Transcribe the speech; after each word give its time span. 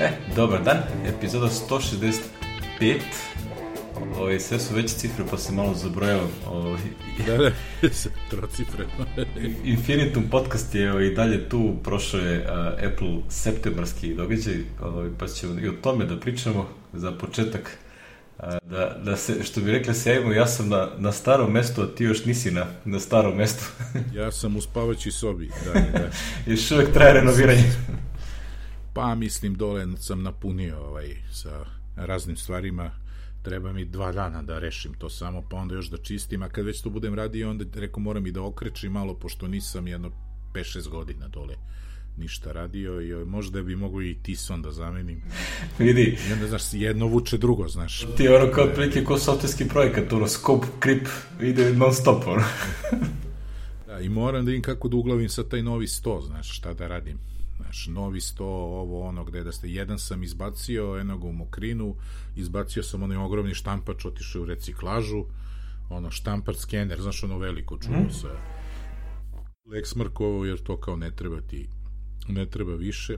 E, 0.00 0.10
dobar 0.36 0.62
dan, 0.62 0.78
epizoda 1.06 1.48
165. 1.48 2.20
Ovaj, 4.18 4.40
sve 4.40 4.58
su 4.58 4.74
veće 4.74 4.94
cifre, 4.94 5.24
pa 5.30 5.38
se 5.38 5.52
malo 5.52 5.74
zabrojao. 5.74 6.28
Ovaj, 6.46 6.80
Da, 7.26 7.36
da, 7.36 7.50
trocifre. 8.30 8.84
Infinitum 9.64 10.24
podcast 10.30 10.74
je 10.74 10.92
ovaj, 10.92 11.10
dalje 11.10 11.48
tu, 11.48 11.74
prošao 11.84 12.20
je 12.20 12.38
uh, 12.38 12.48
Apple 12.92 13.08
septembarski 13.28 14.14
događaj, 14.14 14.56
ovaj, 14.82 15.08
pa 15.18 15.26
ćemo 15.26 15.60
i 15.60 15.68
o 15.68 15.72
tome 15.82 16.04
da 16.04 16.20
pričamo 16.20 16.68
za 16.92 17.12
početak. 17.12 17.78
Uh, 18.38 18.44
da, 18.70 18.96
da 19.04 19.16
se, 19.16 19.44
što 19.44 19.60
bi 19.60 19.72
rekli 19.72 19.94
sjajmo, 19.94 20.32
ja 20.32 20.46
sam 20.46 20.68
na, 20.68 20.88
na 20.98 21.12
starom 21.12 21.52
mestu, 21.52 21.82
a 21.82 21.86
ti 21.86 22.04
još 22.04 22.24
nisi 22.24 22.50
na, 22.50 22.66
na 22.84 23.00
starom 23.00 23.36
mestu. 23.36 23.64
ja 24.14 24.32
sam 24.32 24.56
u 24.56 24.60
spavaćoj 24.60 25.12
sobi, 25.12 25.50
da, 25.64 25.72
da. 25.72 26.10
još 26.52 26.70
uvek 26.70 26.92
traje 26.92 27.12
renoviranje. 27.12 27.72
Pa 28.94 29.14
mislim, 29.14 29.54
dole 29.54 29.86
sam 29.96 30.22
napunio 30.22 30.78
ovaj, 30.78 31.16
sa 31.32 31.64
raznim 31.96 32.36
stvarima, 32.36 32.90
treba 33.42 33.72
mi 33.72 33.84
dva 33.84 34.12
dana 34.12 34.42
da 34.42 34.58
rešim 34.58 34.94
to 34.94 35.10
samo, 35.10 35.42
pa 35.50 35.56
onda 35.56 35.74
još 35.74 35.90
da 35.90 35.96
čistim, 35.96 36.42
a 36.42 36.48
kad 36.48 36.64
već 36.64 36.82
to 36.82 36.90
budem 36.90 37.14
radio, 37.14 37.50
onda 37.50 37.64
reko 37.74 38.00
moram 38.00 38.26
i 38.26 38.32
da 38.32 38.42
okrečim 38.42 38.92
malo, 38.92 39.14
pošto 39.14 39.48
nisam 39.48 39.88
jedno 39.88 40.10
5-6 40.54 40.88
godina 40.88 41.28
dole 41.28 41.54
ništa 42.18 42.52
radio 42.52 43.00
i 43.00 43.24
možda 43.24 43.62
bi 43.62 43.76
mogu 43.76 44.02
i 44.02 44.16
Tison 44.22 44.62
da 44.62 44.70
zamenim. 44.70 45.22
Vidi. 45.78 46.18
I 46.28 46.32
onda, 46.32 46.46
znaš, 46.46 46.62
jedno 46.72 47.06
vuče 47.06 47.38
drugo, 47.38 47.68
znaš. 47.68 48.06
Ti 48.16 48.28
ono 48.28 48.52
kao 48.52 48.66
prilike 48.74 49.04
ko 49.04 49.18
softverski 49.18 49.68
projekat, 49.68 50.12
ono, 50.12 50.28
scope, 50.28 50.66
creep, 50.82 51.06
ide 51.40 51.72
non 51.72 51.94
stop, 51.94 52.26
ono. 52.26 52.44
da, 53.86 54.00
i 54.00 54.08
moram 54.08 54.44
da 54.44 54.52
im 54.52 54.62
kako 54.62 54.88
da 54.88 54.96
uglavim 54.96 55.28
sa 55.28 55.48
taj 55.48 55.62
novi 55.62 55.86
sto, 55.86 56.20
znaš, 56.26 56.58
šta 56.58 56.74
da 56.74 56.86
radim. 56.86 57.18
Znaš, 57.58 57.86
novi 57.86 58.20
sto, 58.20 58.46
ovo, 58.46 59.02
ono, 59.08 59.24
gde 59.24 59.44
da 59.44 59.52
ste, 59.52 59.70
jedan 59.70 59.98
sam 59.98 60.22
izbacio, 60.22 60.84
jednog 60.84 61.24
u 61.24 61.32
mokrinu, 61.32 61.96
izbacio 62.36 62.82
sam 62.82 63.02
onaj 63.02 63.16
ogromni 63.16 63.54
štampač, 63.54 64.04
otišao 64.04 64.42
u 64.42 64.46
reciklažu, 64.46 65.24
ono, 65.90 66.10
štampač 66.10 66.56
skener, 66.56 67.00
znaš, 67.00 67.24
ono 67.24 67.38
veliko 67.38 67.78
čuvo 67.78 68.00
mm. 68.00 68.10
sa 68.10 68.28
Lexmarkovo, 69.66 70.44
jer 70.44 70.58
to 70.58 70.76
kao 70.80 70.96
ne 70.96 71.10
treba 71.10 71.40
ti 71.40 71.68
ne 72.28 72.46
treba 72.46 72.74
više 72.74 73.16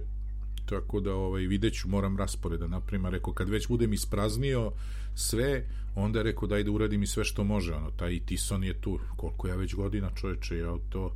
tako 0.66 1.00
da 1.00 1.14
ovaj 1.14 1.42
videću 1.42 1.88
moram 1.88 2.19
rasporeda 2.19 2.66
napravim 2.66 3.06
rekao 3.06 3.32
kad 3.32 3.48
već 3.48 3.69
budem 3.69 3.92
ispraznio 3.92 4.72
sve 5.14 5.69
onda 5.94 6.22
rekao 6.22 6.48
daj 6.48 6.64
da 6.64 6.70
uradim 6.70 7.02
i 7.02 7.06
sve 7.06 7.25
što 7.25 7.44
može 7.44 7.75
ono 7.75 7.91
taj 7.91 8.20
Tison 8.27 8.64
je 8.64 8.80
tu 8.80 8.98
koliko 9.16 9.48
ja 9.48 9.56
već 9.56 9.75
godina 9.75 10.10
čoveče 10.14 10.58
ja 10.58 10.77
to 10.88 11.14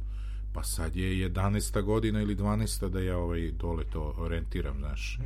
pa 0.54 0.62
sad 0.62 0.96
je 0.96 1.28
11. 1.28 1.82
godina 1.82 2.22
ili 2.22 2.36
12. 2.36 2.88
da 2.88 3.00
ja 3.00 3.18
ovaj 3.18 3.50
dole 3.50 3.84
to 3.92 4.14
orientiram 4.18 4.78
znaš 4.78 5.18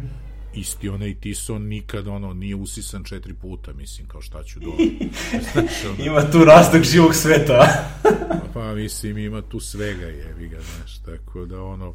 isti 0.55 0.89
onaj 0.89 1.15
Tison 1.15 1.63
nikad 1.63 2.09
ono 2.09 2.35
nije 2.35 2.55
usisan 2.55 3.05
četiri 3.05 3.35
puta 3.35 3.73
mislim 3.73 4.09
kao 4.09 4.21
šta 4.21 4.43
ću 4.43 4.61
dole 4.61 4.77
znaš, 5.53 5.85
ono, 5.85 6.05
ima 6.05 6.31
tu 6.31 6.45
razlog 6.45 6.83
živog 6.83 7.15
sveta 7.15 7.69
pa 8.55 8.75
mislim 8.75 9.19
ima 9.19 9.43
tu 9.43 9.61
svega 9.61 10.07
je 10.07 10.49
ga 10.49 10.61
znaš 10.61 10.99
tako 10.99 11.47
da 11.47 11.63
ono 11.63 11.95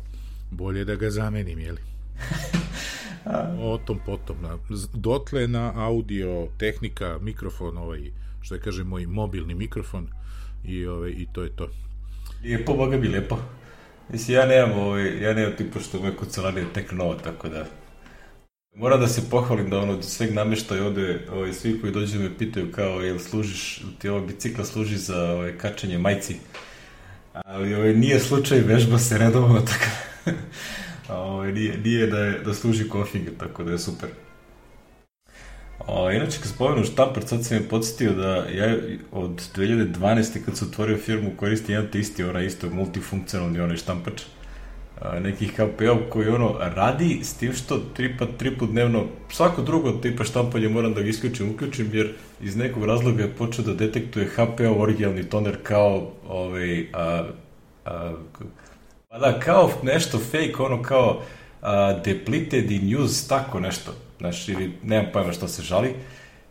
bolje 0.53 0.85
da 0.85 0.95
ga 0.95 1.09
zamenim, 1.09 1.59
jeli? 1.59 1.81
o 3.71 3.77
tom 3.85 3.99
potom. 4.05 4.35
Na, 4.41 4.57
dotle 4.93 5.47
na 5.47 5.73
audio 5.75 6.47
tehnika, 6.57 7.17
mikrofon, 7.21 7.77
ovaj, 7.77 8.11
što 8.41 8.55
je 8.55 8.61
kaže 8.61 8.83
moj 8.83 9.05
mobilni 9.05 9.55
mikrofon 9.55 10.07
i, 10.63 10.85
ovaj, 10.85 11.09
i 11.09 11.27
to 11.33 11.43
je 11.43 11.49
to. 11.49 11.69
Lijepo, 12.43 12.73
boga 12.73 12.97
bi 12.97 13.07
lijepo. 13.07 13.37
Mislim, 14.09 14.37
ja 14.37 14.45
nemam, 14.45 14.79
ovaj, 14.79 15.21
ja 15.21 15.33
nemam 15.33 15.53
tipa 15.57 15.79
što 15.79 15.99
me 15.99 16.15
kucalarije 16.15 16.65
tek 16.73 16.91
novo, 16.91 17.13
tako 17.15 17.49
da... 17.49 17.65
Moram 18.75 18.99
da 18.99 19.07
se 19.07 19.29
pohvalim 19.29 19.69
da 19.69 19.79
ono, 19.79 20.01
sveg 20.01 20.33
nameštaja 20.33 20.85
ovde, 20.85 21.27
ovaj, 21.31 21.53
svi 21.53 21.81
koji 21.81 21.93
dođu 21.93 22.19
me 22.19 22.37
pitaju 22.37 22.71
kao, 22.71 23.01
jel 23.01 23.19
služiš, 23.19 23.83
ti 23.99 24.09
ovo 24.09 24.25
bicikla 24.25 24.65
služi 24.65 24.97
za 24.97 25.31
ovaj, 25.31 25.57
kačenje 25.57 25.97
majci. 25.97 26.35
Ali 27.33 27.75
ovaj, 27.75 27.93
nije 27.93 28.19
slučaj, 28.19 28.59
vežba 28.59 28.99
se 28.99 29.17
redovno, 29.17 29.61
tako 29.71 29.85
o, 31.09 31.43
nije, 31.43 31.77
nije 31.77 32.07
da, 32.07 32.19
je, 32.19 32.39
da 32.39 32.53
služi 32.53 32.89
konfig, 32.89 33.29
tako 33.39 33.63
da 33.63 33.71
je 33.71 33.79
super. 33.79 34.09
O, 35.87 36.11
inače, 36.11 36.37
kad 36.37 36.51
spomenu 36.51 36.85
štamper, 36.85 37.23
sad 37.27 37.45
sam 37.45 37.57
je 37.57 37.69
podsjetio 37.69 38.13
da 38.13 38.35
ja 38.35 38.77
od 39.11 39.41
2012. 39.55 40.45
kad 40.45 40.57
sam 40.57 40.67
otvorio 40.67 40.97
firmu 40.97 41.31
koristim 41.37 41.75
jedan 41.75 41.91
te 41.91 41.99
isti, 41.99 42.23
onaj 42.23 42.45
isto 42.45 42.69
multifunkcionalni 42.69 43.59
onaj 43.59 43.77
štampač 43.77 44.21
a, 45.01 45.19
nekih 45.19 45.51
KPO 45.53 46.09
koji 46.09 46.27
ono 46.27 46.55
radi 46.59 47.19
s 47.23 47.33
tim 47.33 47.53
što 47.53 47.77
tri 47.93 48.17
pa 48.17 48.25
tri 48.37 48.57
put 48.57 48.69
dnevno 48.69 49.05
svako 49.29 49.61
drugo 49.61 49.91
tipa 49.91 50.23
štampanje 50.23 50.69
moram 50.69 50.93
da 50.93 51.01
ga 51.01 51.09
isključim, 51.09 51.49
uključim 51.49 51.89
jer 51.93 52.13
iz 52.41 52.55
nekog 52.55 52.85
razloga 52.85 53.23
je 53.23 53.35
počeo 53.35 53.65
da 53.65 53.73
detektuje 53.73 54.25
HPO 54.35 54.75
originalni 54.77 55.23
toner 55.23 55.57
kao 55.63 56.11
ovaj, 56.27 56.87
a, 56.93 57.27
a, 57.85 58.13
Pa 59.13 59.19
da, 59.19 59.39
kao 59.39 59.71
nešto 59.83 60.19
fake, 60.19 60.55
ono 60.59 60.81
kao 60.81 61.21
uh, 61.61 61.67
depleted 62.05 62.71
in 62.71 63.01
use, 63.01 63.29
tako 63.29 63.59
nešto. 63.59 63.91
Znaš, 64.23 64.49
ili 64.49 64.71
nemam 64.83 65.11
pojma 65.13 65.33
što 65.33 65.47
se 65.47 65.61
žali. 65.61 65.93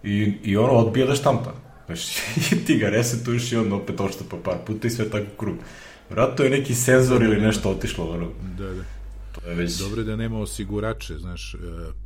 I, 0.03 0.33
i 0.45 0.57
ono 0.57 0.73
odbija 0.73 1.07
da 1.07 1.15
štampa. 1.15 1.53
Znaš, 1.87 2.17
i 2.53 2.65
ti 2.65 2.77
ga 2.79 2.89
resetuješ 2.89 3.53
i 3.53 3.57
on 3.57 3.73
opet 3.73 4.01
oštapa 4.01 4.37
par 4.45 4.57
puta 4.67 4.87
i 4.87 4.91
sve 4.91 5.11
tako 5.11 5.27
krug. 5.39 5.57
Vratno 6.11 6.45
je 6.45 6.51
neki 6.51 6.75
senzor 6.75 7.23
ili 7.23 7.41
nešto 7.41 7.71
otišlo, 7.71 8.11
ono. 8.11 8.29
Da, 8.59 8.65
da. 8.65 8.83
To 9.33 9.49
je 9.49 9.55
već... 9.55 9.79
Dobro 9.79 10.03
da 10.03 10.17
nema 10.17 10.39
osigurače, 10.39 11.19
znaš, 11.19 11.57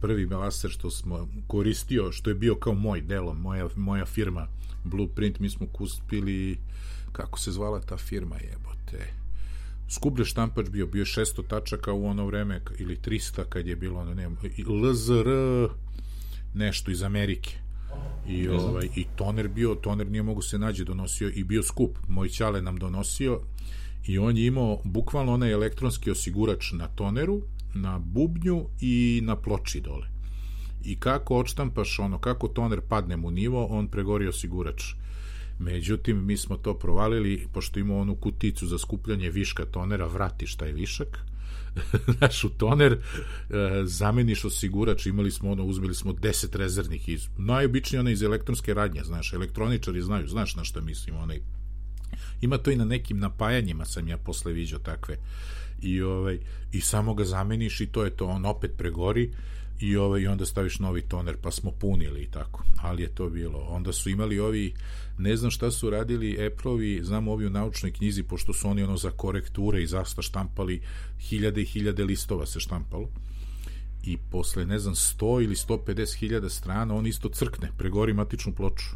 prvi 0.01 0.27
laser 0.27 0.71
što 0.71 0.91
smo 0.91 1.29
koristio, 1.47 2.13
što 2.13 2.31
je 2.31 2.35
bio 2.35 2.55
kao 2.55 2.75
moj 2.75 3.01
delo, 3.01 3.35
moja, 3.35 3.69
moja 3.77 4.05
firma 4.05 4.49
Blueprint, 4.85 5.39
mi 5.39 5.51
smo 5.51 5.67
kuspili, 5.73 6.59
kako 7.13 7.39
se 7.39 7.53
zvala 7.53 7.81
ta 7.81 7.97
firma, 7.97 8.37
jebote, 8.37 9.13
skuplje 9.89 10.25
štampač 10.25 10.69
bio, 10.69 10.87
bio 10.87 11.05
600 11.05 11.47
tačaka 11.49 11.93
u 11.93 12.07
ono 12.07 12.27
vreme, 12.27 12.61
ili 12.79 12.97
300 12.97 13.45
kad 13.49 13.67
je 13.67 13.77
bilo, 13.77 14.01
ono, 14.01 14.15
ne 14.15 14.29
LZR 14.67 15.29
nešto 16.55 16.91
iz 16.91 17.03
Amerike. 17.03 17.59
I, 18.29 18.49
ovaj, 18.49 18.89
I 18.97 19.07
toner 19.17 19.49
bio, 19.49 19.75
toner 19.75 20.11
nije 20.11 20.23
mogu 20.23 20.43
se 20.43 20.59
nađe, 20.59 20.85
donosio 20.85 21.31
i 21.35 21.45
bio 21.45 21.63
skup. 21.63 21.99
Moj 22.09 22.29
ćale 22.29 22.63
nam 22.63 22.77
donosio 22.77 23.41
i 24.07 24.19
on 24.19 24.37
je 24.37 24.47
imao 24.47 24.81
bukvalno 24.85 25.33
onaj 25.33 25.53
elektronski 25.53 26.11
osigurač 26.11 26.73
na 26.73 26.89
toneru, 26.89 27.43
na 27.75 27.99
bubnju 27.99 28.67
i 28.81 29.21
na 29.25 29.37
ploči 29.37 29.81
dole. 29.81 30.07
I 30.85 31.01
kako 31.01 31.37
odštampaš 31.37 31.99
ono, 31.99 32.19
kako 32.19 32.49
toner 32.49 32.81
padne 32.81 33.17
mu 33.17 33.31
nivo, 33.31 33.67
on 33.67 33.89
pregori 33.89 34.29
osigurač 34.29 34.83
Međutim, 35.59 36.27
mi 36.27 36.37
smo 36.37 36.57
to 36.57 36.79
provalili, 36.79 37.47
pošto 37.53 37.81
imamo 37.81 38.01
onu 38.01 38.17
kuticu 38.17 38.67
za 38.67 38.79
skupljanje 38.79 39.31
viška 39.31 39.65
tonera, 39.65 40.07
vratiš 40.07 40.57
taj 40.57 40.73
višak, 40.73 41.19
znaš, 42.19 42.45
u 42.45 42.49
toner, 42.49 42.93
e, 42.93 42.99
zameniš 43.85 44.45
osigurač, 44.45 45.07
imali 45.07 45.31
smo 45.31 45.51
ono, 45.51 45.65
uzmeli 45.65 45.95
smo 45.95 46.13
10 46.13 46.57
rezervnih 46.57 47.09
iz, 47.09 47.29
najobičnije 47.39 48.01
one 48.01 48.13
iz 48.13 48.23
elektronske 48.23 48.75
radnje, 48.75 49.05
znaš, 49.05 49.33
elektroničari 49.33 50.03
znaju, 50.03 50.29
znaš 50.29 50.57
na 50.57 50.65
šta 50.65 50.81
mislim, 50.81 51.17
onaj, 51.17 51.41
ima 52.41 52.59
to 52.59 52.71
i 52.71 52.77
na 52.77 52.85
nekim 52.85 53.19
napajanjima 53.19 53.85
sam 53.85 54.09
ja 54.09 54.19
posle 54.19 54.53
viđao 54.53 54.79
takve, 54.79 55.17
i, 55.83 56.03
ovaj, 56.03 56.39
i 56.73 56.81
samo 56.81 57.15
ga 57.15 57.25
zameniš 57.25 57.81
i 57.81 57.87
to 57.87 58.05
je 58.05 58.11
to, 58.11 58.27
on 58.27 58.47
opet 58.47 58.73
pregori, 58.77 59.31
i 59.81 59.97
ovaj 59.97 60.21
i 60.21 60.27
onda 60.27 60.47
staviš 60.47 60.79
novi 60.79 61.03
toner 61.03 61.37
pa 61.43 61.51
smo 61.51 61.71
punili 61.71 62.23
i 62.23 62.31
tako. 62.31 62.65
Ali 62.77 63.03
je 63.03 63.15
to 63.15 63.29
bilo. 63.29 63.59
Onda 63.59 63.93
su 63.93 64.11
imali 64.11 64.39
ovi 64.39 64.75
ne 65.19 65.37
znam 65.37 65.51
šta 65.51 65.71
su 65.71 65.91
radili 65.91 66.39
Apple-ovi 66.47 67.01
znam 67.05 67.29
ovi 67.29 67.47
u 67.47 67.51
naučnoj 67.51 67.93
knjizi 67.93 68.23
pošto 68.23 68.53
su 68.53 68.69
oni 68.69 68.83
ono 68.83 68.97
za 68.97 69.11
korekture 69.11 69.83
i 69.83 69.87
zasta 69.87 70.23
štampali 70.23 70.83
hiljade 71.21 71.63
i 71.63 71.65
hiljade 71.65 72.05
listova 72.05 72.47
se 72.47 72.61
štampalo. 72.61 73.09
I 74.05 74.17
posle 74.31 74.67
ne 74.67 74.79
znam 74.79 74.95
100 74.95 75.45
ili 75.45 75.55
150 75.55 76.17
hiljada 76.19 76.49
strana 76.49 76.95
on 76.95 77.07
isto 77.07 77.29
crkne 77.29 77.71
pregori 77.79 78.13
matičnu 78.13 78.55
ploču. 78.55 78.87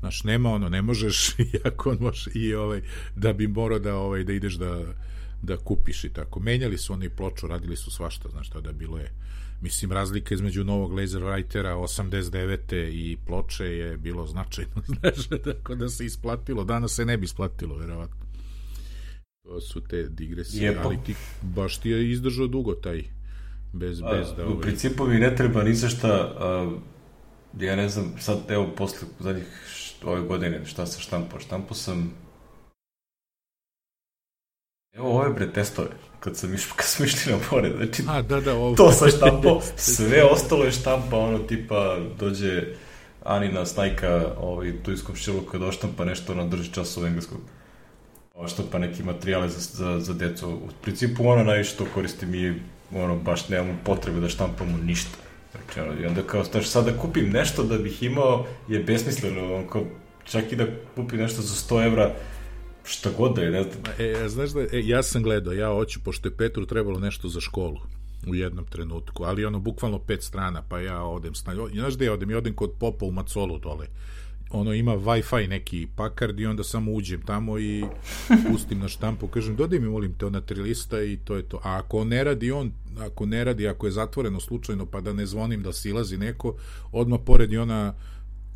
Znaš, 0.00 0.24
nema 0.24 0.50
ono, 0.50 0.68
ne 0.68 0.82
možeš, 0.82 1.34
iako 1.64 1.90
on 1.90 1.98
može 2.00 2.30
i 2.34 2.54
ovaj, 2.54 2.82
da 3.16 3.32
bi 3.32 3.48
morao 3.48 3.78
da, 3.78 3.96
ovaj, 3.96 4.24
da 4.24 4.32
ideš 4.32 4.54
da, 4.54 4.94
da 5.42 5.56
kupiš 5.56 6.04
i 6.04 6.12
tako. 6.12 6.40
Menjali 6.40 6.78
su 6.78 6.92
oni 6.92 7.10
ploču, 7.10 7.46
radili 7.46 7.76
su 7.76 7.90
svašta, 7.90 8.28
znaš, 8.28 8.48
tada 8.50 8.72
bilo 8.72 8.98
je 8.98 9.12
Mislim, 9.60 9.92
razlika 9.92 10.34
između 10.34 10.64
novog 10.64 10.92
laser 10.92 11.22
writera 11.22 11.74
89. 11.74 12.90
i 12.92 13.16
ploče 13.26 13.64
je 13.64 13.96
bilo 13.96 14.26
značajno, 14.26 14.82
znaš, 15.00 15.28
tako 15.44 15.74
da 15.74 15.88
se 15.88 16.04
isplatilo. 16.04 16.64
Danas 16.64 16.94
se 16.94 17.04
ne 17.04 17.16
bi 17.16 17.24
isplatilo, 17.24 17.76
verovatno. 17.76 18.26
To 19.42 19.60
su 19.60 19.80
te 19.80 20.08
digresije, 20.08 20.64
Jepo. 20.64 20.80
ali 20.84 20.98
ti, 21.06 21.14
baš 21.42 21.78
ti 21.78 21.90
je 21.90 22.10
izdržao 22.10 22.46
dugo 22.46 22.74
taj, 22.74 23.04
bez, 23.72 24.02
a, 24.02 24.10
bez 24.10 24.26
da... 24.36 24.46
U 24.46 24.50
ovaj... 24.50 24.62
principu 24.62 25.06
mi 25.06 25.18
ne 25.18 25.36
treba 25.36 25.62
ni 25.62 25.74
za 25.74 25.88
šta, 25.88 26.34
a, 26.38 26.76
ja 27.60 27.76
ne 27.76 27.88
znam, 27.88 28.14
sad, 28.18 28.38
evo, 28.48 28.72
posle 28.76 29.08
zadnjih 29.20 29.46
ove 30.04 30.20
godine, 30.20 30.64
šta 30.64 30.86
sam 30.86 31.00
štampao? 31.00 31.40
Štampao 31.40 31.74
sam 31.74 32.12
Evo 34.96 35.10
ove 35.10 35.30
bre 35.30 35.52
testove, 35.52 35.88
kad 36.20 36.36
sam 36.36 36.54
išao, 36.54 36.72
kad 36.76 36.86
smo 36.86 37.04
išli 37.04 37.32
na 37.32 37.38
more, 37.50 37.72
znači, 37.76 38.02
A, 38.08 38.22
da, 38.22 38.40
da, 38.40 38.54
ovo. 38.54 38.76
to 38.76 38.92
sam 38.92 39.08
štampao, 39.08 39.60
sve 39.76 40.24
ostalo 40.24 40.64
je 40.64 40.72
štampa, 40.72 41.18
ono, 41.18 41.38
tipa, 41.38 41.98
dođe 42.18 42.62
Anina 43.24 43.66
snajka, 43.66 44.32
ovaj, 44.40 44.72
tu 44.82 44.92
iz 44.92 45.04
komšilu 45.04 45.40
kad 45.40 45.62
oštampa 45.62 46.04
nešto, 46.04 46.32
ona 46.32 46.46
drži 46.46 46.72
časov 46.72 47.06
engleskog. 47.06 47.38
Oštampa 48.34 48.78
neki 48.78 49.02
materijale 49.02 49.48
za, 49.48 49.60
za, 49.60 50.00
za 50.00 50.14
decu. 50.14 50.48
U 50.50 50.68
principu, 50.82 51.28
ono, 51.28 51.44
najviše 51.44 51.76
to 51.76 51.86
koristim 51.94 52.34
i, 52.34 52.54
ono, 52.94 53.16
baš 53.16 53.48
nemamo 53.48 53.74
potrebe 53.84 54.20
da 54.20 54.28
štampamo 54.28 54.78
ništa. 54.78 55.16
Znači, 55.52 55.80
ono, 55.80 56.00
i 56.00 56.06
onda 56.06 56.22
kao, 56.22 56.44
znači, 56.44 56.68
sad 56.68 56.84
da 56.84 56.98
kupim 56.98 57.30
nešto 57.30 57.62
da 57.62 57.78
bih 57.78 58.02
imao, 58.02 58.46
je 58.68 58.78
besmisleno, 58.78 59.54
ono, 59.54 59.68
kao, 59.68 59.84
čak 60.24 60.52
i 60.52 60.56
da 60.56 60.66
kupim 60.94 61.18
nešto 61.18 61.42
za 61.42 61.54
100 61.54 61.86
evra, 61.86 62.14
šta 62.86 63.10
god 63.18 63.34
da 63.34 63.42
je, 63.42 63.50
ne 63.50 63.62
znam. 63.62 63.82
E, 63.98 64.28
znaš 64.28 64.50
da, 64.50 64.60
e, 64.60 64.66
ja 64.72 65.02
sam 65.02 65.22
gledao, 65.22 65.52
ja 65.52 65.68
hoću, 65.68 66.00
pošto 66.04 66.28
je 66.28 66.36
Petru 66.36 66.66
trebalo 66.66 66.98
nešto 66.98 67.28
za 67.28 67.40
školu 67.40 67.78
u 68.26 68.34
jednom 68.34 68.64
trenutku, 68.64 69.24
ali 69.24 69.44
ono, 69.44 69.60
bukvalno 69.60 69.98
pet 69.98 70.22
strana, 70.22 70.62
pa 70.68 70.80
ja 70.80 71.02
odem, 71.02 71.34
sna... 71.34 71.54
znaš 71.74 71.96
gde 71.96 72.04
ja 72.04 72.12
odem, 72.12 72.30
ja 72.30 72.38
odem 72.38 72.54
kod 72.54 72.72
popa 72.80 73.04
u 73.04 73.10
Macolu 73.10 73.58
dole, 73.58 73.86
ono 74.50 74.74
ima 74.74 74.92
Wi-Fi 74.92 75.48
neki 75.48 75.88
pakard 75.96 76.40
i 76.40 76.46
onda 76.46 76.64
samo 76.64 76.92
uđem 76.92 77.22
tamo 77.22 77.58
i 77.58 77.84
pustim 78.50 78.78
na 78.78 78.88
štampu, 78.88 79.28
kažem 79.28 79.56
dodaj 79.56 79.78
mi 79.78 79.88
molim 79.88 80.14
te 80.14 80.26
ona 80.26 80.40
tri 80.40 80.60
lista 80.60 81.02
i 81.02 81.16
to 81.16 81.36
je 81.36 81.42
to. 81.42 81.56
A 81.56 81.78
ako 81.78 82.04
ne 82.04 82.24
radi 82.24 82.50
on, 82.50 82.72
ako 83.00 83.26
ne 83.26 83.44
radi, 83.44 83.68
ako 83.68 83.86
je 83.86 83.92
zatvoreno 83.92 84.40
slučajno 84.40 84.86
pa 84.86 85.00
da 85.00 85.12
ne 85.12 85.26
zvonim 85.26 85.62
da 85.62 85.72
silazi 85.72 86.18
neko, 86.18 86.54
odmah 86.92 87.20
pored 87.26 87.52
i 87.52 87.58
ona 87.58 87.94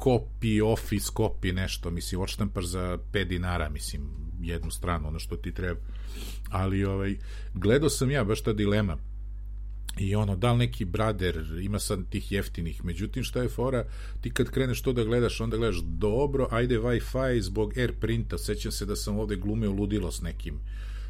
copy, 0.04 0.62
office 0.72 1.10
copy, 1.16 1.52
nešto, 1.52 1.90
mislim, 1.90 2.20
odštampaš 2.20 2.64
za 2.64 2.98
5 3.12 3.24
dinara, 3.24 3.68
mislim, 3.68 4.02
jednu 4.40 4.70
stranu, 4.70 5.08
ono 5.08 5.18
što 5.18 5.36
ti 5.36 5.54
treba. 5.54 5.80
Ali, 6.50 6.84
ovaj, 6.84 7.16
gledao 7.54 7.90
sam 7.90 8.10
ja 8.10 8.24
baš 8.24 8.42
ta 8.42 8.52
dilema, 8.52 8.96
i 9.98 10.14
ono, 10.14 10.36
da 10.36 10.52
li 10.52 10.58
neki 10.58 10.84
brader 10.84 11.60
ima 11.62 11.78
sad 11.78 12.08
tih 12.10 12.32
jeftinih, 12.32 12.84
međutim 12.84 13.24
šta 13.24 13.42
je 13.42 13.48
fora, 13.48 13.84
ti 14.20 14.30
kad 14.30 14.50
kreneš 14.50 14.82
to 14.82 14.92
da 14.92 15.04
gledaš, 15.04 15.40
onda 15.40 15.56
gledaš 15.56 15.80
dobro, 15.82 16.48
ajde 16.50 16.78
Wi-Fi 16.78 17.40
zbog 17.40 17.78
AirPrinta, 17.78 18.38
sećam 18.38 18.72
se 18.72 18.86
da 18.86 18.96
sam 18.96 19.18
ovde 19.18 19.36
glumeo 19.36 19.72
ludilo 19.72 20.10
s 20.12 20.22
nekim 20.22 20.60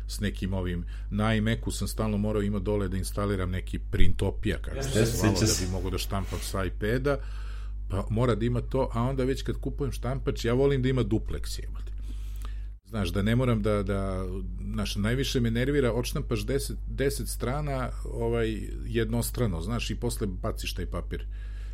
s 0.09 0.21
nekim 0.21 0.55
ovim, 0.55 0.85
na 1.11 1.35
iMacu 1.35 1.71
sam 1.71 1.89
stalno 1.89 2.19
morao 2.19 2.43
ima 2.43 2.59
dole 2.59 2.89
da 2.89 2.97
instaliram 2.97 3.51
neki 3.51 3.79
printopija, 3.79 4.59
kako 4.59 4.83
se 4.83 5.05
zvalo, 5.05 5.35
da 5.41 5.47
bi 5.61 5.73
mogo 5.73 5.91
da 5.91 5.99
štampam 5.99 6.39
sa 6.43 6.65
iPada, 6.65 7.19
pa 7.91 8.07
mora 8.11 8.35
da 8.35 8.45
ima 8.45 8.61
to, 8.61 8.91
a 8.93 9.03
onda 9.03 9.25
već 9.25 9.43
kad 9.43 9.57
kupujem 9.57 9.93
štampač, 9.93 10.45
ja 10.45 10.55
volim 10.55 10.83
da 10.83 10.89
ima 10.89 11.05
duplex, 11.05 11.63
jebate. 11.63 11.93
Znaš, 12.91 13.09
da 13.09 13.23
ne 13.23 13.37
moram 13.37 13.63
da, 13.63 13.83
da 13.83 14.27
znaš, 14.73 14.97
najviše 14.97 15.41
me 15.41 15.51
nervira, 15.51 15.93
odštampaš 15.93 16.41
10, 16.41 16.73
10 16.97 17.27
strana 17.27 17.91
ovaj, 18.05 18.69
jednostrano, 18.87 19.61
znaš, 19.63 19.91
i 19.91 19.95
posle 19.95 20.27
baciš 20.27 20.75
taj 20.75 20.87
papir. 20.87 21.27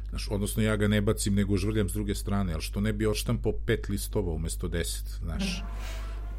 Znaš, 0.08 0.28
odnosno 0.30 0.62
ja 0.62 0.76
ga 0.76 0.88
ne 0.88 1.00
bacim, 1.00 1.34
nego 1.34 1.56
žvrljam 1.56 1.88
s 1.88 1.92
druge 1.92 2.14
strane, 2.14 2.52
ali 2.52 2.62
što 2.62 2.80
ne 2.80 2.92
bi 2.92 3.06
odštampao 3.06 3.52
pet 3.66 3.88
listova 3.88 4.32
umesto 4.32 4.68
10, 4.68 5.18
znaš. 5.22 5.62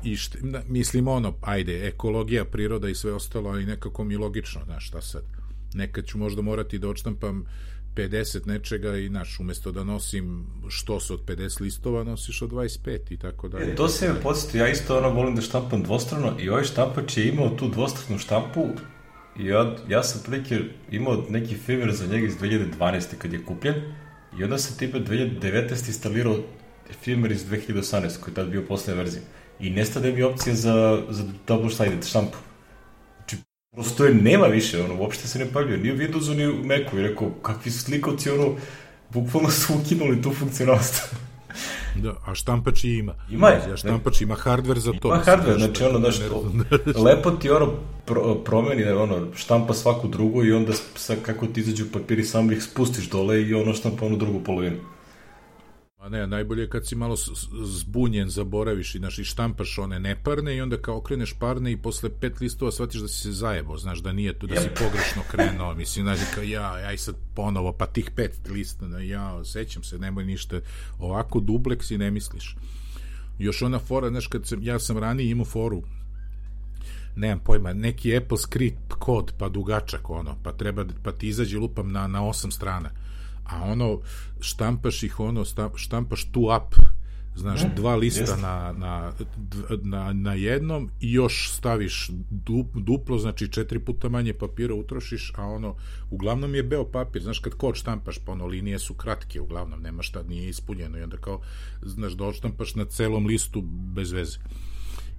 I 0.04 0.16
št, 0.16 0.38
mislim 0.68 1.08
ono, 1.08 1.36
ajde, 1.42 1.88
ekologija, 1.88 2.46
priroda 2.46 2.90
i 2.90 2.96
sve 2.96 3.14
ostalo, 3.14 3.50
ali 3.50 3.66
nekako 3.66 4.04
mi 4.04 4.18
logično, 4.18 4.62
znaš, 4.66 4.88
šta 4.88 5.02
sad. 5.02 5.24
Nekad 5.74 6.06
ću 6.06 6.18
možda 6.18 6.42
morati 6.42 6.80
da 6.80 6.90
odštampam 6.90 7.46
50 7.98 8.48
nečega 8.48 8.98
i 8.98 9.10
naš, 9.10 9.40
umesto 9.40 9.72
da 9.72 9.84
nosim 9.84 10.46
što 10.68 11.00
se 11.00 11.14
od 11.14 11.26
50 11.26 11.62
listova, 11.62 12.04
nosiš 12.04 12.42
od 12.42 12.52
25 12.52 13.00
i 13.10 13.18
tako 13.18 13.48
dalje. 13.48 13.72
E, 13.72 13.76
to 13.76 13.90
se 13.90 14.08
me 14.08 14.22
podsjetio, 14.22 14.60
ja 14.60 14.70
isto 14.70 14.98
ono 14.98 15.10
volim 15.10 15.36
da 15.36 15.42
štampam 15.42 15.84
dvostrano 15.84 16.36
i 16.40 16.50
ovaj 16.50 16.64
štampač 16.64 17.18
je 17.18 17.28
imao 17.28 17.50
tu 17.50 17.70
dvostranu 17.70 18.20
štampu 18.20 18.68
i 19.40 19.46
ja, 19.46 19.76
ja 19.90 20.04
sam 20.04 20.22
prilike 20.26 20.60
imao 20.92 21.26
neki 21.30 21.56
firmware 21.68 21.92
za 21.92 22.08
njega 22.08 22.28
iz 22.28 22.38
2012. 22.38 23.18
kad 23.18 23.34
je 23.34 23.46
kupljen 23.46 23.76
i 24.40 24.44
onda 24.44 24.58
sam 24.58 24.78
tipa 24.78 24.98
2019. 24.98 25.88
instalirao 25.88 26.38
firmware 27.06 27.32
iz 27.32 27.46
2018. 27.46 28.20
koji 28.20 28.32
je 28.32 28.36
tad 28.36 28.48
bio 28.50 28.62
poslednja 28.62 29.02
verzija 29.02 29.24
i 29.60 29.70
nestade 29.70 30.12
mi 30.12 30.24
opcija 30.24 30.56
za, 30.56 31.04
za 31.10 31.24
double-sided 31.48 32.10
štampu. 32.10 32.38
Prosto 33.72 34.06
je 34.06 34.14
nema 34.14 34.46
više, 34.46 34.84
ono, 34.84 35.02
uopšte 35.02 35.28
se 35.28 35.40
ne 35.40 35.46
pavljuje, 35.54 35.78
ni 35.78 35.92
u 35.92 35.96
Windowsu, 35.96 36.36
ni 36.36 36.48
u 36.48 36.64
Macu. 36.64 37.00
I 37.00 37.02
rekao, 37.02 37.30
kakvi 37.30 37.72
su 37.72 37.80
slikovci, 37.80 38.30
ono, 38.30 38.56
bukvalno 39.10 39.52
su 39.60 39.74
ukinuli 39.74 40.22
tu 40.22 40.34
funkcionalnost. 40.34 41.04
Da, 41.96 42.14
a 42.26 42.36
štampač 42.36 42.84
i 42.84 42.90
ima. 42.90 43.14
Ima 43.32 43.50
je. 43.50 43.62
Ja 43.70 43.78
štampač 43.78 44.22
ima 44.22 44.36
hardware 44.36 44.80
za 44.80 44.92
to. 45.02 45.08
Ima 45.08 45.24
hardware, 45.26 45.58
znači 45.58 45.84
ono, 45.84 46.00
znaš, 46.00 46.20
lepo 47.06 47.32
ti 47.32 47.50
ono 47.50 47.74
pro, 48.06 48.36
promeni, 48.36 48.84
ono, 48.84 49.28
štampa 49.36 49.74
svaku 49.74 50.08
drugu 50.08 50.46
i 50.46 50.54
onda 50.54 50.74
sa, 50.96 51.16
kako 51.22 51.48
ti 51.48 51.60
izađu 51.60 51.86
papiri, 51.94 52.24
samo 52.24 52.52
ih 52.52 52.64
spustiš 52.64 53.10
dole 53.10 53.42
i 53.42 53.54
ono 53.54 53.74
štampa 53.74 54.06
onu 54.06 54.18
drugu 54.18 54.40
polovinu. 54.44 54.78
A 56.08 56.10
ne, 56.10 56.28
najbolje 56.28 56.62
je 56.62 56.70
kad 56.70 56.88
si 56.88 56.96
malo 56.96 57.16
zbunjen, 57.64 58.30
zaboraviš 58.30 58.96
i, 58.96 58.98
znaš, 58.98 59.20
i 59.20 59.24
štampaš 59.24 59.78
one 59.78 60.00
neparne 60.00 60.56
i 60.56 60.62
onda 60.62 60.78
kao 60.78 60.98
okreneš 60.98 61.34
parne 61.40 61.72
i 61.72 61.78
posle 61.78 62.10
pet 62.20 62.40
listova 62.40 62.72
shvatiš 62.72 63.02
da 63.02 63.08
si 63.08 63.22
se 63.22 63.32
zajebo, 63.32 63.78
znaš, 63.78 64.00
da 64.00 64.12
nije 64.12 64.40
tu, 64.40 64.48
da 64.48 64.62
si 64.62 64.70
pogrešno 64.70 65.22
krenuo, 65.32 65.74
mislim, 65.76 66.06
znaš, 66.06 66.20
kao 66.36 66.44
ja, 66.44 66.74
aj 66.74 66.98
sad 66.98 67.16
ponovo, 67.36 67.74
pa 67.74 67.86
tih 67.86 68.12
pet 68.16 68.40
lista, 68.50 68.86
ja, 69.00 69.46
sećam 69.46 69.84
se, 69.84 70.00
nemoj 70.00 70.26
ništa, 70.26 70.62
ovako 71.00 71.40
dublek 71.40 71.84
si 71.84 71.98
ne 71.98 72.12
misliš. 72.12 72.56
Još 73.40 73.62
ona 73.62 73.80
fora, 73.80 74.10
znaš, 74.10 74.28
kad 74.28 74.48
sam, 74.48 74.64
ja 74.64 74.80
sam 74.80 74.98
ranije 74.98 75.32
imao 75.32 75.46
foru, 75.46 75.84
nemam 77.16 77.40
pojma, 77.40 77.74
neki 77.74 78.18
Apple 78.18 78.38
script 78.38 78.94
kod, 79.00 79.34
pa 79.38 79.50
dugačak, 79.50 80.10
ono, 80.10 80.38
pa 80.44 80.52
treba, 80.52 80.86
pa 81.04 81.12
ti 81.12 81.28
izađe 81.28 81.58
lupam 81.58 81.92
na, 81.92 82.08
na 82.08 82.28
osam 82.28 82.52
strana 82.52 83.07
a 83.50 83.64
ono 83.64 84.00
štampaš 84.40 85.04
ih 85.04 85.20
ono 85.20 85.44
štampaš 85.76 86.32
tu 86.32 86.42
up 86.42 86.76
znaš, 87.38 87.64
ne, 87.64 87.72
dva 87.76 87.96
lista 87.96 88.22
jest. 88.22 88.42
na, 88.42 88.74
na, 88.78 89.12
na, 89.82 90.14
na 90.14 90.34
jednom 90.34 90.90
i 91.00 91.14
još 91.14 91.52
staviš 91.52 92.10
duplo, 92.76 93.18
znači 93.18 93.52
četiri 93.52 93.80
puta 93.80 94.10
manje 94.10 94.34
papira 94.34 94.74
utrošiš, 94.74 95.34
a 95.36 95.46
ono, 95.46 95.76
uglavnom 96.10 96.56
je 96.56 96.64
beo 96.64 96.86
papir, 96.92 97.24
znaš, 97.24 97.40
kad 97.40 97.54
kod 97.54 97.76
štampaš, 97.76 98.18
pa 98.26 98.32
ono, 98.32 98.46
linije 98.46 98.80
su 98.80 98.94
kratke, 98.94 99.42
uglavnom, 99.42 99.82
nema 99.82 100.04
šta, 100.04 100.24
nije 100.24 100.50
ispunjeno 100.50 100.98
i 100.98 101.04
onda 101.04 101.18
kao, 101.18 101.42
znaš, 101.82 102.14
da 102.14 102.26
odštampaš 102.26 102.76
na 102.76 102.86
celom 102.86 103.26
listu 103.26 103.62
bez 103.96 104.12
veze 104.12 104.38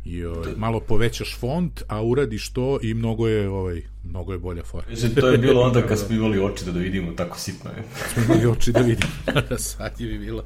i 0.04 0.24
ovaj, 0.24 0.52
malo 0.56 0.80
povećaš 0.80 1.36
font, 1.38 1.82
a 1.88 2.02
uradiš 2.02 2.50
to 2.50 2.78
i 2.82 2.94
mnogo 2.94 3.28
je 3.28 3.48
ovaj 3.48 3.82
mnogo 4.04 4.32
je 4.32 4.38
bolja 4.38 4.62
fora. 4.62 4.86
Mislim, 4.90 5.14
to 5.14 5.28
je 5.28 5.38
bilo 5.38 5.62
onda 5.62 5.82
kad 5.82 5.98
smo 5.98 6.16
imali 6.16 6.40
oči 6.40 6.64
da, 6.64 6.72
da 6.72 6.78
vidimo, 6.78 7.12
tako 7.12 7.38
sitno 7.38 7.70
je. 7.70 7.84
smo 8.14 8.22
imali 8.24 8.46
oči 8.46 8.72
da 8.72 8.80
vidimo. 8.80 9.12
sad 9.58 10.00
je 10.00 10.06
bi 10.06 10.18
bilo. 10.18 10.44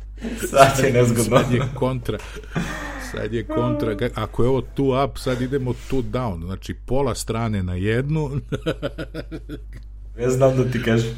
Sad 0.51 0.85
je 0.85 0.93
nezgodno. 0.93 1.39
Sad 1.39 1.53
je 1.53 1.63
kontra. 1.75 2.19
Sad 3.13 3.35
je 3.35 3.45
kontra. 3.45 3.97
Ako 4.15 4.43
je 4.43 4.49
ovo 4.49 4.63
two 4.77 5.05
up, 5.05 5.19
sad 5.19 5.43
idemo 5.43 5.75
two 5.91 6.03
down. 6.03 6.45
Znači, 6.45 6.75
pola 6.87 7.15
strane 7.15 7.63
na 7.63 7.75
jednu. 7.75 8.31
ja 10.21 10.31
znam 10.31 10.57
da 10.57 10.71
ti 10.71 10.83
kažem. 10.83 11.15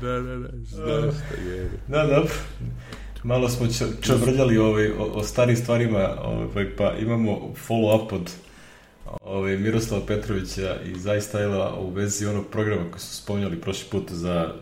Da, 0.00 0.20
da, 0.20 0.36
da. 0.36 0.48
Znaš 0.64 1.14
šta 1.14 1.50
je. 1.50 1.70
Da, 1.88 2.06
dobro 2.06 2.32
malo 3.22 3.48
smo 3.48 3.66
čavrljali 4.00 4.58
ovaj, 4.58 4.90
o, 4.90 5.04
o 5.04 5.22
starim 5.22 5.56
stvarima, 5.56 6.16
ovaj, 6.24 6.76
pa 6.76 6.92
imamo 6.96 7.54
follow-up 7.68 8.14
od 8.14 8.30
ovaj, 9.20 9.56
Miroslava 9.56 10.06
Petrovića 10.06 10.76
i 10.84 10.98
Zajstajla 10.98 11.78
u 11.80 11.90
vezi 11.90 12.26
onog 12.26 12.46
programa 12.46 12.90
koji 12.90 13.00
su 13.00 13.16
spominjali 13.16 13.60
prošli 13.60 13.88
put 13.90 14.12
za 14.12 14.54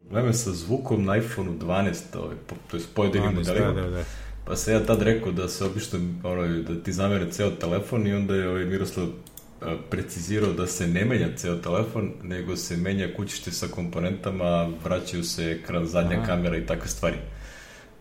probleme 0.00 0.32
sa 0.32 0.52
zvukom 0.52 1.04
na 1.04 1.16
iPhone-u 1.16 1.52
12, 1.52 1.94
ovaj, 2.18 2.36
po, 2.46 2.54
to 2.70 2.76
je 2.76 2.82
pojedinim 2.94 3.34
modelima. 3.34 3.72
Da, 3.72 3.80
da, 3.80 3.90
da. 3.90 4.04
Pa 4.44 4.56
se 4.56 4.72
ja 4.72 4.86
tad 4.86 5.02
rekao 5.02 5.32
da 5.32 5.48
se 5.48 5.64
obično 5.64 5.98
ono, 6.22 6.62
da 6.62 6.82
ti 6.82 6.92
zamere 6.92 7.30
ceo 7.30 7.50
telefon 7.50 8.06
i 8.06 8.12
onda 8.12 8.34
je 8.34 8.48
ovaj 8.48 8.64
Miroslav 8.64 9.06
precizirao 9.90 10.52
da 10.52 10.66
se 10.66 10.86
ne 10.86 11.04
menja 11.04 11.28
ceo 11.36 11.56
telefon, 11.56 12.12
nego 12.22 12.56
se 12.56 12.76
menja 12.76 13.08
kućište 13.16 13.50
sa 13.50 13.66
komponentama, 13.66 14.70
vraćaju 14.84 15.24
se 15.24 15.50
ekran, 15.50 15.86
zadnja 15.86 16.16
Aha. 16.16 16.26
kamera 16.26 16.56
i 16.56 16.66
takve 16.66 16.88
stvari. 16.88 17.16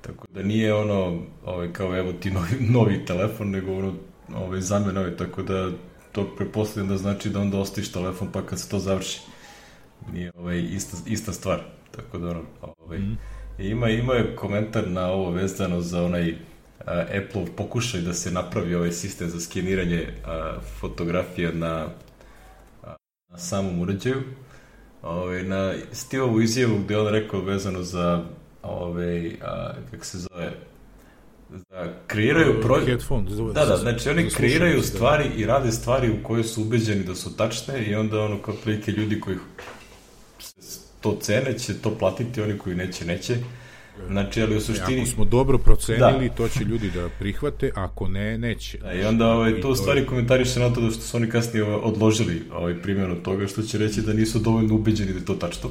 Tako 0.01 0.27
da 0.29 0.43
nije 0.43 0.74
ono, 0.74 1.22
ovaj, 1.46 1.74
kao 1.74 1.98
evo 1.98 2.13
ti 2.13 2.31
novi, 2.31 2.48
novi 2.77 3.05
telefon, 3.05 3.50
nego 3.50 3.74
ono, 3.74 3.93
ovaj, 4.36 4.62
zamena 4.62 5.00
ovaj, 5.00 5.15
tako 5.17 5.43
da 5.43 5.72
to 6.12 6.36
preposledam 6.38 6.89
da 6.89 6.98
znači 6.98 7.29
da 7.29 7.39
onda 7.39 7.58
ostaviš 7.58 7.91
telefon 7.91 8.31
pa 8.31 8.46
kad 8.46 8.60
se 8.60 8.70
to 8.70 8.79
završi. 8.79 9.22
Nije 10.13 10.31
ovaj, 10.38 10.60
ista, 10.60 10.98
ista 11.08 11.34
stvar. 11.34 11.60
Tako 11.91 12.17
da 12.17 12.29
ono, 12.29 12.41
ovaj, 12.62 13.00
mm. 13.00 13.17
ima, 13.60 13.89
ima 13.89 14.13
je 14.13 14.36
komentar 14.36 14.88
na 14.88 15.08
ovo 15.08 15.31
vezano 15.31 15.81
za 15.81 16.03
onaj 16.03 16.36
Apple 16.88 17.46
pokušaj 17.58 18.01
da 18.01 18.13
se 18.13 18.31
napravi 18.31 18.75
ovaj 18.75 18.91
sistem 18.91 19.29
za 19.29 19.39
skeniranje 19.39 20.08
a, 20.25 20.58
fotografija 20.79 21.51
na, 21.51 21.88
a, 22.84 22.96
na 23.29 23.38
samom 23.38 23.79
uređaju. 23.79 24.22
Ove, 25.01 25.20
ovaj, 25.22 25.43
na 25.43 25.74
Steveovu 25.91 26.41
izjavu 26.41 26.79
gde 26.79 26.98
on 26.98 27.08
rekao 27.08 27.41
vezano 27.41 27.84
za 27.84 28.25
ove, 28.63 29.32
a, 29.41 29.74
kako 29.91 30.06
se 30.06 30.18
zove, 30.18 30.51
da 31.70 31.94
kreiraju 32.08 32.62
pro... 32.62 32.86
Headphone, 32.86 33.30
da, 33.53 33.65
da, 33.65 33.77
znači 33.77 34.10
oni 34.10 34.30
kreiraju 34.30 34.84
stvari 34.84 35.25
i 35.38 35.46
rade 35.46 35.72
stvari 35.72 36.10
u 36.10 36.24
koje 36.24 36.44
su 36.44 36.62
ubeđeni 36.62 37.03
da 37.03 37.15
su 37.15 37.38
tačne 37.38 37.86
i 37.86 37.96
onda 37.96 38.22
ono 38.22 38.38
kao 38.38 38.56
prilike 38.63 38.91
ljudi 38.91 39.20
koji 39.20 39.38
to 41.01 41.18
cene 41.22 41.60
će 41.60 41.74
to 41.74 41.98
platiti, 41.98 42.41
oni 42.41 42.58
koji 42.58 42.75
neće, 42.75 43.06
neće. 43.06 43.38
Znači, 44.08 44.41
ali 44.41 44.58
u 44.58 44.62
suštini... 44.62 45.01
Ako 45.01 45.12
smo 45.12 45.25
dobro 45.25 45.58
procenili, 45.58 46.30
da. 46.30 46.36
to 46.36 46.48
će 46.50 46.63
ljudi 46.63 46.91
da 46.91 47.10
prihvate, 47.20 47.72
ako 47.75 48.08
ne, 48.08 48.38
neće. 48.38 48.77
Da, 48.77 48.94
I 48.94 49.03
onda 49.03 49.27
ovaj, 49.27 49.62
to 49.62 49.70
u 49.70 49.75
stvari 49.75 50.06
komentariše 50.06 50.60
na 50.60 50.74
to 50.74 50.82
da 50.82 50.91
što 50.91 51.01
su 51.01 51.18
oni 51.18 51.30
kasnije 51.30 51.63
ovaj, 51.63 51.80
odložili 51.84 52.41
ovaj 52.53 52.82
primjenu 52.82 53.15
toga, 53.15 53.48
što 53.48 53.62
će 53.62 53.77
reći 53.77 54.01
da 54.01 54.13
nisu 54.13 54.39
dovoljno 54.39 54.75
ubeđeni 54.75 55.13
da 55.13 55.20
je 55.20 55.25
to 55.25 55.34
tačno. 55.34 55.70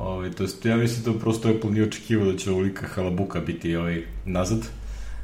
Ovaj, 0.00 0.30
to 0.30 0.42
jest, 0.42 0.64
ja 0.64 0.76
mislim 0.76 1.14
da 1.14 1.20
prosto 1.20 1.48
Apple 1.48 1.70
nije 1.70 1.84
očekivao 1.84 2.32
da 2.32 2.38
će 2.38 2.50
ovolika 2.50 2.86
halabuka 2.86 3.40
biti 3.40 3.76
ovaj, 3.76 4.02
nazad. 4.24 4.58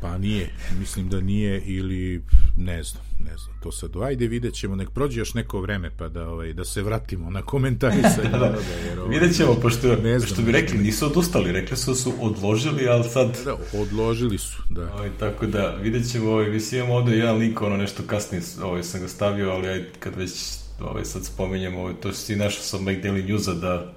Pa 0.00 0.18
nije, 0.18 0.50
mislim 0.78 1.08
da 1.08 1.20
nije 1.20 1.60
ili 1.60 2.22
ne 2.56 2.82
znam, 2.82 3.04
ne 3.18 3.36
znam, 3.36 3.56
to 3.62 3.72
sad, 3.72 3.90
ajde 3.96 4.26
vidjet 4.26 4.54
ćemo, 4.54 4.76
nek 4.76 4.90
prođe 4.90 5.20
još 5.20 5.34
neko 5.34 5.60
vreme 5.60 5.90
pa 5.98 6.08
da, 6.08 6.28
ovaj, 6.28 6.52
da 6.52 6.64
se 6.64 6.82
vratimo 6.82 7.30
na 7.30 7.42
komentarisanje. 7.42 8.28
da, 8.32 8.38
da, 8.38 8.54
jer, 8.88 8.98
ovaj, 8.98 9.18
vidjet 9.18 9.36
ćemo, 9.36 9.54
pošto, 9.54 9.96
ne 9.96 10.18
znam, 10.18 10.28
što 10.32 10.42
bi 10.42 10.52
rekli, 10.52 10.78
nisu 10.78 11.06
odustali, 11.06 11.52
rekli 11.52 11.76
su 11.76 11.90
da 11.90 11.96
su 11.96 12.12
odložili, 12.20 12.88
ali 12.88 13.04
sad... 13.04 13.38
Da, 13.44 13.56
odložili 13.80 14.38
su, 14.38 14.62
da. 14.70 14.94
Ovaj, 14.94 15.10
tako 15.20 15.46
da, 15.46 15.78
vidjet 15.82 16.12
ćemo, 16.12 16.30
ovaj, 16.30 16.50
mislim 16.50 16.80
imamo 16.80 16.94
ovde 16.94 17.16
jedan 17.16 17.36
link, 17.36 17.62
ono 17.62 17.76
nešto 17.76 18.02
kasnije, 18.06 18.42
ovaj, 18.62 18.82
sam 18.82 19.00
ga 19.00 19.08
stavio, 19.08 19.50
ali 19.50 19.68
ajde, 19.68 19.88
kad 19.98 20.16
već 20.16 20.32
ovaj, 20.80 21.04
sad 21.04 21.24
spomenjemo, 21.24 21.80
ovaj, 21.80 21.94
to 21.94 22.12
si 22.12 22.36
našao 22.36 22.62
sam 22.62 22.84
Mac 22.84 22.96
Daily 22.96 23.26
Newsa 23.26 23.60
da 23.60 23.92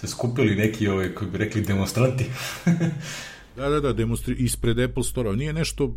se 0.00 0.06
skupili 0.06 0.56
neki, 0.56 0.88
ovaj, 0.88 1.14
koji 1.14 1.30
bi 1.30 1.38
rekli, 1.38 1.62
demonstranti. 1.62 2.24
da, 3.56 3.68
da, 3.68 3.80
da, 3.80 3.92
demonstri 3.92 4.34
ispred 4.34 4.78
Apple 4.78 5.02
Store-a. 5.02 5.36
Nije 5.36 5.52
nešto 5.52 5.96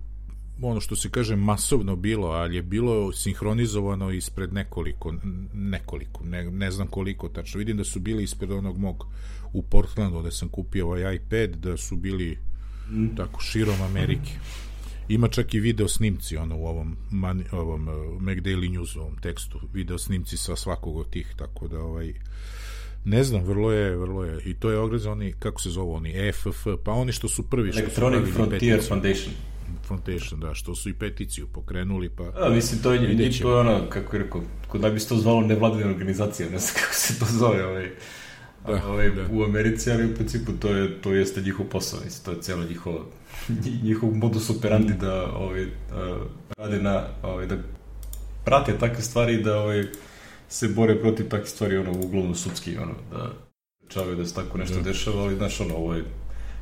ono 0.62 0.82
što 0.82 0.96
se 0.96 1.10
kaže 1.10 1.36
masovno 1.36 1.96
bilo, 1.96 2.28
ali 2.28 2.56
je 2.56 2.62
bilo 2.62 3.14
sinhronizovano 3.14 4.12
ispred 4.12 4.54
nekoliko, 4.54 5.14
nekoliko, 5.54 6.24
ne, 6.24 6.52
ne 6.52 6.72
znam 6.72 6.88
koliko 6.88 7.30
tačno. 7.30 7.58
Vidim 7.58 7.78
da 7.78 7.84
su 7.84 8.00
bili 8.00 8.24
ispred 8.24 8.52
onog 8.52 8.78
mog 8.78 9.08
u 9.54 9.64
Portlandu 9.64 10.22
gde 10.22 10.32
sam 10.32 10.50
kupio 10.50 10.86
ovaj 10.86 11.16
iPad, 11.16 11.56
da 11.56 11.78
su 11.78 11.96
bili 11.96 12.38
mm. 12.92 13.16
tako 13.16 13.42
širom 13.42 13.82
Amerike. 13.82 14.32
Ima 15.10 15.28
čak 15.28 15.54
i 15.54 15.60
video 15.60 15.88
snimci 15.88 16.38
ono 16.38 16.58
u 16.58 16.66
ovom, 16.66 16.98
man, 17.12 17.44
ovom 17.52 17.88
uh, 17.88 18.22
Mac 18.22 18.38
Daily 18.38 18.72
News 18.72 18.96
ovom 18.96 19.18
tekstu, 19.22 19.60
video 19.74 19.98
snimci 19.98 20.38
sa 20.38 20.56
svakog 20.56 20.98
od 20.98 21.10
tih, 21.10 21.34
tako 21.38 21.68
da 21.68 21.80
ovaj 21.80 22.14
Ne 23.10 23.24
znam, 23.24 23.44
vrlo 23.44 23.72
je, 23.72 23.96
vrlo 23.96 24.24
je. 24.24 24.40
I 24.46 24.54
to 24.54 24.72
je 24.72 24.80
ogrez 24.80 25.06
oni, 25.06 25.34
kako 25.40 25.62
se 25.62 25.70
zove 25.70 25.92
oni, 25.92 26.28
EFF, 26.28 26.68
pa 26.84 26.92
oni 26.92 27.12
što 27.12 27.28
su 27.28 27.44
prvi 27.44 27.72
što 27.72 27.82
Electronic 27.82 28.28
su 28.28 28.34
Frontier 28.34 28.60
peticiju. 28.60 28.88
Foundation. 28.88 29.34
Foundation, 29.84 30.40
da, 30.40 30.54
što 30.54 30.76
su 30.76 30.90
i 30.90 30.94
peticiju 30.94 31.48
pokrenuli, 31.48 32.10
pa... 32.10 32.24
A, 32.24 32.50
mislim, 32.50 32.82
to 32.82 32.94
je, 32.94 33.14
i 33.14 33.40
to 33.42 33.52
je 33.52 33.60
ono, 33.60 33.90
kako 33.90 34.16
je 34.16 34.24
rekao, 34.24 34.42
kod 34.68 34.82
da 34.82 34.90
bi 34.90 35.00
se 35.00 35.10
to 35.10 35.16
zvalo 35.16 35.42
nevladina 35.42 35.90
organizacija, 35.90 36.50
ne 36.50 36.60
znam 36.60 36.74
kako 36.82 36.94
se 36.94 37.20
to 37.20 37.26
zove, 37.26 37.66
ovaj, 37.66 37.92
da, 38.68 38.88
ovaj, 38.88 39.10
da. 39.10 39.26
u 39.32 39.44
Americi, 39.44 39.92
ali 39.92 40.12
u 40.12 40.16
principu 40.16 40.52
to, 40.52 40.76
je, 40.76 41.02
to 41.02 41.14
jeste 41.14 41.42
njihov 41.42 41.66
posao, 41.66 42.00
mislim, 42.06 42.26
to 42.26 42.32
je 42.32 42.42
cijelo 42.42 42.64
njihovo, 42.64 43.06
njihov 43.88 44.16
modus 44.16 44.50
operandi 44.50 44.94
da 44.94 45.32
ovaj, 45.32 45.66
rade 46.58 46.82
na, 46.82 47.08
ovaj, 47.24 47.46
da 47.46 47.58
prate 48.46 48.78
takve 48.80 49.02
stvari 49.02 49.44
da 49.44 49.60
ovaj, 49.60 49.86
se 50.50 50.68
bore 50.68 51.02
protiv 51.02 51.30
takve 51.30 51.48
stvari, 51.48 51.78
ono, 51.78 51.92
uglavnom 51.92 52.36
sudski, 52.36 52.78
ono, 52.78 52.94
da 53.12 53.32
čavaju 53.88 54.16
da 54.16 54.26
se 54.26 54.34
tako 54.34 54.58
nešto 54.58 54.76
da. 54.76 54.82
dešava, 54.82 55.22
ali, 55.22 55.36
znaš, 55.36 55.62
ono, 55.62 55.76
ovo 55.76 55.94
je, 55.94 56.04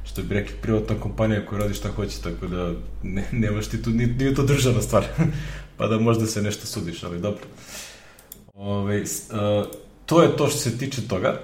što 0.03 0.23
bi 0.23 0.33
rekli, 0.33 0.55
privatna 0.61 0.99
kompanija 0.99 1.45
koja 1.45 1.59
radi 1.59 1.73
šta 1.73 1.91
hoće, 1.91 2.21
tako 2.21 2.47
da 2.47 2.73
ne, 3.03 3.27
nemaš 3.31 3.67
ti 3.67 3.83
tu, 3.83 3.89
nije, 3.89 4.35
to 4.35 4.43
državna 4.43 4.81
stvar, 4.81 5.05
pa 5.77 5.87
da 5.87 5.99
možda 5.99 6.25
se 6.25 6.41
nešto 6.41 6.67
sudiš, 6.67 7.03
ali 7.03 7.19
dobro. 7.19 7.43
Ove, 8.53 9.01
uh, 9.01 9.07
to 10.05 10.23
je 10.23 10.37
to 10.37 10.47
što 10.47 10.57
se 10.57 10.77
tiče 10.77 11.07
toga. 11.07 11.39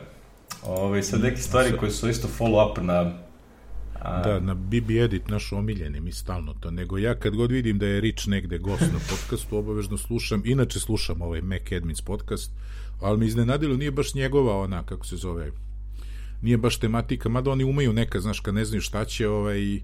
Ove, 0.64 1.04
sad 1.04 1.22
neke 1.22 1.42
stvari 1.42 1.78
koje 1.78 1.92
su 1.92 2.10
isto 2.10 2.28
follow-up 2.40 2.82
na 2.82 3.14
A... 4.02 4.22
Da, 4.22 4.40
na 4.40 4.54
BB 4.54 4.92
Edit, 4.92 5.30
naš 5.30 5.52
omiljeni, 5.52 6.00
mi 6.00 6.12
stalno 6.12 6.54
to. 6.54 6.72
Nego 6.72 6.98
ja 6.98 7.16
kad 7.16 7.36
god 7.36 7.52
vidim 7.52 7.78
da 7.78 7.86
je 7.88 8.02
Rich 8.02 8.28
negde 8.28 8.58
gost 8.58 8.82
na 8.94 9.00
podcastu, 9.10 9.58
obavežno 9.58 9.98
slušam. 9.98 10.42
Inače 10.46 10.80
slušam 10.80 11.22
ovaj 11.22 11.42
Mac 11.42 11.72
Admins 11.72 12.02
podcast, 12.02 12.52
ali 13.02 13.18
me 13.18 13.26
iznenadilo, 13.26 13.78
nije 13.78 13.92
baš 13.92 14.14
njegova 14.14 14.58
ona, 14.58 14.84
kako 14.84 15.06
se 15.06 15.16
zove, 15.16 15.52
nije 16.42 16.58
baš 16.58 16.78
tematika, 16.78 17.30
mada 17.30 17.52
oni 17.52 17.64
umeju 17.64 17.94
neka, 17.94 18.20
znaš, 18.20 18.40
kad 18.40 18.54
ne 18.54 18.66
znaju 18.66 18.82
šta 18.82 19.06
će, 19.06 19.28
ovaj, 19.28 19.80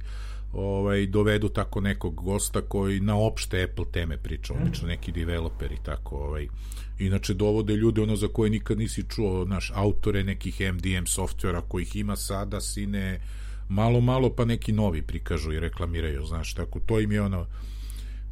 ovaj, 0.54 1.06
dovedu 1.06 1.50
tako 1.50 1.82
nekog 1.82 2.16
gosta 2.16 2.62
koji 2.62 3.00
na 3.00 3.18
opšte 3.18 3.64
Apple 3.64 3.86
teme 3.92 4.18
priča, 4.18 4.54
mm. 4.54 4.58
obično 4.62 4.88
neki 4.88 5.12
developer 5.12 5.72
i 5.72 5.84
tako, 5.84 6.16
ovaj, 6.16 6.48
inače 7.00 7.34
dovode 7.34 7.76
ljude 7.76 8.02
ono 8.02 8.16
za 8.16 8.28
koje 8.28 8.50
nikad 8.50 8.78
nisi 8.78 9.04
čuo, 9.10 9.46
naš, 9.46 9.72
autore 9.76 10.24
nekih 10.24 10.62
MDM 10.74 11.06
softvera 11.06 11.62
kojih 11.62 11.96
ima 11.96 12.16
sada, 12.16 12.62
sine, 12.62 13.20
malo, 13.70 14.02
malo 14.02 14.36
pa 14.36 14.46
neki 14.46 14.72
novi 14.72 15.02
prikažu 15.02 15.54
i 15.54 15.60
reklamiraju, 15.60 16.26
znaš, 16.26 16.54
tako, 16.54 16.80
to 16.80 17.00
im 17.00 17.12
je 17.12 17.22
ono 17.22 17.48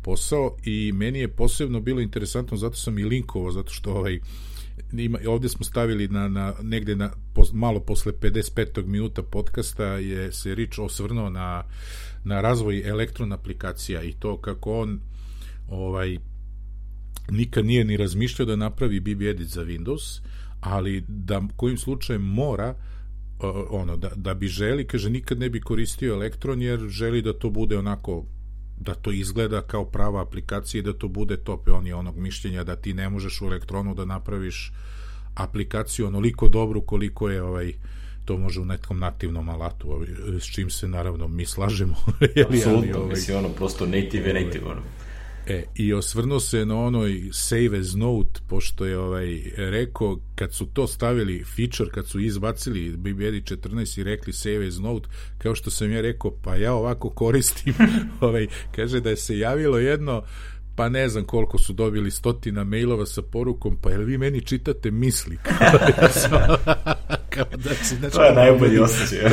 posao 0.02 0.58
i 0.64 0.92
meni 0.92 1.20
je 1.20 1.28
posebno 1.28 1.80
bilo 1.80 2.02
interesantno, 2.02 2.58
zato 2.58 2.76
sam 2.76 3.00
i 3.00 3.04
linkovao, 3.04 3.52
zato 3.52 3.74
što 3.74 3.94
ovaj, 3.94 4.20
ima, 4.94 5.20
ovde 5.28 5.50
smo 5.50 5.66
stavili 5.66 6.08
na, 6.08 6.28
na 6.28 6.54
negde 6.62 6.96
na, 6.96 7.12
malo 7.54 7.80
posle 7.80 8.12
55. 8.12 8.86
minuta 8.86 9.24
podcasta 9.24 9.86
je 9.86 10.32
se 10.32 10.56
Rich 10.56 10.80
osvrnuo 10.80 11.30
na, 11.30 11.64
na 12.24 12.42
razvoj 12.42 12.90
elektron 12.90 13.34
aplikacija 13.34 14.04
i 14.04 14.14
to 14.14 14.42
kako 14.42 14.80
on 14.80 15.00
ovaj 15.70 16.18
nikad 17.30 17.66
nije 17.66 17.86
ni 17.86 17.98
razmišljao 17.98 18.46
da 18.46 18.56
napravi 18.56 19.00
BB 19.00 19.22
Edit 19.22 19.48
za 19.48 19.66
Windows, 19.66 20.22
ali 20.62 21.04
da 21.08 21.42
kojim 21.56 21.78
slučajem 21.78 22.22
mora 22.22 22.76
ono, 23.70 23.98
da, 23.98 24.10
da 24.16 24.34
bi 24.34 24.48
želi, 24.48 24.88
kaže, 24.88 25.10
nikad 25.10 25.40
ne 25.40 25.50
bi 25.50 25.62
koristio 25.62 26.14
elektron 26.14 26.62
jer 26.62 26.80
želi 26.80 27.22
da 27.22 27.34
to 27.34 27.50
bude 27.50 27.78
onako 27.78 28.24
da 28.80 28.94
to 28.94 29.12
izgleda 29.12 29.62
kao 29.62 29.86
prava 29.86 30.22
aplikacija 30.22 30.80
i 30.80 30.82
da 30.82 30.94
to 30.94 31.08
bude 31.08 31.38
top. 31.38 31.70
On 31.74 31.88
je 31.88 31.96
onog 31.96 32.18
mišljenja 32.18 32.64
da 32.64 32.76
ti 32.76 32.94
ne 32.94 33.10
možeš 33.10 33.42
u 33.42 33.46
elektronu 33.46 33.96
da 33.96 34.06
napraviš 34.06 34.72
aplikaciju 35.36 36.08
onoliko 36.08 36.48
dobru 36.48 36.82
koliko 36.82 37.30
je 37.30 37.44
ovaj 37.44 37.74
to 38.26 38.38
može 38.38 38.62
u 38.62 38.66
nekom 38.66 39.00
nativnom 39.00 39.50
alatu, 39.50 39.92
ovaj, 39.92 40.08
s 40.40 40.46
čim 40.46 40.70
se 40.70 40.88
naravno 40.88 41.28
mi 41.28 41.46
slažemo. 41.46 41.96
Apsolutno, 42.50 42.98
ovaj, 42.98 43.10
mislim 43.10 43.38
ono, 43.38 43.50
prosto 43.50 43.86
native, 43.86 44.32
ovaj, 44.32 44.44
native, 44.44 44.66
ono. 44.66 44.82
E, 45.48 45.64
i 45.76 45.94
osvrnuo 45.94 46.40
se 46.40 46.66
na 46.66 46.80
onoj 46.80 47.30
save 47.32 47.78
as 47.80 47.96
note, 47.96 48.40
pošto 48.48 48.86
je 48.86 49.00
ovaj, 49.00 49.42
rekao, 49.58 50.20
kad 50.36 50.54
su 50.54 50.66
to 50.66 50.88
stavili 50.88 51.44
feature, 51.56 51.92
kad 51.92 52.08
su 52.08 52.20
izbacili 52.20 52.98
BBD 52.98 53.60
14 53.60 54.00
i 54.00 54.04
rekli 54.04 54.34
save 54.34 54.68
as 54.68 54.80
note, 54.80 55.08
kao 55.38 55.56
što 55.56 55.72
sam 55.72 55.92
ja 55.92 56.02
rekao, 56.02 56.32
pa 56.44 56.56
ja 56.56 56.74
ovako 56.74 57.10
koristim, 57.10 57.74
ovaj, 58.22 58.48
kaže 58.76 59.00
da 59.00 59.10
je 59.10 59.18
se 59.18 59.38
javilo 59.38 59.78
jedno 59.78 60.24
pa 60.76 60.90
ne 60.90 61.10
znam 61.10 61.24
koliko 61.24 61.58
su 61.58 61.74
dobili 61.74 62.12
stotina 62.12 62.64
mailova 62.64 63.06
sa 63.06 63.22
porukom, 63.22 63.78
pa 63.82 63.90
jel 63.90 64.04
vi 64.04 64.18
meni 64.18 64.42
čitate 64.42 64.92
misli? 64.92 65.38
kao 67.36 67.46
da 67.58 67.76
si, 67.76 67.96
znači, 67.96 68.16
to 68.16 68.24
je 68.24 68.34
najbolji 68.34 68.80
osjećaj. 68.80 69.20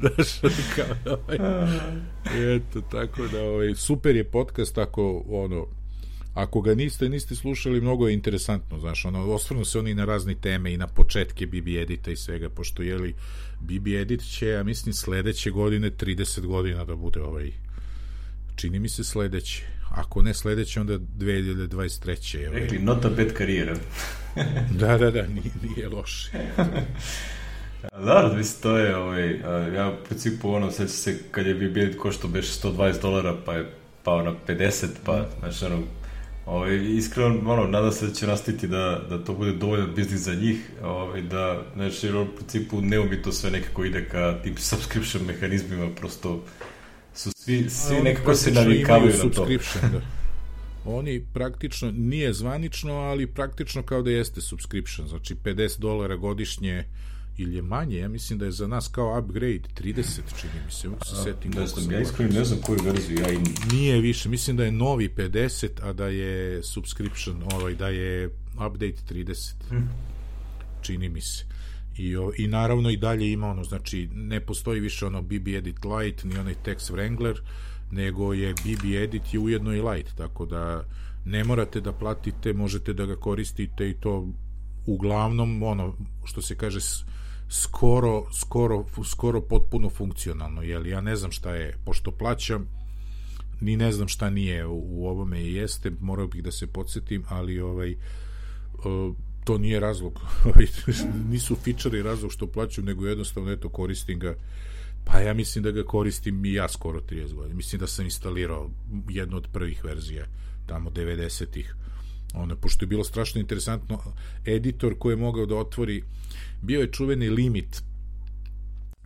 Znaš, 0.00 0.40
kao, 0.76 0.86
ovaj, 1.06 2.56
eto, 2.56 2.80
tako 2.80 3.26
da, 3.26 3.42
ovaj, 3.42 3.74
super 3.74 4.16
je 4.16 4.24
podcast, 4.24 4.78
ako, 4.78 5.24
ono, 5.28 5.66
ako 6.34 6.60
ga 6.60 6.74
niste, 6.74 7.08
niste 7.08 7.34
slušali, 7.34 7.80
mnogo 7.80 8.08
je 8.08 8.14
interesantno, 8.14 8.78
znaš, 8.78 9.04
ono, 9.04 9.32
osvrnu 9.32 9.64
se 9.64 9.78
oni 9.78 9.94
na 9.94 10.04
razne 10.04 10.34
teme 10.34 10.72
i 10.72 10.76
na 10.76 10.86
početke 10.86 11.46
BB 11.46 11.68
Edita 11.68 12.10
i 12.10 12.16
svega, 12.16 12.48
pošto, 12.48 12.82
jeli, 12.82 13.14
BB 13.60 13.86
Edit 13.86 14.32
će, 14.32 14.46
ja 14.46 14.62
mislim, 14.62 14.92
sledeće 14.92 15.50
godine 15.50 15.90
30 15.90 16.46
godina 16.46 16.84
da 16.84 16.96
bude 16.96 17.20
ovaj, 17.20 17.52
čini 18.56 18.78
mi 18.78 18.88
se 18.88 19.04
sledeće 19.04 19.79
ako 19.90 20.22
ne 20.22 20.34
sledeće, 20.34 20.80
onda 20.80 20.98
2023. 20.98 22.48
Ovaj. 22.48 22.60
Rekli, 22.60 22.78
not 22.78 23.04
a 23.04 23.08
bad 23.08 23.32
karijera. 23.32 23.76
da, 24.80 24.98
da, 24.98 25.10
da, 25.10 25.26
nije, 25.26 25.52
nije 25.62 25.88
loše. 25.88 26.30
Da, 27.82 28.32
mislim, 28.36 28.62
to 28.62 28.78
je, 28.78 28.96
ovaj, 28.96 29.40
ja 29.76 29.88
u 29.88 30.04
principu, 30.04 30.50
ono, 30.50 30.70
sveća 30.70 30.92
se, 30.92 31.18
kad 31.30 31.46
je 31.46 31.54
bilet 31.54 31.98
košto 31.98 32.28
beš 32.28 32.46
120 32.46 33.02
dolara, 33.02 33.36
pa 33.44 33.54
je 33.54 33.70
pao 34.02 34.22
na 34.22 34.34
50, 34.46 34.86
pa, 35.04 35.26
znači, 35.38 35.64
ono, 35.64 35.82
ovaj, 36.46 36.76
iskreno, 36.96 37.52
ono, 37.52 37.66
nadam 37.66 37.92
se 37.92 38.06
da 38.06 38.12
će 38.12 38.26
nastaviti 38.26 38.68
da, 38.68 39.00
da 39.08 39.24
to 39.24 39.34
bude 39.34 39.52
dovoljan 39.52 39.94
biznis 39.94 40.20
za 40.20 40.34
njih, 40.34 40.70
ovaj, 40.82 41.22
da, 41.22 41.62
znači, 41.74 42.12
u 42.12 42.26
principu, 42.36 42.80
ne 42.80 43.00
umi 43.00 43.22
to 43.22 43.32
sve 43.32 43.50
nekako 43.50 43.84
ide 43.84 44.08
ka 44.08 44.38
tim 44.42 44.56
subscription 44.56 45.24
mehanizmima, 45.26 45.88
prosto, 45.96 46.44
su 47.14 47.30
svi, 47.36 47.70
svi 47.70 48.02
nekako 48.02 48.34
se 48.34 48.50
navikavaju 48.50 49.14
na 49.24 49.30
to. 49.30 49.46
Da. 49.92 50.00
Oni 50.84 51.24
praktično, 51.32 51.90
nije 51.90 52.32
zvanično, 52.32 52.92
ali 52.92 53.26
praktično 53.26 53.82
kao 53.82 54.02
da 54.02 54.10
jeste 54.10 54.40
subscription, 54.40 55.08
znači 55.08 55.34
50 55.34 55.78
dolara 55.78 56.16
godišnje 56.16 56.84
ili 57.38 57.56
je 57.56 57.62
manje, 57.62 57.98
ja 57.98 58.08
mislim 58.08 58.38
da 58.38 58.44
je 58.44 58.50
za 58.50 58.66
nas 58.66 58.88
kao 58.88 59.18
upgrade 59.18 59.68
30, 59.80 60.20
čini 60.40 60.52
mi 60.66 60.72
se, 60.72 60.88
mogu 60.88 61.04
se 61.04 61.16
setim. 61.24 61.50
Ne 61.50 61.66
znam, 61.66 61.90
ja 61.90 62.00
iskreno 62.00 62.32
ne 62.32 62.44
znam 62.44 62.60
koju 62.60 62.78
verziju 62.84 63.20
ja 63.20 63.32
im... 63.32 63.44
Nije 63.72 64.00
više, 64.00 64.28
mislim 64.28 64.56
da 64.56 64.64
je 64.64 64.72
novi 64.72 65.08
50, 65.08 65.68
a 65.82 65.92
da 65.92 66.06
je 66.06 66.62
subscription, 66.62 67.42
ovaj, 67.52 67.74
da 67.74 67.88
je 67.88 68.26
update 68.66 69.14
30. 69.14 69.52
Hmm. 69.68 69.88
Čini 70.82 71.08
mi 71.08 71.20
se. 71.20 71.44
I, 71.96 72.16
I 72.38 72.46
naravno 72.46 72.90
i 72.90 72.96
dalje 72.96 73.32
ima 73.32 73.46
ono, 73.50 73.64
znači 73.64 74.08
ne 74.14 74.40
postoji 74.40 74.80
više 74.80 75.06
ono 75.06 75.22
BB 75.22 75.48
Edit 75.48 75.84
Lite 75.84 76.28
ni 76.28 76.38
onaj 76.38 76.54
Text 76.64 76.92
Wrangler, 76.92 77.38
nego 77.90 78.32
je 78.32 78.54
BB 78.54 78.94
Edit 78.94 79.34
je 79.34 79.40
ujedno 79.40 79.74
i 79.74 79.80
Lite, 79.80 80.12
tako 80.16 80.46
da 80.46 80.84
ne 81.24 81.44
morate 81.44 81.80
da 81.80 81.92
platite, 81.92 82.52
možete 82.52 82.92
da 82.92 83.06
ga 83.06 83.16
koristite 83.16 83.90
i 83.90 83.94
to 83.94 84.28
uglavnom 84.86 85.62
ono 85.62 85.96
što 86.24 86.42
se 86.42 86.56
kaže 86.56 86.80
skoro, 87.48 88.32
skoro, 88.32 88.84
skoro 89.04 89.40
potpuno 89.40 89.90
funkcionalno, 89.90 90.62
jel? 90.62 90.86
Ja 90.86 91.00
ne 91.00 91.16
znam 91.16 91.32
šta 91.32 91.54
je, 91.54 91.76
pošto 91.84 92.10
plaćam, 92.10 92.66
ni 93.60 93.76
ne 93.76 93.92
znam 93.92 94.08
šta 94.08 94.30
nije 94.30 94.66
u, 94.66 94.84
u 94.88 95.08
ovome 95.08 95.42
i 95.42 95.54
jeste, 95.54 95.92
morao 96.00 96.26
bih 96.26 96.42
da 96.42 96.52
se 96.52 96.66
podsjetim, 96.66 97.24
ali 97.28 97.60
ovaj, 97.60 97.92
uh, 97.92 99.16
to 99.50 99.58
nije 99.58 99.80
razlog, 99.80 100.20
nisu 101.30 101.56
fičari 101.56 102.02
razlog 102.02 102.32
što 102.32 102.46
plaćam, 102.46 102.84
nego 102.84 103.06
jednostavno, 103.06 103.52
eto, 103.52 103.68
koristim 103.68 104.18
ga, 104.18 104.34
pa 105.04 105.18
ja 105.18 105.34
mislim 105.34 105.64
da 105.64 105.70
ga 105.70 105.84
koristim 105.84 106.44
i 106.44 106.52
ja 106.52 106.68
skoro 106.68 107.00
30 107.00 107.34
godina. 107.34 107.54
Mislim 107.54 107.80
da 107.80 107.86
sam 107.86 108.04
instalirao 108.04 108.70
jednu 109.08 109.36
od 109.36 109.48
prvih 109.52 109.84
verzija, 109.84 110.26
tamo 110.66 110.90
90-ih, 110.90 111.74
ono, 112.34 112.56
pošto 112.56 112.84
je 112.84 112.88
bilo 112.88 113.04
strašno 113.04 113.40
interesantno, 113.40 113.98
editor 114.46 114.94
koji 114.98 115.12
je 115.12 115.16
mogao 115.16 115.46
da 115.46 115.56
otvori, 115.56 116.04
bio 116.62 116.80
je 116.80 116.92
čuveni 116.92 117.30
limit, 117.30 117.82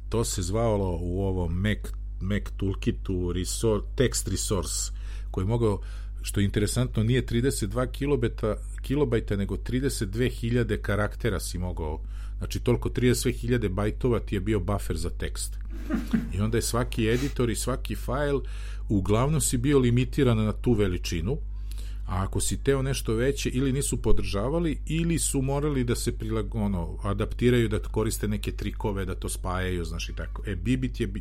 to 0.09 0.25
se 0.25 0.43
zvalo 0.43 0.99
u 1.01 1.23
ovom 1.23 1.53
Mac, 1.53 1.79
Mac 2.21 2.43
Toolkitu 2.57 3.33
resource, 3.33 3.89
text 3.97 4.31
resource, 4.31 4.93
koji 5.31 5.45
je 5.45 5.49
mogao, 5.49 5.81
što 6.25 6.40
je 6.40 6.45
interesantno, 6.45 7.02
nije 7.02 7.26
32 7.26 7.90
kilobeta, 7.90 8.57
kilobajta, 8.83 9.37
nego 9.37 9.57
32.000 9.57 10.81
karaktera 10.81 11.40
si 11.40 11.59
mogao, 11.59 12.00
znači 12.38 12.61
toliko 12.61 12.88
32.000 12.88 13.69
bajtova 13.69 14.21
ti 14.21 14.35
je 14.35 14.40
bio 14.40 14.61
buffer 14.61 14.97
za 14.97 15.11
tekst. 15.11 15.59
I 16.35 16.40
onda 16.40 16.59
je 16.59 16.62
svaki 16.62 17.09
editor 17.09 17.50
i 17.50 17.57
svaki 17.57 17.95
fajl 17.95 18.38
uglavnom 18.88 19.40
si 19.40 19.59
bio 19.59 19.78
limitiran 19.78 20.45
na 20.45 20.52
tu 20.52 20.73
veličinu, 20.73 21.38
a 22.06 22.23
ako 22.23 22.40
si 22.40 22.62
teo 22.62 22.82
nešto 22.82 23.14
veće 23.14 23.49
ili 23.49 23.73
nisu 23.73 24.02
podržavali 24.02 24.78
ili 24.87 25.18
su 25.18 25.42
morali 25.42 25.84
da 25.84 25.94
se 25.94 26.18
prilag, 26.18 26.54
ono, 26.54 26.99
adaptiraju 27.02 27.68
da 27.68 27.78
koriste 27.78 28.28
neke 28.28 28.52
trikove 28.52 29.04
da 29.04 29.14
to 29.14 29.28
spajaju, 29.28 29.84
znaš 29.84 30.08
i 30.08 30.12
tako. 30.12 30.42
E, 30.46 30.56
Bibit 30.56 31.00
je, 31.00 31.12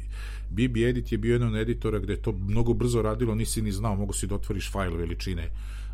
Bibi 0.50 0.86
Edit 0.86 1.12
je 1.12 1.18
bio 1.18 1.34
jedan 1.34 1.56
editora 1.56 2.00
gde 2.00 2.14
je 2.14 2.22
to 2.22 2.32
mnogo 2.32 2.74
brzo 2.74 3.02
radilo, 3.02 3.36
nisi 3.36 3.62
ni 3.62 3.72
znao, 3.72 3.96
mogu 3.96 4.14
si 4.14 4.28
da 4.28 4.36
otvoriš 4.36 4.72
fajl 4.72 4.96
veličine, 4.96 5.50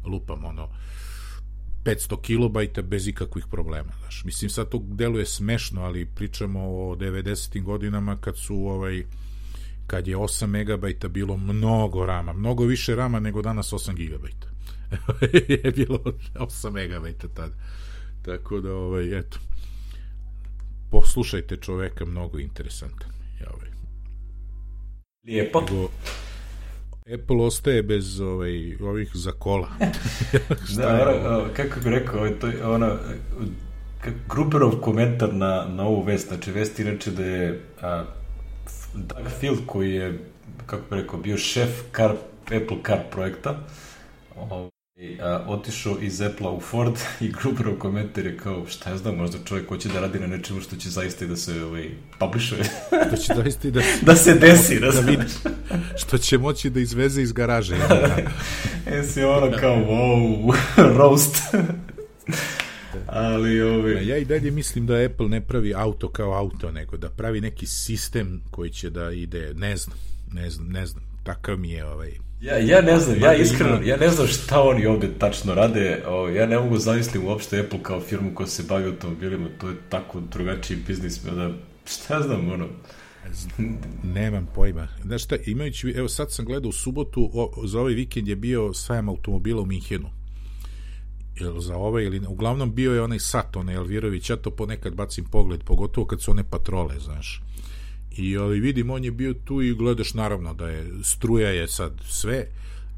lupam, 0.06 0.46
ono, 0.46 0.70
500 1.84 2.22
kilobajta 2.22 2.82
bez 2.82 3.08
ikakvih 3.08 3.46
problema, 3.52 3.92
znaš. 4.00 4.24
Mislim, 4.26 4.50
sad 4.50 4.70
to 4.70 4.84
deluje 4.88 5.26
smešno, 5.26 5.82
ali 5.82 6.06
pričamo 6.06 6.60
o 6.60 6.96
90. 6.96 7.64
godinama 7.64 8.18
kad 8.18 8.38
su, 8.38 8.56
ovaj, 8.56 9.04
kad 9.88 10.08
je 10.08 10.18
8 10.18 10.46
megabajta 10.46 11.08
bilo 11.08 11.38
mnogo 11.38 12.06
rama, 12.06 12.34
mnogo 12.34 12.66
više 12.66 12.96
rama 12.96 13.20
nego 13.20 13.42
danas 13.42 13.74
8 13.74 13.94
gigabajta. 13.94 14.59
je 15.64 15.72
bilo 15.72 16.00
8 16.36 16.72
megabajta 16.72 17.28
tad. 17.28 17.52
Tako 18.22 18.60
da, 18.60 18.74
ovaj, 18.74 19.20
eto, 19.20 19.38
poslušajte 20.92 21.58
čoveka, 21.58 22.06
mnogo 22.06 22.40
interesantan. 22.40 23.10
Ja, 23.42 23.48
ovaj. 23.54 23.70
Lijepo. 25.24 25.62
Nego, 25.62 25.90
Apple 27.14 27.46
ostaje 27.46 27.84
bez 27.84 28.20
ovaj, 28.20 28.76
ovih 28.82 29.12
za 29.14 29.32
kola. 29.32 29.70
da, 30.78 31.16
ono, 31.26 31.46
kako 31.56 31.80
bih 31.80 31.88
rekao, 31.88 32.18
ovaj, 32.18 32.40
to 32.40 32.48
je 32.48 32.66
ono, 32.66 32.98
Gruperov 34.30 34.72
komentar 34.82 35.34
na, 35.34 35.66
na 35.70 35.84
ovu 35.84 36.02
vest, 36.04 36.28
znači 36.28 36.52
vest 36.52 36.80
inače 36.80 37.12
da 37.12 37.26
je 37.26 37.62
a, 37.82 38.04
Doug 38.94 39.28
Field 39.40 39.60
koji 39.66 39.94
je, 39.94 40.20
kako 40.66 40.84
bih 40.90 41.02
rekao, 41.02 41.20
bio 41.20 41.38
šef 41.38 41.82
car, 41.96 42.12
Apple 42.44 42.78
Car 42.86 43.00
projekta, 43.12 43.60
ovaj, 45.00 45.18
a, 45.22 45.46
otišao 45.48 45.98
iz 46.02 46.22
Apple-a 46.22 46.52
u 46.52 46.60
Ford 46.60 46.98
i 47.22 47.32
Gruberov 47.32 47.76
komentar 47.76 48.26
je 48.26 48.38
kao, 48.38 48.66
šta 48.68 48.90
ja 48.90 48.98
znam, 48.98 49.16
možda 49.16 49.38
čovjek 49.46 49.70
hoće 49.70 49.90
da 49.90 50.00
radi 50.00 50.20
na 50.20 50.28
nečemu 50.28 50.62
što 50.62 50.76
će 50.76 50.90
zaista 50.90 51.26
i 51.26 51.28
da 51.28 51.36
se 51.36 51.64
ovaj, 51.64 51.90
publishuje. 52.20 52.64
što 53.08 53.18
će 53.18 53.34
zaista 53.36 53.68
i 53.68 53.72
da, 53.72 53.82
da 54.06 54.16
se 54.16 54.34
desi, 54.34 54.80
da, 54.80 54.92
da 54.92 55.00
vidi. 55.00 55.24
Što 56.02 56.18
će 56.18 56.38
moći 56.38 56.70
da 56.70 56.80
izveze 56.80 57.22
iz 57.22 57.32
garaže. 57.32 57.76
e 58.86 59.04
si 59.04 59.24
ono 59.24 59.58
kao, 59.60 59.76
wow, 59.76 60.54
roast. 60.98 61.36
Ali 63.08 63.62
ovaj... 63.62 64.08
Ja 64.08 64.18
i 64.18 64.26
dalje 64.26 64.52
mislim 64.52 64.86
da 64.86 65.06
Apple 65.06 65.28
ne 65.28 65.42
pravi 65.42 65.74
auto 65.74 66.10
kao 66.10 66.34
auto, 66.34 66.72
nego 66.72 66.98
da 66.98 67.10
pravi 67.10 67.42
neki 67.42 67.66
sistem 67.66 68.42
koji 68.52 68.70
će 68.70 68.90
da 68.90 69.12
ide, 69.12 69.54
ne 69.54 69.78
znam, 69.78 69.98
ne 70.34 70.50
znam, 70.50 70.68
ne 70.68 70.86
znam, 70.86 71.04
takav 71.24 71.58
mi 71.58 71.72
je 71.72 71.86
ovaj 71.86 72.29
Ja, 72.42 72.58
ja 72.58 72.82
ne 72.82 73.00
znam, 73.00 73.20
ja 73.20 73.34
iskreno, 73.34 73.82
ja 73.84 73.98
ne 73.98 74.10
znam 74.10 74.28
šta 74.28 74.62
oni 74.62 74.86
ovde 74.86 75.10
tačno 75.20 75.54
rade, 75.54 76.04
o, 76.08 76.30
ja 76.30 76.46
ne 76.46 76.60
mogu 76.60 76.78
zamisliti 76.78 77.20
uopšte 77.20 77.60
Apple 77.60 77.84
kao 77.84 78.02
firmu 78.02 78.36
koja 78.36 78.48
se 78.48 78.64
bavi 78.70 78.86
automobilima, 78.86 79.48
to 79.58 79.70
je 79.70 79.76
tako 79.90 80.20
drugačiji 80.20 80.78
biznis, 80.88 81.22
da, 81.24 81.52
šta 81.86 82.14
ja 82.14 82.22
znam, 82.22 82.52
ono, 82.52 82.68
Nemam 84.04 84.48
pojma. 84.56 84.88
Znaš 85.04 85.24
šta, 85.24 85.36
imajući, 85.46 85.94
evo 85.96 86.08
sad 86.08 86.32
sam 86.32 86.46
gledao 86.46 86.70
u 86.70 86.74
subotu, 86.74 87.30
o, 87.34 87.68
za 87.68 87.80
ovaj 87.80 87.94
vikend 87.94 88.28
je 88.28 88.36
bio 88.36 88.74
sajam 88.74 89.10
automobila 89.10 89.62
u 89.62 89.66
Minhenu. 89.66 90.10
Jel 91.40 91.60
za 91.60 91.76
ovaj 91.76 92.04
ili 92.04 92.22
uglavnom 92.28 92.76
bio 92.76 92.94
je 92.94 93.02
onaj 93.02 93.20
Sat, 93.20 93.56
onaj 93.56 93.76
Elvirović, 93.76 94.30
ja 94.30 94.36
to 94.36 94.52
ponekad 94.52 94.94
bacim 94.94 95.26
pogled, 95.26 95.64
pogotovo 95.64 96.08
kad 96.08 96.22
su 96.22 96.32
one 96.32 96.44
patrole, 96.44 97.00
znaš. 97.00 97.42
I 98.18 98.38
ovaj, 98.38 98.60
vidim, 98.60 98.90
on 98.90 99.04
je 99.04 99.12
bio 99.12 99.34
tu 99.34 99.62
i 99.62 99.74
gledaš 99.74 100.14
naravno 100.14 100.54
da 100.54 100.70
je, 100.70 100.92
struja 101.04 101.50
je 101.50 101.68
sad 101.68 102.02
sve 102.10 102.46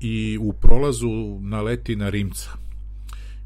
i 0.02 0.38
u 0.42 0.54
prolazu 0.54 1.40
naleti 1.42 1.96
na 1.96 2.10
Rimca. 2.10 2.50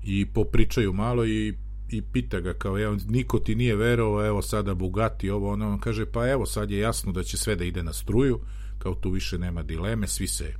I 0.03 0.25
popričaju 0.25 0.93
malo 0.93 1.25
i 1.25 1.53
i 1.89 2.01
pita 2.01 2.39
ga 2.39 2.53
kao, 2.53 2.79
evo, 2.79 2.97
niko 3.07 3.39
ti 3.39 3.55
nije 3.55 3.75
verovao, 3.75 4.25
evo 4.25 4.41
sada 4.41 4.73
Bugatti, 4.73 5.29
ovo, 5.29 5.51
ono, 5.51 5.69
on 5.69 5.79
kaže, 5.79 6.05
pa 6.05 6.27
evo, 6.29 6.45
sad 6.45 6.71
je 6.71 6.79
jasno 6.79 7.11
da 7.11 7.23
će 7.23 7.37
sve 7.37 7.55
da 7.55 7.63
ide 7.63 7.83
na 7.83 7.93
struju, 7.93 8.39
kao 8.77 8.95
tu 8.95 9.09
više 9.09 9.37
nema 9.37 9.63
dileme, 9.63 10.07
svi 10.07 10.27
se 10.27 10.53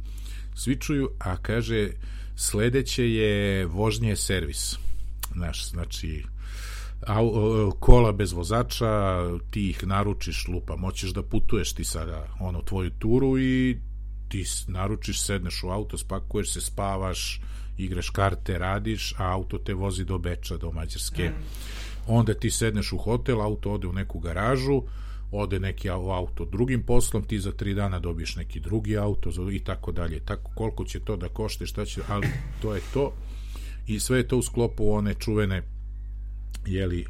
svičuju, 0.56 1.10
a 1.20 1.38
kaže, 1.38 1.90
sledeće 2.36 3.12
je 3.12 3.66
vožnje 3.66 4.16
servis. 4.16 4.76
Znaš, 5.34 5.70
znači, 5.70 6.24
kola 7.80 8.12
bez 8.12 8.32
vozača, 8.32 9.22
ti 9.52 9.70
ih 9.70 9.88
naručiš, 9.88 10.48
lupa, 10.48 10.76
moćeš 10.76 11.10
da 11.10 11.24
putuješ 11.24 11.74
ti 11.74 11.84
sada 11.84 12.28
ono 12.40 12.62
tvoju 12.62 12.90
turu 12.90 13.40
i 13.40 13.78
ti 14.28 14.44
naručiš, 14.68 15.22
sedneš 15.22 15.64
u 15.64 15.70
auto, 15.70 15.98
spakuješ 15.98 16.54
se, 16.54 16.62
spavaš, 16.62 17.42
igraš 17.78 18.10
karte, 18.10 18.58
radiš, 18.58 19.14
a 19.18 19.32
auto 19.32 19.58
te 19.58 19.74
vozi 19.74 20.06
do 20.06 20.18
Beča, 20.18 20.58
do 20.58 20.72
Mađarske. 20.72 21.30
Mm. 21.30 21.34
Onda 22.08 22.34
ti 22.34 22.52
sedneš 22.52 22.94
u 22.94 22.98
hotel, 22.98 23.42
auto 23.42 23.72
ode 23.72 23.88
u 23.88 23.94
neku 23.94 24.20
garažu, 24.20 24.82
ode 25.32 25.60
neki 25.60 25.90
auto 25.90 26.46
drugim 26.46 26.84
poslom, 26.84 27.24
ti 27.24 27.40
za 27.40 27.52
tri 27.52 27.74
dana 27.74 28.00
dobiješ 28.00 28.36
neki 28.36 28.60
drugi 28.60 28.98
auto 28.98 29.30
i 29.52 29.60
tako 29.60 29.92
dalje. 29.92 30.20
Tako 30.20 30.52
koliko 30.56 30.86
će 30.86 31.00
to 31.00 31.18
da 31.18 31.30
košte, 31.30 31.66
šta 31.66 31.86
će, 31.86 32.02
ali 32.08 32.28
to 32.62 32.76
je 32.76 32.82
to. 32.94 33.14
I 33.88 34.00
sve 34.00 34.18
je 34.18 34.28
to 34.28 34.38
u 34.38 34.42
sklopu 34.42 34.92
one 34.92 35.14
čuvene 35.14 35.75
jeli, 36.68 37.06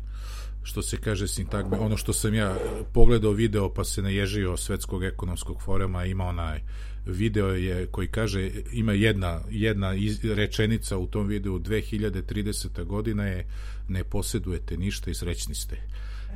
što 0.64 0.82
se 0.82 0.98
kaže 0.98 1.28
sintagme, 1.28 1.78
ono 1.78 1.98
što 1.98 2.14
sam 2.14 2.34
ja 2.34 2.56
pogledao 2.94 3.32
video 3.32 3.74
pa 3.74 3.84
se 3.84 4.02
naježio 4.02 4.58
svetskog 4.58 5.04
ekonomskog 5.04 5.62
foruma, 5.62 6.06
ima 6.06 6.24
onaj 6.26 6.62
video 7.06 7.48
je 7.48 7.88
koji 7.92 8.08
kaže, 8.08 8.52
ima 8.72 8.94
jedna, 8.94 9.42
jedna 9.50 9.94
iz, 9.94 10.20
rečenica 10.24 10.98
u 10.98 11.08
tom 11.08 11.28
videu 11.28 11.60
2030. 11.60 12.84
godina 12.84 13.26
je 13.26 13.46
ne 13.88 14.04
posedujete 14.04 14.78
ništa 14.78 15.12
i 15.12 15.14
srećni 15.14 15.56
ste. 15.56 15.78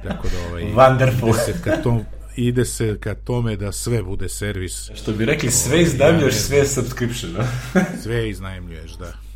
Tako 0.03 0.27
da 0.27 0.49
ovaj, 0.49 0.63
Wonderful. 0.63 1.29
Ide 1.29 1.53
se 1.53 1.61
ka, 1.63 1.81
tom, 1.83 2.01
ide 2.35 2.65
se 2.65 2.97
ka 2.99 3.15
tome 3.15 3.55
da 3.55 3.71
sve 3.71 4.03
bude 4.03 4.29
servis. 4.29 4.91
Što 4.95 5.11
bi 5.11 5.25
rekli, 5.25 5.51
sve 5.51 5.81
iznajmljuješ, 5.81 6.35
sve 6.35 6.65
subscription. 6.65 7.31
sve 8.03 8.29
iznajmljuješ, 8.29 8.91
da 8.91 9.28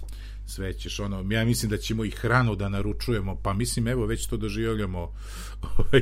sve 0.46 0.74
ćeš 0.74 1.00
ono, 1.00 1.26
ja 1.34 1.46
mislim 1.46 1.70
da 1.72 1.78
ćemo 1.78 2.06
i 2.06 2.12
hranu 2.12 2.56
da 2.56 2.70
naručujemo, 2.70 3.40
pa 3.44 3.54
mislim 3.54 3.88
evo 3.88 4.06
već 4.06 4.26
to 4.26 4.38
doživljamo 4.38 5.00
ovaj, 5.78 6.02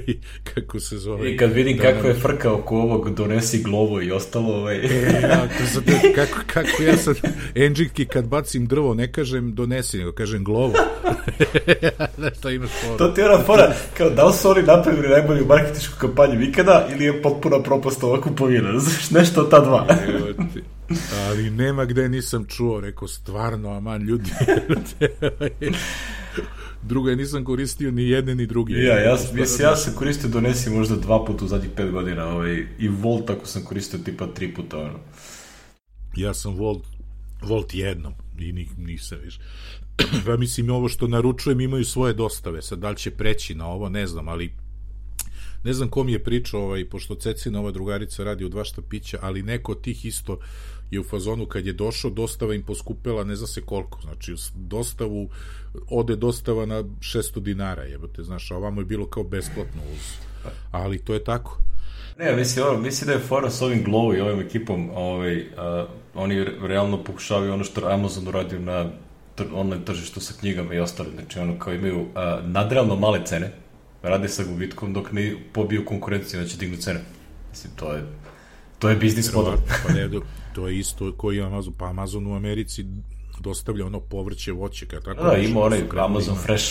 kako 0.54 0.80
se 0.80 0.98
zove. 0.98 1.34
I 1.34 1.38
kad 1.38 1.52
vidim 1.52 1.78
da 1.78 1.84
kakva 1.84 2.10
je 2.10 2.16
frka 2.16 2.54
oko 2.54 2.78
ovog 2.78 3.16
donesi 3.16 3.64
glovo 3.64 4.02
i 4.02 4.12
ostalo, 4.12 4.56
ovaj... 4.56 4.78
E, 4.78 5.22
ja, 5.22 5.48
to 5.58 5.66
sad, 5.74 5.84
kako, 6.16 6.40
kako 6.48 6.84
ja 6.84 6.98
sad, 6.98 7.16
Enđiki 7.56 8.06
kad 8.06 8.28
bacim 8.28 8.66
drvo, 8.66 8.94
ne 8.94 9.12
kažem 9.12 9.56
donesi, 9.56 9.98
nego 9.98 10.12
kažem 10.12 10.44
glovo. 10.44 10.74
da 12.18 12.32
što 12.40 12.50
imaš 12.50 12.70
foru. 12.70 12.98
To 12.98 13.08
ti 13.08 13.22
je 13.22 13.30
ona 13.30 13.44
fora, 13.44 13.74
kao 13.98 14.10
da 14.10 14.26
li 14.26 14.34
su 14.34 14.50
oni 14.50 14.64
napravili 14.64 15.10
najbolju 15.10 15.46
marketičku 15.46 15.94
kampanju 16.00 16.42
ikada 16.42 16.88
ili 16.94 17.06
je 17.06 17.22
potpuna 17.22 17.64
propast 17.64 18.04
ova 18.04 18.22
kupovina, 18.22 18.80
znaš, 18.80 19.12
nešto 19.12 19.44
ta 19.44 19.60
dva. 19.60 19.88
Evo 20.08 20.34
ti. 20.54 20.62
Ali 21.28 21.50
nema 21.50 21.86
gde 21.86 22.10
nisam 22.10 22.46
čuo, 22.46 22.80
rekao 22.80 23.08
stvarno, 23.08 23.70
aman 23.70 24.02
ljudi. 24.02 24.32
Drugo, 26.84 27.10
ja 27.10 27.16
nisam 27.16 27.44
koristio 27.44 27.92
ni 27.92 28.10
jedne 28.10 28.36
ni 28.36 28.46
druge. 28.46 28.74
Ja, 28.74 29.00
ja, 29.00 29.18
mislim, 29.34 29.68
ja 29.68 29.76
sam 29.76 29.94
koristio 29.94 30.30
donesi 30.30 30.70
možda 30.70 30.96
dva 30.96 31.26
puta 31.26 31.46
u 31.46 31.48
zadnjih 31.48 31.72
pet 31.76 31.92
godina, 31.92 32.28
ovaj, 32.28 32.66
i 32.80 32.88
Volt 32.88 33.30
ako 33.30 33.46
sam 33.46 33.64
koristio 33.64 34.00
tipa 34.00 34.28
tri 34.28 34.54
puta, 34.54 34.78
ono. 34.78 35.00
Ja 36.16 36.34
sam 36.34 36.56
Volt, 36.56 36.84
Volt 37.42 37.74
jednom, 37.74 38.14
i 38.40 38.52
ni, 38.52 38.70
nisam 38.78 39.18
više. 39.24 39.40
pa 40.26 40.38
mislim, 40.38 40.70
ovo 40.70 40.90
što 40.90 41.08
naručujem 41.08 41.62
imaju 41.62 41.86
svoje 41.86 42.14
dostave, 42.14 42.62
sad 42.62 42.80
da 42.80 42.90
li 42.90 42.98
će 42.98 43.12
preći 43.12 43.56
na 43.56 43.68
ovo, 43.68 43.90
ne 43.90 44.08
znam, 44.08 44.28
ali 44.28 44.52
ne 45.64 45.74
znam 45.74 45.90
kom 45.90 46.10
je 46.10 46.24
pričao, 46.24 46.62
ovaj, 46.62 46.90
pošto 46.90 47.16
Cecina, 47.16 47.60
ova 47.60 47.72
drugarica 47.72 48.24
radi 48.24 48.46
u 48.46 48.50
dva 48.50 48.64
štapića, 48.64 49.20
ali 49.22 49.44
neko 49.44 49.72
od 49.72 49.82
tih 49.82 50.06
isto 50.06 50.40
je 50.92 51.00
u 51.00 51.04
fazonu 51.04 51.46
kad 51.46 51.66
je 51.66 51.74
došao, 51.74 52.12
dostava 52.12 52.56
im 52.56 52.64
poskupela 52.64 53.24
ne 53.24 53.36
zna 53.36 53.48
se 53.48 53.62
koliko, 53.62 54.02
znači 54.02 54.36
dostavu 54.56 55.30
ode 55.90 56.16
dostava 56.16 56.66
na 56.66 56.84
600 56.84 57.40
dinara, 57.40 57.84
jebote, 57.84 58.24
znaš, 58.24 58.52
a 58.52 58.56
ovamo 58.56 58.82
je 58.82 58.86
bilo 58.86 59.08
kao 59.08 59.24
besplatno 59.24 59.82
uz, 59.94 60.14
ali 60.72 61.00
to 61.00 61.14
je 61.14 61.24
tako. 61.24 61.58
Ne, 62.20 62.36
mislim, 62.36 62.66
ono, 62.68 62.80
mislim 62.80 63.08
da 63.08 63.14
je 63.14 63.20
fora 63.20 63.50
s 63.50 63.62
ovim 63.62 63.86
Glow 63.86 64.18
i 64.18 64.22
ovim 64.22 64.40
ekipom, 64.40 64.90
ovaj, 64.96 65.38
uh, 65.38 65.46
oni 66.16 66.46
realno 66.62 67.04
pokušavaju 67.04 67.54
ono 67.54 67.64
što 67.64 67.88
Amazon 67.88 68.28
uradio 68.28 68.60
na 68.60 68.90
tr 69.36 69.44
online 69.54 69.86
tržištu 69.86 70.20
sa 70.20 70.34
knjigama 70.40 70.74
i 70.74 70.80
ostalo, 70.80 71.10
znači 71.16 71.40
ono 71.40 71.60
kao 71.60 71.74
imaju 71.74 72.02
uh, 72.02 72.08
nadrealno 72.44 72.96
male 72.96 73.26
cene, 73.26 73.52
rade 74.04 74.30
sa 74.30 74.44
gubitkom 74.44 74.94
dok 74.94 75.12
ne 75.12 75.36
pobiju 75.54 75.86
konkurenciju, 75.86 76.40
znači 76.40 76.58
dignu 76.58 76.78
cene. 76.78 77.00
Mislim, 77.50 77.74
to 77.76 77.94
je, 77.94 78.04
to 78.80 78.90
je 78.90 78.96
biznis 78.96 79.34
model. 79.34 79.54
pa 79.88 79.94
ne, 79.94 80.10
to 80.54 80.68
je 80.68 80.78
isto 80.80 81.14
koji 81.18 81.42
Amazon, 81.42 81.74
pa 81.74 81.86
Amazon 81.86 82.28
u 82.28 82.36
Americi 82.36 82.86
dostavlja 83.40 83.86
ono 83.86 84.00
povrće, 84.00 84.52
voće, 84.52 84.86
kada 84.86 85.02
tako... 85.02 85.24
Da, 85.24 85.38
ima 85.38 85.62
onaj 85.62 85.82
Amazon 85.98 86.34
ima. 86.34 86.44
Fresh, 86.44 86.66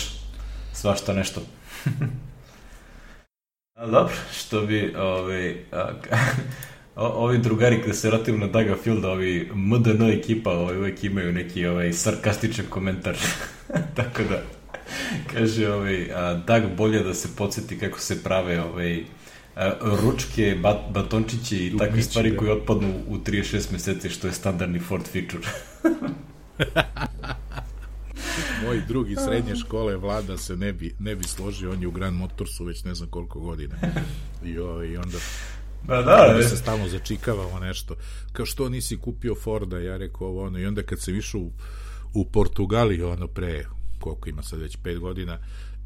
svašta 0.73 1.13
nešto. 1.13 1.41
a, 3.79 3.87
dobro, 3.87 4.13
što 4.33 4.61
bi, 4.61 4.95
ovaj, 4.95 5.55
a, 5.71 5.93
ovi 6.95 7.37
drugari 7.37 7.81
kada 7.81 7.93
se 7.93 8.09
vratimo 8.09 8.37
na 8.37 8.47
Daga 8.47 8.75
Fielda, 8.83 9.11
ovi 9.11 9.51
MDN 9.53 10.03
ekipa, 10.03 10.51
ovaj, 10.51 10.77
uvek 10.77 11.03
imaju 11.03 11.33
neki 11.33 11.65
ovaj, 11.65 11.93
sarkastičan 11.93 12.65
komentar. 12.69 13.17
tako 13.97 14.23
da, 14.29 14.43
kaže 15.33 15.73
ovaj, 15.73 16.11
a, 16.13 16.33
Dag 16.33 16.63
bolje 16.77 17.03
da 17.03 17.13
se 17.13 17.35
podsjeti 17.37 17.79
kako 17.79 17.99
se 17.99 18.23
prave 18.23 18.61
ovaj, 18.63 19.03
ručke, 19.81 20.57
bat, 20.61 20.77
batončiće 20.93 21.65
i 21.65 21.77
takve 21.77 22.01
stvari 22.01 22.31
da. 22.31 22.37
koje 22.37 22.51
otpadnu 22.51 22.93
u 23.07 23.17
36 23.17 23.71
meseci, 23.71 24.09
što 24.09 24.27
je 24.27 24.33
standardni 24.33 24.79
Ford 24.79 25.03
feature. 25.07 25.47
Moj 28.65 28.81
drugi 28.87 29.15
srednje 29.15 29.55
škole 29.55 29.97
vlada 29.97 30.37
se 30.37 30.55
ne 30.55 30.73
bi, 30.73 30.95
ne 30.99 31.15
bi 31.15 31.23
složio, 31.23 31.71
on 31.71 31.81
je 31.81 31.87
u 31.87 31.91
Grand 31.91 32.17
Motorsu 32.17 32.65
već 32.65 32.83
ne 32.83 32.95
znam 32.95 33.09
koliko 33.09 33.39
godina. 33.39 33.75
I, 34.45 34.59
o, 34.59 34.83
i 34.83 34.97
onda 34.97 35.17
Da, 35.87 36.01
da, 36.01 36.33
da 36.37 36.43
se 36.43 36.57
stalno 36.57 36.87
začikavamo 36.87 37.59
nešto. 37.59 37.95
Kao 38.33 38.45
što 38.45 38.69
nisi 38.69 38.97
kupio 38.97 39.35
Forda, 39.35 39.79
ja 39.79 39.97
rekao 39.97 40.27
ovo 40.27 40.43
ono. 40.43 40.59
I 40.59 40.65
onda 40.65 40.83
kad 40.83 40.99
sam 40.99 41.15
išao 41.15 41.41
u, 41.41 41.51
u 42.13 42.25
Portugaliju, 42.25 43.09
ono 43.09 43.27
pre, 43.27 43.65
koliko 43.99 44.29
ima 44.29 44.43
sad 44.43 44.59
već 44.59 44.77
5 44.77 44.99
godina, 44.99 45.39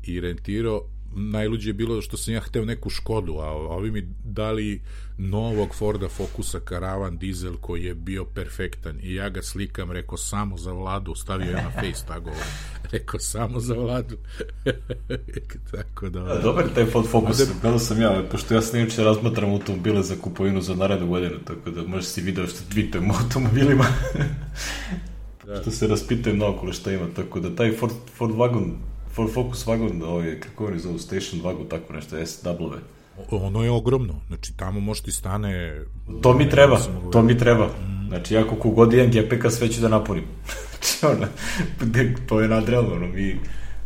i 0.04 0.20
rentirao, 0.20 0.82
najluđe 1.16 1.70
je 1.70 1.74
bilo 1.74 2.02
što 2.02 2.18
sam 2.18 2.34
ja 2.34 2.40
hteo 2.40 2.66
neku 2.66 2.90
Škodu, 2.90 3.38
a 3.38 3.52
ovi 3.52 3.92
mi 3.92 4.08
dali 4.24 4.82
novog 5.18 5.76
Forda 5.76 6.10
Focusa 6.10 6.60
Caravan 6.70 7.18
dizel 7.18 7.58
koji 7.62 7.84
je 7.84 7.96
bio 7.96 8.26
perfektan 8.26 9.00
i 9.02 9.16
ja 9.16 9.30
ga 9.30 9.42
slikam, 9.42 9.92
rekao 9.92 10.18
samo 10.18 10.58
za 10.58 10.72
vladu, 10.72 11.16
stavio 11.16 11.48
je 11.48 11.64
na 11.64 11.72
face 11.72 12.06
tagove, 12.08 12.36
rekao 12.94 13.20
samo 13.20 13.60
za 13.60 13.74
vladu. 13.74 14.18
Tako 15.72 16.10
da... 16.10 16.20
Ja, 16.20 16.42
dobar 16.42 16.66
taj 16.76 16.86
Ford 16.86 17.08
Focus, 17.08 17.38
da... 17.38 17.46
gledao 17.62 17.80
sam 17.80 18.02
ja, 18.02 18.24
pošto 18.32 18.54
ja 18.54 18.62
sam 18.62 18.80
inače 18.80 19.04
razmatram 19.04 19.52
automobile 19.52 20.04
za 20.04 20.16
kupovinu 20.22 20.62
za 20.62 20.76
narednu 20.76 21.08
godinu, 21.08 21.36
tako 21.48 21.72
da 21.72 21.88
možeš 21.88 22.10
si 22.10 22.22
video 22.22 22.48
što 22.48 22.60
tweetujem 22.74 23.14
automobilima. 23.24 23.86
da. 25.48 25.62
što 25.62 25.72
se 25.72 25.88
raspitujem 25.88 26.38
na 26.38 26.48
okolo 26.48 26.74
šta 26.74 26.92
ima, 26.92 27.06
tako 27.16 27.40
da 27.40 27.56
taj 27.56 27.72
Ford, 27.72 27.94
Ford 28.18 28.34
Wagon 28.34 28.72
Ford 29.16 29.34
Focus 29.34 29.66
wagon, 29.66 30.04
ovaj, 30.04 30.40
kako 30.40 30.66
oni 30.66 30.80
zovu, 30.80 31.00
station 31.00 31.42
wagon, 31.42 31.70
tako 31.70 31.94
nešto, 31.94 32.18
SW. 32.18 32.74
Ono 33.32 33.64
je 33.64 33.72
ogromno, 33.72 34.22
znači 34.28 34.58
tamo 34.58 34.80
može 34.80 35.02
ti 35.02 35.12
stane... 35.12 35.82
To 36.22 36.34
mi 36.34 36.50
treba, 36.50 36.80
to 37.12 37.22
mi 37.22 37.38
treba. 37.38 37.68
Mm. 37.68 38.08
Znači, 38.08 38.34
ja 38.34 38.44
kako 38.44 38.70
god 38.70 38.94
jedan 38.94 39.12
GPK 39.12 39.52
sve 39.52 39.72
ću 39.72 39.82
da 39.82 39.88
napunim. 39.88 40.24
znači, 40.72 41.06
ono, 41.06 41.28
to 42.28 42.42
je 42.42 42.48
nadrealno, 42.48 42.96
ono, 42.96 43.08
mi... 43.08 43.40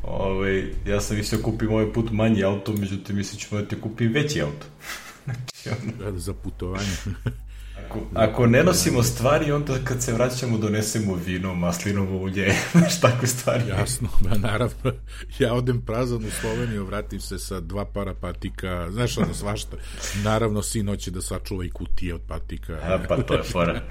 Ovaj, 0.03 0.63
ja 0.87 1.01
sam 1.01 1.17
mislio 1.17 1.37
da 1.37 1.43
kupim 1.43 1.71
ovaj 1.71 1.93
put 1.93 2.11
manji 2.11 2.43
auto, 2.43 2.73
međutim 2.73 3.15
mislim 3.15 3.39
ću 3.39 3.47
morati 3.51 3.75
da 3.75 3.81
kupim 3.81 4.13
veći 4.13 4.41
auto. 4.41 4.65
znači, 5.25 5.69
ono... 5.69 6.11
Da, 6.11 6.19
za 6.19 6.33
putovanje. 6.33 6.95
Ako, 7.85 7.99
ako 8.13 8.45
ne 8.47 8.63
nosimo 8.63 9.03
stvari, 9.03 9.51
onda 9.51 9.77
kad 9.83 10.03
se 10.03 10.13
vraćamo 10.13 10.57
donesemo 10.57 11.15
vino, 11.15 11.55
maslinovo 11.55 12.17
ulje, 12.17 12.53
znaš, 12.71 13.01
takve 13.01 13.27
stvari. 13.27 13.63
Jasno, 13.67 14.09
da, 14.21 14.37
naravno. 14.37 14.91
Ja 15.39 15.53
odem 15.53 15.81
prazan 15.81 16.25
u 16.25 16.29
Sloveniju, 16.41 16.85
vratim 16.85 17.19
se 17.19 17.39
sa 17.39 17.59
dva 17.59 17.85
para 17.85 18.13
patika, 18.13 18.87
znaš, 18.91 19.17
ono 19.17 19.33
svašta. 19.33 19.77
Naravno, 20.23 20.61
sin 20.61 20.87
hoće 20.87 21.11
da 21.11 21.21
sačuva 21.21 21.65
i 21.65 21.69
kutije 21.69 22.15
od 22.15 22.21
patika. 22.27 22.73
A, 22.73 22.99
pa 23.07 23.23
to 23.23 23.33
je 23.33 23.43
fora. 23.43 23.81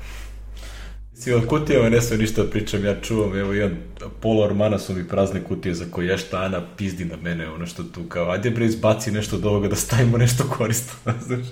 Si 1.15 1.33
od 1.33 1.47
kutijeva 1.47 1.89
ne 1.89 2.01
sve 2.03 2.17
ništa 2.17 2.43
da 2.43 2.51
pričam, 2.51 2.85
ja 2.85 3.01
čuvam, 3.01 3.37
evo 3.39 3.53
jedan 3.53 3.77
pola 4.21 4.45
ormana 4.45 4.79
su 4.79 4.95
mi 4.95 5.09
prazne 5.09 5.45
kutije 5.45 5.75
za 5.75 5.85
koje 5.91 6.07
ja 6.07 6.19
šta 6.19 6.43
Ana 6.43 6.63
pizdi 6.77 7.05
na 7.05 7.17
mene, 7.17 7.51
ono 7.51 7.67
što 7.67 7.83
tu 7.83 8.05
kao, 8.09 8.31
ajde 8.31 8.51
bre 8.51 8.67
izbaci 8.67 9.11
nešto 9.11 9.37
od 9.37 9.47
ovoga 9.47 9.69
da 9.69 9.77
stavimo 9.77 10.19
nešto 10.19 10.45
korisno, 10.45 10.93
znaš. 11.27 11.47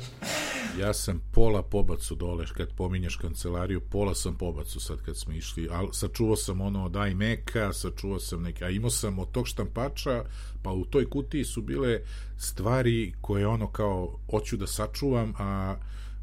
Ja 0.78 0.94
sam 0.94 1.20
pola 1.32 1.62
pobacu 1.62 2.14
dole, 2.14 2.44
kad 2.56 2.72
pominješ 2.72 3.16
kancelariju, 3.16 3.80
pola 3.80 4.14
sam 4.14 4.34
pobacu 4.34 4.80
sad 4.80 5.02
kad 5.02 5.16
smo 5.16 5.32
išli, 5.32 5.68
ali 5.72 5.88
sačuvao 5.92 6.36
sam 6.36 6.60
ono 6.60 6.84
od 6.84 6.94
iMac-a, 7.10 7.72
sačuvao 7.72 8.18
sam 8.18 8.42
neke, 8.42 8.64
a 8.64 8.70
imao 8.70 8.90
sam 8.90 9.18
od 9.18 9.30
tog 9.30 9.48
štampača, 9.48 10.24
pa 10.62 10.72
u 10.72 10.84
toj 10.84 11.10
kutiji 11.10 11.44
su 11.44 11.62
bile 11.62 12.00
stvari 12.38 13.14
koje 13.20 13.46
ono 13.46 13.66
kao, 13.66 14.18
hoću 14.30 14.56
da 14.56 14.66
sačuvam, 14.66 15.32
a 15.38 15.76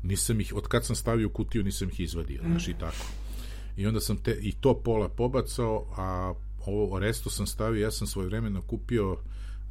nisam 0.03 0.41
ih, 0.41 0.53
od 0.55 0.67
kad 0.67 0.85
sam 0.85 0.95
stavio 0.95 1.29
kutiju, 1.29 1.63
nisam 1.63 1.89
ih 1.89 1.99
izvadio, 1.99 2.41
znaš 2.45 2.67
i 2.67 2.73
tako. 2.79 3.05
I 3.77 3.87
onda 3.87 3.99
sam 3.99 4.17
te, 4.17 4.37
i 4.41 4.51
to 4.51 4.81
pola 4.81 5.09
pobacao, 5.09 5.85
a 5.97 6.33
ovo 6.65 6.99
resto 6.99 7.29
sam 7.29 7.47
stavio, 7.47 7.83
ja 7.83 7.91
sam 7.91 8.07
svojevremeno 8.07 8.61
kupio 8.61 9.17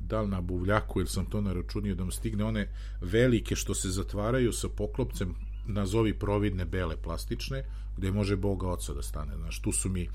da 0.08 0.20
li 0.20 0.28
na 0.28 0.40
buvljaku 0.40 1.00
ili 1.00 1.08
sam 1.08 1.26
to 1.26 1.40
naračunio 1.40 1.94
da 1.94 2.04
mu 2.04 2.10
stigne 2.10 2.44
one 2.44 2.68
velike 3.00 3.56
što 3.56 3.74
se 3.74 3.90
zatvaraju 3.90 4.52
sa 4.52 4.68
poklopcem 4.68 5.34
nazovi 5.66 6.14
providne 6.18 6.64
bele 6.64 6.96
plastične 6.96 7.64
gde 7.96 8.12
može 8.12 8.36
Boga 8.36 8.68
oca 8.68 8.94
da 8.94 9.02
stane 9.02 9.36
znaš 9.36 9.60
tu 9.60 9.72
su 9.72 9.88
mi 9.88 10.08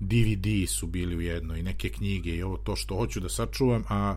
DVD 0.00 0.68
su 0.68 0.86
bili 0.86 1.16
u 1.16 1.20
jednoj 1.20 1.62
neke 1.62 1.88
knjige 1.88 2.30
i 2.30 2.42
ovo 2.42 2.56
to 2.56 2.76
što 2.76 2.96
hoću 2.96 3.20
da 3.20 3.28
sačuvam 3.28 3.84
a 3.88 4.16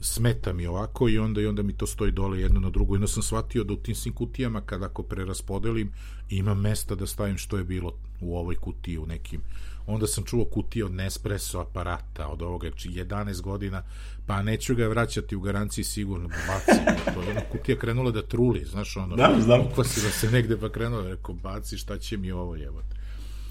smeta 0.00 0.52
mi 0.52 0.66
ovako 0.66 1.08
i 1.08 1.18
onda 1.18 1.40
i 1.40 1.46
onda 1.46 1.62
mi 1.62 1.72
to 1.72 1.86
stoji 1.86 2.12
dole 2.12 2.40
jedno 2.40 2.60
na 2.60 2.70
drugo. 2.70 2.94
I 2.94 2.96
onda 2.96 3.06
sam 3.06 3.22
shvatio 3.22 3.64
da 3.64 3.72
u 3.72 3.76
tim 3.76 3.94
svim 3.94 4.14
kutijama 4.14 4.60
kad 4.60 4.82
ako 4.82 5.02
preraspodelim 5.02 5.92
ima 6.30 6.54
mesta 6.54 6.94
da 6.94 7.06
stavim 7.06 7.38
što 7.38 7.58
je 7.58 7.64
bilo 7.64 7.92
u 8.20 8.36
ovoj 8.38 8.56
kutiji 8.56 8.98
u 8.98 9.06
nekim 9.06 9.40
onda 9.86 10.06
sam 10.06 10.24
čuo 10.24 10.44
kutije 10.44 10.84
od 10.84 10.92
Nespresso 10.92 11.58
aparata 11.58 12.28
od 12.28 12.42
ovoga 12.42 12.68
11 12.68 13.40
godina 13.40 13.82
pa 14.26 14.42
neću 14.42 14.74
ga 14.74 14.86
vraćati 14.86 15.36
u 15.36 15.40
garanciji 15.40 15.84
sigurno 15.84 16.28
baci 16.28 16.80
to 17.14 17.22
je 17.22 17.30
ona 17.30 17.40
kutija 17.52 17.78
krenula 17.78 18.10
da 18.10 18.22
truli 18.22 18.64
znaš 18.64 18.96
ono 18.96 19.16
da, 19.16 19.34
znam. 19.40 19.60
ukvasila 19.60 20.10
se 20.10 20.30
negde 20.30 20.56
pa 20.56 20.68
krenula 20.68 21.08
rekao 21.08 21.34
baci 21.34 21.78
šta 21.78 21.98
će 21.98 22.16
mi 22.16 22.32
ovo 22.32 22.56
jebote 22.56 22.96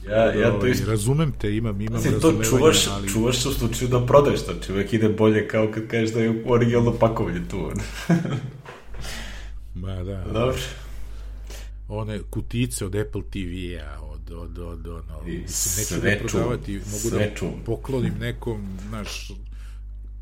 Ja, 0.10 0.34
ja 0.34 0.60
to 0.60 0.68
isto... 0.68 0.90
Razumem 0.90 1.32
te, 1.32 1.56
imam, 1.56 1.82
imam 1.82 2.02
Znači, 2.02 2.20
to 2.20 2.44
čuvaš, 2.44 2.88
ali... 2.88 3.10
čuvaš 3.10 3.46
u 3.46 3.52
slučaju 3.52 3.90
da 3.90 4.06
prodaješ, 4.06 4.46
znači 4.46 4.72
uvek 4.72 4.94
ide 4.94 5.10
bolje 5.10 5.48
kao 5.48 5.72
kad 5.74 5.88
kažeš 5.88 6.14
da 6.14 6.20
je 6.20 6.44
originalno 6.48 6.94
pakovanje 6.94 7.42
tu. 7.50 7.72
Ma 9.76 10.04
da. 10.04 10.24
Dobro. 10.24 10.56
One 11.88 12.20
kutice 12.30 12.86
od 12.86 12.96
Apple 12.96 13.22
TV-a, 13.22 14.02
od 14.02 14.16
od, 14.32 14.60
od, 14.60 14.88
ono, 14.88 15.22
mislim, 15.26 15.40
neću 15.78 16.02
sve 16.02 16.12
da 16.12 16.28
prodavati, 16.28 16.82
mogu 16.92 17.10
da 17.10 17.50
poklonim 17.66 18.14
nekom, 18.20 18.78
naš, 18.92 19.32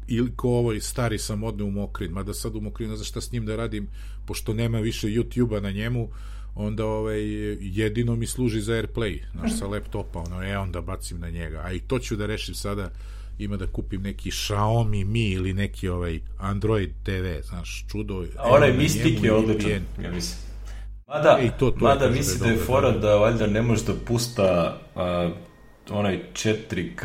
ili 0.08 0.36
ko 0.36 0.50
ovaj 0.50 0.80
stari 0.80 1.20
sam 1.20 1.44
odne 1.44 1.64
u 1.64 1.72
Mokrin, 1.72 2.12
mada 2.12 2.34
sad 2.34 2.56
u 2.56 2.62
Mokrin 2.62 2.90
ne 2.90 2.96
znam 2.96 3.06
šta 3.06 3.22
s 3.22 3.32
njim 3.32 3.46
da 3.46 3.56
radim, 3.56 3.88
pošto 4.26 4.54
nema 4.54 4.80
više 4.80 5.08
YouTube-a 5.08 5.60
na 5.60 5.72
njemu, 5.72 6.10
onda 6.56 6.86
ovaj, 6.86 7.22
jedino 7.60 8.16
mi 8.16 8.28
služi 8.28 8.62
za 8.62 8.74
Airplay, 8.74 9.20
znaš, 9.32 9.60
sa 9.60 9.68
laptopa, 9.68 10.20
ono, 10.20 10.44
e, 10.44 10.58
onda 10.58 10.82
bacim 10.82 11.20
na 11.20 11.30
njega. 11.30 11.62
A 11.66 11.72
i 11.74 11.80
to 11.80 12.00
ću 12.00 12.16
da 12.16 12.26
rešim 12.26 12.56
sada, 12.56 12.92
ima 13.40 13.58
da 13.58 13.68
kupim 13.68 14.02
neki 14.02 14.32
Xiaomi 14.32 15.06
Mi 15.06 15.32
ili 15.32 15.54
neki 15.54 15.88
ovaj 15.88 16.20
Android 16.38 16.90
TV, 17.04 17.48
znaš, 17.48 17.86
čudo. 17.92 18.26
A 18.38 18.50
onaj 18.50 18.72
Mystic 18.72 19.24
je 19.24 19.34
odličan, 19.34 19.82
ja 20.04 20.12
mislim. 20.12 20.53
Mada, 21.14 21.38
Ej, 21.40 21.50
to- 21.52 21.72
to 21.72 21.78
mada 21.80 22.00
kaže 22.00 22.00
da 22.00 22.06
je 22.08 22.12
misli 22.12 22.40
da 22.40 22.46
je 22.46 22.52
dobro, 22.52 22.66
fora 22.66 22.92
da. 22.92 22.98
da 23.00 23.16
valjda 23.16 23.48
ne 23.48 23.62
može 23.62 23.84
da 23.84 23.94
pusta 23.98 24.44
a, 24.96 25.30
onaj 25.90 26.20
4K 26.34 27.04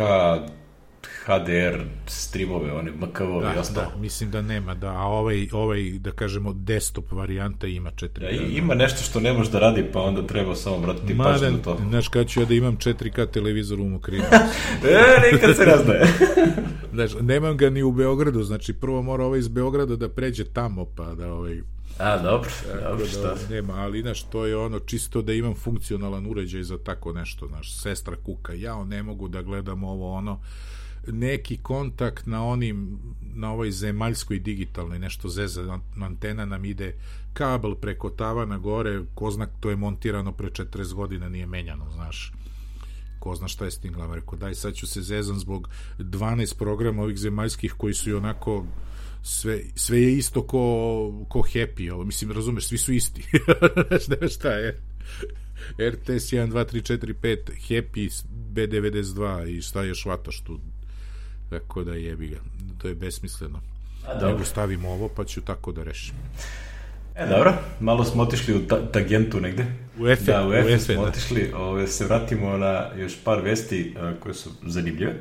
HDR 1.24 1.78
streamove, 2.06 2.72
one 2.72 2.90
MKV-ove 2.92 3.50
i 3.50 3.54
Da, 3.54 3.60
ostalo. 3.60 3.86
da, 3.88 3.96
mislim 3.96 4.30
da 4.30 4.42
nema, 4.42 4.74
da, 4.74 4.88
a 4.88 5.02
ovaj, 5.02 5.48
ovaj, 5.52 5.90
da 5.92 6.10
kažemo, 6.12 6.52
desktop 6.54 7.12
varijanta 7.12 7.66
ima 7.66 7.90
4K. 7.92 8.18
Da, 8.18 8.30
i- 8.30 8.56
ima 8.56 8.74
nešto 8.74 9.02
što 9.02 9.20
ne 9.20 9.32
može 9.32 9.50
da 9.50 9.58
radi, 9.58 9.84
pa 9.92 10.00
onda 10.00 10.22
treba 10.24 10.54
samo 10.54 10.78
vratiti 10.78 11.18
pažnju 11.18 11.46
Mada, 11.46 11.50
na 11.50 11.58
to. 11.58 11.78
znaš, 11.80 12.08
kad 12.08 12.26
ću 12.28 12.40
ja 12.40 12.46
da 12.46 12.54
imam 12.54 12.76
4K 12.76 13.26
televizor 13.26 13.80
u 13.80 13.86
Mokrinu? 13.86 14.24
E, 14.84 15.32
nikad 15.32 15.56
se 15.56 15.66
ne 15.66 15.76
znaje. 15.76 16.04
znaš, 16.94 17.10
nemam 17.22 17.56
ga 17.56 17.70
ni 17.70 17.82
u 17.82 17.92
Beogradu, 17.92 18.42
znači 18.42 18.72
prvo 18.72 19.02
mora 19.02 19.24
ovaj 19.24 19.38
iz 19.38 19.48
Beograda 19.48 19.96
da 19.96 20.08
pređe 20.08 20.44
tamo, 20.44 20.84
pa 20.86 21.04
da 21.06 21.32
ovaj... 21.32 21.60
A, 21.98 22.18
dobro, 22.22 22.50
dobro, 22.82 23.04
da, 23.04 23.10
šta? 23.10 23.34
nema, 23.50 23.72
ali 23.74 24.02
znaš, 24.02 24.22
to 24.22 24.46
je 24.46 24.56
ono 24.56 24.78
čisto 24.78 25.22
da 25.22 25.32
imam 25.32 25.54
funkcionalan 25.54 26.26
uređaj 26.26 26.62
za 26.62 26.78
tako 26.78 27.12
nešto, 27.12 27.46
znaš, 27.46 27.80
sestra 27.80 28.16
kuka, 28.16 28.52
ja 28.52 28.84
ne 28.84 29.02
mogu 29.02 29.28
da 29.28 29.42
gledam 29.42 29.84
ovo 29.84 30.12
ono, 30.12 30.40
neki 31.12 31.58
kontakt 31.62 32.26
na 32.26 32.44
onim 32.44 32.98
na 33.20 33.52
ovoj 33.52 33.70
zemaljskoj 33.70 34.38
digitalnoj 34.38 34.98
nešto 34.98 35.28
zeza 35.28 35.78
antena 36.00 36.44
nam 36.44 36.64
ide 36.64 36.94
kabel 37.32 37.74
preko 37.74 38.10
tavana 38.10 38.58
gore 38.58 39.02
ko 39.14 39.30
zna 39.30 39.46
to 39.60 39.70
je 39.70 39.76
montirano 39.76 40.32
pre 40.32 40.50
40 40.50 40.94
godina 40.94 41.28
nije 41.28 41.46
menjano 41.46 41.90
znaš 41.90 42.32
ko 43.18 43.34
zna 43.34 43.48
šta 43.48 43.64
je 43.64 43.70
s 43.70 43.78
tim 43.78 43.92
glava 43.92 44.14
rekao 44.14 44.38
daj 44.38 44.54
sad 44.54 44.74
ću 44.74 44.86
se 44.86 45.02
zezan 45.02 45.38
zbog 45.38 45.68
12 45.98 46.58
programa 46.58 47.02
ovih 47.02 47.18
zemaljskih 47.18 47.74
koji 47.78 47.94
su 47.94 48.10
i 48.10 48.14
onako 48.14 48.64
sve, 49.22 49.60
sve 49.74 50.02
je 50.02 50.12
isto 50.12 50.42
ko, 50.42 51.24
ko 51.28 51.38
happy 51.38 51.90
ovo, 51.92 52.04
mislim 52.04 52.32
razumeš 52.32 52.66
svi 52.66 52.78
su 52.78 52.92
isti 52.92 53.22
znaš 53.88 54.08
ne 54.20 54.28
šta 54.28 54.50
je 54.52 54.80
RTS 55.90 56.32
1, 56.32 56.50
2, 56.50 56.64
3, 56.74 56.98
4, 56.98 57.14
5 57.22 57.38
Happy 57.68 58.24
B92 58.52 59.48
i 59.48 59.62
šta 59.62 59.82
je 59.82 59.94
švataš 59.94 60.40
tu 60.40 60.60
tako 61.50 61.84
da 61.84 61.94
jebi 61.94 62.28
ga 62.28 62.38
to 62.78 62.88
je 62.88 62.94
besmisleno 62.94 63.60
A, 64.06 64.26
nego 64.26 64.44
stavim 64.44 64.84
ovo 64.84 65.08
pa 65.08 65.24
ću 65.24 65.40
tako 65.40 65.72
da 65.72 65.82
rešim 65.82 66.14
E, 67.18 67.26
dobro, 67.26 67.54
malo 67.80 68.04
smo 68.04 68.22
otišli 68.22 68.54
u 68.54 68.66
ta 68.66 68.92
tagentu 68.92 69.40
negde. 69.40 69.66
U 70.00 70.08
Efe, 70.08 70.32
Da, 70.32 70.46
u 70.46 70.48
u 70.48 70.52
Efe 70.54 70.78
smo 70.78 70.94
da. 70.94 71.08
otišli. 71.08 71.52
Ove, 71.54 71.86
se 71.86 72.04
vratimo 72.04 72.56
na 72.56 72.90
još 72.96 73.16
par 73.24 73.40
vesti 73.40 73.94
a, 73.98 74.12
koje 74.20 74.34
su 74.34 74.50
zanimljive. 74.66 75.14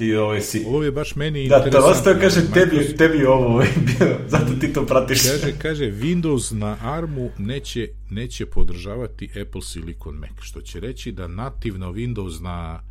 Ti 0.00 0.14
ove 0.14 0.40
si... 0.40 0.64
ovo 0.66 0.84
je 0.84 0.92
baš 0.92 1.16
meni 1.16 1.48
Da, 1.48 1.70
to 1.70 1.78
ostao 1.78 2.14
kaže, 2.20 2.40
tebi, 2.54 2.96
tebi 2.96 3.18
je 3.18 3.28
ovo 3.28 3.46
ovaj, 3.46 3.68
bio, 3.86 4.18
zato 4.28 4.54
ti 4.60 4.72
to 4.72 4.86
pratiš. 4.86 5.22
Kaže, 5.22 5.58
kaže, 5.58 5.84
Windows 5.84 6.52
na 6.52 6.76
ARM-u 6.82 7.30
neće, 7.38 7.88
neće 8.10 8.46
podržavati 8.46 9.30
Apple 9.42 9.62
Silicon 9.62 10.14
Mac, 10.14 10.30
što 10.40 10.60
će 10.60 10.80
reći 10.80 11.12
da 11.12 11.28
nativno 11.28 11.92
Windows 11.92 12.42
na 12.42 12.82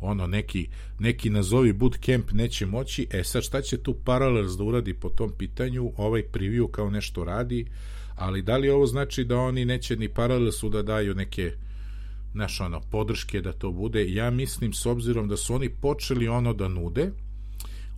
ono 0.00 0.26
neki, 0.26 0.68
neki 0.98 1.30
nazovi 1.30 1.72
bootcamp 1.72 2.32
neće 2.32 2.66
moći, 2.66 3.06
e 3.10 3.24
sad 3.24 3.42
šta 3.42 3.62
će 3.62 3.76
tu 3.76 3.94
Parallels 3.94 4.52
da 4.52 4.64
uradi 4.64 4.94
po 4.94 5.08
tom 5.08 5.32
pitanju, 5.38 5.92
ovaj 5.96 6.22
preview 6.32 6.70
kao 6.70 6.90
nešto 6.90 7.24
radi, 7.24 7.66
ali 8.16 8.42
da 8.42 8.56
li 8.56 8.70
ovo 8.70 8.86
znači 8.86 9.24
da 9.24 9.36
oni 9.36 9.64
neće 9.64 9.96
ni 9.96 10.08
Parallelsu 10.08 10.68
da 10.68 10.82
daju 10.82 11.14
neke 11.14 11.52
znaš 12.32 12.60
ono, 12.60 12.80
podrške 12.80 13.40
da 13.40 13.52
to 13.52 13.70
bude, 13.70 14.12
ja 14.12 14.30
mislim 14.30 14.72
s 14.72 14.86
obzirom 14.86 15.28
da 15.28 15.36
su 15.36 15.54
oni 15.54 15.68
počeli 15.68 16.28
ono 16.28 16.52
da 16.52 16.68
nude, 16.68 17.12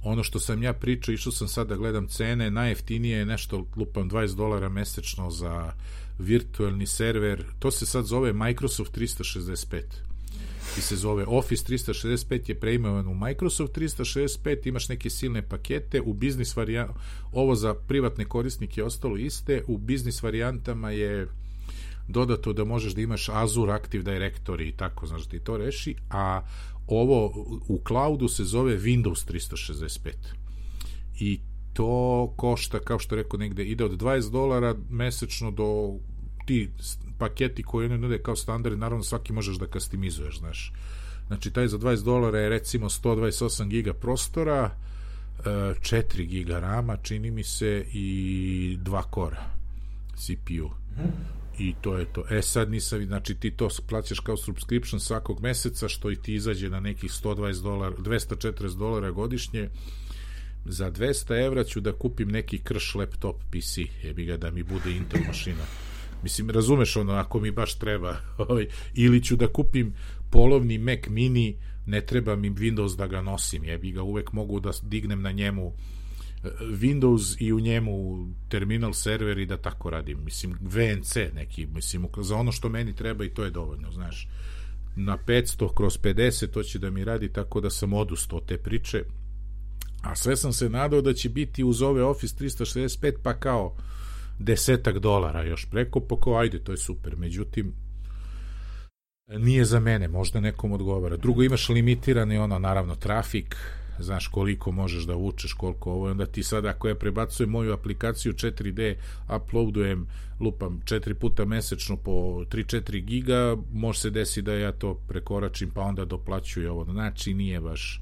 ono 0.02 0.22
što 0.22 0.40
sam 0.40 0.62
ja 0.62 0.72
pričao, 0.72 1.12
išao 1.12 1.32
sam 1.32 1.48
sad 1.48 1.68
da 1.68 1.76
gledam 1.76 2.08
cene, 2.08 2.50
najjeftinije 2.50 3.18
je 3.18 3.26
nešto, 3.26 3.66
lupam 3.76 4.10
20 4.10 4.36
dolara 4.36 4.68
mesečno 4.68 5.30
za 5.30 5.72
virtualni 6.18 6.86
server, 6.86 7.44
to 7.58 7.70
se 7.70 7.86
sad 7.86 8.04
zove 8.04 8.32
Microsoft 8.32 8.96
365 8.96 9.82
i 10.78 10.80
se 10.80 10.96
zove 10.96 11.24
Office 11.26 11.64
365 11.72 12.48
je 12.48 12.60
preimenovan 12.60 13.08
u 13.08 13.14
Microsoft 13.14 13.76
365 13.76 14.68
imaš 14.68 14.88
neke 14.88 15.10
silne 15.10 15.48
pakete 15.48 16.00
u 16.00 16.12
biznis 16.12 16.56
varijant 16.56 16.90
ovo 17.32 17.54
za 17.54 17.74
privatne 17.74 18.24
korisnike 18.24 18.80
je 18.80 18.84
ostalo 18.84 19.16
iste 19.16 19.62
u 19.66 19.78
biznis 19.78 20.22
varijantama 20.22 20.90
je 20.90 21.28
dodato 22.08 22.52
da 22.52 22.64
možeš 22.64 22.94
da 22.94 23.00
imaš 23.00 23.28
Azure 23.28 23.72
Active 23.72 24.04
Directory 24.04 24.68
i 24.68 24.72
tako, 24.72 25.06
znaš 25.06 25.26
ti 25.26 25.38
to 25.38 25.56
reši, 25.56 25.94
a 26.10 26.42
ovo 26.86 27.26
u 27.68 27.80
cloudu 27.88 28.28
se 28.28 28.44
zove 28.44 28.78
Windows 28.78 29.32
365 29.32 30.10
i 31.20 31.40
to 31.72 32.32
košta, 32.36 32.78
kao 32.78 32.98
što 32.98 33.16
rekao 33.16 33.38
negde, 33.38 33.64
ide 33.64 33.84
od 33.84 34.00
20 34.00 34.30
dolara 34.30 34.74
mesečno 34.90 35.50
do 35.50 35.98
ti 36.46 36.70
paketi 37.18 37.62
koji 37.62 37.86
oni 37.86 37.98
nude 37.98 38.22
kao 38.22 38.36
standard, 38.36 38.78
naravno 38.78 39.04
svaki 39.04 39.32
možeš 39.32 39.56
da 39.56 39.66
kastimizuješ, 39.66 40.38
znaš. 40.38 40.72
Znači, 41.26 41.50
taj 41.50 41.68
za 41.68 41.78
20 41.78 42.04
dolara 42.04 42.38
je 42.38 42.48
recimo 42.48 42.88
128 42.88 43.68
giga 43.68 43.92
prostora, 43.92 44.70
e, 45.38 45.50
4 45.80 46.26
giga 46.26 46.58
rama, 46.58 46.96
čini 46.96 47.30
mi 47.30 47.44
se, 47.44 47.84
i 47.92 48.78
2 48.82 49.02
kora 49.02 49.44
CPU. 50.16 50.70
I 51.58 51.74
to 51.80 51.98
je 51.98 52.04
to. 52.04 52.24
E 52.30 52.42
sad 52.42 52.70
nisam, 52.70 53.04
znači 53.04 53.34
ti 53.34 53.50
to 53.50 53.68
plaćaš 53.88 54.20
kao 54.20 54.36
subscription 54.36 55.00
svakog 55.00 55.40
meseca, 55.42 55.88
što 55.88 56.10
i 56.10 56.16
ti 56.16 56.34
izađe 56.34 56.70
na 56.70 56.80
nekih 56.80 57.10
120 57.10 57.62
dolara, 57.62 57.96
240 57.96 58.78
dolara 58.78 59.10
godišnje. 59.10 59.70
Za 60.64 60.90
200 60.90 61.46
evra 61.46 61.64
ću 61.64 61.80
da 61.80 61.92
kupim 61.92 62.28
neki 62.28 62.58
krš 62.58 62.94
laptop 62.94 63.36
PC, 63.50 63.78
jebi 64.02 64.24
ga 64.24 64.36
da 64.36 64.50
mi 64.50 64.62
bude 64.62 64.90
Intel 64.90 65.20
mašina. 65.26 65.64
Mislim, 66.22 66.50
razumeš 66.50 66.96
ono, 66.96 67.12
ako 67.12 67.40
mi 67.40 67.50
baš 67.50 67.78
treba. 67.78 68.16
ovaj, 68.48 68.66
Ili 68.94 69.22
ću 69.22 69.36
da 69.36 69.46
kupim 69.46 69.94
polovni 70.30 70.78
Mac 70.78 71.00
mini, 71.08 71.56
ne 71.86 72.00
treba 72.00 72.36
mi 72.36 72.50
Windows 72.50 72.96
da 72.96 73.06
ga 73.06 73.20
nosim, 73.20 73.64
jebi 73.64 73.92
ga, 73.92 74.02
uvek 74.02 74.32
mogu 74.32 74.60
da 74.60 74.70
dignem 74.82 75.22
na 75.22 75.32
njemu 75.32 75.72
Windows 76.60 77.36
i 77.38 77.52
u 77.52 77.60
njemu 77.60 78.26
terminal 78.48 78.92
server 78.92 79.38
i 79.38 79.46
da 79.46 79.56
tako 79.56 79.90
radim. 79.90 80.18
Mislim, 80.24 80.58
VNC 80.60 81.16
neki, 81.34 81.66
mislim, 81.66 82.06
za 82.22 82.36
ono 82.36 82.52
što 82.52 82.68
meni 82.68 82.96
treba 82.96 83.24
i 83.24 83.34
to 83.34 83.44
je 83.44 83.50
dovoljno, 83.50 83.92
znaš. 83.92 84.28
Na 84.96 85.18
500 85.26 85.74
kroz 85.74 85.98
50 85.98 86.50
to 86.50 86.62
će 86.62 86.78
da 86.78 86.90
mi 86.90 87.04
radi 87.04 87.32
tako 87.32 87.60
da 87.60 87.70
sam 87.70 87.92
odustao 87.92 88.38
od 88.38 88.46
te 88.46 88.58
priče. 88.58 89.04
A 90.02 90.16
sve 90.16 90.36
sam 90.36 90.52
se 90.52 90.68
nadao 90.68 91.00
da 91.00 91.14
će 91.14 91.28
biti 91.28 91.64
uz 91.64 91.82
ove 91.82 92.04
Office 92.04 92.44
365 92.44 93.12
pa 93.22 93.34
kao 93.34 93.76
desetak 94.38 94.98
dolara 94.98 95.44
još 95.44 95.66
preko, 95.70 96.00
pa 96.00 96.16
kao 96.20 96.38
ajde, 96.38 96.58
to 96.58 96.72
je 96.72 96.78
super. 96.78 97.16
Međutim, 97.16 97.72
nije 99.28 99.64
za 99.64 99.80
mene, 99.80 100.08
možda 100.08 100.40
nekom 100.40 100.72
odgovara. 100.72 101.16
Drugo, 101.16 101.42
imaš 101.42 101.68
limitirani 101.68 102.38
ono, 102.38 102.58
naravno, 102.58 102.94
trafik, 102.94 103.56
znaš 103.98 104.28
koliko 104.28 104.72
možeš 104.72 105.04
da 105.04 105.14
vučeš, 105.14 105.52
koliko 105.52 105.92
ovo, 105.92 106.10
onda 106.10 106.26
ti 106.26 106.42
sad 106.42 106.66
ako 106.66 106.88
ja 106.88 106.94
prebacujem 106.94 107.50
moju 107.50 107.72
aplikaciju 107.72 108.32
4D, 108.32 108.94
uploadujem, 109.36 110.06
lupam, 110.40 110.80
4 110.84 111.14
puta 111.14 111.44
mesečno 111.44 111.96
po 111.96 112.10
3-4 112.50 113.04
giga, 113.04 113.56
može 113.72 114.00
se 114.00 114.10
desi 114.10 114.42
da 114.42 114.54
ja 114.54 114.72
to 114.72 114.94
prekoračim, 115.08 115.70
pa 115.70 115.80
onda 115.80 116.04
doplaćuju 116.04 116.70
ovo. 116.70 116.84
Znači, 116.84 117.34
nije 117.34 117.60
baš 117.60 118.00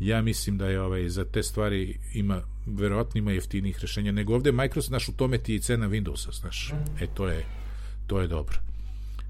ja 0.00 0.22
mislim 0.22 0.58
da 0.58 0.68
je 0.68 0.80
ovaj 0.80 1.08
za 1.08 1.24
te 1.24 1.42
stvari 1.42 1.98
ima 2.14 2.42
verovatno 2.66 3.18
ima 3.18 3.32
jeftinijih 3.32 3.78
rešenja 3.80 4.12
nego 4.12 4.34
ovde 4.34 4.52
Microsoft 4.52 4.88
znaš 4.88 5.08
u 5.08 5.12
tome 5.12 5.38
ti 5.38 5.52
je 5.52 5.60
cena 5.60 5.88
Windowsa 5.88 6.40
znaš 6.40 6.72
e 7.00 7.06
to 7.14 7.28
je 7.28 7.44
to 8.06 8.20
je 8.20 8.28
dobro 8.28 8.58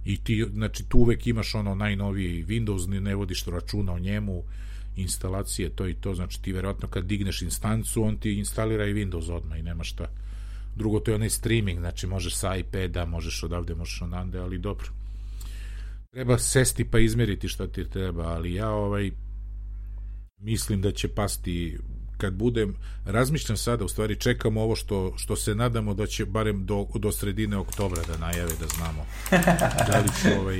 i 0.04 0.16
ti 0.16 0.46
znači 0.52 0.84
tu 0.88 0.98
uvek 0.98 1.26
imaš 1.26 1.54
ono 1.54 1.74
najnoviji 1.74 2.44
Windows 2.44 2.88
ne, 2.88 3.00
ne 3.00 3.14
vodiš 3.14 3.44
računa 3.46 3.92
o 3.92 3.98
njemu 3.98 4.42
instalacije 4.96 5.70
to 5.70 5.88
i 5.88 5.94
to 5.94 6.14
znači 6.14 6.42
ti 6.42 6.53
verovatno 6.53 6.88
kad 6.88 7.05
digneš 7.05 7.42
instancu 7.42 8.03
on 8.03 8.16
ti 8.16 8.33
instalira 8.33 8.87
i 8.87 8.94
Windows 8.94 9.33
odmah 9.33 9.59
i 9.59 9.62
nema 9.62 9.85
šta. 9.85 10.07
Drugo 10.76 11.00
to 11.00 11.11
je 11.11 11.14
onaj 11.14 11.31
streaming 11.31 11.79
znači 11.79 12.07
možeš 12.07 12.35
sa 12.35 12.57
iPada 12.57 13.05
možeš 13.05 13.42
odavde 13.42 13.74
možeš 13.74 14.03
onande 14.03 14.38
ali 14.38 14.59
dobro. 14.59 14.88
Treba 16.11 16.38
sesti 16.38 16.85
pa 16.85 16.98
izmeriti 16.98 17.48
šta 17.48 17.66
ti 17.66 17.90
treba 17.90 18.22
ali 18.22 18.55
ja 18.55 18.70
ovaj 18.70 19.11
mislim 20.38 20.81
da 20.81 20.92
će 20.92 21.09
pasti 21.09 21.79
kad 22.20 22.35
budem, 22.35 22.74
razmišljam 23.04 23.56
sada, 23.56 23.85
u 23.85 23.88
stvari 23.88 24.16
čekamo 24.16 24.62
ovo 24.62 24.76
što, 24.76 25.12
što 25.16 25.37
se 25.37 25.54
nadamo 25.54 25.94
da 25.94 26.06
će 26.06 26.26
barem 26.26 26.66
do, 26.66 26.87
do 26.94 27.12
sredine 27.12 27.56
oktobra 27.56 28.02
da 28.09 28.18
najave 28.18 28.52
da 28.61 28.66
znamo 28.66 29.06
da 29.88 29.98
li 29.98 30.09
ću, 30.22 30.40
ovaj, 30.40 30.59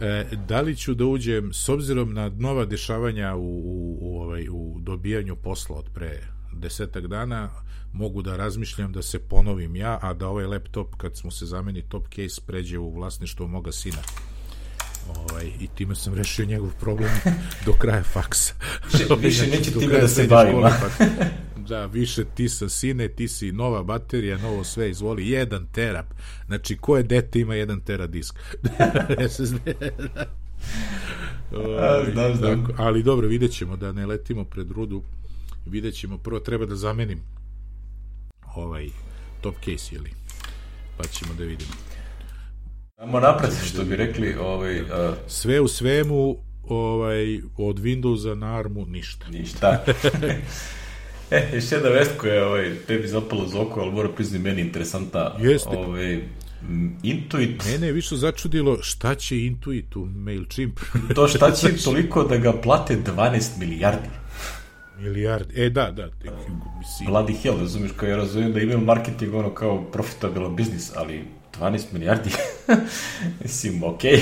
e, 0.00 0.26
da, 0.48 0.60
li 0.60 0.76
ću 0.76 0.94
da 0.94 1.04
uđem 1.04 1.52
s 1.52 1.68
obzirom 1.68 2.14
na 2.14 2.28
nova 2.28 2.64
dešavanja 2.64 3.34
u, 3.34 3.40
u, 3.40 3.98
u, 4.00 4.20
ovaj, 4.20 4.48
u 4.50 4.78
dobijanju 4.80 5.36
posla 5.36 5.76
od 5.76 5.88
pre 5.94 6.20
desetak 6.52 7.06
dana 7.06 7.50
mogu 7.92 8.22
da 8.22 8.36
razmišljam 8.36 8.92
da 8.92 9.02
se 9.02 9.18
ponovim 9.18 9.76
ja, 9.76 9.98
a 10.02 10.14
da 10.14 10.28
ovaj 10.28 10.46
laptop 10.46 10.94
kad 10.96 11.16
smo 11.16 11.30
se 11.30 11.46
zameni 11.46 11.82
top 11.88 12.08
case 12.14 12.40
pređe 12.46 12.78
u 12.78 12.94
vlasništvo 12.94 13.46
moga 13.46 13.72
sina 13.72 14.02
ovaj, 15.08 15.44
i 15.60 15.68
time 15.74 15.94
sam 15.94 16.14
rešio 16.14 16.44
njegov 16.44 16.70
problem 16.80 17.10
do 17.66 17.72
kraja 17.72 18.02
faksa. 18.02 18.54
Više, 19.18 19.46
neće 19.56 19.70
time 19.70 20.00
da 20.00 20.08
se 20.08 20.26
bavim. 20.26 20.62
da, 21.56 21.86
više 21.86 22.24
ti 22.24 22.48
sa 22.48 22.68
sine, 22.68 23.08
ti 23.08 23.28
si 23.28 23.52
nova 23.52 23.82
baterija, 23.82 24.38
novo 24.38 24.64
sve, 24.64 24.90
izvoli, 24.90 25.28
jedan 25.28 25.66
terap. 25.66 26.06
Znači, 26.46 26.76
koje 26.76 27.02
dete 27.02 27.40
ima 27.40 27.54
jedan 27.54 27.80
tera 27.80 28.06
disk? 28.06 28.38
SSD. 29.28 29.56
Znam, 32.12 32.36
znam. 32.36 32.66
Tako, 32.66 32.82
ali 32.82 33.02
dobro, 33.02 33.28
vidjet 33.28 33.52
ćemo 33.52 33.76
da 33.76 33.92
ne 33.92 34.06
letimo 34.06 34.44
pred 34.44 34.70
rudu. 34.70 35.02
Vidjet 35.66 35.94
ćemo, 35.94 36.18
prvo 36.18 36.40
treba 36.40 36.66
da 36.66 36.76
zamenim 36.76 37.20
ovaj 38.54 38.88
top 39.40 39.54
case, 39.64 39.94
ili? 39.94 40.10
Pa 40.96 41.04
ćemo 41.04 41.34
da 41.34 41.44
vidimo. 41.44 41.72
Amo 43.02 43.20
napred, 43.20 43.50
što 43.64 43.84
bi 43.84 43.96
rekli, 43.96 44.34
ovaj, 44.34 44.80
uh, 44.80 44.86
Sve 45.26 45.60
u 45.60 45.68
svemu, 45.68 46.36
ovaj, 46.68 47.40
od 47.56 47.78
Windowsa 47.78 48.34
na 48.34 48.58
ARMu 48.58 48.86
ništa. 48.86 49.26
ništa. 49.30 49.84
e, 51.30 51.50
još 51.54 51.72
jedna 51.72 51.88
vest 51.88 52.10
koja 52.18 52.34
je 52.34 52.44
ovaj, 52.44 52.74
tebi 52.86 53.08
zapala 53.08 53.48
za 53.48 53.60
oko, 53.60 53.80
ali 53.80 53.92
moram 53.92 54.12
prizni 54.16 54.38
meni 54.38 54.60
interesanta. 54.60 55.36
Jeste. 55.40 55.76
Ovaj, 55.76 56.20
Intuit, 57.02 57.64
Mene 57.64 57.86
je 57.86 57.92
više 57.92 58.16
začudilo 58.16 58.82
šta 58.82 59.14
će 59.14 59.38
Intuit 59.38 59.96
u 59.96 60.04
MailChimp. 60.04 60.80
to 61.14 61.28
šta 61.28 61.50
će 61.50 61.76
toliko 61.84 62.24
da 62.24 62.36
ga 62.36 62.52
plate 62.52 62.96
12 62.96 63.58
milijardi. 63.58 64.08
Milijardi. 64.98 65.62
E, 65.62 65.70
da, 65.70 65.90
da. 65.90 66.10
Te, 66.10 66.30
mislim, 66.78 67.08
Bloody 67.08 67.42
hell, 67.42 67.58
razumiješ, 67.58 67.92
kao 67.96 68.08
ja 68.08 68.16
razumijem 68.16 68.52
da 68.52 68.60
email 68.60 68.80
marketing 68.80 69.34
ono 69.34 69.54
kao 69.54 69.84
profitabilan 69.92 70.56
biznis, 70.56 70.92
ali 70.96 71.24
12 71.52 71.92
milijardi, 71.92 72.30
mislim, 73.42 73.82
okej. 73.84 74.20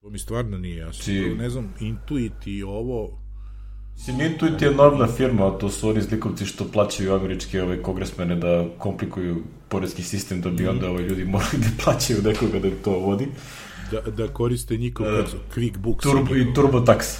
to 0.00 0.10
mi 0.10 0.18
stvarno 0.18 0.58
nije 0.58 0.76
jasno. 0.76 1.04
Či- 1.04 1.34
Ne 1.34 1.50
znam, 1.50 1.74
Intuit 1.80 2.46
i 2.46 2.62
ovo... 2.62 3.20
Mislim, 3.92 4.20
Intuit 4.22 4.62
je 4.62 4.68
enormna 4.68 5.06
firma, 5.08 5.46
a 5.46 5.58
to 5.58 5.70
su 5.70 5.88
oni 5.88 6.02
zlikovci 6.02 6.46
što 6.46 6.64
plaćaju 6.64 7.14
američke 7.14 7.62
ove 7.62 7.82
kongresmene 7.82 8.36
da 8.36 8.66
komplikuju 8.78 9.36
porezki 9.68 10.02
sistem 10.02 10.40
da 10.40 10.50
bi 10.50 10.68
onda 10.68 10.90
ove 10.90 11.02
ljudi 11.02 11.24
morali 11.24 11.58
da 11.58 11.82
plaćaju 11.84 12.22
nekoga 12.22 12.58
da 12.58 12.70
to 12.84 12.90
vodi. 12.92 13.28
Da, 13.90 14.00
da 14.02 14.28
koriste 14.28 14.76
njihov 14.76 15.06
uh, 15.08 15.24
QuickBooks 15.54 16.02
Turbo, 16.02 16.36
I 16.36 16.44
TurboTax. 16.46 17.18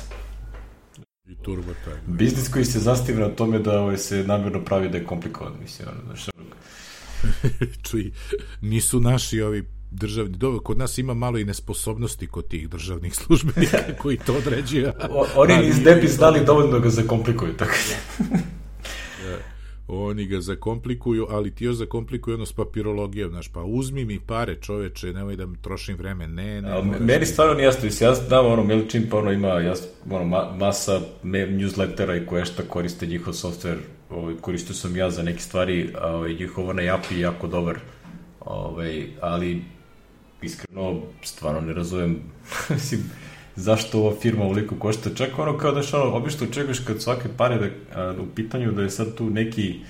i 1.27 1.35
TurboTax. 1.37 1.97
Biznis 2.07 2.49
koji 2.49 2.65
se 2.65 2.79
zastiva 2.79 3.21
na 3.21 3.29
tome 3.29 3.59
da 3.59 3.81
ovaj, 3.81 3.97
se 3.99 4.25
namjerno 4.25 4.65
pravi 4.65 4.89
da 4.89 4.99
je 4.99 5.05
komplikovan, 5.05 5.53
mislim, 5.63 5.89
ono, 5.89 6.01
znaš, 6.07 6.29
Čuj, 7.91 8.11
nisu 8.61 9.01
naši 9.01 9.41
ovi 9.41 9.65
državni, 9.91 10.37
dobro, 10.37 10.61
kod 10.61 10.79
nas 10.79 10.99
ima 10.99 11.15
malo 11.15 11.39
i 11.39 11.45
nesposobnosti 11.45 12.27
kod 12.27 12.49
tih 12.49 12.69
državnih 12.69 13.15
službenika 13.15 13.79
koji 14.03 14.17
to 14.17 14.35
određuju. 14.35 14.93
oni 15.37 15.69
iz 15.69 15.85
ne 15.85 15.95
bi 15.97 16.09
znali 16.09 16.45
dovoljno 16.45 16.73
da 16.73 16.79
ga 16.79 16.91
zakomplikuju, 16.91 17.57
tako 17.57 17.75
da. 17.89 18.31
Oni 19.93 20.27
ga 20.27 20.41
zakomplikuju, 20.41 21.27
ali 21.31 21.55
ti 21.55 21.65
još 21.65 21.77
zakomplikuju 21.77 22.35
ono 22.35 22.47
s 22.47 22.53
papirologijom, 22.53 23.31
znaš, 23.31 23.49
pa 23.49 23.63
uzmi 23.63 24.05
mi 24.05 24.21
pare 24.21 24.57
čoveče, 24.61 25.13
nemoj 25.13 25.37
da 25.37 25.47
mi 25.47 25.57
trošim 25.63 25.97
vreme, 25.97 26.29
ne, 26.29 26.63
ne. 26.63 26.71
A, 26.71 26.83
moraš 26.83 27.01
meni 27.01 27.27
stvarno 27.27 27.55
nije 27.55 27.65
jasno, 27.65 27.89
ja 28.01 28.15
znam 28.15 28.47
ono, 28.47 28.65
MailChimp 28.65 29.15
ono 29.15 29.33
ima 29.33 29.49
ja, 29.49 29.75
ono, 30.11 30.25
ma, 30.25 30.57
masa 30.59 31.01
newslettera 31.25 32.23
i 32.23 32.27
koje 32.27 32.45
šta 32.45 32.63
koriste 32.63 33.07
njihov 33.07 33.35
software, 33.35 33.79
ovaj, 34.11 34.35
koristio 34.41 34.75
sam 34.75 34.97
ja 34.97 35.11
za 35.11 35.23
neke 35.23 35.41
stvari, 35.41 35.95
ovaj, 36.03 36.35
njihov 36.35 36.69
onaj 36.69 36.91
API 36.91 37.15
je 37.15 37.21
jako 37.21 37.47
dobar, 37.47 37.79
ovaj, 38.41 39.07
ali 39.21 39.63
iskreno, 40.43 41.01
stvarno 41.23 41.61
ne 41.61 41.75
razumem, 41.75 42.19
mislim, 42.71 43.01
zašto 43.57 43.99
ova 44.01 44.17
firma 44.21 44.45
ovoliko 44.45 44.75
košta, 44.75 45.11
čak 45.15 45.39
ono 45.39 45.59
kao 45.59 45.73
da 45.73 45.81
ono, 45.93 46.17
obično 46.17 46.47
čekaš 46.47 46.79
kad 46.79 47.03
svake 47.03 47.29
pare 47.37 47.59
da, 47.59 48.01
a, 48.01 48.15
u 48.21 48.35
pitanju 48.35 48.73
da 48.73 48.83
je 48.83 48.91
sad 48.91 49.15
tu 49.15 49.31
neki 49.31 49.81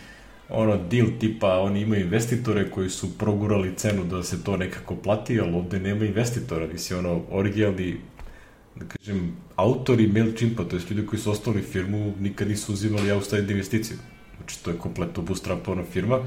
ono 0.49 0.77
deal 0.91 1.07
tipa 1.21 1.59
oni 1.59 1.81
imaju 1.81 2.01
investitore 2.01 2.71
koji 2.71 2.91
su 2.91 3.19
progurali 3.19 3.75
cenu 3.77 4.05
da 4.05 4.23
se 4.23 4.45
to 4.45 4.57
nekako 4.57 4.97
plati, 4.97 5.41
ali 5.41 5.55
ovde 5.55 5.81
nema 5.81 6.05
investitora, 6.05 6.67
mislim 6.67 6.99
ono 6.99 7.23
originalni 7.31 7.97
da 8.77 8.87
kažem, 8.87 9.37
autori 9.57 10.07
MailChimpa, 10.07 10.65
to 10.65 10.77
je 10.77 10.83
ljudi 10.91 11.07
koji 11.07 11.21
su 11.21 11.31
osnovali 11.31 11.65
firmu, 11.65 12.15
nikad 12.21 12.49
nisu 12.49 12.73
uzimali 12.73 13.13
outside 13.13 13.53
investiciju. 13.53 13.97
Znači, 14.37 14.65
to 14.65 14.71
je 14.71 14.79
kompletno 14.79 15.23
bootstrapovana 15.23 15.85
firma. 15.93 16.21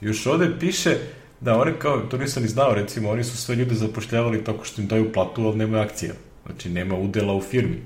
Još 0.00 0.26
ovde 0.26 0.50
piše 0.60 0.96
da 1.40 1.58
oni 1.58 1.72
kao, 1.78 2.00
to 2.00 2.18
nisam 2.18 2.42
ni 2.42 2.48
znao, 2.48 2.74
recimo, 2.74 3.10
oni 3.10 3.24
su 3.24 3.36
sve 3.36 3.54
ljude 3.54 3.74
zapošljavali 3.74 4.44
tako 4.44 4.64
što 4.64 4.82
im 4.82 4.88
daju 4.88 5.12
platu, 5.12 5.46
ali 5.46 5.56
nema 5.56 5.80
akcija. 5.80 6.12
Znači, 6.46 6.68
nema 6.68 6.94
udela 6.94 7.34
u 7.34 7.40
firmi. 7.40 7.82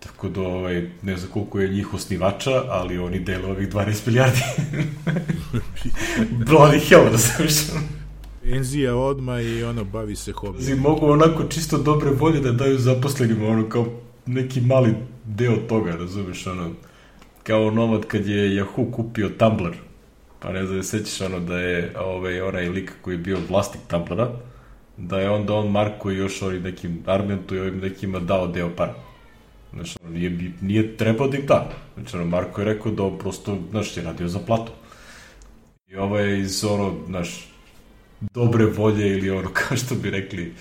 Tako 0.00 0.28
da, 0.28 0.40
ovaj, 0.40 0.88
ne 1.02 1.16
znam 1.16 1.30
koliko 1.30 1.60
je 1.60 1.68
njih 1.68 1.94
osnivača, 1.94 2.62
ali 2.68 2.98
oni 2.98 3.20
dele 3.20 3.46
ovih 3.46 3.68
12 3.68 4.06
milijardi. 4.06 4.40
Bloody 6.46 6.88
hell, 6.88 7.10
da 7.10 7.18
sam 7.18 8.01
više. 8.42 8.54
Penzija 8.54 8.96
odma 8.96 9.40
i 9.40 9.64
ono, 9.64 9.84
bavi 9.84 10.16
se 10.16 10.32
hobi. 10.32 10.62
Znači, 10.62 10.80
mogu 10.80 11.06
onako 11.06 11.44
čisto 11.44 11.78
dobre 11.78 12.10
volje 12.10 12.40
da 12.40 12.52
daju 12.52 12.78
zaposlenima, 12.78 13.48
ono, 13.48 13.68
kao 13.68 13.86
neki 14.26 14.60
mali 14.60 14.94
deo 15.24 15.56
toga, 15.56 15.96
razumeš, 15.96 16.46
ono, 16.46 16.70
kao 17.42 17.70
nomad 17.70 18.06
kad 18.06 18.26
je 18.26 18.62
Yahoo 18.62 18.90
kupio 18.92 19.28
Tumblr, 19.28 19.72
pa 20.40 20.52
ne 20.52 20.66
znam, 20.66 20.82
se 20.82 20.98
sećaš 20.98 21.20
ono 21.20 21.40
da 21.40 21.58
je 21.58 21.92
ovaj, 21.98 22.40
onaj 22.40 22.68
lik 22.68 22.92
koji 23.02 23.14
je 23.14 23.18
bio 23.18 23.38
vlasnik 23.48 23.82
Tumblra, 23.88 24.30
da 24.96 25.20
je 25.20 25.30
onda 25.30 25.54
on 25.54 25.70
Marko 25.70 26.10
i 26.10 26.16
još 26.16 26.42
ovim 26.42 26.62
nekim 26.62 27.02
Armentu 27.06 27.54
i 27.54 27.60
ovim 27.60 27.78
nekima 27.78 28.18
dao 28.18 28.46
deo 28.46 28.70
para. 28.76 28.94
Znaš, 29.72 29.94
ono, 30.02 30.10
nije, 30.10 30.52
nije 30.60 30.96
trebao 30.96 31.28
da 31.28 31.36
im 31.36 31.46
da. 31.46 31.70
Znači, 31.94 32.16
ono, 32.16 32.26
Marko 32.26 32.60
je 32.60 32.64
rekao 32.64 32.92
da 32.92 33.02
on 33.02 33.18
prosto, 33.18 33.58
znaš, 33.70 33.96
je 33.96 34.02
radio 34.02 34.28
za 34.28 34.38
platu. 34.38 34.72
I 35.88 35.96
ovo 35.96 36.18
je 36.18 36.40
iz, 36.40 36.64
ono, 36.64 36.94
znaš, 37.06 37.51
dobre 38.34 38.66
volje 38.66 39.08
ili 39.08 39.30
ono, 39.30 39.48
kao 39.68 39.76
što 39.76 39.94
bi 39.94 40.10
rekli, 40.10 40.54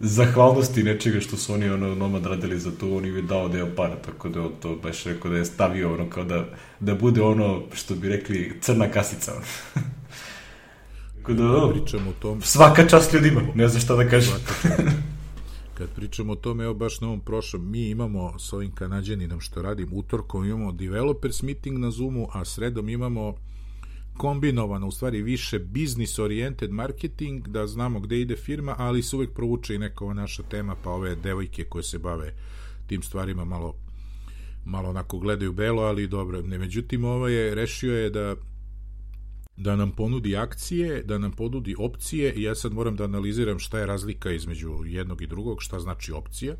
zahvalnosti 0.00 0.82
nečega 0.82 1.20
što 1.20 1.36
su 1.36 1.54
oni 1.54 1.70
ono 1.70 1.94
nomad 1.94 2.26
radili 2.26 2.58
za 2.58 2.70
to, 2.70 2.96
on 2.96 3.04
im 3.04 3.16
je 3.16 3.22
dao 3.22 3.48
deo 3.48 3.68
para, 3.76 3.96
tako 3.96 4.28
da 4.28 4.42
on 4.42 4.52
to 4.60 4.76
baš 4.76 5.04
rekao 5.04 5.30
da 5.30 5.36
je 5.36 5.44
stavio 5.44 5.94
ono 5.94 6.10
kao 6.10 6.24
da, 6.24 6.44
da 6.80 6.94
bude 6.94 7.22
ono 7.22 7.62
što 7.72 7.94
bi 7.94 8.08
rekli 8.08 8.58
crna 8.60 8.90
kasica. 8.90 9.32
ono. 9.32 9.44
tako 11.16 11.32
da, 11.32 11.44
ono, 11.44 11.72
Pričamo 11.72 12.10
o 12.10 12.12
tom, 12.12 12.42
svaka 12.42 12.88
čast 12.88 13.12
ljudima, 13.12 13.40
ne 13.54 13.68
znam 13.68 13.80
šta 13.80 13.96
da 13.96 14.08
kažem. 14.08 14.34
kad 15.74 15.88
pričamo 15.88 16.32
o 16.32 16.36
tome, 16.36 16.64
evo 16.64 16.74
baš 16.74 17.00
na 17.00 17.06
ovom 17.06 17.20
prošlom, 17.20 17.70
mi 17.70 17.88
imamo 17.88 18.38
s 18.38 18.52
ovim 18.52 18.72
kanadjaninom 18.74 19.40
što 19.40 19.62
radim, 19.62 19.88
utorkom 19.92 20.44
imamo 20.44 20.72
developers 20.72 21.42
meeting 21.42 21.78
na 21.78 21.90
Zoomu, 21.90 22.28
a 22.32 22.44
sredom 22.44 22.88
imamo 22.88 23.34
kombinovano, 24.16 24.86
u 24.86 24.90
stvari 24.90 25.22
više 25.22 25.58
business 25.58 26.18
oriented 26.18 26.70
marketing, 26.70 27.48
da 27.48 27.66
znamo 27.66 28.00
gde 28.00 28.20
ide 28.20 28.36
firma, 28.36 28.74
ali 28.78 29.02
se 29.02 29.16
uvek 29.16 29.34
provuče 29.34 29.74
i 29.74 29.78
neka 29.78 30.04
ova 30.04 30.14
naša 30.14 30.42
tema, 30.42 30.76
pa 30.84 30.90
ove 30.90 31.16
devojke 31.16 31.64
koje 31.64 31.82
se 31.82 31.98
bave 31.98 32.34
tim 32.86 33.02
stvarima 33.02 33.44
malo 33.44 33.74
malo 34.64 34.88
onako 34.88 35.18
gledaju 35.18 35.52
belo, 35.52 35.82
ali 35.82 36.08
dobro. 36.08 36.42
Ne, 36.42 36.58
međutim, 36.58 37.04
ovo 37.04 37.28
je, 37.28 37.54
rešio 37.54 37.96
je 37.96 38.10
da 38.10 38.36
da 39.56 39.76
nam 39.76 39.90
ponudi 39.90 40.36
akcije, 40.36 41.02
da 41.02 41.18
nam 41.18 41.32
ponudi 41.32 41.74
opcije 41.78 42.32
i 42.34 42.42
ja 42.42 42.54
sad 42.54 42.72
moram 42.72 42.96
da 42.96 43.04
analiziram 43.04 43.58
šta 43.58 43.78
je 43.78 43.86
razlika 43.86 44.30
između 44.30 44.72
jednog 44.84 45.22
i 45.22 45.26
drugog, 45.26 45.62
šta 45.62 45.80
znači 45.80 46.12
opcija. 46.12 46.54
A, 46.54 46.56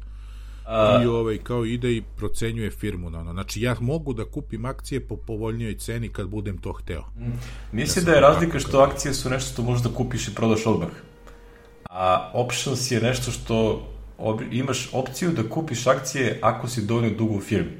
I 1.02 1.06
ovaj 1.06 1.38
kao 1.38 1.64
ide 1.64 1.92
i 1.92 2.02
procenjuje 2.16 2.70
firmu 2.70 3.10
na 3.10 3.20
ono. 3.20 3.32
Znači 3.32 3.62
ja 3.62 3.76
mogu 3.80 4.12
da 4.12 4.24
kupim 4.24 4.64
akcije 4.64 5.00
po 5.00 5.16
povoljnijoj 5.16 5.78
ceni 5.78 6.08
kad 6.08 6.28
budem 6.28 6.58
to 6.58 6.72
hteo. 6.72 7.04
Mislim 7.72 8.04
da 8.04 8.12
je 8.12 8.20
razlika 8.20 8.58
što 8.58 8.78
akcije 8.78 9.14
su 9.14 9.30
nešto 9.30 9.52
što 9.52 9.62
možeš 9.62 9.84
da 9.84 9.94
kupiš 9.94 10.28
i 10.28 10.34
prodaš 10.34 10.66
odmah. 10.66 10.88
A 11.90 12.30
options 12.34 12.90
je 12.90 13.00
nešto 13.00 13.30
što 13.30 13.86
ob, 14.18 14.40
imaš 14.50 14.90
opciju 14.92 15.30
da 15.30 15.48
kupiš 15.48 15.86
akcije 15.86 16.38
ako 16.42 16.68
si 16.68 16.86
dovoljno 16.86 17.16
dugo 17.16 17.34
u 17.34 17.40
firmi. 17.40 17.72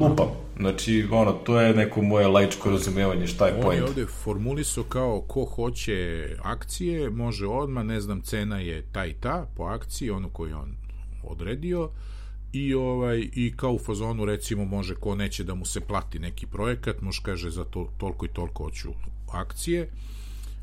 Lupam. 0.00 0.26
Znači, 0.56 1.06
ono, 1.12 1.32
to 1.32 1.60
je 1.60 1.74
neko 1.74 2.02
moje 2.02 2.28
laičko 2.28 2.70
razumevanje 2.70 3.26
šta 3.26 3.46
je 3.46 3.52
On 3.52 3.58
je 3.58 3.62
point. 3.62 3.82
ovde 3.82 4.06
formulisao 4.06 4.84
kao 4.84 5.20
ko 5.20 5.44
hoće 5.44 6.28
akcije, 6.42 7.10
može 7.10 7.46
odmah, 7.46 7.84
ne 7.84 8.00
znam, 8.00 8.22
cena 8.22 8.60
je 8.60 8.82
ta 8.92 9.06
i 9.06 9.12
ta 9.12 9.46
po 9.56 9.64
akciji, 9.64 10.10
onu 10.10 10.28
koju 10.28 10.56
on 10.56 10.79
odredio 11.22 11.90
i 12.52 12.74
ovaj 12.74 13.28
i 13.32 13.52
kao 13.56 13.72
u 13.72 13.78
fazonu 13.78 14.24
recimo 14.24 14.64
može 14.64 14.94
ko 14.94 15.14
neće 15.14 15.44
da 15.44 15.54
mu 15.54 15.64
se 15.64 15.80
plati 15.80 16.18
neki 16.18 16.46
projekat, 16.46 17.00
može 17.00 17.20
kaže 17.22 17.50
za 17.50 17.64
to 17.64 17.90
toliko 17.98 18.26
i 18.26 18.28
toliko 18.28 18.64
hoću 18.64 18.88
akcije, 19.32 19.90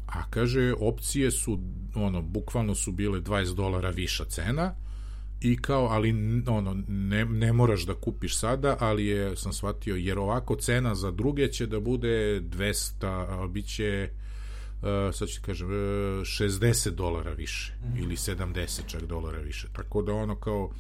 a 0.08 0.30
kaže 0.30 0.74
opcije 0.80 1.32
su 1.32 1.60
ono 1.96 2.22
bukvalno 2.22 2.76
su 2.76 2.92
bile 2.92 3.22
20 3.22 3.56
dolara 3.56 3.90
viša 3.90 4.26
cena 4.26 4.74
i 5.42 5.58
kao 5.58 5.86
ali 5.86 6.10
ono 6.48 6.84
ne, 6.88 7.26
ne 7.26 7.54
moraš 7.54 7.86
da 7.86 7.94
kupiš 7.94 8.38
sada, 8.38 8.78
ali 8.80 9.06
je 9.06 9.36
sam 9.36 9.54
shvatio 9.54 9.96
jer 9.96 10.20
ovako 10.20 10.56
cena 10.56 10.96
za 10.96 11.12
druge 11.12 11.48
će 11.48 11.66
da 11.68 11.80
bude 11.80 12.42
200, 12.42 13.06
a 13.44 13.48
biće 13.48 14.10
uh, 14.82 15.16
sad 15.16 15.28
ću 15.28 15.42
kažem, 15.46 15.68
uh, 15.68 15.74
60 15.74 16.90
dolara 16.90 17.32
više 17.32 17.74
mm. 17.84 17.98
ili 17.98 18.16
70 18.16 18.82
čak 18.88 19.04
dolara 19.04 19.40
više. 19.40 19.68
Tako 19.74 20.02
da 20.02 20.14
ono 20.14 20.36
kao 20.36 20.72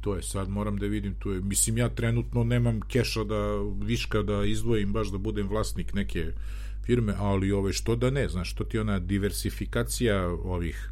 to 0.00 0.16
je 0.16 0.22
sad 0.22 0.48
moram 0.48 0.76
da 0.76 0.86
vidim 0.86 1.14
tu 1.14 1.30
je 1.30 1.40
mislim 1.40 1.78
ja 1.78 1.88
trenutno 1.88 2.44
nemam 2.44 2.80
keša 2.80 3.24
da 3.24 3.36
viška 3.82 4.22
da 4.22 4.44
izdvojim 4.44 4.92
baš 4.92 5.08
da 5.08 5.18
budem 5.18 5.48
vlasnik 5.48 5.94
neke 5.94 6.32
firme 6.86 7.14
ali 7.18 7.52
ove 7.52 7.72
što 7.72 7.96
da 7.96 8.10
ne 8.10 8.28
znaš 8.28 8.50
što 8.50 8.64
ti 8.64 8.78
ona 8.78 8.98
diversifikacija 8.98 10.28
ovih 10.28 10.90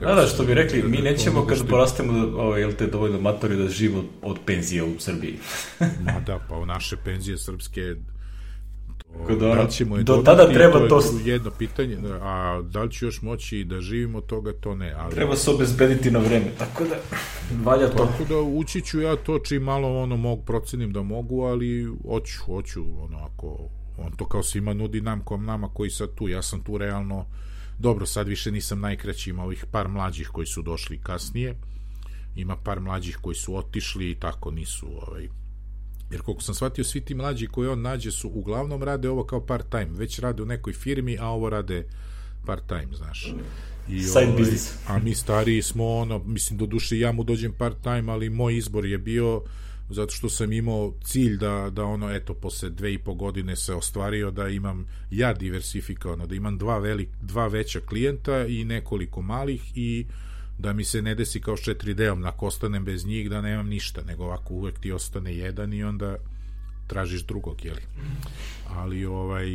Da, 0.00 0.14
da, 0.14 0.26
što 0.26 0.44
bi 0.44 0.54
rekli, 0.54 0.82
mi 0.82 0.98
nećemo 0.98 1.46
kad 1.46 1.68
porastemo, 1.68 2.12
da, 2.12 2.36
ovaj, 2.36 2.60
jel 2.60 2.72
te 2.72 2.86
dovoljno 2.86 3.20
matori 3.20 3.56
da 3.56 3.68
živimo 3.68 4.04
od 4.22 4.38
penzije 4.46 4.82
u 4.82 4.94
Srbiji. 4.98 5.38
Ma 6.06 6.20
da, 6.26 6.38
pa 6.48 6.56
u 6.56 6.66
naše 6.66 6.96
penzije 7.04 7.38
srpske 7.38 7.94
to, 7.94 8.17
da, 9.28 9.54
da 9.54 9.66
ćemo 9.66 9.96
je 9.96 10.02
do 10.02 10.22
tada 10.24 10.52
treba 10.52 10.88
to, 10.88 11.00
to 11.00 11.02
jedno 11.24 11.50
pitanje, 11.58 11.96
da, 11.96 12.14
a 12.22 12.62
da 12.62 12.82
li 12.82 12.90
ću 12.90 13.06
još 13.06 13.22
moći 13.22 13.64
da 13.64 13.80
živimo 13.80 14.20
toga, 14.20 14.52
to 14.60 14.74
ne. 14.74 14.92
Ali, 14.98 15.14
treba 15.14 15.36
se 15.36 15.50
obezbediti 15.50 16.10
na 16.10 16.18
vreme, 16.18 16.52
tako 16.58 16.84
da 16.84 16.96
valja 17.64 17.88
to. 17.88 18.06
Tako 18.06 18.24
da 18.24 18.38
ući 18.38 18.80
ću 18.80 19.00
ja 19.00 19.16
to 19.16 19.38
čim 19.38 19.62
malo 19.62 20.02
ono 20.02 20.16
mogu 20.16 20.44
procenim 20.44 20.92
da 20.92 21.02
mogu, 21.02 21.42
ali 21.42 21.86
hoću, 22.08 22.38
hoću 22.44 22.84
ono 23.04 23.18
ako 23.18 23.68
on 23.98 24.12
to 24.16 24.28
kao 24.28 24.42
svima 24.42 24.72
nudi 24.72 25.00
nam 25.00 25.20
kom 25.20 25.44
nama 25.44 25.68
koji 25.74 25.90
sad 25.90 26.14
tu, 26.14 26.28
ja 26.28 26.42
sam 26.42 26.62
tu 26.62 26.78
realno 26.78 27.26
dobro, 27.78 28.06
sad 28.06 28.28
više 28.28 28.52
nisam 28.52 28.80
najkraći, 28.80 29.30
ima 29.30 29.42
ovih 29.42 29.64
par 29.72 29.88
mlađih 29.88 30.28
koji 30.28 30.46
su 30.46 30.62
došli 30.62 31.00
kasnije, 31.02 31.56
ima 32.36 32.56
par 32.56 32.80
mlađih 32.80 33.18
koji 33.22 33.34
su 33.34 33.56
otišli 33.56 34.10
i 34.10 34.14
tako 34.14 34.50
nisu 34.50 34.86
ovaj, 34.86 35.28
Jer 36.10 36.22
koliko 36.22 36.42
sam 36.42 36.54
shvatio, 36.54 36.84
svi 36.84 37.00
ti 37.00 37.14
mlađi 37.14 37.46
koji 37.46 37.68
on 37.68 37.82
nađe 37.82 38.10
su 38.10 38.30
uglavnom 38.34 38.82
rade 38.82 39.08
ovo 39.08 39.24
kao 39.24 39.46
part 39.46 39.70
time. 39.70 39.90
Već 39.90 40.18
rade 40.18 40.42
u 40.42 40.46
nekoj 40.46 40.72
firmi, 40.72 41.18
a 41.20 41.26
ovo 41.26 41.50
rade 41.50 41.86
part 42.46 42.66
time, 42.66 42.96
znaš. 42.96 43.34
I 43.88 44.02
Side 44.02 44.24
ovaj, 44.24 44.38
business. 44.38 44.74
A 44.86 44.98
mi 44.98 45.14
stariji 45.14 45.62
smo, 45.62 45.96
ono, 45.96 46.18
mislim, 46.18 46.58
do 46.58 46.66
duše 46.66 46.98
ja 46.98 47.12
mu 47.12 47.24
dođem 47.24 47.52
part 47.52 47.76
time, 47.82 48.12
ali 48.12 48.30
moj 48.30 48.56
izbor 48.56 48.86
je 48.86 48.98
bio 48.98 49.42
zato 49.90 50.14
što 50.14 50.28
sam 50.28 50.52
imao 50.52 50.94
cilj 51.04 51.36
da, 51.36 51.70
da 51.72 51.84
ono, 51.84 52.14
eto, 52.14 52.34
posle 52.34 52.70
dve 52.70 52.94
i 52.94 52.98
po 52.98 53.14
godine 53.14 53.56
se 53.56 53.74
ostvario 53.74 54.30
da 54.30 54.48
imam 54.48 54.86
ja 55.10 55.32
diversifikovano, 55.32 56.26
da 56.26 56.34
imam 56.34 56.58
dva, 56.58 56.78
velik, 56.78 57.08
dva 57.22 57.46
veća 57.46 57.80
klijenta 57.80 58.46
i 58.46 58.64
nekoliko 58.64 59.22
malih 59.22 59.72
i 59.74 60.06
da 60.58 60.72
mi 60.72 60.84
se 60.84 61.02
ne 61.02 61.14
desi 61.14 61.40
kao 61.40 61.56
s 61.56 61.60
4D-om, 61.60 62.26
ako 62.26 62.46
ostanem 62.46 62.84
bez 62.84 63.06
njih, 63.06 63.30
da 63.30 63.40
nemam 63.40 63.68
ništa, 63.68 64.02
nego 64.02 64.24
ovako 64.24 64.54
uvek 64.54 64.78
ti 64.78 64.92
ostane 64.92 65.36
jedan 65.36 65.72
i 65.72 65.84
onda 65.84 66.16
tražiš 66.86 67.22
drugog, 67.22 67.64
jeli. 67.64 67.82
Ali, 68.68 69.04
ovaj, 69.04 69.46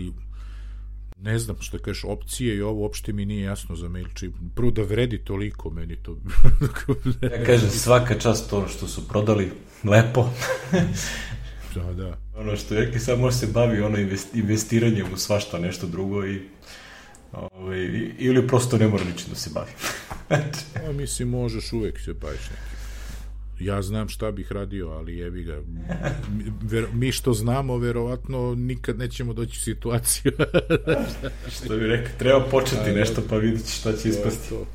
ne 1.22 1.40
znam 1.40 1.56
što 1.60 1.80
kažeš, 1.80 2.04
opcije 2.04 2.56
i 2.56 2.62
ovo 2.62 2.82
uopšte 2.82 3.14
mi 3.14 3.26
nije 3.26 3.44
jasno 3.44 3.76
za 3.76 3.90
MailChimp. 3.90 4.36
Prvo 4.56 4.72
da 4.72 4.82
vredi 4.82 5.18
toliko 5.18 5.70
meni 5.70 5.96
to. 5.96 6.18
ja 7.38 7.46
kažem, 7.46 7.70
svaka 7.70 8.20
čast 8.20 8.50
to 8.50 8.68
što 8.68 8.88
su 8.88 9.08
prodali, 9.08 9.52
lepo. 9.84 10.30
da, 11.76 11.94
da. 11.94 12.18
Ono 12.36 12.56
što 12.56 12.76
je, 12.76 13.00
sad 13.00 13.20
može 13.20 13.38
se 13.38 13.48
bavi 13.48 13.82
ono 13.82 13.98
investiranjem 14.34 15.14
u 15.14 15.18
svašta 15.18 15.60
nešto 15.60 15.88
drugo 15.88 16.26
i 16.26 16.42
ovaj, 17.34 17.80
ili 18.18 18.48
prosto 18.48 18.78
ne 18.78 18.88
mora 18.88 19.04
ničim 19.04 19.30
da 19.30 19.36
se 19.36 19.50
bavi. 19.54 19.72
A 20.88 20.92
mislim, 20.92 21.30
možeš 21.30 21.74
uvek 21.74 22.00
se 22.00 22.14
baviš 22.14 22.42
nekim. 22.42 22.74
Ja 23.60 23.82
znam 23.82 24.10
šta 24.10 24.32
bih 24.32 24.52
radio, 24.52 24.90
ali 24.90 25.18
jebi 25.18 25.44
ga. 25.44 25.62
Ver, 26.62 26.86
mi 26.94 27.12
što 27.12 27.34
znamo, 27.34 27.78
verovatno, 27.78 28.56
nikad 28.56 28.98
nećemo 28.98 29.34
doći 29.34 29.58
u 29.58 29.62
situaciju. 29.62 30.32
što 31.56 31.78
bi 31.78 31.88
rekao, 31.88 32.18
treba 32.18 32.44
početi 32.52 32.90
a, 32.90 32.94
nešto, 32.94 33.22
pa 33.30 33.38
vidjeti 33.38 33.72
šta 33.72 33.94
će 33.98 34.10
ispasti. 34.10 34.50
To. 34.50 34.66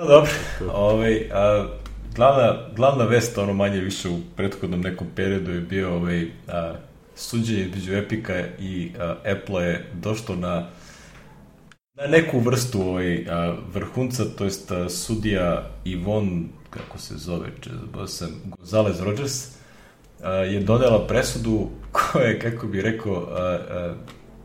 No, 0.00 0.06
dobro, 0.06 0.30
ovaj, 0.72 1.30
a, 1.32 1.68
glavna, 2.14 2.68
glavna 2.76 3.04
vest, 3.04 3.38
ono 3.38 3.52
manje 3.52 3.80
više 3.80 4.08
u 4.08 4.20
prethodnom 4.36 4.80
nekom 4.80 5.06
periodu 5.16 5.52
je 5.52 5.60
bio 5.60 5.94
ovaj, 5.94 6.26
a, 6.48 6.74
suđenje 7.14 7.60
između 7.60 7.94
Epika 7.94 8.44
i 8.60 8.92
a, 8.98 9.14
Apple 9.24 9.64
je 9.64 9.86
došlo 9.92 10.36
na 10.36 10.68
neku 12.08 12.40
vrstu 12.40 12.82
ovaj, 12.82 13.26
a, 13.30 13.56
vrhunca, 13.74 14.24
to 14.24 14.44
jest 14.44 14.72
a, 14.72 14.88
sudija 14.88 15.70
Ivon, 15.84 16.48
kako 16.70 16.98
se 16.98 17.14
zove, 17.16 17.48
sam, 18.06 18.28
Gonzalez 18.44 19.00
Rogers, 19.00 19.46
a, 20.22 20.30
je 20.32 20.60
donela 20.60 21.06
presudu 21.06 21.68
koja 21.92 22.24
je, 22.24 22.38
kako 22.38 22.66
bi 22.66 22.82
rekao, 22.82 23.28
a, 23.30 23.58
a, 23.70 23.94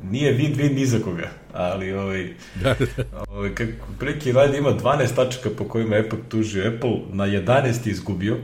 nije 0.04 0.34
vid-vid 0.34 0.76
ni 0.76 0.86
za 0.86 1.00
koga, 1.00 1.30
ali 1.54 1.94
ovaj, 1.94 2.34
da, 2.64 2.76
da. 2.98 3.24
ovaj 3.30 3.56
kako, 3.56 3.88
preki 4.00 4.32
valjda 4.32 4.58
ima 4.58 4.70
12 4.70 5.16
tačaka 5.16 5.50
po 5.58 5.64
kojima 5.64 5.98
ipak 5.98 6.20
tužio 6.30 6.72
Apple, 6.76 6.98
na 7.12 7.28
11 7.28 7.90
izgubio, 7.90 8.38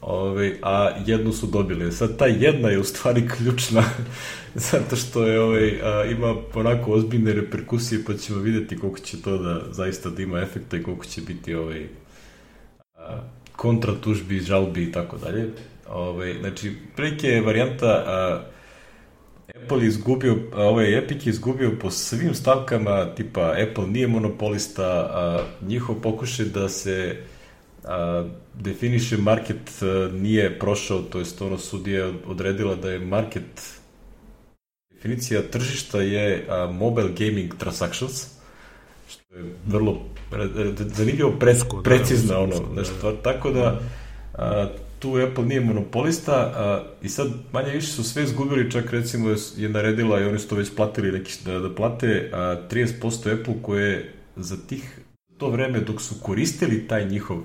ovaj, 0.00 0.54
a 0.62 0.90
jednu 1.06 1.32
su 1.32 1.46
dobili. 1.46 1.92
Sad 1.92 2.16
ta 2.16 2.26
jedna 2.26 2.68
je 2.68 2.78
u 2.78 2.84
stvari 2.84 3.28
ključna 3.28 3.82
zato 4.70 4.96
što 4.96 5.26
je 5.26 5.40
ovaj, 5.40 5.80
a, 5.82 6.04
ima 6.04 6.34
onako 6.54 6.92
ozbiljne 6.92 7.32
reperkusije 7.32 8.04
pa 8.06 8.14
ćemo 8.14 8.38
videti 8.38 8.78
koliko 8.78 8.98
će 8.98 9.22
to 9.22 9.38
da 9.38 9.60
zaista 9.70 10.10
da 10.10 10.22
ima 10.22 10.40
efekta 10.40 10.76
i 10.76 10.82
koliko 10.82 11.04
će 11.04 11.20
biti 11.20 11.54
ovaj, 11.54 11.86
a, 12.96 13.20
kontra 13.56 13.94
tužbi, 14.00 14.40
žalbi 14.40 14.82
i 14.82 14.92
tako 14.92 15.18
dalje. 15.18 15.48
Ovaj, 15.88 16.34
znači, 16.40 16.72
prilike 16.96 17.26
je 17.26 17.40
varijanta 17.40 18.04
a, 18.06 18.42
Apple 19.62 19.86
izgubio, 19.86 20.36
ovaj 20.54 20.98
Epic 20.98 21.26
izgubio 21.26 21.72
po 21.80 21.90
svim 21.90 22.34
stavkama, 22.34 23.14
tipa 23.14 23.54
Apple 23.68 23.86
nije 23.86 24.08
monopolista, 24.08 24.86
a, 24.86 25.44
njihov 25.66 25.96
pokušaj 26.02 26.46
da 26.46 26.68
se 26.68 27.16
a, 27.84 28.24
definiše 28.54 29.16
market 29.16 29.82
a, 29.82 30.10
nije 30.12 30.58
prošao, 30.58 31.02
to 31.02 31.18
jest 31.18 31.42
ono 31.42 31.58
sudija 31.58 32.12
odredila 32.26 32.74
da 32.74 32.90
je 32.90 32.98
market 32.98 33.80
definicija 34.94 35.42
tržišta 35.42 36.02
je 36.02 36.46
a, 36.48 36.66
mobile 36.72 37.10
gaming 37.18 37.54
transactions, 37.58 38.26
što 39.08 39.34
je 39.34 39.44
vrlo 39.66 40.00
zanimljivo 40.78 41.32
pre, 41.38 41.54
da, 41.54 41.82
precizna 41.82 42.38
ono, 42.38 42.54
nešto, 42.76 42.94
da, 43.02 43.16
da. 43.16 43.22
tako 43.22 43.50
da 43.50 43.80
a, 44.34 44.68
tu 44.98 45.16
Apple 45.16 45.44
nije 45.44 45.60
monopolista 45.60 46.32
a, 46.32 46.84
i 47.02 47.08
sad 47.08 47.28
manje 47.52 47.72
više 47.72 47.86
su 47.86 48.04
sve 48.04 48.22
izgubili, 48.22 48.70
čak 48.70 48.90
recimo 48.92 49.34
je 49.56 49.68
naredila 49.68 50.20
i 50.20 50.24
oni 50.24 50.38
su 50.38 50.48
to 50.48 50.54
već 50.54 50.74
platili 50.76 51.12
neki 51.12 51.32
da, 51.44 51.58
da 51.58 51.74
plate 51.74 52.30
a, 52.32 52.56
30% 52.70 53.40
Apple 53.40 53.54
koje 53.62 54.12
za 54.36 54.56
tih 54.68 55.00
to 55.38 55.50
vreme 55.50 55.80
dok 55.80 56.00
su 56.00 56.14
koristili 56.22 56.88
taj 56.88 57.08
njihov 57.08 57.38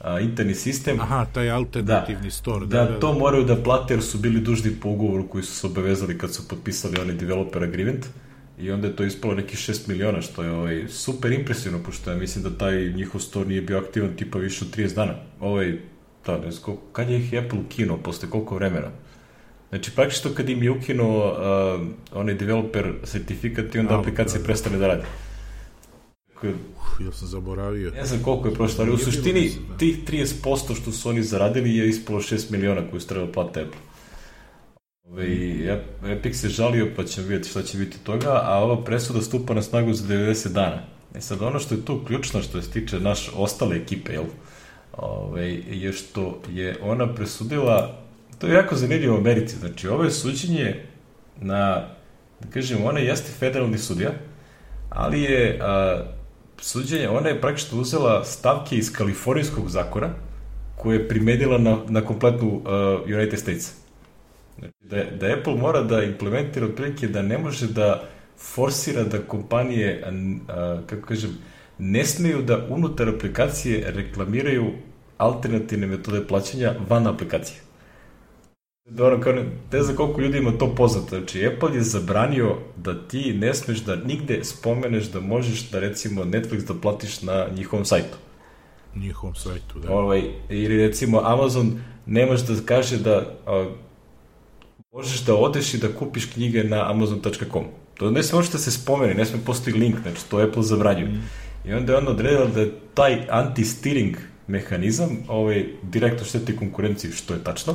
a, 0.00 0.20
interni 0.20 0.54
sistem. 0.54 1.00
Aha, 1.00 1.26
taj 1.32 1.50
alternativni 1.50 2.28
da, 2.28 2.30
store. 2.30 2.66
Da, 2.66 2.84
da, 2.84 2.90
da, 2.90 3.00
to 3.00 3.12
moraju 3.12 3.44
da 3.44 3.56
plate 3.56 3.94
jer 3.94 4.02
su 4.02 4.18
bili 4.18 4.40
dužni 4.40 4.70
po 4.82 4.88
ugovoru 4.88 5.28
koji 5.28 5.44
su 5.44 5.54
se 5.54 5.66
obavezali 5.66 6.18
kad 6.18 6.34
su 6.34 6.48
potpisali 6.48 7.00
onaj 7.00 7.14
developer 7.14 7.62
agreement 7.62 8.06
i 8.58 8.70
onda 8.70 8.86
je 8.86 8.96
to 8.96 9.04
ispalo 9.04 9.34
neki 9.34 9.56
6 9.56 9.88
miliona, 9.88 10.22
što 10.22 10.42
je 10.42 10.50
ovaj, 10.50 10.84
super 10.88 11.32
impresivno, 11.32 11.78
pošto 11.82 12.10
ja 12.10 12.16
mislim 12.16 12.44
da 12.44 12.58
taj 12.58 12.92
njihov 12.92 13.20
store 13.20 13.48
nije 13.48 13.62
bio 13.62 13.78
aktivan 13.78 14.16
tipa 14.16 14.38
više 14.38 14.64
od 14.64 14.76
30 14.76 14.94
dana. 14.94 15.14
Ovaj, 15.40 15.78
da, 16.26 16.38
ne 16.38 16.50
znam, 16.50 16.76
kad 16.92 17.10
je 17.10 17.18
ih 17.18 17.34
Apple 17.44 17.58
ukinuo, 17.58 17.96
posle 17.96 18.30
koliko 18.30 18.54
vremena? 18.54 18.90
Znači, 19.68 19.90
praktično 19.90 20.30
kad 20.34 20.48
im 20.48 20.62
je 20.62 20.70
ukinuo 20.70 21.32
uh, 21.32 21.86
onaj 22.12 22.34
developer 22.34 22.92
sertifikat 23.04 23.74
i 23.74 23.78
onda 23.78 23.94
A, 23.94 24.00
aplikacija 24.00 24.38
da, 24.38 24.42
da. 24.42 24.44
prestane 24.44 24.78
da 24.78 24.86
radi. 24.86 25.02
Dakle, 26.42 26.58
ja 27.06 27.12
sam 27.12 27.28
zaboravio. 27.28 27.90
Ne 27.90 28.04
znam 28.04 28.22
koliko 28.22 28.48
je 28.48 28.54
prošlo, 28.54 28.84
ali 28.84 28.92
u 28.94 28.98
suštini 28.98 29.50
tih 29.78 30.04
30% 30.04 30.80
što 30.80 30.92
su 30.92 31.08
oni 31.08 31.22
zaradili 31.22 31.76
je 31.76 31.88
ispalo 31.88 32.20
6 32.20 32.50
miliona 32.50 32.82
koji 32.90 33.00
su 33.00 33.08
trebali 33.08 33.32
plati 33.32 33.60
Apple. 33.60 33.80
Ove, 35.04 35.82
Epic 36.06 36.36
se 36.36 36.48
žalio 36.48 36.88
pa 36.96 37.04
ćemo 37.04 37.26
vidjeti 37.26 37.48
šta 37.48 37.62
će 37.62 37.78
biti 37.78 37.98
toga, 37.98 38.40
a 38.44 38.58
ova 38.58 38.84
presuda 38.84 39.22
stupa 39.22 39.54
na 39.54 39.62
snagu 39.62 39.92
za 39.92 40.14
90 40.14 40.52
dana. 40.52 40.82
E 41.14 41.20
sad 41.20 41.42
ono 41.42 41.58
što 41.58 41.74
je 41.74 41.84
tu 41.84 42.04
ključno 42.06 42.42
što 42.42 42.62
se 42.62 42.70
tiče 42.70 43.00
naš 43.00 43.30
ostale 43.36 43.76
ekipe, 43.76 44.12
jel? 44.12 44.24
Ove, 44.92 45.54
je 45.54 45.92
što 45.92 46.42
je 46.50 46.76
ona 46.82 47.14
presudila, 47.14 48.00
to 48.38 48.46
je 48.46 48.54
jako 48.54 48.76
zanimljivo 48.76 49.14
u 49.14 49.18
Americi, 49.18 49.56
znači 49.56 49.88
ovo 49.88 50.04
je 50.04 50.10
suđenje 50.10 50.82
na, 51.40 51.88
da 52.40 52.50
kažem, 52.50 52.84
ona 52.84 52.98
jeste 52.98 53.32
federalni 53.38 53.78
sudija, 53.78 54.10
ali 54.90 55.22
je 55.22 55.58
a, 55.62 56.17
suđenje, 56.60 57.08
ona 57.08 57.28
je 57.28 57.40
praktično 57.40 57.80
uzela 57.80 58.24
stavke 58.24 58.76
iz 58.76 58.92
kalifornijskog 58.92 59.68
zakona 59.68 60.08
koju 60.76 61.00
je 61.00 61.08
primenila 61.08 61.58
na, 61.58 61.78
na 61.88 62.00
kompletnu 62.00 62.48
uh, 62.48 62.62
United 63.06 63.38
States. 63.38 63.72
Znači, 64.58 64.74
da, 64.80 65.04
da 65.04 65.34
Apple 65.38 65.54
mora 65.54 65.82
da 65.82 66.02
implementira 66.02 66.66
otprilike 66.66 67.08
da 67.08 67.22
ne 67.22 67.38
može 67.38 67.66
da 67.66 68.02
forsira 68.38 69.04
da 69.04 69.18
kompanije, 69.18 70.04
a, 70.48 70.80
kako 70.86 71.06
kažem, 71.06 71.38
ne 71.78 72.04
smeju 72.04 72.42
da 72.42 72.66
unutar 72.68 73.08
aplikacije 73.08 73.90
reklamiraju 73.90 74.72
alternativne 75.18 75.86
metode 75.86 76.26
plaćanja 76.26 76.74
van 76.88 77.06
aplikacije. 77.06 77.67
Ono 79.00 79.20
kao 79.20 79.32
ne, 79.32 79.44
ne 79.72 79.82
znam 79.82 79.96
koliko 79.96 80.20
ljudi 80.20 80.38
ima 80.38 80.52
to 80.52 80.74
poznato. 80.74 81.16
Znači, 81.18 81.46
Apple 81.46 81.74
je 81.74 81.82
zabranio 81.82 82.56
da 82.76 83.08
ti 83.08 83.32
ne 83.32 83.54
smeš 83.54 83.78
da 83.78 83.96
nigde 83.96 84.44
spomeneš 84.44 85.04
da 85.04 85.20
možeš 85.20 85.70
da 85.70 85.80
recimo 85.80 86.24
Netflix 86.24 86.66
da 86.66 86.74
platiš 86.74 87.22
na 87.22 87.46
njihovom 87.56 87.84
sajtu. 87.84 88.16
Njihovom 88.96 89.34
sajtu, 89.34 89.78
da. 89.78 89.92
Ovaj, 89.92 90.22
ili 90.48 90.76
recimo 90.86 91.20
Amazon 91.24 91.80
nemaš 92.06 92.40
da 92.40 92.54
kaže 92.66 92.96
da 92.96 93.36
a, 93.46 93.70
možeš 94.92 95.24
da 95.24 95.34
odeš 95.34 95.74
i 95.74 95.78
da 95.78 95.88
kupiš 95.98 96.24
knjige 96.24 96.64
na 96.64 96.90
amazon.com. 96.90 97.64
To 97.94 98.10
ne 98.10 98.22
sme 98.22 98.42
da 98.52 98.58
se 98.58 98.70
spomeni, 98.70 99.14
ne 99.14 99.26
sme 99.26 99.38
postoji 99.46 99.76
link, 99.76 99.96
znači 100.02 100.20
to 100.30 100.38
Apple 100.38 100.62
zabranjuje. 100.62 101.08
Mm. 101.08 101.22
I 101.68 101.72
onda 101.72 101.92
je 101.92 101.98
on 101.98 102.08
odredila 102.08 102.46
da 102.46 102.60
je 102.60 102.72
taj 102.94 103.26
anti-steering 103.30 104.16
mehanizam 104.46 105.18
ovaj, 105.28 105.66
direktno 105.82 106.24
šteti 106.24 106.56
konkurenciji, 106.56 107.12
što 107.12 107.34
je 107.34 107.44
tačno. 107.44 107.74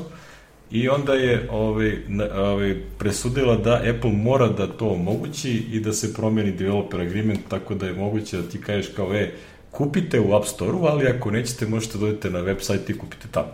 I 0.73 0.89
onda 0.89 1.13
je 1.13 1.47
ovaj, 1.51 1.97
ovaj, 2.35 2.75
presudila 2.97 3.57
da 3.57 3.81
Apple 3.95 4.11
mora 4.11 4.47
da 4.47 4.67
to 4.67 4.87
omogući 4.89 5.51
i 5.71 5.79
da 5.79 5.93
se 5.93 6.13
promeni 6.13 6.51
developer 6.51 7.01
agreement 7.01 7.39
tako 7.49 7.75
da 7.75 7.85
je 7.85 7.93
moguće 7.93 8.37
da 8.37 8.49
ti 8.49 8.61
kažeš 8.61 8.91
kao, 8.95 9.13
e, 9.15 9.31
kupite 9.71 10.19
u 10.19 10.35
App 10.35 10.45
Store-u, 10.45 10.85
ali 10.85 11.07
ako 11.07 11.31
nećete 11.31 11.67
možete 11.67 11.97
da 11.97 12.05
dodete 12.05 12.29
na 12.29 12.39
website 12.39 12.91
i 12.91 12.97
kupite 12.97 13.27
tamo. 13.31 13.51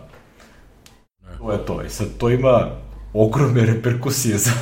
To 1.38 1.52
je 1.52 1.66
to. 1.66 1.82
I 1.82 1.88
sad 1.88 2.08
to 2.18 2.30
ima 2.30 2.70
ogromne 3.12 3.66
reperkusije 3.66 4.38
za, 4.38 4.52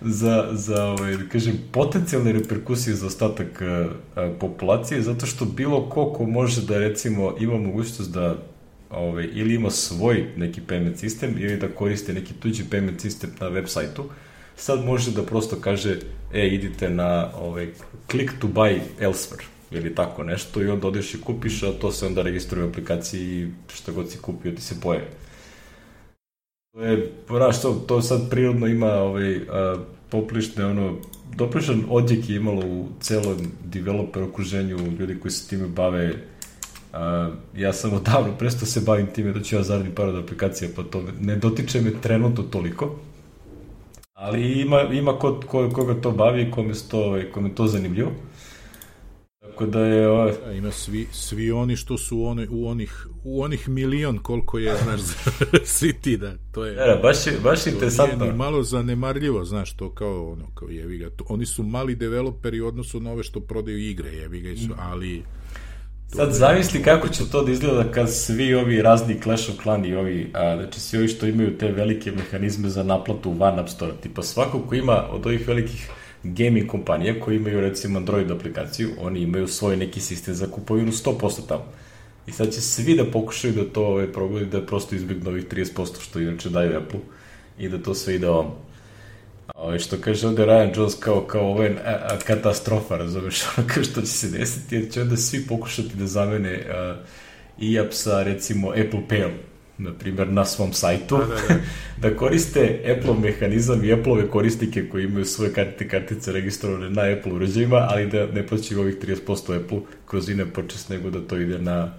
za, 0.00 0.48
za 0.52 0.84
ovaj, 0.84 1.16
da 1.16 1.28
kažem, 1.28 1.58
potencijalne 1.72 2.32
reperkusije 2.32 2.96
za 2.96 3.06
ostatak 3.06 3.62
a, 3.62 3.88
a, 4.14 4.32
populacije, 4.40 5.02
zato 5.02 5.26
što 5.26 5.44
bilo 5.44 5.88
ko 5.88 6.12
ko 6.12 6.26
može 6.26 6.62
da 6.62 6.78
recimo 6.78 7.34
ima 7.40 7.58
mogućnost 7.58 8.12
da 8.12 8.36
ovaj, 8.92 9.28
ili 9.32 9.54
ima 9.54 9.70
svoj 9.70 10.26
neki 10.36 10.60
payment 10.68 10.96
sistem 10.96 11.34
ili 11.38 11.56
da 11.56 11.68
koriste 11.68 12.12
neki 12.12 12.34
tuđi 12.34 12.64
payment 12.70 13.00
sistem 13.00 13.30
na 13.40 13.48
web 13.48 13.66
sajtu, 13.66 14.04
sad 14.56 14.84
može 14.84 15.10
da 15.10 15.22
prosto 15.22 15.56
kaže, 15.60 15.98
e, 16.32 16.48
idite 16.48 16.90
na 16.90 17.30
ovaj, 17.36 17.68
click 18.10 18.32
to 18.40 18.46
buy 18.46 18.80
elsewhere 19.00 19.44
ili 19.70 19.94
tako 19.94 20.24
nešto 20.24 20.62
i 20.62 20.68
onda 20.68 20.88
odeš 20.88 21.14
i 21.14 21.20
kupiš, 21.20 21.62
a 21.62 21.72
to 21.72 21.92
se 21.92 22.06
onda 22.06 22.22
registruje 22.22 22.66
u 22.66 22.68
aplikaciji 22.68 23.42
i 23.42 23.50
šta 23.74 23.92
god 23.92 24.10
si 24.10 24.18
kupio 24.18 24.52
ti 24.52 24.62
se 24.62 24.80
pojavi. 24.80 25.06
To 26.72 26.82
je, 26.82 27.12
znaš, 27.28 27.62
to, 27.62 27.84
to 27.86 28.02
sad 28.02 28.30
prirodno 28.30 28.66
ima 28.66 28.92
ovaj, 28.92 29.36
a, 29.36 29.76
poplišne, 30.10 30.66
ono, 30.66 30.96
doprišan 31.36 31.84
odjek 31.88 32.30
je 32.30 32.36
imalo 32.36 32.66
u 32.66 32.88
celom 33.00 33.36
developer 33.64 34.22
okruženju 34.22 34.78
ljudi 34.98 35.20
koji 35.20 35.32
se 35.32 35.48
time 35.48 35.68
bave 35.68 36.14
a, 36.92 37.30
ja 37.56 37.72
sam 37.72 37.92
odavno 37.92 38.32
prestao 38.38 38.66
se 38.66 38.80
bavim 38.80 39.06
time 39.06 39.32
da 39.32 39.40
ću 39.40 39.56
ja 39.56 39.62
zaradim 39.62 39.94
par 39.94 40.08
od 40.08 40.16
aplikacija, 40.16 40.70
pa 40.76 40.82
to 40.82 41.02
ne 41.20 41.36
dotiče 41.36 41.80
me 41.80 42.00
trenutno 42.00 42.42
toliko, 42.42 42.96
ali 44.14 44.60
ima, 44.60 44.82
ima 44.82 45.18
ko, 45.18 45.40
ko, 45.46 45.70
koga 45.70 46.00
to 46.00 46.10
bavi 46.10 46.42
i 46.42 46.50
kome, 46.50 46.74
to, 46.90 47.18
kome 47.32 47.54
to 47.54 47.66
zanimljivo. 47.66 48.10
Tako 49.40 49.66
da 49.66 49.80
je... 49.80 50.08
Ovaj... 50.08 50.32
Da, 50.46 50.52
ima 50.52 50.70
svi, 50.70 51.06
svi 51.12 51.52
oni 51.52 51.76
što 51.76 51.98
su 51.98 52.24
one, 52.24 52.46
u, 52.50 52.68
onih, 52.68 53.06
u 53.24 53.42
onih 53.42 53.68
milion 53.68 54.18
koliko 54.18 54.58
je, 54.58 54.76
znaš, 54.82 55.00
svi 55.78 55.92
ti, 55.92 56.16
da, 56.16 56.34
to 56.52 56.64
je... 56.64 56.74
Da, 56.74 57.00
baš 57.02 57.26
je, 57.26 57.32
baš 57.42 57.66
je 57.66 57.72
interesantno. 57.72 58.24
Nije 58.24 58.32
malo 58.32 58.62
zanemarljivo, 58.62 59.44
znaš, 59.44 59.76
to 59.76 59.94
kao, 59.94 60.32
ono, 60.32 60.46
kao 60.54 60.68
jevi 60.68 60.98
ga, 60.98 61.10
to, 61.10 61.24
oni 61.28 61.46
su 61.46 61.62
mali 61.62 61.94
developeri 61.94 62.60
u 62.60 62.66
odnosu 62.66 63.00
na 63.00 63.12
ove 63.12 63.22
što 63.22 63.40
prodaju 63.40 63.78
igre, 63.78 64.10
jevi 64.10 64.40
ga, 64.40 64.56
su, 64.56 64.74
ali... 64.78 65.22
Sad 66.16 66.32
zamisli 66.32 66.82
kako 66.82 67.08
će 67.08 67.30
to 67.32 67.42
da 67.42 67.52
izgleda 67.52 67.92
kad 67.92 68.14
svi 68.14 68.54
ovi 68.54 68.82
razni 68.82 69.20
Clash 69.22 69.50
of 69.50 69.62
Clan 69.62 69.84
i 69.84 69.94
ovi, 69.94 70.30
a, 70.34 70.56
znači 70.56 70.80
svi 70.80 70.98
ovi 70.98 71.08
što 71.08 71.26
imaju 71.26 71.58
te 71.58 71.68
velike 71.68 72.12
mehanizme 72.12 72.68
za 72.68 72.82
naplatu 72.82 73.32
van 73.32 73.58
App 73.58 73.68
Store, 73.68 73.92
tipa 74.02 74.22
svako 74.22 74.60
ko 74.60 74.74
ima 74.74 75.06
od 75.10 75.26
ovih 75.26 75.48
velikih 75.48 75.88
gaming 76.22 76.70
kompanija 76.70 77.20
koji 77.20 77.36
imaju 77.36 77.60
recimo 77.60 77.98
Android 77.98 78.30
aplikaciju, 78.30 78.90
oni 79.00 79.20
imaju 79.20 79.48
svoj 79.48 79.76
neki 79.76 80.00
sistem 80.00 80.34
za 80.34 80.46
kupovinu 80.46 80.92
100% 80.92 81.46
tamo. 81.48 81.64
I 82.26 82.32
sad 82.32 82.52
će 82.52 82.60
svi 82.60 82.96
da 82.96 83.04
pokušaju 83.04 83.54
da 83.54 83.64
to 83.64 83.86
ovaj, 83.86 84.12
progodi 84.12 84.46
da 84.46 84.66
prosto 84.66 84.94
izbjegnu 84.94 85.30
ovih 85.30 85.46
30% 85.48 86.00
što 86.00 86.20
inače 86.20 86.50
daju 86.50 86.76
Apple 86.76 87.00
i 87.58 87.68
da 87.68 87.82
to 87.82 87.94
sve 87.94 88.14
ide 88.14 88.28
ovom. 88.28 88.50
Ovaj, 89.54 89.78
što 89.78 89.96
kaže 90.00 90.28
ovde 90.28 90.42
Ryan 90.42 90.76
Jones 90.76 90.94
kao, 90.94 91.20
kao 91.20 91.40
ovo 91.40 91.62
a, 91.62 91.68
a, 91.84 92.18
katastrofa, 92.26 92.96
razumeš, 92.96 93.42
ono 93.56 93.68
kao 93.74 93.84
što 93.84 94.00
će 94.00 94.06
se 94.06 94.28
desiti, 94.28 94.74
jer 94.74 94.92
će 94.92 95.02
onda 95.02 95.16
svi 95.16 95.46
pokušati 95.46 95.96
da 95.96 96.06
zamene 96.06 96.54
uh, 96.54 96.96
i-app 97.58 97.92
sa 97.92 98.22
recimo 98.22 98.68
Apple 98.68 99.00
Pay-om 99.08 99.32
na 99.78 99.92
primjer, 99.92 100.28
na 100.28 100.44
svom 100.44 100.72
sajtu, 100.72 101.16
da, 101.16 101.26
da, 101.26 101.34
da. 101.48 101.60
da 102.08 102.16
koriste 102.16 102.80
Apple 102.96 103.14
mehanizam 103.14 103.84
i 103.84 103.92
Apple-ove 103.92 104.28
korisnike 104.30 104.88
koji 104.88 105.04
imaju 105.04 105.24
svoje 105.24 105.52
kartice, 105.52 105.88
kartice 105.88 106.32
registrovane 106.32 106.90
na 106.90 107.02
Apple 107.02 107.32
uređajima, 107.32 107.86
ali 107.90 108.06
da 108.06 108.26
ne 108.26 108.46
plaćaju 108.46 108.80
ovih 108.80 108.96
30% 109.26 109.64
Apple 109.64 109.78
kroz 110.06 110.28
ine 110.28 110.46
počest, 110.46 110.88
nego 110.88 111.10
da 111.10 111.20
to 111.20 111.36
ide 111.36 111.58
na 111.58 111.94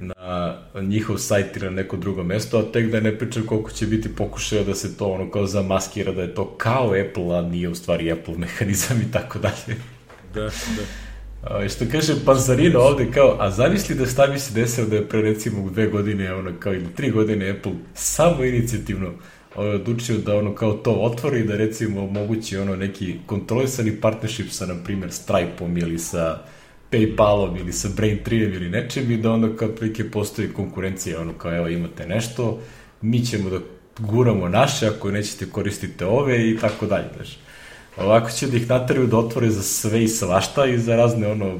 na 0.00 0.56
njihov 0.80 1.18
sajt 1.18 1.56
ili 1.56 1.64
na 1.64 1.70
neko 1.70 1.96
drugo 1.96 2.22
mesto, 2.22 2.58
a 2.58 2.72
tek 2.72 2.90
da 2.90 3.00
ne 3.00 3.18
pričam 3.18 3.46
koliko 3.46 3.70
će 3.70 3.86
biti 3.86 4.14
pokušaja 4.14 4.64
da 4.64 4.74
se 4.74 4.96
to 4.96 5.06
ono 5.06 5.30
kao 5.30 5.46
zamaskira, 5.46 6.12
da 6.12 6.22
je 6.22 6.34
to 6.34 6.44
kao 6.44 6.86
Apple, 6.86 7.38
a 7.38 7.42
nije 7.42 7.68
u 7.68 7.74
stvari 7.74 8.12
Apple 8.12 8.34
mehanizam 8.44 9.00
i 9.00 9.12
tako 9.12 9.38
dalje. 9.38 9.76
Da, 10.34 10.42
da. 10.42 10.82
A, 11.42 11.68
što 11.68 11.84
kaže 11.92 12.14
Panzarino 12.24 12.80
ovde 12.80 13.06
kao, 13.14 13.36
a 13.40 13.50
zamisli 13.50 13.94
da 13.94 14.06
šta 14.06 14.26
bi 14.26 14.38
se 14.38 14.54
desilo 14.54 14.86
da 14.86 14.96
je 14.96 15.08
pre 15.08 15.22
recimo 15.22 15.70
dve 15.70 15.86
godine, 15.86 16.34
ono 16.34 16.50
kao 16.58 16.74
ili 16.74 16.94
tri 16.96 17.10
godine 17.10 17.50
Apple 17.50 17.72
samo 17.94 18.44
inicijativno 18.44 19.10
ovaj, 19.56 19.74
odlučio 19.74 20.18
da 20.18 20.36
ono 20.36 20.54
kao 20.54 20.72
to 20.72 20.92
otvori 20.92 21.44
da 21.44 21.56
recimo 21.56 22.04
omogući 22.04 22.58
ono 22.58 22.76
neki 22.76 23.16
kontrolisani 23.26 24.00
partnership 24.00 24.50
sa 24.50 24.66
na 24.66 24.74
primjer 24.84 25.12
Stripe-om 25.12 25.78
ili 25.78 25.98
sa 25.98 26.38
Paypalom 26.90 27.60
ili 27.60 27.72
sa 27.72 27.88
Braintree 27.96 28.40
ili 28.40 28.68
nečem 28.68 29.10
i 29.10 29.16
da 29.16 29.32
onda 29.32 29.56
kao 29.56 29.68
prilike 29.68 30.10
postoji 30.10 30.52
konkurencija 30.52 31.20
ono 31.20 31.32
kao 31.32 31.56
evo 31.56 31.68
imate 31.68 32.06
nešto 32.06 32.60
mi 33.02 33.24
ćemo 33.24 33.50
da 33.50 33.58
guramo 33.98 34.48
naše 34.48 34.86
ako 34.86 35.10
nećete 35.10 35.46
koristite 35.50 36.06
ove 36.06 36.50
i 36.50 36.58
tako 36.58 36.86
dalje 36.86 37.06
znači 37.16 37.36
Ovako 37.96 38.30
će 38.30 38.46
da 38.46 38.56
ih 38.56 38.68
nataraju 38.68 39.06
da 39.06 39.18
otvore 39.18 39.50
za 39.50 39.62
sve 39.62 40.04
i 40.04 40.08
svašta 40.08 40.66
i 40.66 40.78
za 40.78 40.96
razne 40.96 41.28
ono, 41.28 41.58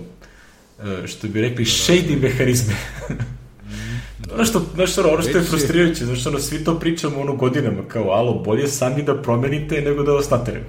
e, 0.83 1.07
što 1.07 1.29
bi 1.29 1.41
rekli, 1.41 1.65
shady 1.65 2.23
mehanizme. 2.23 2.75
Ono 4.35 4.45
što, 4.45 4.63
znaš, 4.75 4.99
ono, 4.99 5.09
ono 5.09 5.23
što 5.23 5.39
je 5.39 5.45
frustrirajuće, 5.45 6.05
znaš, 6.05 6.27
ono, 6.27 6.39
svi 6.39 6.65
to 6.65 6.79
pričamo 6.79 7.21
ono 7.21 7.37
godinama, 7.37 7.83
kao, 7.89 8.11
alo, 8.11 8.35
bolje 8.35 8.69
sami 8.69 9.03
da 9.03 9.23
promenite 9.23 9.81
nego 9.81 10.03
da 10.03 10.13
vas 10.13 10.31
nataraju. 10.31 10.65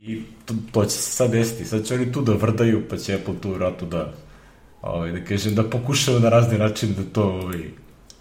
I 0.00 0.22
to, 0.44 0.54
to 0.72 0.84
će 0.84 0.90
se 0.90 1.10
sad 1.10 1.30
desiti, 1.30 1.64
sad 1.64 1.84
će 1.84 1.94
oni 1.94 2.12
tu 2.12 2.20
da 2.22 2.32
vrdaju, 2.32 2.82
pa 2.90 2.96
će 2.96 3.14
Apple 3.14 3.34
tu 3.42 3.52
vratu 3.52 3.86
da, 3.86 4.12
ovaj, 4.82 5.12
da 5.12 5.24
kažem, 5.24 5.54
da 5.54 5.70
pokušava 5.70 6.18
na 6.18 6.28
razne 6.28 6.58
načine 6.58 6.92
da 6.92 7.04
to, 7.12 7.22
ovaj, 7.22 7.58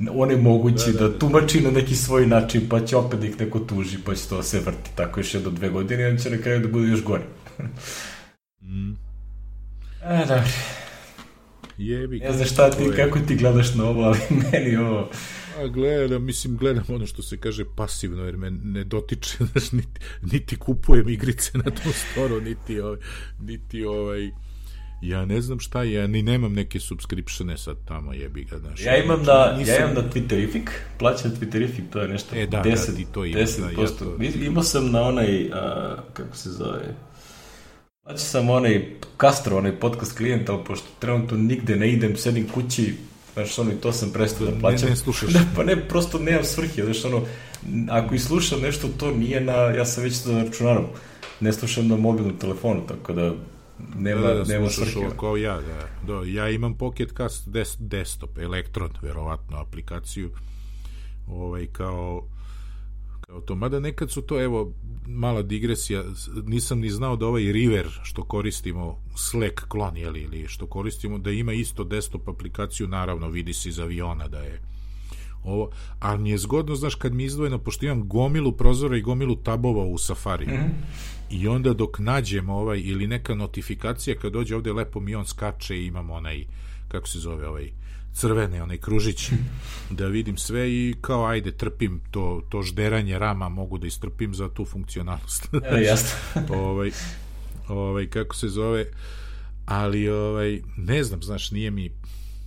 onemogući 0.09 0.91
da, 0.91 0.99
da, 0.99 1.07
da, 1.07 1.09
da, 1.09 1.19
tumači 1.19 1.61
na 1.61 1.71
neki 1.71 1.95
svoj 1.95 2.28
način, 2.28 2.69
pa 2.69 2.86
će 2.86 2.97
opet 2.97 3.19
da 3.19 3.28
ih 3.28 3.39
neko 3.39 3.59
tuži, 3.59 3.97
pa 4.05 4.15
će 4.15 4.30
to 4.30 4.43
se 4.43 4.59
vrti 4.59 4.91
tako 4.95 5.19
još 5.19 5.34
jedno 5.34 5.49
dve 5.49 5.69
godine 5.69 6.03
i 6.03 6.05
on 6.05 6.17
će 6.17 6.30
na 6.30 6.38
kraju 6.38 6.59
da 6.59 6.67
bude 6.67 6.88
još 6.88 7.03
gore. 7.03 7.23
mm. 8.61 8.91
A, 10.03 10.25
da. 10.25 10.43
Jebi. 11.78 12.19
Ne 12.19 12.34
znaš 12.34 12.51
šta 12.51 12.71
ti, 12.71 12.84
kako 12.95 13.19
ti 13.19 13.36
gledaš 13.36 13.75
na 13.75 13.84
ovo, 13.84 14.03
ali 14.03 14.19
meni 14.51 14.78
ovo... 14.78 15.09
A 15.58 15.68
gledam, 15.68 16.26
mislim, 16.26 16.58
gledam 16.58 16.84
ono 16.88 17.05
što 17.05 17.22
se 17.22 17.38
kaže 17.38 17.66
pasivno, 17.76 18.24
jer 18.24 18.38
me 18.38 18.51
ne 18.51 18.84
dotiče, 18.84 19.38
znaš, 19.51 19.72
niti, 19.72 19.99
niti 20.22 20.58
kupujem 20.58 21.10
igrice 21.10 21.58
na 21.58 21.64
tom 21.64 21.93
storu, 21.93 22.41
niti, 22.41 22.80
ovaj, 22.80 22.99
niti 23.39 23.84
ovaj, 23.84 24.32
Ja 25.01 25.26
ne 25.26 25.41
znam 25.41 25.60
šta 25.60 25.84
je, 25.84 25.93
ja 25.93 26.08
ni 26.08 26.22
nemam 26.22 26.53
neke 26.53 26.80
subscriptione 26.80 27.58
sad 27.58 27.78
tamo, 27.86 28.14
jebi 28.14 28.43
ga, 28.43 28.58
znaš. 28.58 28.82
Ja 28.82 29.03
imam 29.03 29.24
na, 29.24 29.55
nisam... 29.58 29.76
ja 29.76 29.82
imam 29.82 29.95
na 29.95 30.10
Twitterific, 30.12 30.70
plaćam 30.99 31.32
Twitterific, 31.32 31.89
to 31.91 32.01
je 32.01 32.08
nešto 32.08 32.36
e, 32.36 32.47
da, 32.47 32.64
10, 32.66 33.05
da, 33.05 33.12
to 33.12 33.26
ima, 33.26 33.39
10%. 33.39 33.76
Da, 33.76 33.82
ja 33.82 33.88
to... 33.88 34.45
Imao 34.45 34.64
sam 34.64 34.91
na 34.91 35.01
onaj, 35.01 35.49
a, 35.53 35.95
kako 36.14 36.36
se 36.36 36.49
zove, 36.49 36.95
Znači 38.08 38.24
sam 38.24 38.49
onaj 38.49 38.86
Castro, 39.22 39.58
onaj 39.58 39.80
podcast 39.80 40.18
klijenta, 40.18 40.53
ali 40.53 40.64
pošto 40.64 40.88
trenutno 40.99 41.38
nigde 41.38 41.76
ne 41.76 41.91
idem, 41.91 42.18
sedim 42.18 42.47
kući, 42.47 42.93
znaš, 43.38 43.60
ono, 43.60 43.72
i 43.72 43.76
to 43.76 43.94
sam 43.94 44.10
prestao 44.12 44.48
da 44.48 44.60
plaćam. 44.60 44.84
Ne, 44.84 44.90
ne 44.90 44.96
slušaš. 44.96 45.30
Da, 45.30 45.40
pa 45.56 45.64
ne, 45.64 45.88
prosto 45.88 46.20
nemam 46.20 46.44
svrhe, 46.44 46.84
znaš, 46.84 47.06
ono, 47.06 47.22
ako 47.90 48.16
i 48.16 48.20
slušam 48.20 48.62
nešto, 48.62 48.88
to 48.98 49.12
nije 49.12 49.42
na, 49.42 49.54
ja 49.54 49.86
sam 49.86 50.04
već 50.04 50.26
na 50.26 50.44
računarom, 50.44 50.86
ne 51.40 51.54
slušam 51.54 51.88
na 51.88 51.98
mobilnom 51.98 52.38
telefonu, 52.38 52.82
tako 52.88 53.14
da 53.14 53.34
nema, 53.98 54.22
da, 54.22 54.34
da, 54.34 54.44
nema 54.44 54.70
slušaš 54.70 54.94
svrhe. 54.94 55.08
ovo 55.08 55.16
kao 55.20 55.38
ja, 55.38 55.60
da. 55.62 56.14
da. 56.14 56.26
Ja 56.26 56.50
imam 56.50 56.78
Pocket 56.78 57.14
Cast 57.18 57.50
des, 57.50 57.76
desktop, 57.80 58.38
Electron, 58.38 58.90
verovatno, 59.02 59.58
aplikaciju, 59.58 60.32
ovaj, 61.28 61.68
kao, 61.68 62.28
kao 63.28 63.41
to. 63.41 63.55
Mada 63.55 63.80
nekad 63.80 64.11
su 64.11 64.21
to, 64.21 64.41
evo, 64.43 64.73
mala 65.07 65.41
digresija, 65.41 66.03
nisam 66.45 66.80
ni 66.80 66.89
znao 66.89 67.15
da 67.15 67.28
ovaj 67.28 67.51
River, 67.51 67.88
što 68.03 68.23
koristimo, 68.23 69.01
Slack 69.15 69.67
klon, 69.67 69.97
jeli, 69.97 70.21
ili 70.21 70.47
što 70.47 70.67
koristimo, 70.67 71.17
da 71.17 71.32
ima 71.32 71.53
isto 71.53 71.84
desktop 71.84 72.30
aplikaciju, 72.30 72.88
naravno, 72.88 73.30
vidi 73.30 73.53
se 73.53 73.69
iz 73.69 73.80
aviona 73.80 74.28
da 74.28 74.39
je 74.39 74.61
ovo, 75.43 75.69
ali 75.99 76.23
mi 76.23 76.30
je 76.30 76.38
zgodno, 76.38 76.75
znaš, 76.75 76.95
kad 76.95 77.13
mi 77.13 77.23
izdvojeno, 77.23 77.57
pošto 77.57 77.86
imam 77.86 78.07
gomilu 78.07 78.51
prozora 78.51 78.97
i 78.97 79.01
gomilu 79.01 79.36
tabova 79.36 79.86
u 79.86 79.97
Safari, 79.97 80.45
mm 80.45 80.49
-hmm. 80.49 80.71
i 81.30 81.47
onda 81.47 81.73
dok 81.73 81.99
nađem 81.99 82.49
ovaj, 82.49 82.80
ili 82.80 83.07
neka 83.07 83.36
notifikacija, 83.36 84.15
kad 84.15 84.34
dođe 84.34 84.55
ovde 84.55 84.73
lepo 84.73 84.99
mi 84.99 85.15
on 85.15 85.25
skače 85.25 85.78
i 85.78 85.86
imam 85.86 86.09
onaj, 86.09 86.45
kako 86.88 87.07
se 87.07 87.19
zove, 87.19 87.47
ovaj, 87.47 87.71
crvene, 88.18 88.63
onaj 88.63 88.78
kružić, 88.78 89.32
da 89.89 90.07
vidim 90.07 90.38
sve 90.38 90.72
i 90.72 90.95
kao, 91.01 91.26
ajde, 91.26 91.51
trpim 91.51 92.01
to, 92.11 92.41
to 92.49 92.61
žderanje 92.61 93.20
rama, 93.20 93.49
mogu 93.49 93.78
da 93.78 93.88
istrpim 93.88 94.34
za 94.34 94.49
tu 94.49 94.65
funkcionalnost. 94.65 95.49
E, 95.53 95.82
jasno. 95.82 96.18
ovaj, 96.49 96.91
ovaj, 97.68 98.09
kako 98.09 98.36
se 98.36 98.47
zove, 98.47 98.86
ali, 99.65 100.09
ovaj, 100.09 100.61
ne 100.78 101.03
znam, 101.03 101.24
znaš, 101.24 101.51
nije 101.51 101.72
mi, 101.72 101.91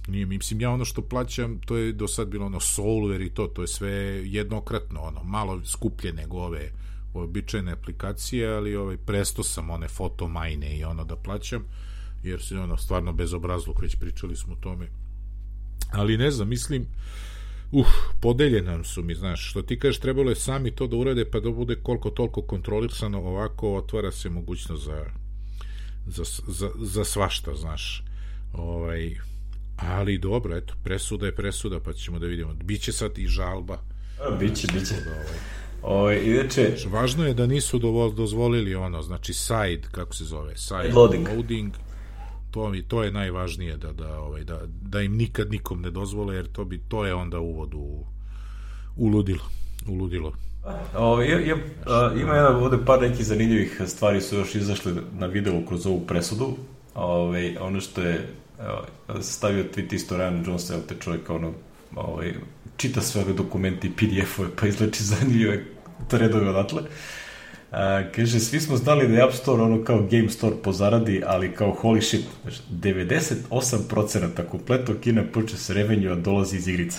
nije 0.08 0.26
mi, 0.26 0.36
mislim, 0.36 0.60
ja 0.60 0.70
ono 0.70 0.84
što 0.84 1.02
plaćam, 1.02 1.60
to 1.66 1.76
je 1.76 1.92
do 1.92 2.08
sad 2.08 2.28
bilo 2.28 2.46
ono 2.46 2.60
Solver 2.60 3.20
i 3.20 3.30
to, 3.30 3.46
to 3.46 3.62
je 3.62 3.68
sve 3.68 3.92
jednokratno, 4.24 5.00
ono, 5.00 5.22
malo 5.22 5.64
skuplje 5.64 6.12
nego 6.12 6.38
ove 6.38 6.70
običajne 7.14 7.72
aplikacije, 7.72 8.48
ali 8.48 8.76
ovaj, 8.76 8.96
presto 8.96 9.42
sam 9.42 9.70
one 9.70 9.88
fotomajne 9.88 10.78
i 10.78 10.84
ono 10.84 11.04
da 11.04 11.16
plaćam, 11.16 11.64
jer 12.22 12.42
se 12.42 12.58
ono, 12.58 12.76
stvarno 12.76 13.12
bezobrazluk, 13.12 13.82
već 13.82 13.96
pričali 13.96 14.36
smo 14.36 14.52
o 14.52 14.56
tome. 14.56 14.99
Ali 15.92 16.16
ne 16.16 16.30
znam, 16.30 16.48
mislim, 16.48 16.82
uh, 16.82 17.86
podeljena 18.20 18.84
su 18.84 19.02
mi, 19.02 19.14
znaš, 19.14 19.50
što 19.50 19.62
ti 19.62 19.78
kažeš, 19.78 19.98
trebalo 19.98 20.30
je 20.30 20.36
sami 20.36 20.70
to 20.70 20.86
da 20.86 20.96
urade, 20.96 21.24
pa 21.24 21.40
da 21.40 21.50
bude 21.50 21.76
koliko 21.82 22.10
toliko 22.10 22.42
kontrolisano, 22.42 23.18
ovako 23.18 23.76
otvara 23.76 24.12
se 24.12 24.30
mogućnost 24.30 24.84
za, 24.84 25.04
za, 26.06 26.24
za, 26.48 26.70
za 26.80 27.04
svašta, 27.04 27.54
znaš, 27.54 28.04
ovaj, 28.52 29.16
ali 29.76 30.18
dobro, 30.18 30.56
eto, 30.56 30.74
presuda 30.84 31.26
je 31.26 31.34
presuda, 31.34 31.80
pa 31.80 31.92
ćemo 31.92 32.18
da 32.18 32.26
vidimo. 32.26 32.54
Biće 32.64 32.92
sad 32.92 33.18
i 33.18 33.26
žalba. 33.26 33.78
A, 34.20 34.30
biće, 34.30 34.66
biće. 34.72 34.94
Da, 34.94 35.10
ovaj, 35.10 35.38
Ovaj 35.82 36.20
inače 36.24 36.76
važno 36.90 37.26
je 37.26 37.34
da 37.34 37.46
nisu 37.46 37.78
dozvolili 38.16 38.74
ono, 38.74 39.02
znači 39.02 39.34
side 39.34 39.82
kako 39.90 40.14
se 40.14 40.24
zove, 40.24 40.56
side 40.56 40.92
loading. 40.94 41.28
loading. 41.28 41.72
To 42.50 42.68
mi 42.68 42.82
to 42.82 43.02
je 43.02 43.12
najvažnije 43.12 43.76
da 43.76 43.92
da 43.92 44.18
ovaj 44.20 44.44
da 44.44 44.60
da 44.82 45.00
im 45.00 45.16
nikad 45.16 45.50
nikom 45.50 45.80
ne 45.80 45.90
dozvole 45.90 46.36
jer 46.36 46.46
to 46.52 46.64
bi 46.64 46.80
to 46.88 47.06
je 47.06 47.14
onda 47.14 47.38
uvod 47.38 47.74
u 47.74 48.04
u 48.96 49.08
ludilo. 49.08 49.44
U 49.88 49.94
ludilo. 49.94 50.32
O, 50.96 51.22
ja, 51.22 51.38
ja, 51.40 51.56
a, 51.86 52.12
ima 52.20 52.34
jedna 52.34 52.58
ovde 52.58 52.84
par 52.86 53.00
nekih 53.02 53.26
zanimljivih 53.26 53.80
stvari 53.86 54.20
su 54.20 54.36
još 54.36 54.54
izašle 54.54 54.92
na 55.18 55.26
videu 55.26 55.66
kroz 55.68 55.86
ovu 55.86 56.00
presudu. 56.06 56.56
Ove, 56.94 57.56
ono 57.60 57.80
što 57.80 58.00
je 58.00 58.28
evo, 58.60 58.84
stavio 59.20 59.64
tweet 59.64 59.94
isto 59.94 60.16
Ryan 60.16 60.46
Jones, 60.46 60.70
evo 60.70 60.80
te 60.88 60.94
čovjek 61.00 61.30
ono, 61.30 61.52
ovaj, 61.96 62.34
čita 62.76 63.00
sve 63.00 63.22
ove 63.22 63.32
dokumenti 63.32 63.86
i 63.86 63.90
PDF-ove, 63.90 64.48
pa 64.60 64.66
izlači 64.66 65.04
zanimljive 65.04 65.64
redove 66.10 66.48
odatle. 66.48 66.82
A, 67.70 68.02
kaže, 68.14 68.40
svi 68.40 68.60
smo 68.60 68.76
znali 68.76 69.08
da 69.08 69.14
je 69.14 69.22
App 69.22 69.34
Store 69.34 69.62
ono 69.62 69.84
kao 69.84 70.06
Game 70.10 70.28
Store 70.28 70.56
po 70.62 70.72
zaradi, 70.72 71.22
ali 71.26 71.54
kao 71.54 71.76
holy 71.82 72.00
shit, 72.00 72.24
98% 72.70 74.44
kompletnog 74.50 74.96
kina 75.00 75.24
purchase 75.32 75.74
revenue 75.74 76.16
dolazi 76.16 76.56
iz 76.56 76.68
igrica. 76.68 76.98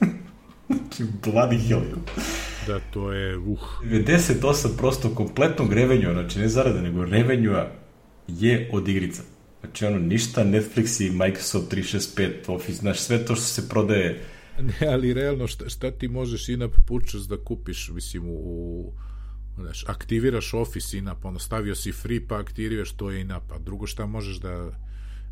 znači, 0.66 1.04
bloody 1.22 1.68
hell. 1.68 1.82
Da, 2.66 2.80
to 2.90 3.12
je, 3.12 3.38
uh. 3.38 3.58
98% 3.84 5.14
kompletnog 5.14 5.72
revenue, 5.72 6.12
znači 6.12 6.38
ne 6.38 6.48
zarade, 6.48 6.82
nego 6.82 7.04
revenue 7.04 7.66
je 8.28 8.70
od 8.72 8.88
igrica. 8.88 9.22
Znači 9.60 9.86
ono, 9.86 9.98
ništa 9.98 10.44
Netflix 10.44 11.06
i 11.06 11.10
Microsoft 11.10 11.72
365, 11.72 12.30
Office, 12.46 12.78
znaš, 12.78 13.00
sve 13.00 13.24
to 13.24 13.34
što 13.34 13.44
se 13.44 13.68
prodaje 13.68 14.20
Ne, 14.80 14.86
ali 14.86 15.14
realno 15.14 15.46
šta, 15.46 15.68
šta 15.68 15.90
ti 15.90 16.08
možeš 16.08 16.48
in-app 16.48 16.74
purchase 16.86 17.28
da 17.28 17.44
kupiš, 17.44 17.90
mislim, 17.94 18.22
u, 18.26 18.92
znaš, 19.56 19.84
aktiviraš 19.88 20.54
Office 20.54 20.98
in-app, 20.98 21.24
ono, 21.24 21.38
stavio 21.38 21.74
si 21.74 21.92
free 21.92 22.20
pa 22.28 22.38
aktiviraš 22.38 22.92
to 22.92 23.10
in-app, 23.10 23.52
a 23.52 23.58
drugo 23.58 23.86
šta 23.86 24.06
možeš 24.06 24.36
da, 24.36 24.70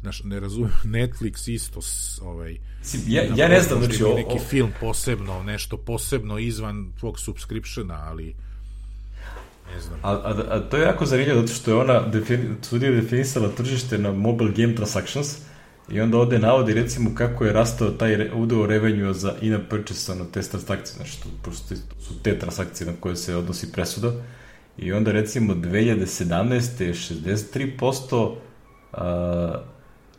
znaš, 0.01 0.23
ne 0.25 0.41
razumem, 0.41 0.71
Netflix 0.99 1.51
isto, 1.51 1.81
ovaj, 2.23 2.59
ja, 3.07 3.23
ja 3.37 3.49
ne 3.49 3.61
znam, 3.61 3.85
znači, 3.85 4.05
o, 4.05 4.15
neki 4.15 4.39
film 4.49 4.73
posebno, 4.81 5.43
nešto 5.43 5.77
posebno 5.77 6.39
izvan 6.39 6.93
tvog 6.99 7.19
subscriptiona, 7.19 8.05
ali 8.09 8.35
ne 9.75 9.81
znam. 9.81 9.99
A, 10.03 10.11
a, 10.11 10.45
a 10.51 10.61
to 10.61 10.77
je 10.77 10.83
jako 10.83 11.07
zanimljivo, 11.07 11.41
zato 11.41 11.53
što 11.53 11.71
je 11.71 11.77
ona 11.77 12.01
defini, 12.01 12.45
studija 12.63 12.91
definisala 12.91 13.49
tržište 13.49 13.99
na 13.99 14.13
mobile 14.13 14.53
game 14.57 14.75
transactions, 14.75 15.37
I 15.91 16.01
onda 16.01 16.19
ovde 16.19 16.39
navodi 16.39 16.75
recimo 16.75 17.11
kako 17.15 17.45
je 17.45 17.53
rastao 17.53 17.91
taj 17.91 18.31
udeo 18.35 18.67
revenue 18.67 19.15
za 19.15 19.35
in-app 19.41 19.71
purchase 19.71 20.15
na 20.15 20.25
te 20.25 20.43
transakcije, 20.43 20.95
znači 20.97 21.23
to, 21.23 21.29
prosto 21.43 21.75
su 21.77 22.23
te 22.23 22.39
transakcije 22.39 22.87
na 22.87 22.93
koje 23.01 23.17
se 23.17 23.37
odnosi 23.37 23.73
presuda. 23.73 24.13
I 24.79 24.93
onda 24.93 25.13
recimo 25.13 25.55
2017. 25.55 26.83
je 26.83 26.95
63%, 26.95 28.35
uh, 28.93 29.01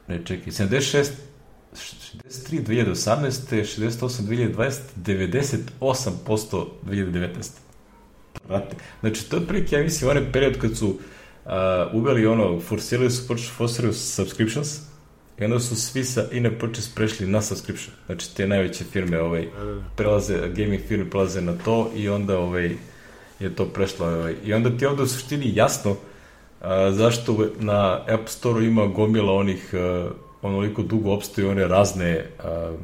ne 0.07 0.25
čekaj, 0.25 0.53
76, 0.53 1.11
63 1.73 2.63
2018. 2.63 3.55
68 3.55 4.23
2020, 4.23 4.79
98% 5.05 6.65
2019. 6.85 7.27
Prate. 8.47 8.75
Znači, 8.99 9.29
to 9.29 9.37
je 9.37 9.47
prilike, 9.47 9.75
ja 9.75 9.83
mislim, 9.83 10.09
onaj 10.09 10.31
period 10.31 10.59
kad 10.59 10.77
su 10.77 10.87
uh, 10.87 11.51
uveli 11.93 12.27
ono, 12.27 12.59
forsirali 12.59 13.11
su, 13.11 13.35
forsirali 13.57 13.93
su 13.93 13.99
subscriptions, 13.99 14.90
I 15.41 15.45
onda 15.45 15.59
su 15.59 15.75
svi 15.75 16.03
sa 16.03 16.25
in-app 16.31 16.59
purchase 16.59 16.91
prešli 16.95 17.27
na 17.27 17.41
subscription. 17.41 17.95
Znači 18.05 18.35
te 18.35 18.47
najveće 18.47 18.83
firme 18.83 19.21
ovaj, 19.21 19.47
prelaze, 19.95 20.49
gaming 20.55 20.81
firme 20.87 21.09
prelaze 21.09 21.41
na 21.41 21.53
to 21.65 21.91
i 21.95 22.09
onda 22.09 22.39
ovaj, 22.39 22.75
je 23.39 23.55
to 23.55 23.65
prešlo. 23.65 24.05
Ovaj. 24.07 24.35
I 24.45 24.53
onda 24.53 24.77
ti 24.77 24.85
ovde 24.85 25.03
u 25.03 25.07
suštini 25.07 25.55
jasno 25.55 25.95
a, 26.61 26.91
zašto 26.91 27.49
na 27.59 28.03
App 28.07 28.27
Store 28.29 28.65
ima 28.65 28.85
gomila 28.85 29.33
onih 29.33 29.73
a, 29.73 30.09
onoliko 30.41 30.81
dugo 30.81 31.13
opstoju 31.13 31.49
one 31.49 31.67
razne 31.67 32.25
a, 32.43 32.75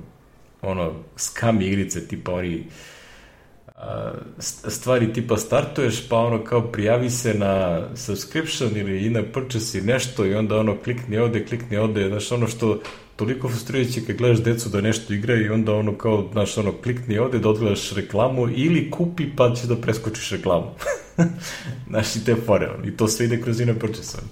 ono 0.62 0.94
scam 1.16 1.62
igrice 1.62 2.08
tipa 2.08 2.32
oni 2.32 2.64
stvari 4.68 5.14
tipa 5.14 5.38
startuješ 5.38 6.10
pa 6.10 6.18
ono 6.18 6.44
kao 6.44 6.72
prijavi 6.72 7.10
se 7.10 7.34
na 7.34 7.82
subscription 7.96 8.78
ili 8.78 9.06
i 9.06 9.10
na 9.10 9.24
purchase 9.34 9.80
i 9.80 9.82
nešto 9.82 10.26
i 10.26 10.36
onda 10.36 10.58
ono 10.58 10.78
klikni 10.84 11.18
ovde, 11.18 11.46
klikni 11.46 11.78
ovde, 11.78 12.08
znaš 12.08 12.32
ono 12.32 12.48
što 12.48 12.80
toliko 13.16 13.50
frustrirajuće 13.50 14.06
kad 14.06 14.16
gledaš 14.16 14.44
decu 14.44 14.70
da 14.70 14.82
nešto 14.82 15.14
igra 15.14 15.36
i 15.36 15.50
onda 15.50 15.74
ono 15.74 15.98
kao, 15.98 16.30
znaš 16.32 16.58
ono 16.58 16.74
klikni 16.84 17.18
ovde 17.18 17.40
da 17.40 17.50
odgledaš 17.50 17.92
reklamu 17.92 18.50
ili 18.50 18.92
kupi 18.92 19.36
pa 19.36 19.56
ćeš 19.56 19.66
da 19.66 19.76
preskočiš 19.76 20.32
reklamu. 20.32 20.72
znaš 21.90 22.16
i 22.16 22.26
te 22.26 22.36
fore, 22.46 22.70
ono. 22.70 22.88
i 22.88 22.98
to 22.98 23.08
sve 23.08 23.26
ide 23.26 23.42
kroz 23.42 23.60
ina 23.60 23.74
purchase. 23.74 24.18
Ono. 24.18 24.30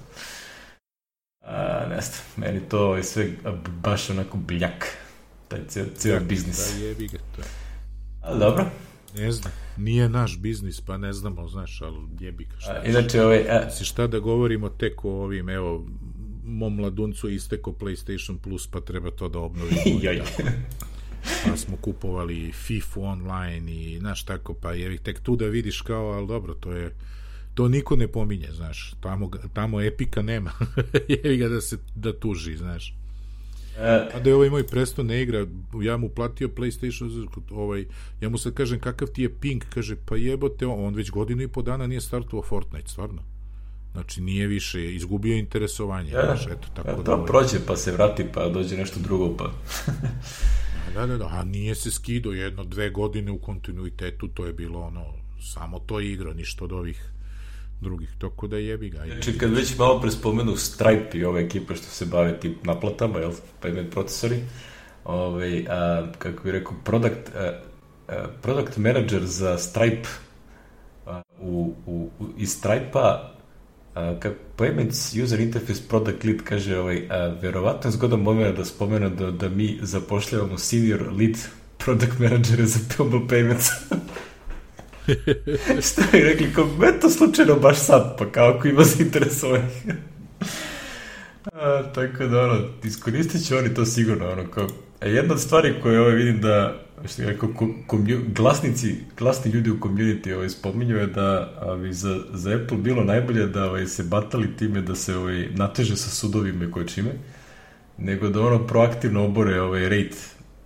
A, 1.41 1.85
ne 1.89 2.01
znam, 2.01 2.21
meni 2.37 2.59
to 2.69 2.95
je 2.95 3.03
sve 3.03 3.29
baš 3.83 4.09
onako 4.09 4.37
bljak, 4.37 4.97
taj 5.47 5.59
cijel, 5.67 5.85
cijel 5.97 6.19
biznis. 6.19 6.73
Da, 6.73 6.85
jebi 6.85 7.07
ga 7.07 7.17
to. 7.17 7.41
Ali 8.21 8.39
dobro, 8.39 8.65
Ne 9.17 9.31
znam, 9.31 9.53
nije 9.77 10.09
naš 10.09 10.39
biznis, 10.39 10.81
pa 10.81 10.97
ne 10.97 11.13
znamo, 11.13 11.47
znaš, 11.47 11.81
ali 11.81 11.97
jebi 12.19 12.45
ka 12.45 12.59
šta. 12.59 12.71
A, 12.71 12.83
inače, 12.83 13.23
ovaj... 13.23 13.45
A... 13.49 13.69
Si 13.71 13.85
šta 13.85 14.07
da 14.07 14.19
govorimo 14.19 14.69
tek 14.69 15.05
o 15.05 15.09
ovim, 15.09 15.49
evo, 15.49 15.85
mom 16.43 16.75
mladuncu 16.75 17.29
isteko 17.29 17.71
PlayStation 17.71 18.37
Plus, 18.37 18.67
pa 18.67 18.81
treba 18.81 19.11
to 19.11 19.29
da 19.29 19.39
obnovimo. 19.39 19.81
Joj. 20.03 20.21
pa 21.45 21.57
smo 21.57 21.77
kupovali 21.77 22.51
FIFA 22.51 22.99
online 22.99 23.71
i, 23.71 23.99
znaš, 23.99 24.23
tako, 24.23 24.53
pa 24.53 24.73
je 24.73 24.97
tek 24.97 25.19
tu 25.19 25.35
da 25.35 25.45
vidiš 25.45 25.81
kao, 25.81 26.05
ali 26.05 26.27
dobro, 26.27 26.53
to 26.53 26.71
je 26.71 26.95
to 27.53 27.67
niko 27.67 27.95
ne 27.95 28.07
pominje, 28.07 28.47
znaš, 28.51 28.93
tamo, 29.01 29.31
tamo 29.53 29.81
epika 29.81 30.21
nema, 30.21 30.51
jevi 31.23 31.37
ga 31.37 31.49
da 31.49 31.61
se 31.61 31.77
da 31.95 32.19
tuži, 32.19 32.57
znaš. 32.57 32.95
A 33.77 34.19
da 34.19 34.29
je 34.29 34.35
ovaj 34.35 34.49
moj 34.49 34.67
presto 34.67 35.03
ne 35.03 35.21
igra, 35.21 35.47
ja 35.83 35.97
mu 35.97 36.09
platio 36.09 36.47
PlayStation, 36.47 37.27
ovaj, 37.51 37.85
ja 38.21 38.29
mu 38.29 38.37
sad 38.37 38.53
kažem 38.53 38.79
kakav 38.79 39.07
ti 39.07 39.21
je 39.21 39.39
ping, 39.39 39.63
kaže 39.69 39.95
pa 40.05 40.15
jebote, 40.15 40.65
on 40.65 40.95
već 40.95 41.11
godinu 41.11 41.41
i 41.41 41.47
po 41.47 41.61
dana 41.61 41.87
nije 41.87 42.01
startovao 42.01 42.43
Fortnite, 42.43 42.87
stvarno. 42.87 43.21
Znači 43.91 44.21
nije 44.21 44.47
više, 44.47 44.95
izgubio 44.95 45.37
interesovanje. 45.37 46.11
Ja, 46.11 46.25
znaš, 46.25 46.45
eto, 46.45 46.67
tako 46.75 46.89
ja, 46.89 46.95
da, 46.95 47.13
ovaj... 47.13 47.25
prođe 47.25 47.57
pa 47.67 47.75
se 47.75 47.91
vrati 47.91 48.25
pa 48.33 48.49
dođe 48.49 48.77
nešto 48.77 48.99
drugo 48.99 49.37
pa... 49.37 49.51
da, 50.95 51.05
da, 51.05 51.17
da, 51.17 51.27
a 51.27 51.43
nije 51.43 51.75
se 51.75 51.91
skido 51.91 52.31
jedno, 52.31 52.63
dve 52.63 52.89
godine 52.89 53.31
u 53.31 53.39
kontinuitetu, 53.39 54.27
to 54.27 54.45
je 54.45 54.53
bilo 54.53 54.79
ono, 54.79 55.05
samo 55.53 55.79
to 55.79 55.99
igra, 55.99 56.33
ništa 56.33 56.65
od 56.65 56.71
ovih 56.71 57.14
drugih, 57.85 58.09
toko 58.17 58.47
da 58.47 58.57
jebi 58.57 58.89
ga. 58.89 59.05
Znači, 59.05 59.37
kad 59.37 59.53
već 59.53 59.77
malo 59.77 60.01
pre 60.01 60.11
spomenu 60.11 60.55
Stripe 60.57 61.17
i 61.17 61.25
ove 61.25 61.41
ekipe 61.41 61.75
što 61.75 61.85
se 61.85 62.05
bave 62.05 62.39
tim 62.39 62.55
naplatama, 62.63 63.19
jel, 63.19 63.31
payment 63.63 63.89
procesori, 63.89 64.39
ovaj, 65.05 65.65
a, 65.69 66.07
kako 66.17 66.43
bih 66.43 66.53
rekao, 66.53 66.73
product, 66.83 67.35
a, 67.35 67.59
a, 68.07 68.27
product 68.41 68.77
manager 68.77 69.25
za 69.25 69.57
Stripe 69.57 70.09
a, 71.05 71.21
u, 71.39 71.73
u, 71.85 72.09
iz 72.37 72.51
Stripe-a 72.51 73.31
kako 74.19 74.35
Payments 74.57 75.23
User 75.23 75.39
Interface 75.39 75.81
Product 75.89 76.23
Lead 76.23 76.41
kaže, 76.43 76.79
ovaj, 76.79 77.07
a, 77.09 77.27
verovatno 77.41 77.87
je 77.87 77.91
zgodan 77.91 78.19
moment 78.19 78.57
da 78.57 78.65
spomenu 78.65 79.09
da, 79.09 79.31
da 79.31 79.49
mi 79.49 79.79
zapošljavamo 79.81 80.57
senior 80.57 81.01
lead 81.19 81.37
product 81.77 82.19
manager 82.19 82.65
za 82.65 82.79
Mobile 82.99 83.27
Payments. 83.27 83.69
Šta 85.87 86.01
bi 86.11 86.19
rekli, 86.19 86.53
kao, 86.53 86.65
me 86.79 86.99
to 86.99 87.09
slučajno 87.09 87.55
baš 87.55 87.77
sad, 87.77 88.17
pa 88.17 88.31
kao 88.31 88.49
ako 88.49 88.67
ima 88.67 88.83
zainteresovanih. 88.83 89.71
A, 91.53 91.83
tako 91.93 92.25
da, 92.25 92.41
ono, 92.41 92.67
iskoristit 92.83 93.47
će 93.47 93.57
oni 93.57 93.73
to 93.73 93.85
sigurno, 93.85 94.31
ono, 94.31 94.47
kao, 94.51 94.67
a 95.01 95.05
jedna 95.05 95.33
od 95.33 95.41
stvari 95.41 95.73
koje 95.81 95.99
ovaj 95.99 96.13
vidim 96.13 96.41
da, 96.41 96.85
što 97.07 97.21
je 97.21 97.27
rekao, 97.27 97.49
komju, 97.87 98.21
glasnici, 98.27 98.95
glasni 99.17 99.51
ljudi 99.51 99.69
u 99.69 99.79
community 99.79 100.33
ovaj, 100.33 100.49
spominju 100.49 100.97
je 100.97 101.07
da 101.07 101.53
ovaj, 101.61 101.93
za, 101.93 102.19
za 102.33 102.55
Apple 102.55 102.77
bilo 102.77 103.03
najbolje 103.03 103.47
da 103.47 103.65
ovaj, 103.65 103.85
se 103.85 104.03
batali 104.03 104.57
time 104.57 104.81
da 104.81 104.95
se 104.95 105.17
ovaj, 105.17 105.47
nateže 105.51 105.97
sa 105.97 106.09
sudovima 106.09 106.65
i 106.65 106.71
koje 106.71 106.87
čime, 106.87 107.11
nego 107.97 108.29
da 108.29 108.41
ono 108.41 108.67
proaktivno 108.67 109.25
obore 109.25 109.61
ovaj 109.61 109.89
rate 109.89 110.17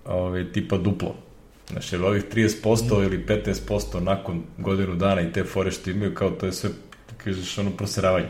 ovaj, 0.05 0.51
tipa 0.51 0.77
duplo. 0.77 1.28
Znači, 1.71 1.95
ovih 1.95 2.23
30% 2.33 3.03
ili 3.03 3.25
15% 3.27 3.99
nakon 3.99 4.43
godinu 4.57 4.95
dana 4.95 5.21
i 5.21 5.31
te 5.31 5.43
fore 5.43 5.71
što 5.71 5.89
imaju, 5.89 6.15
kao 6.15 6.29
to 6.29 6.45
je 6.45 6.51
sve, 6.51 6.69
kažeš, 7.23 7.57
ono, 7.57 7.71
proseravanje. 7.71 8.27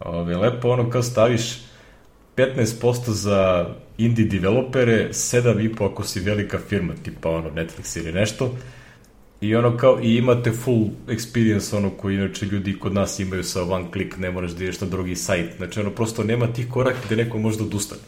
Ove, 0.00 0.36
lepo 0.36 0.68
ono 0.68 0.90
kao 0.90 1.02
staviš 1.02 1.58
15% 2.36 3.10
za 3.10 3.66
indie 3.98 4.24
developere, 4.24 5.08
7,5% 5.10 5.92
ako 5.92 6.04
si 6.04 6.20
velika 6.20 6.58
firma, 6.68 6.94
tipa 7.02 7.30
ono 7.30 7.50
Netflix 7.50 7.98
ili 7.98 8.12
nešto, 8.12 8.54
i 9.40 9.54
ono 9.54 9.76
kao, 9.76 10.00
i 10.02 10.16
imate 10.16 10.52
full 10.52 10.88
experience 11.08 11.76
ono 11.76 11.90
koji 11.90 12.14
inače 12.14 12.46
ljudi 12.46 12.78
kod 12.78 12.94
nas 12.94 13.18
imaju 13.18 13.44
sa 13.44 13.62
one 13.62 13.84
click, 13.92 14.16
ne 14.16 14.30
moraš 14.30 14.50
da 14.50 14.64
ideš 14.64 14.80
na 14.80 14.86
drugi 14.86 15.16
sajt, 15.16 15.56
znači 15.56 15.80
ono 15.80 15.90
prosto 15.90 16.24
nema 16.24 16.52
tih 16.52 16.68
koraka 16.70 16.98
gde 17.06 17.16
neko 17.16 17.38
može 17.38 17.58
da 17.58 17.64
odustane. 17.64 18.00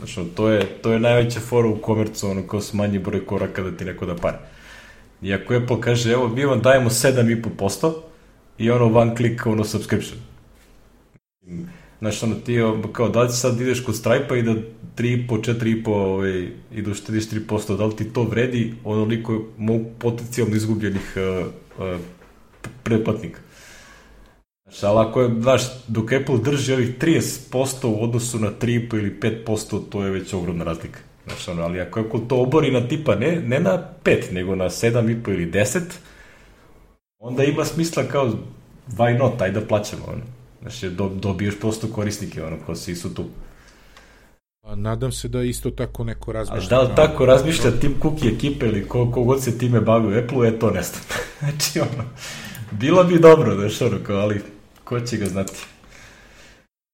Znači, 0.00 0.30
to 0.34 0.48
je, 0.48 0.66
to 0.82 0.92
je 0.92 1.00
najveća 1.00 1.40
fora 1.40 1.68
u 1.68 1.76
komercu, 1.76 2.30
ono, 2.30 2.42
kao 2.46 2.60
smanji 2.60 2.98
broj 2.98 3.26
koraka 3.26 3.62
da 3.62 3.76
ti 3.76 3.84
neko 3.84 4.06
da 4.06 4.16
pare. 4.16 4.38
I 5.22 5.34
ako 5.34 5.54
Apple 5.54 5.80
kaže, 5.80 6.12
evo, 6.12 6.28
mi 6.28 6.44
vam 6.44 6.60
dajemo 6.60 6.90
7,5% 6.90 7.92
i 8.58 8.70
ono 8.70 8.98
one 8.98 9.16
click, 9.16 9.46
ono, 9.46 9.64
subscription. 9.64 10.18
Znači, 11.98 12.24
ono, 12.24 12.34
ti, 12.34 12.58
kao, 12.92 13.08
da 13.08 13.22
li 13.22 13.32
sad 13.32 13.60
ideš 13.60 13.84
kod 13.84 13.96
Stripe-a 13.96 14.36
i 14.36 14.42
da 14.42 14.52
3,5, 14.52 15.28
4,5, 15.28 15.88
ovaj, 15.88 16.48
i 16.72 16.82
da 16.82 16.90
uštediš 16.90 17.28
3%, 17.28 17.76
da 17.76 17.86
li 17.86 17.96
ti 17.96 18.12
to 18.12 18.22
vredi 18.22 18.74
onoliko 18.84 19.44
potencijalno 19.98 20.56
izgubljenih 20.56 21.16
uh, 21.16 21.46
uh, 21.78 22.00
pretplatnika? 22.82 23.40
Znači, 24.70 24.86
ali 24.86 25.08
ako 25.08 25.20
je, 25.20 25.30
znaš, 25.40 25.62
dok 25.88 26.12
Apple 26.12 26.38
drži 26.38 26.72
ovih 26.72 26.98
30% 26.98 27.86
u 27.86 28.04
odnosu 28.04 28.38
na 28.38 28.50
3,5 28.60 28.98
ili 28.98 29.20
5%, 29.20 29.82
to 29.90 30.04
je 30.04 30.10
već 30.10 30.34
ogromna 30.34 30.64
razlika. 30.64 30.98
Znači, 31.26 31.50
ono, 31.50 31.62
ali 31.62 31.80
ako 31.80 32.00
Apple 32.00 32.20
to 32.28 32.42
obori 32.42 32.70
na 32.70 32.88
tipa, 32.88 33.14
ne, 33.14 33.42
ne 33.46 33.60
na 33.60 33.82
5, 34.04 34.32
nego 34.32 34.54
na 34.54 34.64
7,5 34.64 35.32
ili 35.32 35.52
10, 35.52 35.80
onda 37.18 37.44
ima 37.44 37.64
smisla 37.64 38.04
kao, 38.04 38.32
why 38.88 39.18
not, 39.18 39.42
ajde 39.42 39.60
da 39.60 39.66
plaćamo, 39.66 40.04
ono. 40.06 40.22
Znači, 40.62 40.90
do, 40.90 41.08
dobiješ 41.08 41.60
prosto 41.60 41.86
korisnike, 41.88 42.44
ono, 42.44 42.56
ko 42.66 42.74
si 42.74 42.94
su 42.94 43.14
tu. 43.14 43.24
A 44.62 44.74
nadam 44.74 45.12
se 45.12 45.28
da 45.28 45.42
isto 45.42 45.70
tako 45.70 46.04
neko 46.04 46.32
razmišlja. 46.32 46.66
A 46.66 46.68
da 46.68 46.80
li 46.80 46.96
tako 46.96 47.26
razmišlja 47.26 47.70
Tim 47.80 47.94
Cook 48.02 48.22
i 48.22 48.28
ekipe 48.28 48.66
ili 48.66 48.88
ko, 48.88 49.10
kogod 49.10 49.42
se 49.42 49.58
time 49.58 49.80
bavi 49.80 50.14
u 50.14 50.18
Apple-u, 50.18 50.44
je 50.44 50.58
to 50.58 50.70
nesto. 50.70 50.98
znači, 51.40 51.80
ono, 51.80 52.04
bilo 52.70 53.04
bi 53.04 53.18
dobro, 53.18 53.54
znaš, 53.54 53.82
ono, 53.82 53.98
kao, 54.06 54.16
ali 54.16 54.40
ko 54.90 55.00
će 55.00 55.16
ga 55.16 55.26
znati. 55.26 55.52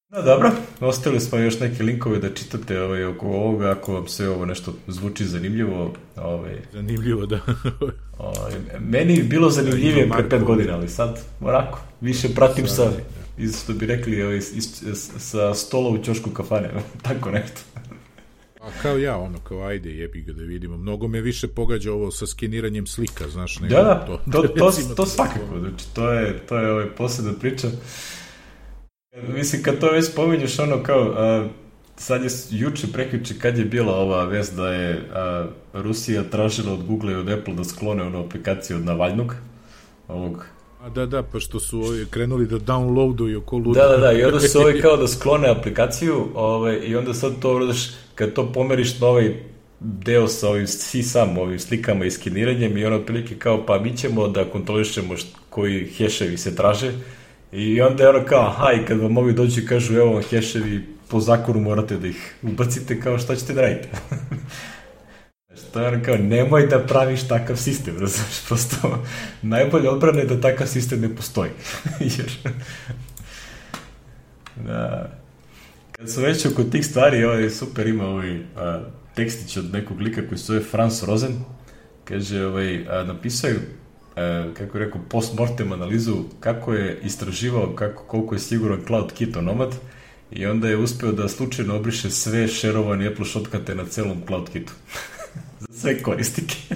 No 0.08 0.22
dobro, 0.22 0.50
ostali 0.80 1.20
smo 1.20 1.38
još 1.38 1.60
neke 1.60 1.82
linkove 1.82 2.18
da 2.18 2.34
čitate 2.34 2.80
ovaj, 2.80 3.04
oko 3.04 3.26
ovoga, 3.26 3.70
ako 3.70 3.94
vam 3.94 4.08
sve 4.08 4.28
ovo 4.28 4.46
nešto 4.46 4.74
zvuči 4.86 5.24
zanimljivo. 5.24 5.94
Ovaj, 6.16 6.56
zanimljivo, 6.72 7.26
da. 7.26 7.40
ovaj, 8.18 8.52
meni 8.80 9.16
je 9.16 9.24
bilo 9.24 9.50
zanimljivije 9.50 10.10
pre 10.10 10.28
pet 10.28 10.44
godina, 10.44 10.74
ali 10.74 10.88
sad, 10.88 11.20
morako, 11.40 11.80
više 12.00 12.28
pratim 12.34 12.66
sa, 12.66 12.90
iz, 13.38 13.62
što 13.62 13.72
bi 13.72 13.86
rekli, 13.86 14.22
ovaj, 14.22 14.36
iz, 14.36 14.56
iz, 14.56 15.10
sa 15.18 15.54
stola 15.54 15.90
u 15.90 15.98
ćošku 15.98 16.30
kafane, 16.30 16.70
tako 17.08 17.30
nešto. 17.30 17.60
A 18.66 18.70
kao 18.82 18.98
ja, 18.98 19.16
ono, 19.16 19.38
kao 19.38 19.62
ajde, 19.62 19.90
jebi 19.90 20.22
ga 20.22 20.32
da 20.32 20.42
vidimo. 20.42 20.76
Mnogo 20.76 21.08
me 21.08 21.20
više 21.20 21.48
pogađa 21.48 21.92
ovo 21.92 22.10
sa 22.10 22.26
skeniranjem 22.26 22.86
slika, 22.86 23.28
znaš, 23.28 23.60
nego 23.60 23.74
da, 23.74 23.82
da, 23.82 24.04
to. 24.06 24.20
To, 24.32 24.42
to, 24.42 24.70
to, 24.88 24.94
to 24.96 25.06
svakako, 25.06 25.58
znači, 25.60 25.94
to 25.94 26.12
je, 26.12 26.38
to 26.38 26.58
je 26.58 26.72
ovaj 26.72 26.86
posebna 26.96 27.32
priča. 27.40 27.68
Mislim, 29.28 29.62
kad 29.62 29.78
to 29.78 29.92
već 29.92 30.04
spominješ, 30.06 30.58
ono, 30.58 30.82
kao, 30.82 31.14
a, 31.16 31.48
sad 31.96 32.22
je 32.22 32.30
juče, 32.50 32.86
prekjuče, 32.92 33.34
kad 33.38 33.58
je 33.58 33.64
bila 33.64 33.94
ova 33.94 34.24
vest 34.24 34.56
da 34.56 34.72
je 34.72 35.08
a, 35.12 35.46
Rusija 35.72 36.24
tražila 36.30 36.72
od 36.72 36.84
Google 36.84 37.12
i 37.12 37.16
od 37.16 37.28
Apple 37.28 37.54
da 37.54 37.64
sklone 37.64 38.02
onu 38.02 38.24
aplikaciju 38.24 38.76
od 38.76 38.84
Navalnog, 38.84 39.34
ovog 40.08 40.46
A 40.86 40.90
da, 40.90 41.06
da, 41.06 41.22
pa 41.22 41.40
što 41.40 41.60
su 41.60 41.80
ovi 41.80 42.06
krenuli 42.10 42.46
da 42.46 42.58
downloaduju 42.58 43.40
ko 43.40 43.56
ludi. 43.56 43.78
Da, 43.78 43.88
da, 43.88 43.96
da, 43.96 44.12
i 44.12 44.24
onda 44.24 44.40
su 44.40 44.60
ovi 44.60 44.80
kao 44.80 44.96
da 44.96 45.08
sklone 45.08 45.48
aplikaciju 45.48 46.26
ovaj, 46.34 46.80
i 46.84 46.96
onda 46.96 47.14
sad 47.14 47.32
to, 47.40 47.54
uradaš, 47.54 47.90
kad 48.14 48.32
to 48.32 48.52
pomeriš 48.52 49.00
na 49.00 49.06
ovaj 49.06 49.34
deo 49.80 50.28
sa 50.28 50.48
ovim 50.48 50.66
SISAM, 50.66 51.38
ovim 51.38 51.58
slikama 51.58 52.04
i 52.04 52.10
skeniranjem 52.10 52.78
i 52.78 52.84
ono 52.84 52.96
otprilike 52.96 53.34
kao 53.34 53.66
pa 53.66 53.78
mi 53.78 53.96
ćemo 53.96 54.28
da 54.28 54.44
kontrolišemo 54.44 55.14
koji 55.50 55.84
heševi 55.84 56.36
se 56.36 56.56
traže 56.56 56.92
i 57.52 57.80
onda 57.80 58.02
je 58.02 58.08
ono 58.08 58.24
kao 58.24 58.46
aha 58.46 58.72
i 58.72 58.86
kad 58.86 59.00
vam 59.00 59.16
ovi 59.16 59.32
dođu 59.32 59.62
kažu 59.68 59.94
evo 59.94 60.22
heševi 60.30 60.86
po 61.08 61.20
zakonu 61.20 61.60
morate 61.60 61.96
da 61.96 62.06
ih 62.06 62.34
ubacite 62.42 63.00
kao 63.00 63.18
šta 63.18 63.36
ćete 63.36 63.52
da 63.52 63.60
radite. 63.60 63.88
To 65.76 65.80
je 65.80 65.88
ono 65.88 66.02
kao, 66.04 66.16
nemoj 66.16 66.66
da 66.66 66.78
praviš 66.86 67.28
takav 67.28 67.56
sistem, 67.56 67.94
razumiješ, 68.00 68.46
prosto 68.48 69.04
najbolje 69.42 69.90
odbrane 69.90 70.18
je 70.18 70.26
da 70.26 70.40
takav 70.40 70.66
sistem 70.66 71.00
ne 71.00 71.16
postoji. 71.16 71.50
Jer, 72.16 72.32
da, 74.56 75.10
kad 75.92 76.10
su 76.10 76.20
već 76.20 76.46
oko 76.46 76.64
tih 76.64 76.86
stvari, 76.86 77.24
ovaj 77.24 77.50
super 77.50 77.86
ima 77.86 78.06
ovaj 78.06 78.40
a, 78.56 78.80
tekstić 79.14 79.56
od 79.56 79.72
nekog 79.72 80.00
lika 80.00 80.28
koji 80.28 80.38
se 80.38 80.44
zove 80.44 80.60
Franz 80.60 81.02
Rosen, 81.02 81.34
kaže, 82.04 82.46
ovaj, 82.46 82.86
a, 82.88 83.04
napisao 83.04 83.50
je, 83.50 83.60
kako 84.54 84.78
je 84.78 84.84
rekao, 84.84 85.00
post-mortem 85.08 85.72
analizu 85.72 86.24
kako 86.40 86.72
je 86.72 87.00
istraživao 87.02 87.74
kako, 87.74 88.02
koliko 88.02 88.34
je 88.34 88.38
siguran 88.38 88.80
Cloud 88.86 89.12
Kit 89.12 89.34
Nomad 89.34 89.74
i 90.30 90.46
onda 90.46 90.68
je 90.68 90.76
uspeo 90.76 91.12
da 91.12 91.28
slučajno 91.28 91.76
obriše 91.76 92.10
sve 92.10 92.48
šerovane 92.48 93.06
Apple 93.06 93.24
shortcute 93.24 93.74
na 93.74 93.84
celom 93.84 94.22
Cloud 94.26 94.48
Kitu 94.52 94.72
za 95.60 95.80
sve 95.80 96.02
koristike. 96.02 96.56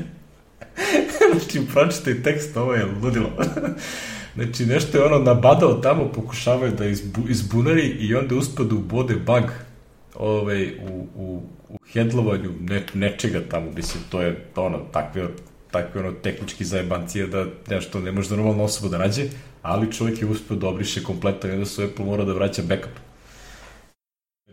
znači, 1.33 1.67
pročitaj 1.73 2.23
tekst, 2.23 2.57
ovo 2.57 2.75
je 2.75 2.87
ludilo. 3.03 3.31
znači, 4.37 4.67
nešto 4.67 4.99
je 4.99 5.05
ono 5.05 5.19
nabadao 5.19 5.75
tamo, 5.75 6.13
pokušavaju 6.13 6.73
da 6.73 6.87
izbu, 6.87 7.21
izbunari 7.29 7.83
i 7.83 8.15
onda 8.15 8.35
uspio 8.35 8.65
da 8.65 8.75
ubode 8.75 9.15
bug 9.15 9.45
ovaj, 10.15 10.71
u, 10.91 11.07
u, 11.17 11.43
u 11.69 11.79
hendlovanju 11.93 12.51
ne, 12.61 12.83
nečega 12.95 13.41
tamo, 13.51 13.71
mislim, 13.71 14.05
to 14.11 14.23
je 14.23 14.45
ono, 14.57 14.79
takve, 14.79 15.29
takve 15.71 16.01
ono, 16.01 16.13
tehnički 16.13 16.65
zajebancije 16.65 17.27
da 17.27 17.47
nešto 17.69 18.01
ne 18.01 18.13
može 18.13 18.29
da 18.29 18.37
normalna 18.37 18.63
osoba 18.63 18.89
da 18.89 18.99
nađe, 18.99 19.25
ali 19.63 19.93
čovjek 19.93 20.23
je 20.23 20.29
uspio 20.29 20.57
da 20.57 20.69
obriše 20.69 21.03
kompletno 21.03 21.51
i 21.51 21.53
onda 21.53 21.67
su 21.67 21.83
Apple 21.83 22.05
mora 22.05 22.25
da 22.25 22.33
vraća 22.33 22.63
backup. 22.63 23.10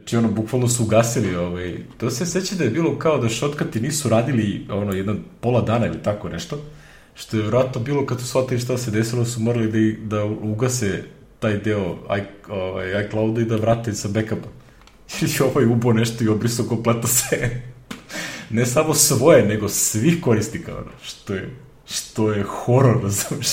Znači, 0.07 0.17
ono, 0.17 0.31
bukvalno 0.31 0.67
su 0.67 0.83
ugasili, 0.83 1.35
ovaj, 1.35 1.77
to 1.97 2.09
se 2.09 2.25
seća 2.25 2.55
da 2.55 2.63
je 2.63 2.69
bilo 2.69 2.99
kao 2.99 3.17
da 3.17 3.29
šotkati 3.29 3.81
nisu 3.81 4.09
radili, 4.09 4.65
ono, 4.69 4.93
jedan 4.93 5.19
pola 5.41 5.61
dana 5.61 5.85
ili 5.85 6.03
tako 6.03 6.29
nešto, 6.29 6.61
što 7.15 7.37
je 7.37 7.43
vratno 7.43 7.81
bilo 7.81 8.05
kad 8.05 8.19
su 8.19 8.27
shvatili 8.27 8.59
šta 8.59 8.77
se 8.77 8.91
desilo, 8.91 9.25
su 9.25 9.41
morali 9.41 9.97
da, 10.03 10.17
da 10.17 10.25
ugase 10.25 11.03
taj 11.39 11.57
deo 11.57 11.97
i, 12.17 12.51
ovaj, 12.51 13.05
iCloud-a 13.05 13.41
i 13.41 13.45
da 13.45 13.55
vrate 13.55 13.93
sa 13.93 14.07
backupa. 14.07 14.47
I 15.21 15.43
ovaj 15.43 15.65
ubo 15.65 15.93
nešto 15.93 16.23
i 16.23 16.27
obrisao 16.27 16.65
kompletno 16.65 17.07
sve. 17.07 17.61
ne 18.49 18.65
samo 18.65 18.93
svoje, 18.93 19.45
nego 19.45 19.69
svih 19.69 20.21
korisnika, 20.21 20.77
ono, 20.77 20.91
što 21.03 21.33
je, 21.33 21.49
što 21.85 22.31
je 22.31 22.43
horor, 22.43 23.03
razumiješ? 23.03 23.49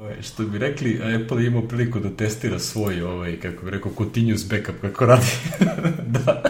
Ovaj, 0.00 0.22
što 0.22 0.42
bi 0.42 0.58
rekli, 0.58 1.00
Apple 1.02 1.42
je 1.42 1.46
imao 1.46 1.62
priliku 1.62 2.00
da 2.00 2.10
testira 2.10 2.58
svoj, 2.58 3.02
ovaj, 3.02 3.36
kako 3.40 3.64
bi 3.64 3.70
rekao, 3.70 3.92
continuous 3.96 4.48
backup, 4.48 4.74
kako 4.80 5.06
radi. 5.06 5.26
da. 6.24 6.42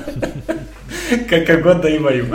Kakav 1.31 1.63
god 1.63 1.83
da 1.83 1.89
imaju. 1.89 2.27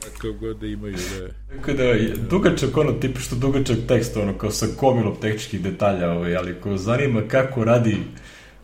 kakav 0.00 0.32
god 0.40 0.58
da 0.58 0.66
imaju, 0.66 0.96
da. 0.96 1.28
Tako 1.56 1.72
da, 1.72 1.84
dugačak 2.30 2.76
ono, 2.76 2.92
tipa 2.92 3.20
što 3.20 3.36
dugačak 3.36 3.76
tekst, 3.88 4.16
ono, 4.16 4.38
kao 4.38 4.50
sa 4.50 4.66
komilom 4.76 5.16
tehničkih 5.20 5.62
detalja, 5.62 6.10
ovaj, 6.10 6.36
ali 6.36 6.60
ko 6.60 6.76
zanima 6.76 7.22
kako 7.28 7.64
radi 7.64 7.96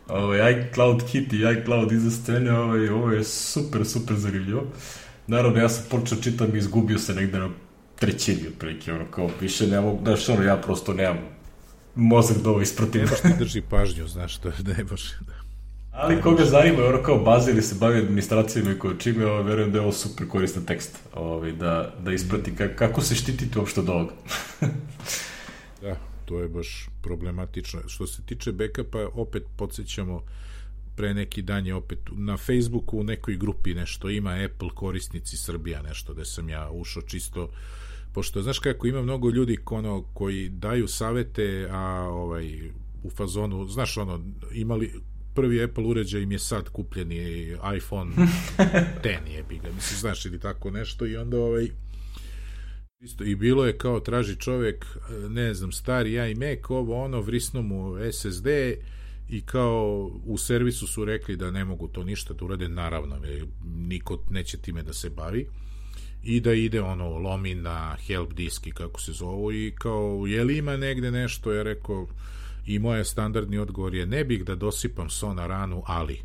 ovaj, 0.07 0.51
iCloud 0.51 1.03
kit 1.11 1.33
i 1.33 1.41
iCloud 1.59 1.91
iza 1.91 2.11
scene, 2.11 2.59
ovaj, 2.59 2.89
ovo 2.89 3.11
je 3.11 3.23
super, 3.23 3.85
super 3.85 4.15
zanimljivo. 4.15 4.63
Naravno, 5.27 5.59
ja 5.59 5.69
sam 5.69 5.85
počeo 5.89 6.17
čitam 6.21 6.55
i 6.55 6.57
izgubio 6.57 6.97
se 6.97 7.13
negde 7.13 7.39
na 7.39 7.49
trećini, 7.99 8.47
otprilike, 8.47 8.93
ono, 8.93 9.05
kao, 9.05 9.29
više 9.41 9.67
ne 9.67 9.81
mogu, 9.81 9.99
znaš, 10.03 10.29
ono, 10.29 10.43
ja 10.43 10.57
prosto 10.57 10.93
nemam 10.93 11.38
mozak 11.99 12.37
da 12.37 12.49
ovo 12.49 12.61
ispratim. 12.61 13.01
Nemaš 13.01 13.21
ti 13.21 13.33
drži 13.39 13.61
pažnju, 13.61 14.07
znaš, 14.07 14.37
to 14.37 14.51
ne 14.65 14.83
baš, 14.83 15.03
da. 15.19 15.33
Ali 15.91 16.21
koga 16.21 16.45
zanima, 16.45 16.85
ono 16.85 17.03
kao 17.03 17.17
baza 17.17 17.51
ili 17.51 17.61
se 17.61 17.75
bavi 17.75 17.99
administracijom 17.99 18.71
i 18.71 18.79
ko 18.79 18.93
čime, 18.93 19.25
ovo, 19.25 19.43
verujem 19.43 19.71
da 19.71 19.77
je 19.77 19.81
ovo 19.81 19.91
super 19.91 20.27
koristan 20.27 20.65
tekst, 20.65 20.99
ovaj, 21.13 21.51
da, 21.51 21.95
da 22.03 22.11
isprati 22.11 22.55
kako, 22.55 22.73
kako 22.75 23.01
se 23.01 23.15
štititi 23.15 23.59
uopšte 23.59 23.79
od 23.79 23.89
ovoga. 23.89 24.13
da, 25.81 25.95
to 26.25 26.39
je 26.39 26.47
baš 26.47 26.89
problematično. 27.01 27.79
Što 27.87 28.07
se 28.07 28.21
tiče 28.25 28.51
backupa, 28.51 29.07
opet 29.13 29.43
podsjećamo, 29.57 30.23
pre 30.95 31.13
neki 31.13 31.41
dan 31.41 31.67
je 31.67 31.75
opet 31.75 31.99
na 32.11 32.37
Facebooku 32.37 32.99
u 32.99 33.03
nekoj 33.03 33.35
grupi 33.35 33.73
nešto 33.73 34.09
ima 34.09 34.29
Apple 34.45 34.69
korisnici 34.75 35.37
Srbija 35.37 35.81
nešto 35.81 36.13
da 36.13 36.25
sam 36.25 36.49
ja 36.49 36.69
ušao 36.71 37.01
čisto 37.01 37.49
pošto 38.13 38.41
znaš 38.41 38.59
kako 38.59 38.87
ima 38.87 39.01
mnogo 39.01 39.29
ljudi 39.29 39.57
ono 39.65 40.03
koji 40.13 40.49
daju 40.49 40.87
savete 40.87 41.67
a 41.71 42.07
ovaj 42.11 42.69
u 43.03 43.09
fazonu 43.09 43.67
znaš 43.67 43.97
ono 43.97 44.25
imali 44.53 44.93
prvi 45.35 45.63
Apple 45.63 45.83
uređaj 45.83 46.21
im 46.21 46.31
je 46.31 46.39
sad 46.39 46.69
kupljeni 46.69 47.17
iPhone 47.77 48.11
10 49.03 49.27
je 49.27 49.43
bi 49.43 49.57
ga 49.57 49.71
mislim 49.75 49.99
znaš 49.99 50.25
ili 50.25 50.39
tako 50.39 50.71
nešto 50.71 51.05
i 51.05 51.17
onda 51.17 51.37
ovaj 51.37 51.69
Isto, 53.01 53.23
I 53.23 53.35
bilo 53.35 53.65
je 53.65 53.77
kao 53.77 53.99
traži 53.99 54.35
čovjek, 54.35 54.85
ne 55.29 55.53
znam, 55.53 55.71
stari 55.71 56.13
ja 56.13 56.27
i 56.27 56.35
Mac, 56.35 56.69
ovo 56.69 57.03
ono, 57.03 57.21
vrisno 57.21 57.61
mu 57.61 57.95
SSD 58.11 58.47
i 59.29 59.41
kao 59.45 60.11
u 60.25 60.37
servisu 60.37 60.87
su 60.87 61.05
rekli 61.05 61.35
da 61.35 61.51
ne 61.51 61.65
mogu 61.65 61.87
to 61.87 62.03
ništa 62.03 62.33
da 62.33 62.45
urade, 62.45 62.69
naravno, 62.69 63.21
niko 63.63 64.23
neće 64.29 64.57
time 64.57 64.83
da 64.83 64.93
se 64.93 65.09
bavi 65.09 65.47
i 66.23 66.39
da 66.39 66.53
ide 66.53 66.81
ono 66.81 67.17
lomi 67.17 67.55
na 67.55 67.95
help 68.07 68.33
diski 68.33 68.71
kako 68.71 69.01
se 69.01 69.11
zovu 69.11 69.51
i 69.51 69.73
kao 69.77 70.25
je 70.27 70.43
li 70.43 70.57
ima 70.57 70.77
negde 70.77 71.11
nešto? 71.11 71.51
Je 71.51 71.63
rekao 71.63 72.07
i 72.65 72.79
moj 72.79 73.03
standardni 73.03 73.57
odgovor 73.57 73.95
je 73.95 74.05
ne 74.05 74.23
bih 74.23 74.43
da 74.45 74.55
dosipam 74.55 75.09
so 75.09 75.33
na 75.33 75.47
ranu 75.47 75.83
ali 75.85 76.21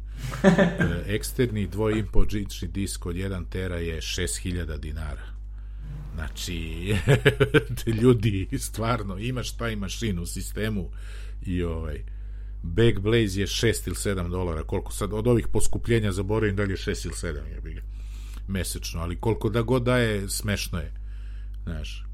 eksterni 1.16 1.66
dvojimpožični 1.66 2.68
disk 2.68 3.06
od 3.06 3.16
1 3.16 3.44
tera 3.48 3.76
je 3.76 4.00
6000 4.00 4.78
dinara. 4.78 5.34
Znači 6.14 6.96
ljudi 8.02 8.48
stvarno 8.58 9.18
imaš 9.18 9.56
taj 9.56 9.76
mašin 9.76 10.18
u 10.18 10.26
sistemu 10.26 10.90
i 11.46 11.62
ovaj 11.62 12.04
Backblaze 12.62 13.40
je 13.40 13.46
6 13.46 13.86
ili 13.86 13.96
7 13.96 14.30
dolara, 14.30 14.62
koliko 14.62 14.92
sad 14.92 15.12
od 15.12 15.26
ovih 15.26 15.48
poskupljenja 15.48 16.12
zaboravim 16.12 16.56
da 16.56 16.62
li 16.62 16.72
je 16.72 16.76
6 16.76 17.06
ili 17.06 17.14
7 17.14 17.54
je 17.54 17.60
bi 17.60 17.82
mesečno, 18.48 19.00
ali 19.00 19.16
koliko 19.16 19.48
da 19.48 19.62
god 19.62 19.82
daje, 19.82 20.28
smešno 20.28 20.78
je. 20.78 20.92
Znaš, 21.64 22.04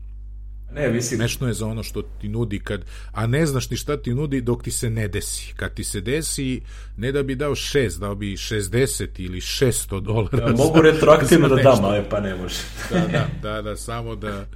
Ne, 0.74 0.90
mislim... 0.90 1.18
Smešno 1.18 1.46
je 1.46 1.54
za 1.54 1.66
ono 1.66 1.82
što 1.82 2.02
ti 2.02 2.28
nudi 2.28 2.58
kad, 2.58 2.84
a 3.12 3.26
ne 3.26 3.46
znaš 3.46 3.70
ni 3.70 3.76
šta 3.76 3.96
ti 3.96 4.14
nudi 4.14 4.40
dok 4.40 4.62
ti 4.62 4.70
se 4.70 4.90
ne 4.90 5.08
desi. 5.08 5.54
Kad 5.56 5.74
ti 5.74 5.84
se 5.84 6.00
desi, 6.00 6.62
ne 6.96 7.12
da 7.12 7.22
bi 7.22 7.34
dao 7.34 7.54
6, 7.54 7.98
dao 7.98 8.14
bi 8.14 8.32
60 8.32 9.08
ili 9.18 9.40
600 9.40 10.00
dolara. 10.00 10.46
Ja, 10.46 10.56
mogu 10.56 10.82
retroaktivno 10.82 11.48
da 11.48 11.56
dam, 11.56 11.84
ali 11.84 12.04
pa 12.10 12.20
ne 12.20 12.34
može. 12.34 12.56
da, 12.90 13.06
da, 13.06 13.28
da, 13.42 13.62
da, 13.62 13.76
samo 13.76 14.16
da, 14.16 14.46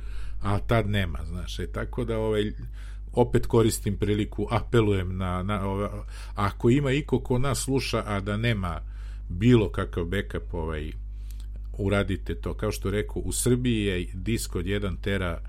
a 0.43 0.59
tad 0.59 0.89
nema, 0.89 1.18
znaš, 1.25 1.59
e, 1.59 1.66
tako 1.66 2.05
da 2.05 2.18
ovaj, 2.18 2.53
opet 3.12 3.47
koristim 3.47 3.97
priliku, 3.97 4.49
apelujem 4.51 5.16
na, 5.16 5.43
na 5.43 5.68
ove, 5.68 5.89
ako 6.35 6.70
ima 6.70 6.93
iko 6.93 7.20
ko 7.20 7.39
nas 7.39 7.59
sluša, 7.59 8.03
a 8.07 8.20
da 8.20 8.37
nema 8.37 8.81
bilo 9.29 9.70
kakav 9.72 10.05
backup, 10.05 10.55
ovaj, 10.55 10.93
uradite 11.79 12.35
to. 12.35 12.55
Kao 12.55 12.72
što 12.72 12.91
rekao, 12.91 13.22
u 13.25 13.33
Srbiji 13.33 13.85
je 13.85 14.07
disk 14.14 14.57
od 14.57 14.64
1 14.64 14.97
tera 15.01 15.41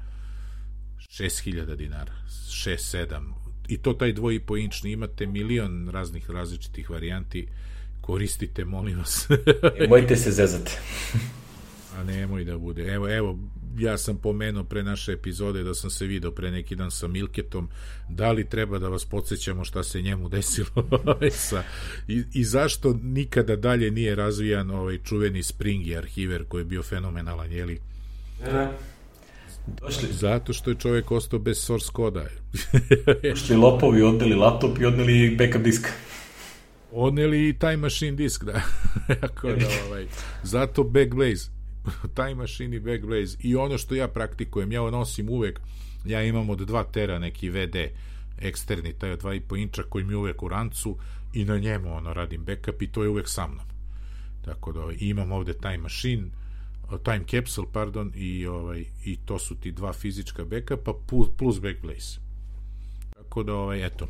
6000 1.00 1.76
dinara, 1.76 2.14
6-7, 2.28 3.34
i 3.68 3.78
to 3.78 3.94
taj 3.94 4.14
dvojipo 4.14 4.58
inčni, 4.58 4.92
imate 4.92 5.26
milion 5.26 5.90
raznih 5.90 6.30
različitih 6.30 6.90
varijanti, 6.90 7.48
koristite, 8.02 8.66
molim 8.66 8.98
vas. 8.98 9.28
Nemojte 9.80 10.16
se 10.16 10.32
zezati. 10.32 10.72
A 11.98 12.04
nemoj 12.04 12.46
da 12.46 12.58
bude. 12.58 12.94
Evo, 12.94 13.10
evo, 13.10 13.40
ja 13.78 13.98
sam 13.98 14.18
pomenuo 14.18 14.64
pre 14.64 14.84
naše 14.84 15.12
epizode 15.12 15.64
da 15.64 15.74
sam 15.74 15.90
se 15.90 16.06
video 16.06 16.32
pre 16.32 16.52
neki 16.52 16.76
dan 16.76 16.92
sa 16.92 17.08
Milketom, 17.08 17.70
da 18.10 18.32
li 18.32 18.50
treba 18.50 18.80
da 18.80 18.90
vas 18.90 19.06
podsjećamo 19.06 19.66
šta 19.66 19.84
se 19.84 20.02
njemu 20.02 20.30
desilo 20.30 20.90
sa, 21.32 21.64
i, 22.08 22.24
i 22.34 22.44
zašto 22.44 23.00
nikada 23.04 23.56
dalje 23.56 23.92
nije 23.92 24.16
razvijan 24.16 24.72
ovaj 24.72 24.98
čuveni 25.04 25.44
Springi 25.44 25.98
arhiver 25.98 26.46
koji 26.48 26.62
je 26.62 26.66
bio 26.66 26.84
fenomenalan, 26.84 27.52
jeli? 27.52 27.80
Da. 28.46 28.78
Došli. 29.68 30.10
Zato 30.12 30.54
što 30.54 30.70
je 30.70 30.76
čovjek 30.76 31.12
ostao 31.12 31.40
bez 31.40 31.58
source 31.58 31.90
koda. 31.94 32.26
Došli 33.30 33.56
lopovi, 33.56 34.02
odneli 34.02 34.36
laptop 34.36 34.80
i 34.80 34.86
odneli 34.86 35.36
backup 35.38 35.62
disk. 35.62 35.88
Odneli 36.92 37.50
i 37.50 37.60
Time 37.60 37.78
Machine 37.78 38.12
disk, 38.12 38.44
da. 38.44 38.62
Ako 39.28 39.48
da 39.48 39.68
ovaj, 39.88 40.08
zato 40.44 40.84
Backblaze. 40.84 41.55
Time 42.16 42.36
Machine 42.36 42.76
i 42.76 42.80
Backblaze. 42.80 43.38
I 43.40 43.56
ono 43.56 43.78
što 43.78 43.96
ja 43.96 44.08
praktikujem, 44.08 44.72
ja 44.72 44.82
nosim 44.82 45.30
uvek, 45.30 45.60
ja 46.06 46.24
imam 46.24 46.50
od 46.50 46.60
2 46.60 46.92
tera 46.92 47.20
neki 47.20 47.50
VD 47.50 47.76
eksterni, 48.38 48.94
taj 48.94 49.12
od 49.12 49.24
2,5 49.24 49.62
inča 49.62 49.84
koji 49.84 50.06
mi 50.06 50.16
uvek 50.16 50.44
u 50.44 50.48
rancu 50.48 50.98
i 51.34 51.46
na 51.46 51.58
njemu 51.58 51.96
ono 51.96 52.14
radim 52.14 52.46
backup 52.46 52.82
i 52.82 52.88
to 52.88 53.04
je 53.04 53.10
uvek 53.10 53.30
sa 53.30 53.48
mnom. 53.48 53.66
Tako 54.46 54.72
da 54.72 54.82
imam 55.00 55.32
ovde 55.32 55.54
Time 55.54 55.78
Machine, 55.78 56.24
time 57.04 57.26
capsule, 57.28 57.68
pardon, 57.74 58.12
i, 58.16 58.48
ovaj, 58.48 58.86
i 59.06 59.18
to 59.26 59.40
su 59.40 59.56
ti 59.56 59.72
dva 59.72 59.94
fizička 59.94 60.46
backupa 60.46 60.94
plus 61.38 61.62
backblaze. 61.62 62.20
Tako 63.14 63.44
da, 63.44 63.54
ovaj, 63.54 63.86
eto, 63.86 64.08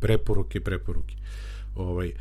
preporuke, 0.00 0.60
preporuke. 0.60 1.14
Ovaj, 1.74 2.12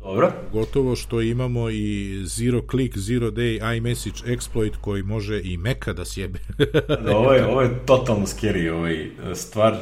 Dobro. 0.00 0.32
Gotovo 0.52 0.96
što 0.96 1.20
imamo 1.20 1.70
i 1.70 2.20
zero 2.24 2.62
click, 2.70 2.98
zero 2.98 3.30
day 3.30 3.76
iMessage 3.76 4.36
exploit 4.36 4.72
koji 4.80 5.02
može 5.02 5.40
i 5.44 5.56
meka 5.56 5.92
da 5.92 6.04
sjebe. 6.04 6.38
da, 7.04 7.16
ovo, 7.16 7.32
je, 7.32 7.46
ovo 7.46 7.62
je 7.62 7.86
totalno 7.86 8.26
scary 8.26 8.70
ovaj, 8.70 9.10
stvar. 9.34 9.76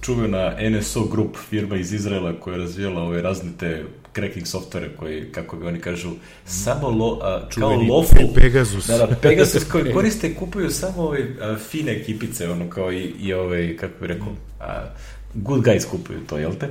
Čuvena 0.00 0.56
NSO 0.70 1.04
Group, 1.04 1.36
firma 1.48 1.76
iz 1.76 1.92
Izraela 1.92 2.40
koja 2.40 2.54
je 2.54 2.60
razvijela 2.60 3.02
ove 3.02 3.22
razne 3.22 3.50
te 3.58 3.84
cracking 4.14 4.46
softvere 4.46 4.88
koji, 4.96 5.32
kako 5.32 5.56
bi 5.56 5.66
oni 5.66 5.80
kažu, 5.80 6.10
samo 6.44 6.90
lo, 6.90 7.18
a, 7.22 7.48
kao 7.54 7.70
lawful. 7.70 8.34
Pegasus. 8.34 8.86
Da, 8.86 8.98
da, 8.98 9.16
Pegasus 9.22 9.64
koji 9.72 9.92
koriste 9.92 10.34
kupuju 10.34 10.70
samo 10.70 11.02
ove 11.02 11.36
a, 11.40 11.56
fine 11.70 11.92
ekipice, 11.92 12.50
ono 12.50 12.70
kao 12.70 12.92
i, 12.92 13.12
i 13.20 13.32
ove, 13.32 13.76
kako 13.76 14.00
bi 14.00 14.06
rekao, 14.06 14.28
a, 14.60 14.94
good 15.34 15.64
guys 15.64 15.90
kupuju 15.90 16.20
to, 16.28 16.38
jel 16.38 16.54
te? 16.60 16.68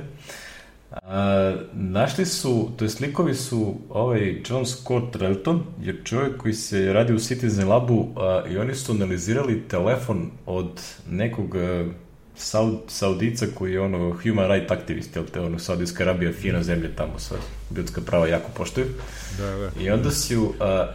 Našli 1.72 2.26
su, 2.26 2.70
to 2.76 2.84
je 2.84 2.88
slikovi 2.88 3.34
su 3.34 3.74
ovaj 3.88 4.42
John 4.48 4.66
Scott 4.66 5.16
Relton, 5.16 5.62
je 5.80 6.04
čovjek 6.04 6.36
koji 6.36 6.54
se 6.54 6.92
radi 6.92 7.12
u 7.14 7.18
Citizen 7.18 7.68
Labu 7.68 8.08
a, 8.16 8.42
i 8.50 8.58
oni 8.58 8.74
su 8.74 8.92
analizirali 8.92 9.68
telefon 9.68 10.30
od 10.46 10.82
nekog 11.10 11.56
a, 11.56 11.88
Saud, 12.38 12.78
Saudica 12.88 13.46
koji 13.54 13.72
je 13.72 13.80
ono 13.80 14.16
human 14.22 14.52
right 14.52 14.70
aktivist, 14.70 15.16
jel 15.16 15.24
te, 15.32 15.40
ono 15.40 15.58
Saudijska 15.58 16.02
Arabija 16.02 16.32
fina 16.32 16.62
zemlja 16.62 16.88
tamo 16.96 17.18
sa 17.18 17.34
ljudska 17.76 18.00
prava 18.00 18.26
jako 18.26 18.50
poštuju. 18.56 18.86
Da, 19.38 19.50
da. 19.50 19.70
I 19.80 19.90
onda 19.90 20.10
su, 20.10 20.42
uh, 20.42 20.52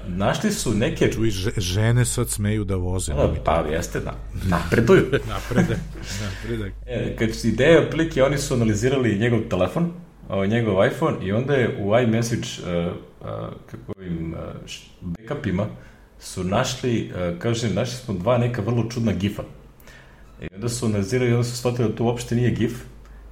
našli 0.07 0.51
su 0.51 0.73
neke... 0.73 1.11
Čuj, 1.11 1.29
žene 1.57 2.05
sad 2.05 2.29
smeju 2.29 2.63
da 2.63 2.75
voze. 2.75 3.13
Da, 3.13 3.33
pa 3.45 3.65
jeste, 3.71 3.99
da. 3.99 4.15
Napreduju. 4.45 5.05
napredak, 5.33 5.77
napredak. 6.21 6.73
E, 6.87 7.15
kad 7.15 7.35
su 7.35 7.47
ideje 7.47 7.79
otprilike, 7.79 8.23
oni 8.23 8.37
su 8.37 8.53
analizirali 8.53 9.19
njegov 9.19 9.39
telefon, 9.49 9.91
ovaj, 10.29 10.47
njegov 10.47 10.87
iPhone 10.87 11.25
i 11.25 11.31
onda 11.31 11.53
je 11.53 11.77
u 11.79 11.99
iMessage 11.99 12.47
uh, 12.59 12.93
uh, 13.21 13.27
kako 13.71 14.01
im 14.01 14.33
uh, 14.33 14.39
backupima 15.01 15.67
su 16.19 16.43
našli, 16.43 17.11
uh, 17.11 17.39
kažem, 17.39 17.73
našli 17.73 17.95
smo 17.95 18.13
dva 18.13 18.37
neka 18.37 18.61
vrlo 18.61 18.89
čudna 18.89 19.11
gifa. 19.11 19.43
I 20.43 20.55
onda 20.55 20.69
su 20.69 20.85
analizirali 20.85 21.31
i 21.31 21.33
onda 21.33 21.43
su 21.43 21.57
shvatili 21.57 21.89
da 21.89 21.95
to 21.95 22.03
uopšte 22.03 22.35
nije 22.35 22.51
GIF, 22.51 22.73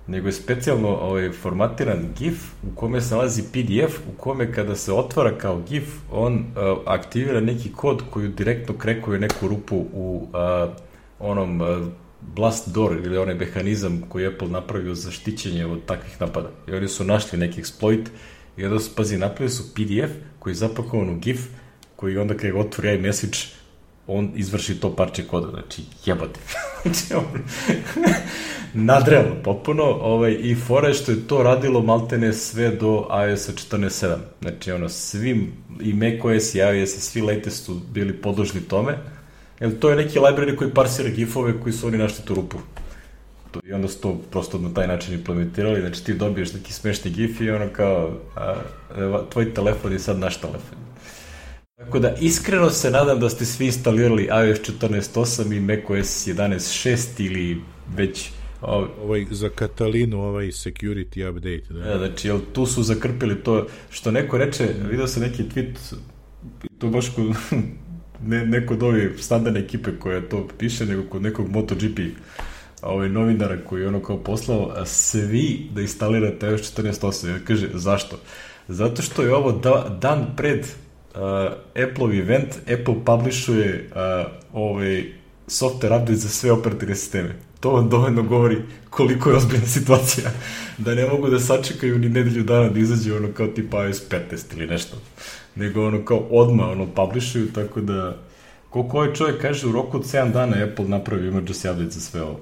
nego 0.07 0.27
je 0.27 0.31
specijalno 0.31 0.89
ovaj, 0.89 1.31
formatiran 1.31 2.13
GIF 2.19 2.35
u 2.63 2.75
kome 2.75 3.01
se 3.01 3.15
nalazi 3.15 3.43
PDF, 3.43 3.99
u 3.99 4.17
kome 4.17 4.53
kada 4.53 4.75
se 4.75 4.93
otvara 4.93 5.37
kao 5.37 5.61
GIF, 5.69 5.83
on 6.11 6.33
uh, 6.33 6.77
aktivira 6.85 7.39
neki 7.39 7.71
kod 7.71 8.03
koji 8.09 8.27
direktno 8.27 8.75
krekuje 8.77 9.19
neku 9.19 9.47
rupu 9.47 9.75
u 9.93 10.27
uh, 10.33 10.73
onom 11.19 11.61
uh, 11.61 11.67
blast 12.35 12.73
door 12.73 12.97
ili 13.05 13.17
onaj 13.17 13.35
mehanizam 13.35 14.01
koji 14.09 14.27
Apple 14.27 14.47
napravio 14.47 14.95
za 14.95 15.11
štićenje 15.11 15.65
od 15.65 15.85
takvih 15.85 16.21
napada. 16.21 16.49
I 16.67 16.71
oni 16.71 16.87
su 16.87 17.03
našli 17.03 17.39
neki 17.39 17.61
exploit 17.61 18.05
i 18.57 18.65
onda 18.65 18.79
su, 18.79 18.95
pazi, 18.95 19.17
napravili 19.17 19.49
su 19.49 19.73
PDF 19.73 20.11
koji 20.39 20.51
je 20.51 20.55
zapakovan 20.55 21.09
u 21.09 21.19
GIF 21.19 21.47
koji 21.95 22.17
onda 22.17 22.37
kada 22.37 22.59
otvori 22.59 22.95
iMessage, 22.95 23.37
on 24.17 24.31
izvrši 24.35 24.79
to 24.79 24.95
parče 24.95 25.23
koda, 25.23 25.47
znači 25.49 25.81
jebate. 26.05 26.39
znači, 26.83 27.13
on, 27.19 27.25
nadrealno, 28.73 29.35
popuno, 29.43 29.83
ovaj, 29.83 30.37
i 30.39 30.55
fora 30.55 30.93
što 30.93 31.11
je 31.11 31.27
to 31.27 31.43
radilo 31.43 31.81
maltene 31.81 32.33
sve 32.33 32.69
do 32.69 33.07
iOS 33.27 33.49
14.7. 33.49 34.15
Znači, 34.41 34.71
ono, 34.71 34.89
svim, 34.89 35.51
i 35.81 35.93
macOS 35.93 36.55
i 36.55 36.57
iOS, 36.57 36.89
svi 36.89 37.21
latest 37.21 37.65
su 37.65 37.81
bili 37.93 38.13
podložni 38.13 38.61
tome, 38.61 38.97
jer 39.59 39.79
to 39.79 39.89
je 39.89 39.95
neki 39.95 40.19
library 40.19 40.55
koji 40.55 40.71
parsira 40.71 41.09
gifove 41.09 41.59
koji 41.61 41.73
su 41.73 41.87
oni 41.87 41.97
našli 41.97 42.25
tu 42.25 42.35
rupu. 42.35 42.57
I 43.63 43.73
onda 43.73 43.87
su 43.87 44.01
to 44.01 44.21
prosto 44.31 44.57
na 44.57 44.73
taj 44.73 44.87
način 44.87 45.13
implementirali, 45.13 45.81
znači 45.81 46.03
ti 46.03 46.13
dobiješ 46.13 46.53
neki 46.53 46.73
smešni 46.73 47.11
gif 47.11 47.41
i 47.41 47.49
ono 47.49 47.69
kao, 47.73 48.11
a, 48.35 48.55
tvoj 49.29 49.53
telefon 49.53 49.91
je 49.91 49.99
sad 49.99 50.19
naš 50.19 50.37
telefon. 50.37 50.77
Tako 51.85 51.99
da, 51.99 52.15
iskreno 52.19 52.69
se 52.69 52.91
nadam 52.91 53.19
da 53.19 53.29
ste 53.29 53.45
svi 53.45 53.65
instalirali 53.65 54.23
iOS 54.23 54.59
14.8 54.59 55.57
i 55.57 55.59
macOS 55.59 56.27
11.6 56.27 57.25
ili 57.25 57.61
već... 57.95 58.29
Ovaj, 58.61 58.89
ovaj, 59.03 59.25
za 59.31 59.49
Katalinu, 59.49 60.21
ovaj 60.21 60.45
security 60.45 61.29
update. 61.29 61.73
Da. 61.73 61.89
Ja, 61.89 61.97
znači, 61.97 62.27
jel, 62.27 62.39
tu 62.53 62.65
su 62.65 62.83
zakrpili 62.83 63.35
to, 63.35 63.67
što 63.89 64.11
neko 64.11 64.37
reče, 64.37 64.67
vidio 64.89 65.07
sam 65.07 65.23
neki 65.23 65.43
tweet, 65.43 65.93
to 66.77 66.87
baš 66.87 67.09
kod 67.09 67.25
ne, 68.29 68.45
neko 68.45 68.73
od 68.73 68.83
ove 68.83 69.17
standardne 69.17 69.59
ekipe 69.59 69.91
koja 69.99 70.21
to 70.21 70.47
piše, 70.57 70.85
nego 70.85 71.03
kod 71.09 71.21
nekog 71.21 71.49
MotoGP 71.49 71.99
ovaj 72.81 73.09
novinara 73.09 73.57
koji 73.65 73.81
je 73.81 73.87
ono 73.87 73.99
kao 73.99 74.17
poslao 74.17 74.85
svi 74.85 75.69
da 75.73 75.81
instalirate 75.81 76.47
iOS 76.47 76.77
14.8. 76.77 77.29
Ja 77.29 77.39
kaže, 77.45 77.67
zašto? 77.73 78.19
Zato 78.67 79.01
što 79.01 79.21
je 79.21 79.35
ovo 79.35 79.51
da, 79.51 79.97
dan 80.01 80.25
pred 80.37 80.67
uh, 81.15 81.53
Apple 81.89 82.17
event, 82.17 82.55
Apple 82.55 82.95
publishuje 83.05 83.89
uh, 83.91 84.31
ovaj 84.53 85.03
software 85.47 85.95
update 85.95 86.15
za 86.15 86.29
sve 86.29 86.51
operativne 86.51 86.95
sisteme. 86.95 87.35
To 87.59 87.71
vam 87.71 87.89
dovoljno 87.89 88.23
govori 88.23 88.57
koliko 88.89 89.29
je 89.29 89.35
ozbiljna 89.35 89.65
situacija. 89.65 90.31
Da 90.77 90.95
ne 90.95 91.05
mogu 91.05 91.29
da 91.29 91.39
sačekaju 91.39 91.99
ni 91.99 92.09
nedelju 92.09 92.43
dana 92.43 92.69
da 92.69 92.79
izađe 92.79 93.15
ono 93.15 93.31
kao 93.33 93.47
tipa 93.47 93.85
iOS 93.85 94.09
15 94.09 94.57
ili 94.57 94.67
nešto. 94.67 94.97
Nego 95.55 95.87
ono 95.87 96.05
kao 96.05 96.17
odma 96.17 96.69
ono 96.69 96.87
publishuju, 96.87 97.53
tako 97.53 97.81
da 97.81 98.17
koliko 98.69 98.97
ovaj 98.97 99.13
čovjek 99.13 99.41
kaže 99.41 99.67
u 99.67 99.71
roku 99.71 99.97
od 99.97 100.03
7 100.03 100.31
dana 100.31 100.63
Apple 100.63 100.85
napravi 100.85 101.31
emergency 101.31 101.71
update 101.71 101.89
za 101.89 101.99
sve 101.99 102.21
ovo. 102.21 102.39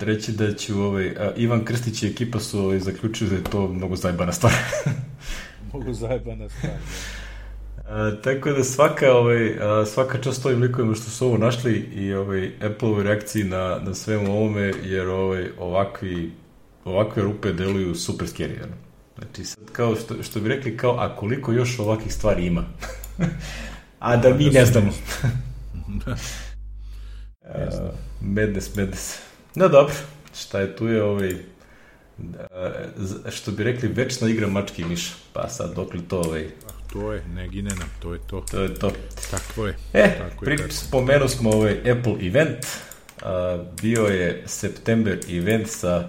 Reći 0.00 0.32
da 0.32 0.54
će 0.54 0.74
ovaj, 0.74 1.14
Ivan 1.36 1.64
Krstić 1.64 2.02
i 2.02 2.06
ekipa 2.06 2.40
su 2.40 2.60
ovaj, 2.60 2.78
zaključili 2.78 3.30
da 3.30 3.36
je 3.36 3.44
to 3.44 3.68
mnogo 3.68 3.96
zajbana 3.96 4.32
stvar. 4.32 4.52
Mogu 5.72 5.92
zajebana 5.94 6.48
stvar. 6.48 6.72
A, 7.88 8.12
tako 8.24 8.50
da 8.50 8.64
svaka, 8.64 9.12
ovaj, 9.12 9.58
a, 9.60 9.86
svaka 9.86 10.18
čast 10.18 10.46
ovim 10.46 10.62
likovima 10.62 10.94
što 10.94 11.10
su 11.10 11.26
ovo 11.26 11.38
našli 11.38 11.72
i 11.94 12.14
ovaj, 12.14 12.52
Apple-ove 12.62 13.02
reakciji 13.02 13.44
na, 13.44 13.80
na 13.82 13.94
svemu 13.94 14.32
ovome, 14.32 14.72
jer 14.82 15.08
ovaj, 15.08 15.50
ovakvi, 15.58 16.32
ovakve 16.84 17.22
rupe 17.22 17.52
deluju 17.52 17.94
super 17.94 18.28
scary. 18.28 18.62
Ano. 18.62 18.74
Znači, 19.18 19.44
sad 19.44 19.64
kao 19.72 19.96
što, 19.96 20.22
što 20.22 20.40
bi 20.40 20.48
rekli, 20.48 20.76
kao, 20.76 20.96
a 20.98 21.16
koliko 21.16 21.52
još 21.52 21.78
ovakvih 21.78 22.14
stvari 22.14 22.46
ima? 22.46 22.64
a 23.98 24.16
da 24.16 24.34
mi 24.34 24.44
ne 24.44 24.66
znamo. 24.66 24.90
uh, 25.98 26.16
madness, 28.36 28.76
madness. 28.76 29.18
No 29.54 29.68
dobro, 29.68 29.94
šta 30.34 30.60
je 30.60 30.76
tu 30.76 30.86
je 30.86 31.02
ovaj 31.02 31.36
što 33.30 33.50
bi 33.50 33.64
rekli, 33.64 33.88
večna 33.88 34.28
igra 34.28 34.46
mački 34.46 34.82
i 34.82 34.84
miša. 34.84 35.14
Pa 35.32 35.48
sad, 35.48 35.74
dok 35.74 35.94
li 35.94 36.02
to 36.08 36.20
ovaj... 36.20 36.48
To 36.92 37.12
je, 37.12 37.24
ne 37.34 37.48
gine 37.48 37.70
nam, 37.70 37.88
to 38.02 38.12
je 38.12 38.20
to. 38.26 38.44
To 38.50 38.62
je 38.62 38.74
to. 38.74 38.92
Tako 39.30 39.66
je. 39.66 39.76
E, 39.92 40.18
tako 40.18 40.44
pri, 40.44 40.58
spomenu 40.70 41.28
smo 41.28 41.50
ovaj 41.50 41.90
Apple 41.90 42.26
event. 42.26 42.66
A, 43.22 43.64
bio 43.82 44.02
je 44.02 44.42
september 44.46 45.20
event 45.30 45.68
sa, 45.68 46.08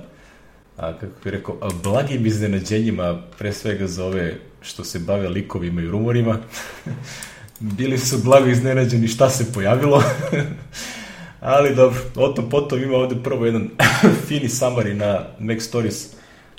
a, 0.77 0.93
kako 0.99 1.13
bih 1.23 1.33
rekao, 1.33 1.57
a, 1.61 1.69
blagim 1.83 2.25
iznenađenjima, 2.25 3.21
pre 3.37 3.53
svega 3.53 3.87
za 3.87 4.05
ove 4.05 4.35
što 4.61 4.83
se 4.83 4.99
bave 4.99 5.29
likovima 5.29 5.81
i 5.81 5.87
rumorima. 5.87 6.39
Bili 7.59 7.97
su 7.97 8.17
blago 8.23 8.47
iznenađeni 8.47 9.07
šta 9.07 9.29
se 9.29 9.53
pojavilo. 9.53 10.03
Ali 11.45 11.75
dobro, 11.75 11.99
o 12.15 12.27
tom 12.27 12.49
potom 12.49 12.83
ima 12.83 12.97
ovde 12.97 13.15
prvo 13.23 13.45
jedan 13.45 13.69
fini 14.27 14.47
summary 14.47 14.93
na 14.93 15.25
Mac 15.39 15.61
Stories 15.61 16.13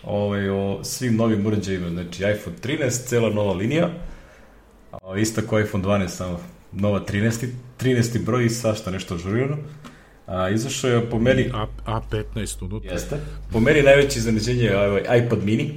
ovaj, 0.07 0.49
o 0.49 0.85
svim 0.85 1.17
novim 1.17 1.47
uređajima, 1.47 1.89
znači 1.89 2.23
iPhone 2.23 2.57
13, 2.63 3.07
cela 3.07 3.31
nova 3.31 3.53
linija, 3.53 3.91
a, 4.93 5.19
ista 5.19 5.43
kao 5.43 5.61
iPhone 5.61 5.85
12, 5.85 6.09
samo 6.09 6.41
nova 6.73 7.01
13, 7.01 7.47
13. 7.81 8.25
broj 8.25 8.47
i 8.47 8.51
sašta 8.51 8.91
nešto 8.91 9.17
žurirano. 9.19 9.57
A, 10.27 10.51
izašao 10.51 10.91
je 10.91 11.11
po 11.11 11.19
meni... 11.19 11.51
A, 11.55 11.67
A15 11.87 12.65
unutra. 12.65 12.93
Jeste. 12.93 13.17
Po 13.53 13.61
meni 13.61 13.83
najveće 13.83 14.19
iznenađenje 14.19 14.63
je 14.63 14.79
ovaj 14.79 15.03
iPod 15.19 15.45
mini, 15.45 15.75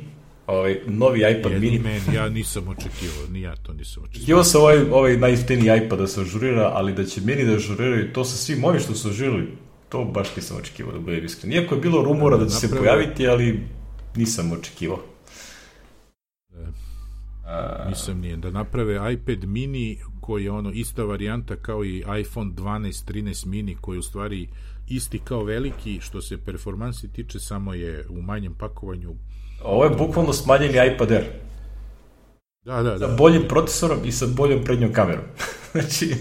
ovaj 0.48 0.80
novi 0.88 1.20
iPad 1.20 1.52
Jedan 1.52 1.62
mini. 1.62 1.80
Men, 1.80 2.02
ja 2.14 2.30
nisam 2.30 2.68
očekivao, 2.68 3.28
ni 3.32 3.42
ja 3.42 3.56
to 3.56 3.74
nisam 3.74 4.04
očekivao. 4.04 4.24
Htio 4.24 4.44
sam 4.44 4.62
ovaj, 4.62 4.78
ovaj 4.92 5.18
najjeftiniji 5.18 5.72
iPad 5.86 6.00
da 6.00 6.08
se 6.08 6.22
ažurira, 6.22 6.72
ali 6.74 6.94
da 6.94 7.06
će 7.06 7.22
meni 7.22 7.46
da 7.46 7.54
ažuriraju 7.54 8.14
to 8.14 8.24
sa 8.24 8.38
svim 8.38 8.64
ovim 8.64 8.80
što 8.80 8.94
su 8.94 9.10
ažurirali, 9.10 9.48
to 9.90 10.04
baš 10.04 10.36
nisam 10.36 10.58
očekivao 10.58 10.94
da 10.94 11.00
bude 11.00 11.18
iskren. 11.18 11.54
Iako 11.54 11.76
je 11.76 11.82
bilo 11.82 12.04
rumora 12.04 12.38
da, 12.38 12.44
da 12.44 12.50
će 12.50 12.56
napravo... 12.56 12.74
se 12.74 12.80
pojaviti, 12.80 13.28
ali 13.28 13.60
nisam 14.16 14.52
očekivao. 14.52 15.00
A... 17.46 17.86
Nisam 17.90 18.20
nije. 18.20 18.38
Da 18.38 18.52
naprave 18.52 19.14
iPad 19.14 19.44
mini 19.44 19.98
koji 20.22 20.44
je 20.44 20.52
ono 20.52 20.72
ista 20.72 21.04
varijanta 21.04 21.56
kao 21.56 21.86
i 21.86 21.98
iPhone 21.98 22.52
12, 22.52 23.12
13 23.12 23.46
mini 23.46 23.76
koji 23.82 23.96
je 23.96 24.00
u 24.00 24.04
stvari 24.04 24.48
isti 24.88 25.20
kao 25.20 25.44
veliki 25.44 26.00
što 26.02 26.22
se 26.22 26.38
performansi 26.38 27.12
tiče 27.12 27.40
samo 27.40 27.74
je 27.74 28.06
u 28.10 28.22
manjem 28.22 28.54
pakovanju 28.54 29.16
Ovo 29.64 29.84
je 29.84 29.90
bukvalno 29.90 30.34
smanjeni 30.34 30.94
iPad 30.94 31.12
Air. 31.12 31.26
Da, 32.66 32.84
da, 32.84 32.98
da. 32.98 33.08
Sa 33.08 33.16
boljim 33.16 33.44
procesorom 33.48 34.00
i 34.06 34.12
sa 34.12 34.26
boljom 34.28 34.64
prednjom 34.64 34.94
kamerom. 34.94 35.24
znači, 35.72 36.16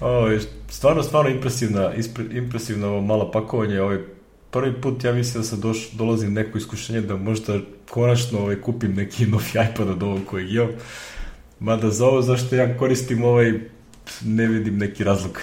ovo 0.00 0.28
je 0.28 0.40
stvarno, 0.68 1.02
stvarno 1.02 1.30
impresivna, 1.30 1.92
impresivno 2.32 2.88
ovo 2.88 3.00
malo 3.00 3.30
pakovanje. 3.30 3.80
Ovo 3.80 3.92
je 3.92 4.14
prvi 4.50 4.80
put 4.80 5.04
ja 5.04 5.12
mislim 5.12 5.42
da 5.42 5.48
sam 5.48 5.60
doš, 5.60 5.90
dolazim 5.90 6.32
neko 6.32 6.58
iskušenje 6.58 7.00
da 7.00 7.16
možda 7.16 7.58
konačno 7.90 8.38
ovaj, 8.38 8.60
kupim 8.60 8.94
neki 8.94 9.26
novi 9.32 9.50
iPad 9.70 9.88
od 9.88 10.02
ovog 10.02 10.20
kojeg 10.26 10.52
imam. 10.52 10.68
Mada 11.60 11.90
za 11.90 12.06
ovo 12.06 12.22
zašto 12.22 12.56
ja 12.56 12.78
koristim 12.78 13.24
ovaj 13.24 13.52
ne 14.24 14.46
vidim 14.46 14.78
neki 14.78 15.04
razlog. 15.04 15.40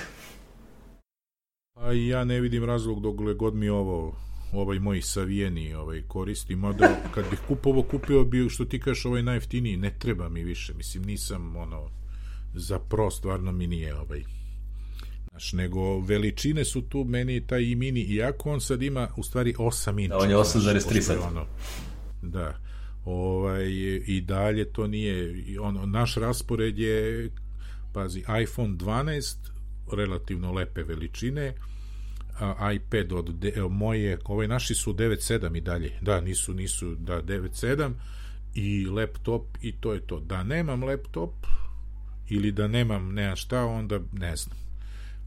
A 1.76 1.92
ja 1.92 2.24
ne 2.24 2.40
vidim 2.40 2.64
razlog 2.64 3.02
dok 3.02 3.16
god 3.36 3.56
mi 3.56 3.70
ovo 3.70 4.16
ovaj 4.52 4.80
moj 4.80 5.02
savijeni 5.02 5.74
ovaj 5.74 6.02
koristi, 6.02 6.56
mada 6.56 6.98
kad 7.14 7.30
bih 7.30 7.40
kupovo 7.48 7.84
kupio 7.84 8.24
bi 8.24 8.50
što 8.50 8.66
ti 8.66 8.80
kažeš 8.80 9.06
ovaj 9.06 9.24
najjeftiniji, 9.24 9.78
ne 9.78 9.96
treba 10.00 10.30
mi 10.30 10.44
više, 10.44 10.74
mislim 10.74 11.04
nisam 11.04 11.56
ono 11.56 11.90
za 12.54 12.80
pro 12.80 13.12
stvarno 13.12 13.52
mi 13.52 13.68
nije 13.68 13.96
ovaj 13.96 14.24
Znaš, 15.32 15.54
nego 15.54 16.00
veličine 16.00 16.66
su 16.66 16.82
tu 16.82 17.04
meni 17.04 17.48
taj 17.48 17.62
i 17.62 17.76
mini, 17.76 18.02
iako 18.02 18.52
on 18.52 18.62
sad 18.62 18.82
ima 18.82 19.08
u 19.18 19.24
stvari 19.24 19.54
8 19.54 20.04
inča. 20.04 20.16
Da, 20.16 20.24
on 20.24 20.30
je 20.30 20.36
8,3 20.36 21.02
sad. 21.02 21.18
Ono, 21.28 21.46
da. 22.22 22.60
Ovaj, 23.06 23.68
I 24.08 24.22
dalje 24.22 24.74
to 24.74 24.88
nije, 24.88 25.46
ono, 25.62 25.86
naš 25.86 26.16
raspored 26.16 26.80
je, 26.80 27.30
pazi, 27.94 28.20
iPhone 28.20 28.78
12, 28.78 29.36
relativno 29.92 30.52
lepe 30.54 30.84
veličine, 30.84 31.54
iPad 32.76 33.14
od 33.14 33.36
de, 33.36 33.54
moje, 33.70 34.20
ove 34.26 34.48
naši 34.48 34.76
su 34.76 34.94
9.7 34.94 35.58
i 35.58 35.62
dalje, 35.62 35.92
da, 36.02 36.22
nisu, 36.22 36.54
nisu, 36.54 36.96
da, 36.96 37.22
9.7 37.22 37.92
i 38.54 38.86
laptop 38.86 39.58
i 39.62 39.72
to 39.72 39.94
je 39.94 40.02
to. 40.02 40.20
Da 40.20 40.44
nemam 40.44 40.84
laptop 40.84 41.34
ili 42.30 42.52
da 42.52 42.68
nemam 42.68 43.14
nema 43.14 43.36
šta, 43.36 43.66
onda 43.66 44.00
ne 44.14 44.36
znam. 44.36 44.58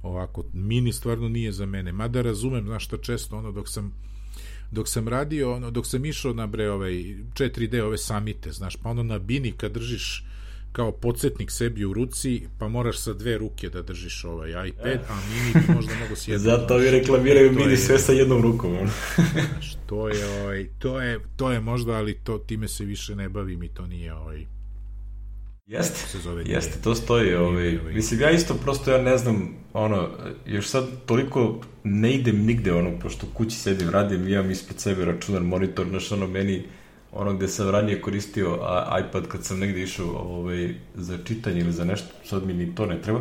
Ovako, 0.02 0.44
mini 0.52 0.92
stvarno 0.92 1.28
nije 1.28 1.52
za 1.52 1.66
mene. 1.66 1.92
Mada 1.92 2.22
razumem, 2.22 2.64
znaš 2.64 2.84
šta 2.84 2.96
često, 2.96 3.38
ono, 3.38 3.52
dok 3.52 3.68
sam 3.68 3.92
dok 4.70 4.88
sam 4.88 5.08
radio, 5.08 5.54
ono, 5.54 5.70
dok 5.70 5.86
sam 5.86 6.04
išao 6.04 6.32
na 6.32 6.46
bre 6.46 6.70
ovaj 6.70 6.92
4D 6.92 7.80
ove 7.80 7.98
samite, 7.98 8.52
znaš, 8.52 8.76
pa 8.76 8.90
ono 8.90 9.02
na 9.02 9.18
bini 9.18 9.52
kad 9.52 9.72
držiš 9.72 10.24
kao 10.74 10.92
podsjetnik 10.92 11.50
sebi 11.50 11.84
u 11.84 11.92
ruci, 11.92 12.42
pa 12.58 12.68
moraš 12.68 12.98
sa 12.98 13.12
dve 13.12 13.38
ruke 13.38 13.68
da 13.68 13.82
držiš 13.82 14.24
ovaj 14.24 14.68
iPad, 14.68 15.00
a 15.08 15.16
mini 15.30 15.66
bi 15.66 15.74
možda 15.74 15.92
mogo 15.94 16.16
s 16.16 16.28
jednom. 16.28 16.44
Zato 16.44 16.76
vi 16.76 16.90
reklamiraju 16.90 17.52
mini 17.52 17.70
je, 17.70 17.76
sve 17.76 17.98
sa 17.98 18.12
jednom 18.12 18.42
rukom. 18.42 18.76
Znaš, 19.32 19.76
to 19.86 20.08
je, 20.08 20.26
ovaj, 20.26 20.66
to 20.78 21.00
je, 21.00 21.20
to 21.36 21.52
je 21.52 21.60
možda, 21.60 21.92
ali 21.92 22.14
to, 22.14 22.38
time 22.38 22.68
se 22.68 22.84
više 22.84 23.16
ne 23.16 23.28
bavim 23.28 23.62
i 23.62 23.68
to 23.68 23.86
nije 23.86 24.14
ovaj, 24.14 24.46
Jeste, 25.66 26.08
se 26.08 26.18
zove 26.18 26.42
jeste, 26.46 26.78
to 26.82 26.94
stoji. 26.94 27.34
Ovaj, 27.34 27.78
ovaj. 27.78 27.94
Mislim, 27.94 28.20
ja 28.20 28.30
isto 28.30 28.54
prosto, 28.54 28.90
ja 28.90 29.02
ne 29.02 29.18
znam, 29.18 29.54
ono, 29.72 30.08
još 30.46 30.66
sad 30.66 30.84
toliko 31.06 31.60
ne 31.84 32.12
idem 32.12 32.44
nigde, 32.44 32.72
ono, 32.72 32.98
pošto 32.98 33.26
kući 33.34 33.56
sedim, 33.56 33.90
radim, 33.90 34.28
imam 34.28 34.50
ispred 34.50 34.80
sebe 34.80 35.04
računar, 35.04 35.42
monitor, 35.42 35.88
znaš, 35.88 36.12
ono, 36.12 36.26
meni, 36.26 36.64
ono 37.14 37.34
gde 37.34 37.48
sam 37.48 37.70
ranije 37.70 38.00
koristio 38.00 38.58
iPad 39.00 39.28
kad 39.28 39.44
sam 39.44 39.58
negde 39.58 39.82
išao 39.82 40.06
ovaj, 40.06 40.74
za 40.94 41.18
čitanje 41.24 41.60
ili 41.60 41.72
za 41.72 41.84
nešto, 41.84 42.08
sad 42.24 42.46
mi 42.46 42.54
ni 42.54 42.74
to 42.74 42.86
ne 42.86 43.02
treba. 43.02 43.20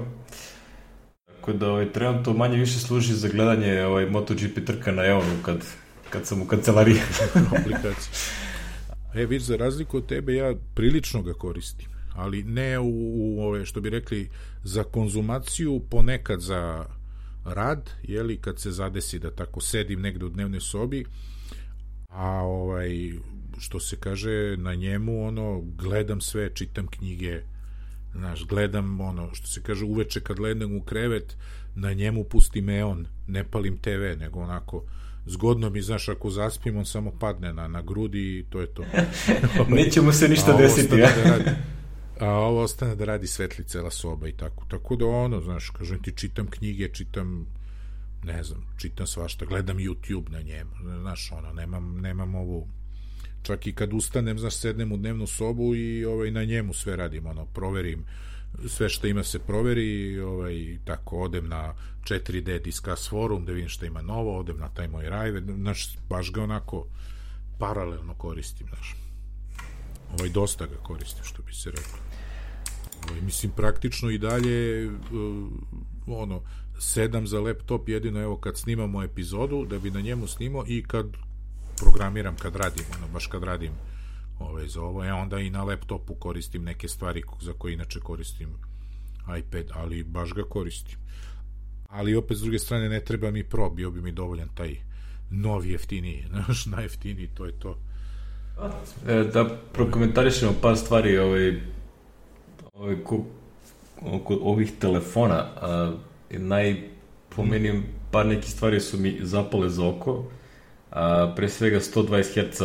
Tako 1.26 1.54
da 1.54 1.70
ovaj, 1.70 1.92
trenutno 1.92 2.34
manje 2.34 2.58
više 2.58 2.80
služi 2.80 3.14
za 3.14 3.28
gledanje 3.28 3.86
ovaj, 3.86 4.06
MotoGP 4.06 4.66
trka 4.66 4.92
na 4.92 5.06
Eonu 5.06 5.44
kad, 5.46 5.66
kad 6.10 6.26
sam 6.26 6.42
u 6.42 6.46
kancelariji. 6.48 6.96
aplikaciju. 7.60 8.12
E, 9.16 9.26
viš, 9.26 9.44
za 9.44 9.56
razliku 9.56 9.98
od 9.98 10.06
tebe, 10.06 10.34
ja 10.34 10.54
prilično 10.74 11.22
ga 11.22 11.34
koristim, 11.34 11.90
ali 12.16 12.44
ne 12.44 12.80
u, 12.80 12.92
u 13.38 13.42
ove, 13.42 13.66
što 13.66 13.82
bi 13.82 13.90
rekli, 13.90 14.30
za 14.64 14.84
konzumaciju, 14.84 15.82
ponekad 15.90 16.42
za 16.42 16.86
rad, 17.46 17.90
jeli, 18.04 18.38
kad 18.38 18.60
se 18.60 18.72
zadesi 18.72 19.20
da 19.20 19.32
tako 19.32 19.62
sedim 19.62 20.02
negde 20.02 20.26
u 20.26 20.30
dnevnoj 20.30 20.60
sobi, 20.60 21.06
a 22.14 22.42
ovaj, 22.44 23.14
što 23.60 23.80
se 23.80 23.96
kaže, 24.00 24.58
na 24.58 24.76
njemu, 24.76 25.28
ono, 25.28 25.62
gledam 25.62 26.22
sve, 26.22 26.50
čitam 26.54 26.88
knjige, 26.88 27.42
znaš, 28.16 28.46
gledam, 28.46 29.02
ono, 29.02 29.34
što 29.34 29.48
se 29.48 29.62
kaže, 29.64 29.86
uveče 29.86 30.22
kad 30.22 30.38
gledam 30.38 30.76
u 30.76 30.82
krevet, 30.82 31.38
na 31.76 31.94
njemu 31.94 32.24
pustim 32.24 32.70
on, 32.70 33.06
ne 33.28 33.44
palim 33.44 33.78
TV, 33.78 34.20
nego 34.20 34.40
onako, 34.40 34.84
zgodno 35.26 35.70
mi, 35.70 35.82
znaš, 35.82 36.10
ako 36.10 36.30
zaspim, 36.30 36.78
on 36.78 36.86
samo 36.86 37.12
padne 37.20 37.54
na, 37.54 37.68
na 37.68 37.82
grudi 37.82 38.40
i 38.40 38.46
to 38.50 38.62
je 38.62 38.68
to. 38.68 38.84
Neće 39.76 40.02
mu 40.02 40.12
se 40.12 40.28
ništa 40.28 40.58
desiti, 40.58 40.96
ja? 40.96 41.10
da 41.16 41.32
radi, 41.32 41.50
a 42.20 42.30
ovo 42.30 42.62
ostane 42.62 42.96
da 42.96 43.06
radi 43.06 43.28
svetli 43.28 43.64
cela 43.64 43.92
soba 43.92 44.28
i 44.28 44.32
tako. 44.32 44.66
Tako 44.70 44.96
da 44.96 45.06
ono, 45.06 45.42
znaš, 45.42 45.70
kažem 45.70 46.02
ti, 46.02 46.12
čitam 46.16 46.48
knjige, 46.48 46.90
čitam 46.94 47.48
ne 48.24 48.44
znam, 48.44 48.66
čitam 48.78 49.08
svašta, 49.08 49.46
gledam 49.46 49.78
YouTube 49.78 50.30
na 50.30 50.42
njemu, 50.42 50.72
znaš, 51.02 51.32
ono, 51.32 51.54
nemam, 51.54 52.02
nemam 52.02 52.36
ovu, 52.36 52.68
čak 53.44 53.68
i 53.68 53.74
kad 53.74 53.94
ustanem, 53.94 54.40
znaš, 54.40 54.56
sednem 54.56 54.92
u 54.92 54.98
dnevnu 54.98 55.28
sobu 55.28 55.76
i 55.76 56.06
ovaj, 56.06 56.32
na 56.32 56.44
njemu 56.44 56.74
sve 56.74 56.96
radim, 56.96 57.26
ono, 57.26 57.46
proverim 57.46 58.06
sve 58.68 58.90
što 58.90 59.08
ima 59.08 59.24
se 59.24 59.40
proveri, 59.40 60.20
ovaj, 60.20 60.78
tako, 60.86 61.18
odem 61.18 61.48
na 61.48 61.74
4D 62.04 62.64
Discuss 62.64 63.10
forum 63.10 63.46
da 63.46 63.52
vidim 63.52 63.70
šta 63.70 63.86
ima 63.86 64.02
novo, 64.02 64.40
odem 64.40 64.58
na 64.58 64.70
taj 64.70 64.88
moj 64.88 65.10
rajve, 65.10 65.42
znaš, 65.42 65.98
baš 66.10 66.32
ga 66.32 66.44
onako 66.44 66.86
paralelno 67.60 68.14
koristim, 68.14 68.68
znaš. 68.68 68.96
Ovaj, 70.14 70.30
dosta 70.30 70.66
ga 70.66 70.76
koristim, 70.76 71.24
što 71.24 71.44
bi 71.44 71.54
se 71.54 71.72
rekao. 71.72 72.00
Ovaj, 73.10 73.22
mislim, 73.22 73.52
praktično 73.52 74.10
i 74.10 74.18
dalje, 74.18 74.88
uh, 74.88 74.94
ono, 76.08 76.42
sedam 76.80 77.28
za 77.28 77.40
laptop 77.40 77.90
jedino 77.90 78.22
evo 78.22 78.38
kad 78.38 78.58
snimamo 78.58 79.04
epizodu 79.04 79.66
da 79.66 79.80
bi 79.80 79.92
na 79.92 80.02
njemu 80.02 80.28
snimao 80.28 80.64
i 80.68 80.84
kad 80.84 81.06
programiram 81.78 82.36
kad 82.36 82.56
radim 82.56 82.86
ono 82.98 83.08
baš 83.14 83.28
kad 83.28 83.44
radim 83.44 83.72
ovaj, 84.40 84.68
za 84.68 84.82
ovo, 84.82 85.06
e 85.06 85.14
onda 85.14 85.40
i 85.40 85.50
na 85.50 85.64
laptopu 85.64 86.16
koristim 86.16 86.64
neke 86.64 86.88
stvari 86.88 87.24
za 87.42 87.54
koje 87.54 87.74
inače 87.74 88.00
koristim 88.00 88.50
iPad, 89.40 89.66
ali 89.74 90.04
baš 90.04 90.34
ga 90.34 90.44
koristim. 90.44 90.98
Ali 91.90 92.16
opet 92.16 92.38
s 92.38 92.42
druge 92.42 92.60
strane 92.60 92.90
ne 92.90 93.00
treba 93.00 93.32
mi 93.32 93.44
Pro, 93.44 93.70
bio 93.70 93.92
bi 93.92 94.02
mi 94.02 94.12
dovoljan 94.12 94.50
taj 94.56 94.76
novi 95.30 95.72
jeftiniji, 95.72 96.26
znaš, 96.32 96.66
najjeftiniji, 96.66 97.28
to 97.28 97.46
je 97.46 97.60
to. 97.60 97.78
E, 99.08 99.24
da 99.34 99.58
prokomentarišemo 99.74 100.54
par 100.62 100.78
stvari 100.78 101.18
ovaj, 101.18 101.62
ovaj, 102.74 102.96
ko, 103.04 103.26
oko 104.02 104.40
ovih 104.42 104.72
telefona. 104.80 105.36
A, 105.62 105.94
naj, 106.40 106.76
po 107.30 107.46
meni, 107.46 107.82
par 108.12 108.26
neki 108.26 108.52
stvari 108.52 108.80
su 108.80 108.98
mi 108.98 109.20
zapale 109.22 109.70
za 109.70 109.88
oko. 109.88 110.24
A, 110.92 111.34
pre 111.36 111.50
svega 111.50 111.80
120 111.80 112.52
Hz 112.52 112.62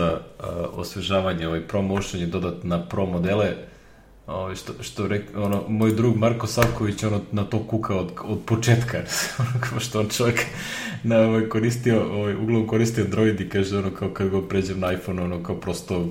osvežavanje, 0.73 1.47
ovaj 1.47 1.67
Pro 1.67 1.83
Motion 1.83 2.21
je 2.21 2.27
dodat 2.27 2.65
na 2.65 2.89
Pro 2.89 3.07
modele, 3.07 3.55
ovaj, 4.27 4.55
što, 4.55 4.73
što 4.81 5.07
rek, 5.07 5.23
ono, 5.37 5.65
moj 5.69 5.93
drug 5.95 6.17
Marko 6.17 6.47
Savković 6.47 7.05
ono, 7.05 7.21
na 7.33 7.45
to 7.45 7.67
kuka 7.67 7.97
od, 7.97 8.13
od 8.25 8.39
početka, 8.47 9.03
kao 9.71 9.81
što 9.81 10.01
on 10.01 10.09
čovjek 10.09 10.41
na, 11.03 11.19
ovaj, 11.19 11.49
koristio, 11.49 12.03
ovaj, 12.13 12.35
uglavnom 12.35 12.67
koristio 12.67 13.05
Android 13.05 13.41
i 13.41 13.49
kaže 13.49 13.79
ono 13.79 13.91
kao 13.91 14.11
kad 14.11 14.29
go 14.29 14.43
pređem 14.43 14.81
na 14.81 14.93
iPhone, 14.93 15.23
ono 15.23 15.43
kao 15.43 15.61
prosto 15.61 16.07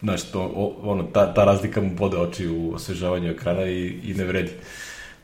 znaš, 0.00 0.30
to, 0.30 0.74
ono, 0.82 1.02
ta, 1.02 1.34
ta 1.34 1.44
razlika 1.44 1.80
mu 1.80 1.94
bode 1.94 2.16
oči 2.16 2.48
u 2.48 2.72
osvežavanju 2.74 3.30
ekrana 3.30 3.66
i, 3.66 3.86
i 4.04 4.14
ne 4.14 4.24
vredi. 4.24 4.50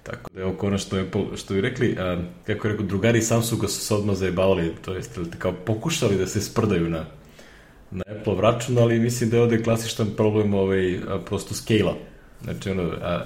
Tako 0.03 0.31
da 0.35 0.47
oko 0.47 0.67
ono 0.67 0.79
što 0.79 0.97
je, 0.97 1.11
što 1.37 1.55
je 1.55 1.61
rekli, 1.61 1.97
a, 1.99 2.23
kako 2.47 2.67
je 2.67 2.73
rekao, 2.73 2.87
drugari 2.87 3.23
Samsunga 3.23 3.69
su 3.69 3.81
se 3.81 3.95
odmah 3.95 4.17
zajebavali, 4.17 4.75
to 4.85 4.95
jest 4.95 5.19
kao 5.39 5.53
pokušali 5.53 6.17
da 6.17 6.27
se 6.27 6.41
sprdaju 6.41 6.89
na, 6.89 7.05
na 7.91 8.03
Apple 8.19 8.41
račun, 8.41 8.79
ali 8.79 9.01
mislim 9.01 9.31
da 9.31 9.37
je 9.37 9.43
ovde 9.43 9.63
klasičan 9.63 10.07
problem 10.17 10.55
ovaj, 10.55 10.97
a, 10.97 11.19
prosto 11.19 11.55
scale-a. 11.55 11.95
Znači, 12.45 12.71
ono, 12.71 12.83
a, 12.83 13.09
a, 13.09 13.25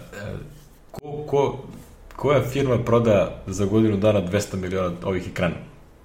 ko, 0.90 1.24
ko, 1.26 1.64
koja 2.16 2.42
firma 2.42 2.84
proda 2.84 3.42
za 3.46 3.64
godinu 3.64 3.96
dana 3.96 4.22
200 4.30 4.56
miliona 4.56 4.96
ovih 5.04 5.28
ekrana? 5.28 5.56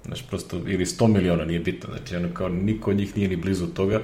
Znači, 0.04 0.24
prosto, 0.28 0.56
ili 0.56 0.84
100 0.86 1.06
miliona, 1.06 1.44
nije 1.44 1.60
bitno. 1.60 1.90
Znači, 1.96 2.16
ono, 2.16 2.28
kao, 2.34 2.48
niko 2.48 2.90
od 2.90 2.96
njih 2.96 3.16
nije 3.16 3.28
ni 3.28 3.36
blizu 3.36 3.66
toga. 3.66 4.00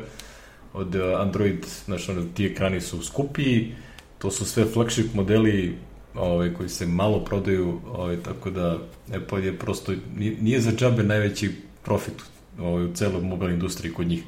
Od 0.73 0.97
Android, 0.97 1.67
znači, 1.85 2.11
ono, 2.11 2.23
ti 2.35 2.47
ekrani 2.47 2.81
su 2.81 3.03
skupiji, 3.03 3.75
to 4.19 4.31
su 4.31 4.45
sve 4.45 4.65
flagship 4.65 5.15
modeli 5.15 5.75
ovaj, 6.15 6.55
koji 6.55 6.69
se 6.69 6.87
malo 6.87 7.25
prodaju, 7.25 7.81
ovaj, 7.95 8.17
tako 8.17 8.51
da 8.51 8.79
Apple 9.17 9.45
je 9.45 9.59
prosto, 9.59 9.93
nije 10.17 10.61
za 10.61 10.73
džabe 10.73 11.03
najveći 11.03 11.53
profit 11.85 12.23
ovaj, 12.59 12.85
u 12.85 12.95
celoj 12.95 13.23
mobilnoj 13.23 13.55
industriji 13.55 13.93
kod 13.93 14.07
njih. 14.07 14.23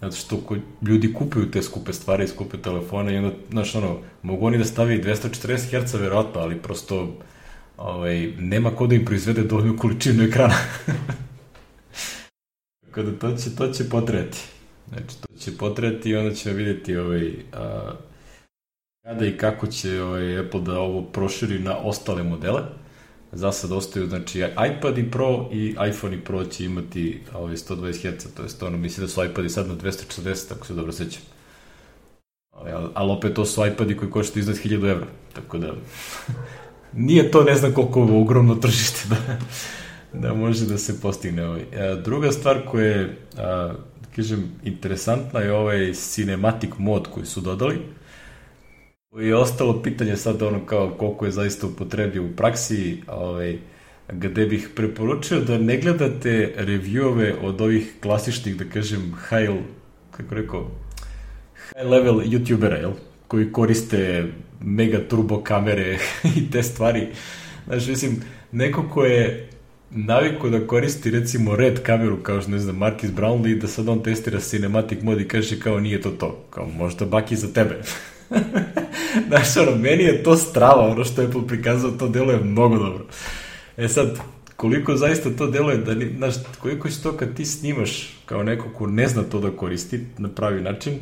Zato 0.00 0.16
što 0.16 0.36
kod 0.36 0.58
ljudi 0.82 1.12
kupuju 1.12 1.50
te 1.50 1.62
skupe 1.62 1.92
stvari, 1.92 2.28
skupe 2.28 2.58
telefone 2.58 3.14
i 3.14 3.16
onda, 3.16 3.30
znaš, 3.50 3.74
ono, 3.74 3.98
mogu 4.22 4.46
oni 4.46 4.58
da 4.58 4.64
stavi 4.64 5.02
240 5.02 5.82
Hz 5.82 5.94
verovatno, 5.94 6.40
ali 6.40 6.62
prosto 6.62 7.16
ovaj, 7.76 8.32
nema 8.38 8.70
ko 8.76 8.86
da 8.86 8.94
im 8.94 9.04
proizvede 9.04 9.42
dovoljnu 9.42 9.76
količinu 9.78 10.24
ekrana. 10.24 10.54
Tako 12.86 13.02
da 13.02 13.18
to 13.18 13.36
će, 13.36 13.56
to 13.56 13.72
će 13.72 13.88
potrebati. 13.88 14.38
Znači, 14.88 15.20
to 15.20 15.38
će 15.38 15.56
potrebati 15.56 16.10
i 16.10 16.16
onda 16.16 16.34
ćemo 16.34 16.54
vidjeti 16.54 16.96
ovaj, 16.96 17.32
a, 17.52 17.92
kada 19.04 19.26
i 19.26 19.36
kako 19.36 19.66
će 19.66 20.02
ovaj, 20.02 20.38
Apple 20.38 20.60
da 20.60 20.78
ovo 20.80 21.02
proširi 21.02 21.58
na 21.58 21.76
ostale 21.76 22.22
modele. 22.22 22.62
Za 23.32 23.52
sad 23.52 23.72
ostaju, 23.72 24.06
znači, 24.06 24.38
iPad 24.38 24.98
i 24.98 25.10
Pro 25.10 25.48
i 25.52 25.76
iPhone 25.88 26.16
i 26.16 26.20
Pro 26.20 26.44
će 26.44 26.64
imati 26.64 27.20
ovaj, 27.34 27.56
120 27.56 28.16
Hz, 28.16 28.34
to 28.34 28.42
je 28.42 28.68
ono, 28.68 28.78
mislim 28.78 29.06
da 29.06 29.12
su 29.12 29.24
iPadi 29.24 29.48
sad 29.48 29.68
na 29.68 29.74
240, 29.74 30.48
tako 30.48 30.66
se 30.66 30.74
dobro 30.74 30.92
sećam. 30.92 31.22
Ali, 32.50 32.70
ali 32.94 33.12
opet 33.12 33.34
to 33.34 33.44
su 33.44 33.66
iPadi 33.66 33.96
koji 33.96 34.10
koštaju 34.10 34.40
iznad 34.40 34.56
1000 34.56 34.90
evra, 34.90 35.06
tako 35.34 35.58
da 35.58 35.72
nije 37.06 37.30
to 37.30 37.42
ne 37.42 37.54
znam 37.54 37.72
koliko 37.72 38.02
ovo 38.02 38.20
ogromno 38.20 38.54
tržište 38.54 39.08
da, 39.08 39.38
da 40.12 40.34
može 40.34 40.66
da 40.66 40.78
se 40.78 41.00
postigne 41.00 41.46
ovaj. 41.46 41.60
E, 41.72 41.96
druga 42.04 42.32
stvar 42.32 42.60
koja 42.66 42.86
je, 42.86 43.18
a, 43.36 43.42
da 44.00 44.08
kažem, 44.16 44.50
interesantna 44.62 45.40
je 45.40 45.52
ovaj 45.52 45.92
cinematic 45.92 46.70
mod 46.78 47.08
koji 47.10 47.26
su 47.26 47.40
dodali, 47.40 47.78
I 49.22 49.32
ostalo 49.32 49.82
pitanje 49.82 50.16
sad 50.16 50.42
ono 50.42 50.66
kao 50.66 50.90
koliko 50.90 51.24
je 51.24 51.30
zaista 51.30 51.66
upotrebio 51.66 52.24
u 52.24 52.28
praksi, 52.36 53.02
ovaj, 53.06 53.58
gde 54.12 54.46
bih 54.46 54.68
preporučio 54.74 55.40
da 55.40 55.58
ne 55.58 55.76
gledate 55.76 56.54
reviewove 56.58 57.34
od 57.42 57.60
ovih 57.60 57.92
klasičnih, 58.02 58.56
da 58.56 58.64
kažem, 58.64 59.00
high, 59.00 59.50
kako 60.10 60.34
rekao, 60.34 60.70
high 61.68 61.90
level 61.90 62.14
youtubera, 62.14 62.80
jel? 62.80 62.92
koji 63.28 63.52
koriste 63.52 64.32
mega 64.60 64.98
turbo 65.08 65.42
kamere 65.42 65.98
i 66.36 66.50
te 66.50 66.62
stvari. 66.62 67.08
Znaš, 67.66 67.86
mislim, 67.86 68.22
neko 68.52 68.88
ko 68.88 69.04
je 69.04 69.48
naviku 69.90 70.50
da 70.50 70.66
koristi 70.66 71.10
recimo 71.10 71.56
red 71.56 71.82
kameru 71.82 72.16
kao 72.22 72.40
što 72.40 72.50
ne 72.50 72.58
znam 72.58 72.76
Marcus 72.76 73.10
Brownlee 73.10 73.60
da 73.60 73.66
sad 73.66 73.88
on 73.88 74.02
testira 74.02 74.40
cinematic 74.40 75.02
mod 75.02 75.20
i 75.20 75.28
kaže 75.28 75.60
kao 75.60 75.80
nije 75.80 76.00
to 76.00 76.10
to 76.10 76.44
kao 76.50 76.68
možda 76.68 77.06
baki 77.06 77.36
za 77.36 77.52
tebe 77.52 77.82
Znaš, 79.28 79.56
ono, 79.56 79.76
meni 79.76 80.02
je 80.02 80.22
to 80.22 80.36
strava, 80.36 80.90
ono 80.90 81.04
što 81.04 81.22
je 81.22 81.28
Apple 81.28 81.46
prikazao, 81.46 81.90
to 81.90 82.08
deluje 82.08 82.40
mnogo 82.40 82.78
dobro. 82.78 83.06
E 83.76 83.88
sad, 83.88 84.18
koliko 84.56 84.96
zaista 84.96 85.30
to 85.30 85.46
deluje, 85.46 85.76
da 85.76 85.94
znaš, 86.16 86.34
koliko 86.58 86.88
će 86.88 87.02
to 87.02 87.12
kad 87.12 87.36
ti 87.36 87.44
snimaš 87.44 88.16
kao 88.24 88.42
neko 88.42 88.68
ko 88.78 88.86
ne 88.86 89.08
zna 89.08 89.22
to 89.22 89.40
da 89.40 89.50
koristi 89.50 90.00
na 90.18 90.28
pravi 90.28 90.62
način, 90.62 90.98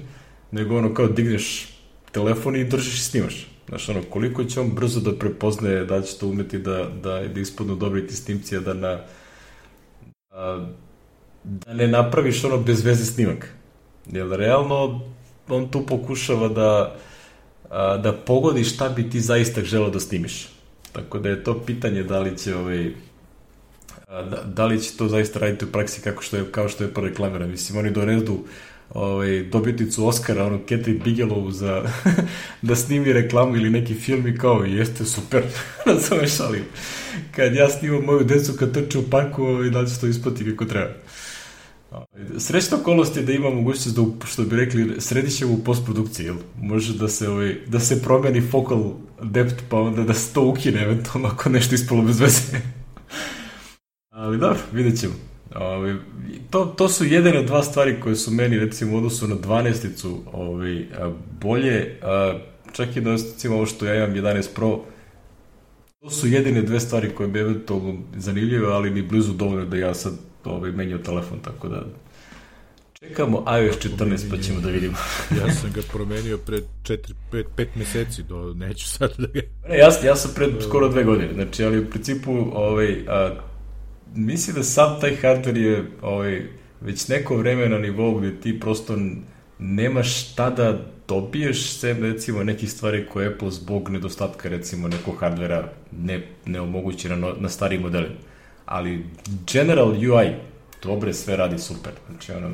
nego 0.51 0.78
ono 0.78 0.94
kao 0.94 1.07
digneš 1.07 1.69
telefon 2.12 2.57
i 2.57 2.65
držiš 2.65 2.94
i 2.94 3.05
snimaš. 3.05 3.47
Znaš, 3.69 3.89
ono, 3.89 4.03
koliko 4.11 4.44
će 4.44 4.61
on 4.61 4.70
brzo 4.70 5.01
da 5.01 5.19
prepoznaje 5.19 5.85
da 5.85 6.03
će 6.03 6.19
to 6.19 6.28
umeti 6.28 6.59
da, 6.59 6.89
da, 7.03 7.28
da 7.28 7.40
ispadnu 7.40 7.74
dobri 7.74 8.07
ti 8.07 8.16
snimci, 8.16 8.61
da 8.61 8.74
na 8.74 9.01
a, 10.31 10.66
da 11.44 11.74
ne 11.74 11.89
napraviš 11.89 12.44
ono 12.44 12.59
bez 12.59 12.85
veze 12.85 13.05
snimak. 13.05 13.49
Jer 14.12 14.27
realno 14.28 15.01
on 15.49 15.69
tu 15.69 15.86
pokušava 15.86 16.49
da 16.49 16.97
da 18.03 18.12
pogodi 18.27 18.65
šta 18.65 18.89
bi 18.89 19.11
ti 19.11 19.20
zaista 19.20 19.65
želeo 19.65 19.90
da 19.90 20.01
snimiš. 20.01 20.49
Tako 20.93 21.19
da 21.19 21.28
je 21.28 21.44
to 21.44 21.62
pitanje 21.66 22.03
da 22.03 22.19
li 22.19 22.39
će 22.39 22.57
ovaj, 22.57 22.93
da, 24.09 24.43
da 24.44 24.66
li 24.66 24.82
će 24.82 24.97
to 24.97 25.09
zaista 25.09 25.39
raditi 25.39 25.65
u 25.65 25.73
praksi 25.73 26.01
kako 26.01 26.23
što 26.23 26.36
je, 26.36 26.44
kao 26.53 26.69
što 26.69 26.85
je 26.85 26.90
reklamira. 26.97 27.47
Mislim, 27.47 27.78
oni 27.78 27.90
doredu 27.90 28.44
ovaj, 28.90 29.43
dobitnicu 29.43 30.07
Oscara, 30.07 30.44
ono, 30.44 30.59
Catherine 30.59 31.05
Bigelow 31.05 31.51
za 31.51 31.82
da 32.62 32.77
snimi 32.77 33.12
reklamu 33.12 33.57
ili 33.57 33.70
neki 33.70 33.94
film 33.94 34.27
i 34.27 34.39
kao, 34.39 34.65
jeste 34.65 35.05
super, 35.05 35.43
razumeš, 35.86 36.40
ali 36.40 36.62
kad 37.36 37.55
ja 37.55 37.69
snimam 37.69 38.05
moju 38.05 38.24
decu 38.24 38.53
kad 38.59 38.74
trče 38.74 38.99
u 38.99 39.11
parku, 39.11 39.43
ovaj, 39.43 39.70
da 39.70 39.86
će 39.86 40.01
to 40.01 40.07
ispati 40.07 40.51
kako 40.51 40.65
treba. 40.65 40.90
Srećna 42.39 42.77
okolost 42.77 43.16
je 43.16 43.23
da 43.23 43.32
ima 43.32 43.51
mogućnost 43.51 43.97
da, 43.97 44.27
što 44.27 44.43
bi 44.43 44.56
rekli, 44.56 45.01
sredićemo 45.01 45.52
u 45.52 45.64
postprodukciji, 45.64 46.24
jel? 46.24 46.36
Može 46.60 46.98
da 46.98 47.09
se, 47.09 47.28
ovaj, 47.28 47.56
da 47.66 47.81
se 47.81 48.02
promeni 48.02 48.40
focal 48.40 48.93
depth, 49.23 49.62
pa 49.69 49.81
onda 49.81 50.02
da 50.02 50.14
se 50.14 50.35
to 50.35 50.47
ukine 50.47 50.82
eventualno 50.82 51.28
ako 51.28 51.48
nešto 51.48 51.74
ispalo 51.74 52.02
bez 52.02 52.20
veze. 52.20 52.43
Ali 54.10 54.39
dobro, 54.39 54.59
vidjet 54.73 55.01
ćemo. 55.01 55.14
Ovaj, 55.55 55.94
to, 56.51 56.64
to 56.64 56.89
su 56.89 57.05
jedine 57.05 57.43
dva 57.43 57.62
stvari 57.62 58.01
koje 58.01 58.16
su 58.16 58.31
meni, 58.31 58.59
recimo, 58.59 58.94
u 58.94 58.97
odnosu 58.97 59.28
na 59.28 59.36
12-icu 59.36 60.19
ovaj, 60.32 60.86
bolje, 61.40 61.98
a, 62.02 62.39
čak 62.73 62.97
i 62.97 63.01
da 63.01 63.10
recimo 63.10 63.55
ovo 63.55 63.66
što 63.66 63.86
ja 63.86 63.94
imam 63.94 64.16
11 64.16 64.55
Pro, 64.55 64.81
to 66.01 66.10
su 66.10 66.28
jedine 66.28 66.62
dve 66.62 66.81
stvari 66.81 67.10
koje 67.14 67.28
bi 67.28 67.39
eventualno 67.39 67.94
zanimljive, 68.16 68.66
ali 68.66 68.90
ni 68.90 69.02
blizu 69.02 69.32
dovoljno 69.32 69.64
da 69.64 69.77
ja 69.77 69.94
sad 69.94 70.12
ovaj, 70.44 70.73
menjao 70.73 70.98
telefon, 70.98 71.39
tako 71.40 71.69
da 71.69 71.82
čekamo 73.09 73.44
iOS 73.60 73.77
14 73.77 74.31
pa 74.31 74.36
ćemo 74.36 74.60
da 74.60 74.69
vidimo. 74.69 74.97
ja 75.40 75.55
sam 75.55 75.73
ga 75.73 75.81
promenio 75.93 76.39
pred 76.39 76.64
4, 76.82 76.98
5, 77.32 77.44
5 77.56 77.66
meseci, 77.74 78.23
do, 78.23 78.55
neću 78.56 78.89
sad 78.89 79.14
da 79.19 79.27
ga... 79.27 79.40
Ne, 79.69 79.78
ja, 79.78 79.89
ja 80.05 80.16
sam 80.16 80.31
pred 80.35 80.51
skoro 80.62 80.89
dve 80.89 81.05
godine, 81.05 81.35
znači, 81.35 81.64
ali 81.64 81.78
u 81.78 81.90
principu, 81.90 82.32
ovaj, 82.52 83.05
a, 83.09 83.31
mislim 84.14 84.56
da 84.56 84.62
sam 84.62 85.01
taj 85.01 85.16
hardware 85.16 85.56
je 85.56 85.85
ovaj, 86.02 86.43
već 86.81 87.09
neko 87.09 87.36
vreme 87.36 87.69
na 87.69 87.78
nivou 87.78 88.19
gde 88.19 88.40
ti 88.40 88.60
prosto 88.60 88.98
nemaš 89.59 90.31
šta 90.32 90.51
da 90.51 90.86
dobiješ 91.09 91.73
sem 91.73 92.02
recimo 92.02 92.44
nekih 92.44 92.73
stvari 92.73 93.06
koje 93.12 93.35
Apple 93.35 93.51
zbog 93.51 93.89
nedostatka 93.89 94.48
recimo 94.48 94.89
nekog 94.89 95.16
hardvera 95.20 95.73
ne, 95.93 96.27
ne 96.47 96.60
omogući 96.60 97.09
na, 97.09 97.32
na 97.40 97.48
starijim 97.48 97.82
modelima 97.82 98.14
ali 98.66 99.06
general 99.47 99.89
UI 99.89 100.34
dobre, 100.82 101.14
sve 101.14 101.36
radi 101.36 101.59
super. 101.59 101.93
Znači, 102.10 102.32
ono, 102.32 102.51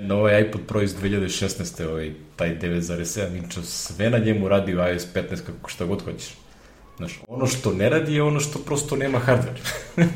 na 0.00 0.14
ovaj 0.14 0.40
iPod 0.40 0.60
Pro 0.66 0.82
iz 0.82 0.96
2016. 0.96 1.88
Ovaj, 1.88 2.12
taj 2.36 2.58
9.7 2.58 3.36
inča, 3.36 3.62
sve 3.62 4.10
na 4.10 4.18
njemu 4.18 4.48
radi 4.48 4.74
u 4.74 4.78
iOS 4.78 5.06
15 5.14 5.42
kako 5.46 5.70
šta 5.70 5.84
god 5.84 6.04
hoćeš. 6.04 6.34
Znaš, 6.96 7.20
ono 7.28 7.46
što 7.46 7.72
ne 7.72 7.88
radi 7.88 8.14
je 8.14 8.22
ono 8.22 8.40
što 8.40 8.58
prosto 8.58 8.96
nema 8.96 9.20
hardware. 9.26 9.60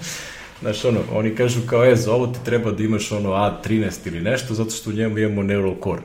Znaš, 0.61 0.85
ono, 0.85 1.01
oni 1.13 1.37
kažu 1.37 1.61
kao, 1.67 1.85
e, 1.85 1.97
za 1.97 2.13
ovo 2.13 2.27
ti 2.27 2.39
treba 2.45 2.71
da 2.71 2.83
imaš 2.83 3.13
ono 3.13 3.31
A13 3.31 4.07
ili 4.07 4.21
nešto, 4.21 4.55
zato 4.55 4.71
što 4.71 4.91
u 4.91 4.93
njemu 4.93 5.19
imamo 5.19 5.43
neural 5.43 5.75
core. 5.85 6.03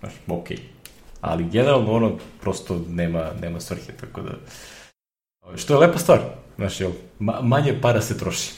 Znaš, 0.00 0.12
okej. 0.26 0.56
Okay. 0.56 0.60
Ali 1.20 1.44
generalno 1.44 1.92
ono 1.92 2.18
prosto 2.40 2.84
nema, 2.88 3.30
nema 3.40 3.60
svrhe, 3.60 3.92
tako 4.00 4.20
da... 4.22 4.30
Što 5.56 5.74
je 5.74 5.78
lepa 5.78 5.98
stvar. 5.98 6.20
Znaš, 6.58 6.80
jel, 6.80 6.90
ma, 7.18 7.40
manje 7.42 7.80
para 7.80 8.00
se 8.00 8.18
troši. 8.18 8.50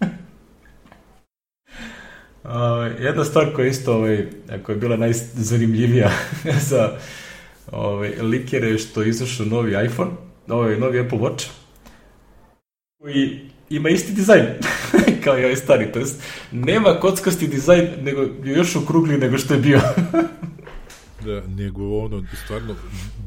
uh, 2.44 2.50
jedna 3.00 3.24
stvar 3.24 3.54
koja 3.54 3.64
je 3.64 3.70
isto, 3.70 3.94
ovaj, 3.94 4.26
koja 4.62 4.74
je 4.74 4.80
bila 4.80 4.96
najzanimljivija 4.96 6.10
za 6.70 6.98
ovaj, 7.72 8.08
likere 8.08 8.78
što 8.78 9.02
je 9.02 9.08
izašao 9.08 9.46
novi 9.46 9.84
iPhone, 9.86 10.10
ovaj, 10.48 10.78
novi 10.78 11.00
Apple 11.00 11.18
Watch, 11.18 11.48
koji 13.02 13.50
ima 13.70 13.88
isti 13.88 14.12
dizajn 14.12 14.46
kao 15.24 15.38
i 15.38 15.44
ovaj 15.44 15.56
stari, 15.56 15.92
to 15.92 15.98
jest 15.98 16.22
nema 16.52 17.00
kockasti 17.00 17.48
dizajn, 17.48 17.88
nego 18.02 18.22
je 18.22 18.52
još 18.56 18.76
okrugli 18.76 19.18
nego 19.18 19.38
što 19.38 19.54
je 19.54 19.60
bio. 19.60 19.80
da, 21.24 21.42
nego 21.46 21.98
ono, 21.98 22.24
stvarno, 22.44 22.74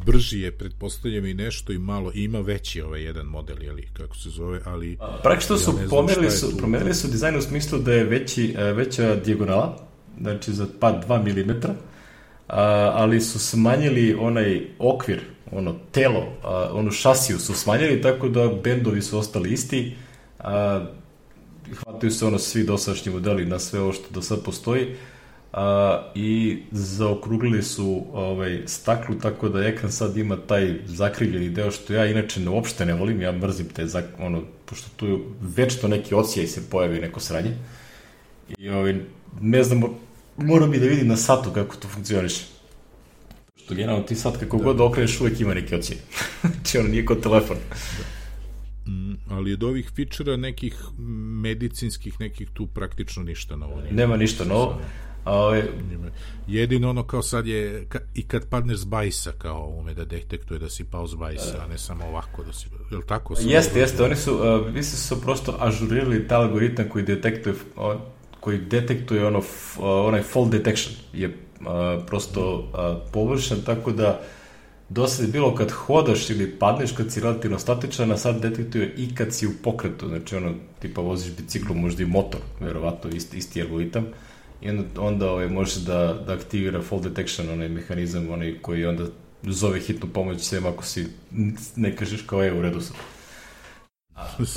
brži 0.06 0.40
je, 0.40 0.52
pretpostavljam 0.52 1.26
i 1.26 1.34
nešto 1.34 1.74
i 1.74 1.78
malo, 1.78 2.12
ima 2.14 2.40
veći 2.40 2.82
ovaj 2.82 3.02
jedan 3.02 3.26
model, 3.26 3.64
jeli, 3.64 3.88
kako 3.94 4.16
se 4.16 4.30
zove, 4.30 4.60
ali... 4.66 4.98
Praktično 5.24 5.58
su, 5.58 5.72
ja 5.82 5.88
pomerili 5.90 6.32
su, 6.32 6.58
promenili 6.58 6.94
su 6.94 7.08
dizajn 7.08 7.38
u 7.38 7.42
smislu 7.42 7.80
da 7.80 7.94
je 7.94 8.04
veći, 8.04 8.56
e, 8.58 8.64
veća 8.64 9.16
dijagonala, 9.16 9.78
znači 10.22 10.54
za 10.54 10.68
pa 10.80 11.02
2 11.08 11.46
mm, 11.46 11.76
ali 12.94 13.22
su 13.22 13.40
smanjili 13.40 14.16
onaj 14.20 14.68
okvir, 14.80 15.22
ono 15.52 15.76
telo, 15.92 16.28
a, 16.44 16.70
onu 16.74 16.92
šasiju 16.92 17.40
su 17.40 17.54
smanjili 17.54 18.02
tako 18.02 18.30
da 18.30 18.48
bendovi 18.64 19.02
su 19.02 19.18
ostali 19.18 19.52
isti, 19.52 19.96
a, 20.40 20.86
hvataju 21.76 22.12
se 22.12 22.26
ono 22.26 22.40
svi 22.40 22.64
dosadašnji 22.64 23.12
modeli 23.12 23.46
na 23.46 23.60
sve 23.60 23.80
ovo 23.80 23.94
što 23.94 24.06
do 24.10 24.22
sad 24.22 24.44
postoji, 24.44 24.96
a, 25.54 26.12
i 26.16 26.58
zaokruglili 26.72 27.64
su 27.64 28.06
ovaj, 28.14 28.62
staklu 28.66 29.16
tako 29.16 29.50
da 29.50 29.64
ekran 29.64 29.92
sad 29.92 30.18
ima 30.18 30.38
taj 30.38 30.76
zakrivljeni 30.86 31.50
deo 31.50 31.72
što 31.72 31.94
ja 31.94 32.06
inače 32.06 32.40
ne, 32.40 32.50
uopšte 32.50 32.86
ne 32.86 32.94
volim, 32.94 33.22
ja 33.22 33.32
mrzim 33.32 33.70
te, 33.70 33.88
zak, 33.88 34.06
ono, 34.20 34.42
pošto 34.66 34.88
tu 34.96 35.20
večno 35.42 35.90
neki 35.90 36.16
ocijaj 36.16 36.48
se 36.48 36.70
pojavi 36.70 37.00
neko 37.00 37.20
sranje 37.20 37.52
i 38.58 38.70
ovaj, 38.70 38.96
ne 39.42 39.64
znam, 39.64 39.82
moram 40.38 40.72
bi 40.72 40.80
da 40.80 40.86
vidim 40.86 41.08
na 41.08 41.18
satu 41.18 41.52
kako 41.52 41.76
to 41.76 41.88
funkcioniše. 41.88 42.46
Što 43.56 43.76
generalno 43.76 44.04
ti 44.04 44.16
sad 44.16 44.40
kako 44.40 44.58
da. 44.58 44.64
god 44.64 44.82
okreneš 44.82 45.22
uvek 45.22 45.40
ima 45.40 45.54
neki 45.54 45.76
ocijaj. 45.76 46.00
znači 46.54 46.78
ono 46.78 46.88
nije 46.88 47.06
kod 47.06 47.24
telefon. 47.24 47.58
Da. 47.70 48.92
Mm, 48.92 49.18
ali 49.30 49.54
od 49.54 49.64
ovih 49.64 49.92
fičera 49.96 50.38
nekih 50.38 50.76
medicinskih 51.42 52.20
nekih 52.20 52.50
tu 52.54 52.68
praktično 52.68 53.24
ništa 53.24 53.56
novo. 53.56 53.82
Nema 53.92 54.18
ništa 54.18 54.46
novo. 54.46 54.82
Ove... 55.26 55.64
Jedino 56.48 56.90
ono 56.90 57.04
kao 57.04 57.22
sad 57.22 57.48
je, 57.48 57.86
ka, 57.90 58.00
i 58.14 58.28
kad 58.28 58.50
padneš 58.50 58.78
s 58.78 58.86
bajsa, 58.86 59.32
kao 59.38 59.76
ume 59.80 59.94
da 59.94 60.06
detektuje 60.06 60.60
da 60.60 60.70
si 60.70 60.84
pao 60.84 61.08
s 61.08 61.16
bajsa, 61.16 61.64
a 61.66 61.68
ne 61.68 61.78
samo 61.78 62.06
ovako 62.06 62.44
da 62.44 62.54
si, 62.54 62.68
je 62.92 62.98
li 62.98 63.04
tako? 63.08 63.36
Jeste, 63.40 63.80
jeste, 63.80 64.04
oni 64.04 64.16
su, 64.16 64.34
uh, 64.34 64.74
mislim 64.74 64.98
su 64.98 65.22
prosto 65.22 65.58
ažurirali 65.60 66.28
taj 66.28 66.38
algoritam 66.38 66.90
koji 66.90 67.06
detektuje, 67.06 67.56
uh, 67.76 67.96
koji 68.40 68.58
detektuje 68.58 69.28
ono, 69.28 69.40
f, 69.40 69.78
uh, 69.78 69.86
onaj 69.86 70.22
fall 70.22 70.50
detection, 70.50 70.96
je 71.14 71.28
uh, 71.28 71.36
prosto 72.08 72.60
uh, 72.60 73.12
površan, 73.12 73.58
tako 73.66 73.92
da 73.92 74.22
dosta 74.90 75.24
je 75.24 75.30
bilo 75.30 75.56
kad 75.56 75.72
hodaš 75.72 76.30
ili 76.30 76.52
padneš 76.60 76.92
kad 76.92 77.12
si 77.12 77.20
relativno 77.20 77.60
statičan, 77.60 78.12
a 78.12 78.18
sad 78.18 78.42
detektuje 78.42 78.94
i 78.98 79.16
kad 79.16 79.34
si 79.34 79.48
u 79.48 79.52
pokretu, 79.64 80.08
znači 80.08 80.36
ono, 80.36 80.54
tipa 80.80 81.02
voziš 81.02 81.36
biciklu, 81.36 81.76
možda 81.76 82.04
i 82.04 82.06
motor, 82.06 82.42
verovatno 82.60 83.10
isti, 83.10 83.38
isti 83.38 83.62
algoritam. 83.62 84.04
Uh, 84.04 84.14
i 84.64 84.70
onda, 84.70 85.02
onda 85.02 85.32
ovaj, 85.32 85.50
može 85.50 85.80
da, 85.80 86.24
da 86.28 86.34
aktivira 86.34 86.82
fall 86.82 87.02
detection, 87.02 87.50
onaj 87.50 87.70
mehanizam 87.70 88.30
onaj 88.30 88.56
koji 88.62 88.86
onda 88.86 89.06
zove 89.44 89.80
hitnu 89.80 90.10
pomoć 90.14 90.42
sem 90.42 90.66
ako 90.66 90.84
si 90.84 91.08
ne 91.76 91.96
kažeš 91.96 92.22
kao 92.22 92.44
je 92.44 92.54
u 92.54 92.62
redu 92.62 92.82
sam. 92.82 92.96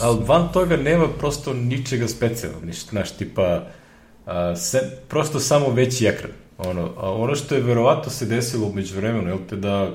Ali 0.01 0.25
van 0.27 0.53
toga 0.53 0.77
nema 0.77 1.09
prosto 1.09 1.55
ničega 1.55 2.09
specijalnog, 2.09 2.65
ništa, 2.65 2.91
znaš, 2.91 3.17
tipa, 3.17 3.67
a, 4.27 4.57
se, 4.57 4.99
prosto 5.09 5.41
samo 5.41 5.71
veći 5.71 6.07
ekran. 6.07 6.31
Ono, 6.59 6.93
a 6.97 7.13
ono 7.13 7.35
što 7.35 7.55
je 7.55 7.61
verovatno 7.61 8.11
se 8.11 8.27
desilo 8.27 8.67
umeđu 8.67 8.97
vremenu, 8.97 9.31
je 9.31 9.37
te 9.49 9.57
da 9.57 9.91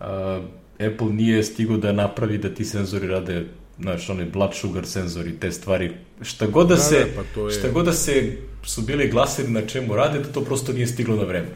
a, 0.00 0.40
Apple 0.78 1.12
nije 1.12 1.42
stigo 1.42 1.76
da 1.76 1.92
napravi 1.92 2.38
da 2.38 2.54
ti 2.54 2.64
senzori 2.64 3.06
rade 3.06 3.46
znaš, 3.78 4.10
onaj 4.10 4.26
blood 4.26 4.54
sugar 4.54 4.86
senzori, 4.86 5.40
te 5.40 5.52
stvari, 5.52 5.92
šta 6.22 6.46
god 6.46 6.68
da, 6.68 6.74
da 6.74 6.80
se, 6.80 6.98
da, 6.98 7.22
pa 7.34 7.40
je... 7.40 7.50
šta 7.50 7.68
god 7.68 7.84
da 7.84 7.92
se 7.92 8.36
su 8.66 8.82
bili 8.82 9.08
glasili 9.08 9.50
na 9.50 9.66
čemu 9.66 9.96
rade, 9.96 10.18
da 10.18 10.32
to 10.32 10.44
prosto 10.44 10.72
nije 10.72 10.86
stiglo 10.86 11.16
na 11.16 11.24
vreme. 11.24 11.48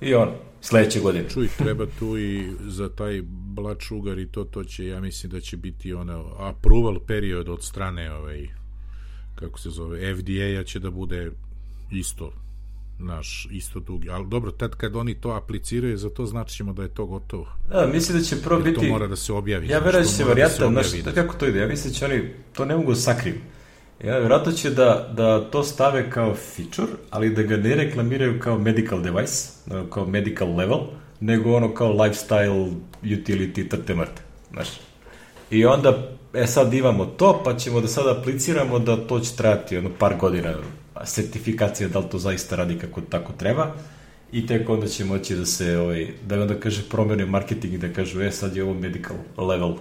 I 0.00 0.14
on, 0.14 0.28
sledeće 0.60 1.00
godine. 1.00 1.28
Čuj, 1.28 1.48
treba 1.58 1.86
tu 1.98 2.18
i 2.18 2.52
za 2.66 2.88
taj 2.88 3.22
blood 3.26 3.82
sugar 3.88 4.18
i 4.18 4.26
to, 4.26 4.44
to 4.44 4.64
će, 4.64 4.86
ja 4.86 5.00
mislim 5.00 5.32
da 5.32 5.40
će 5.40 5.56
biti 5.56 5.92
ono 5.92 6.34
approval 6.38 7.00
period 7.06 7.48
od 7.48 7.64
strane 7.64 8.12
ovaj, 8.12 8.48
kako 9.34 9.58
se 9.58 9.70
zove, 9.70 10.16
FDA-a 10.16 10.64
će 10.64 10.78
da 10.78 10.90
bude 10.90 11.30
isto 11.92 12.32
naš 12.98 13.48
isto 13.50 13.80
dugi. 13.80 14.10
Ali 14.10 14.26
dobro, 14.28 14.50
tad 14.50 14.74
kad 14.76 14.96
oni 14.96 15.14
to 15.14 15.30
apliciraju, 15.30 15.98
za 15.98 16.10
to 16.10 16.26
znači 16.26 16.56
ćemo 16.56 16.72
da 16.72 16.82
je 16.82 16.88
to 16.88 17.06
gotovo. 17.06 17.46
Da, 17.68 17.86
mislim 17.86 18.18
da 18.18 18.24
će 18.24 18.42
prvo 18.42 18.60
biti... 18.60 18.80
to 18.80 18.82
mora 18.82 19.06
da 19.06 19.16
se 19.16 19.32
objavi. 19.32 19.68
Ja 19.68 19.78
verujem 19.78 20.02
da 20.02 20.08
će 20.08 20.14
se 20.14 20.24
varijata, 20.24 20.68
da 20.68 20.82
znaš, 20.82 21.02
da 21.02 21.12
kako 21.12 21.34
to 21.34 21.46
ide, 21.46 21.58
ja 21.58 21.68
mislim 21.68 21.92
da 21.92 21.98
će 21.98 22.04
oni 22.04 22.22
to 22.52 22.64
ne 22.64 22.76
mogu 22.76 22.90
da 22.90 22.96
sakriju. 22.96 23.34
Ja, 24.04 24.18
vjerojatno 24.18 24.52
će 24.52 24.70
da, 24.70 25.08
da 25.16 25.50
to 25.50 25.62
stave 25.62 26.10
kao 26.10 26.34
feature, 26.34 26.92
ali 27.10 27.34
da 27.34 27.42
ga 27.42 27.56
ne 27.56 27.74
reklamiraju 27.74 28.40
kao 28.40 28.58
medical 28.58 29.02
device, 29.02 29.48
kao 29.90 30.06
medical 30.06 30.56
level, 30.56 30.80
nego 31.20 31.56
ono 31.56 31.74
kao 31.74 31.92
lifestyle 31.92 32.74
utility 33.02 33.68
trte 33.68 33.94
mrte. 33.94 34.22
Znaš. 34.52 34.68
I 35.50 35.64
onda, 35.64 36.08
e 36.34 36.46
sad 36.46 36.74
imamo 36.74 37.06
to, 37.06 37.42
pa 37.44 37.56
ćemo 37.56 37.80
da 37.80 37.88
sad 37.88 38.18
apliciramo 38.18 38.78
da 38.78 38.96
to 38.96 39.20
će 39.20 39.36
trajati 39.36 39.78
ono 39.78 39.90
par 39.98 40.16
godina 40.16 40.54
sertifikacija 41.04 41.88
da 41.88 41.98
li 41.98 42.08
to 42.10 42.18
zaista 42.18 42.56
radi 42.56 42.78
kako 42.78 43.00
tako 43.00 43.32
treba 43.32 43.72
i 44.32 44.46
tek 44.46 44.68
onda 44.68 44.86
će 44.86 45.04
moći 45.04 45.36
da 45.36 45.46
se 45.46 45.78
ovaj, 45.78 46.08
da 46.26 46.40
onda 46.40 46.60
kaže 46.60 46.82
promene 46.90 47.26
marketing 47.26 47.74
i 47.74 47.78
da 47.78 47.92
kažu 47.92 48.22
e 48.22 48.30
sad 48.30 48.56
je 48.56 48.64
ovo 48.64 48.74
medical 48.74 49.16
level 49.36 49.74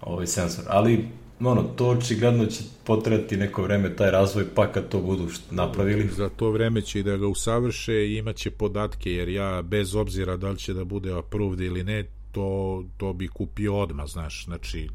ovaj 0.00 0.26
sensor 0.26 0.64
ali 0.68 1.08
ono, 1.40 1.62
to 1.62 1.88
očigledno 1.88 2.46
će 2.46 2.64
potrebati 2.84 3.36
neko 3.36 3.62
vreme 3.62 3.96
taj 3.96 4.10
razvoj, 4.10 4.44
pa 4.54 4.72
kad 4.72 4.88
to 4.88 5.00
budu 5.00 5.28
napravili. 5.50 6.08
Za 6.08 6.28
to 6.28 6.50
vreme 6.50 6.82
će 6.82 7.00
i 7.00 7.02
da 7.02 7.16
ga 7.16 7.26
usavrše 7.26 7.94
i 7.94 8.16
imaće 8.16 8.50
podatke, 8.50 9.12
jer 9.12 9.28
ja, 9.28 9.62
bez 9.62 9.94
obzira 9.94 10.36
da 10.36 10.50
li 10.50 10.58
će 10.58 10.74
da 10.74 10.84
bude 10.84 11.12
approved 11.12 11.60
ili 11.60 11.84
ne, 11.84 12.04
to, 12.32 12.84
to 12.96 13.12
bi 13.12 13.28
kupio 13.28 13.76
odmah, 13.76 14.06
znaš, 14.08 14.44
znači, 14.44 14.88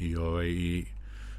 i, 0.00 0.16
ovaj, 0.16 0.48
i 0.48 0.84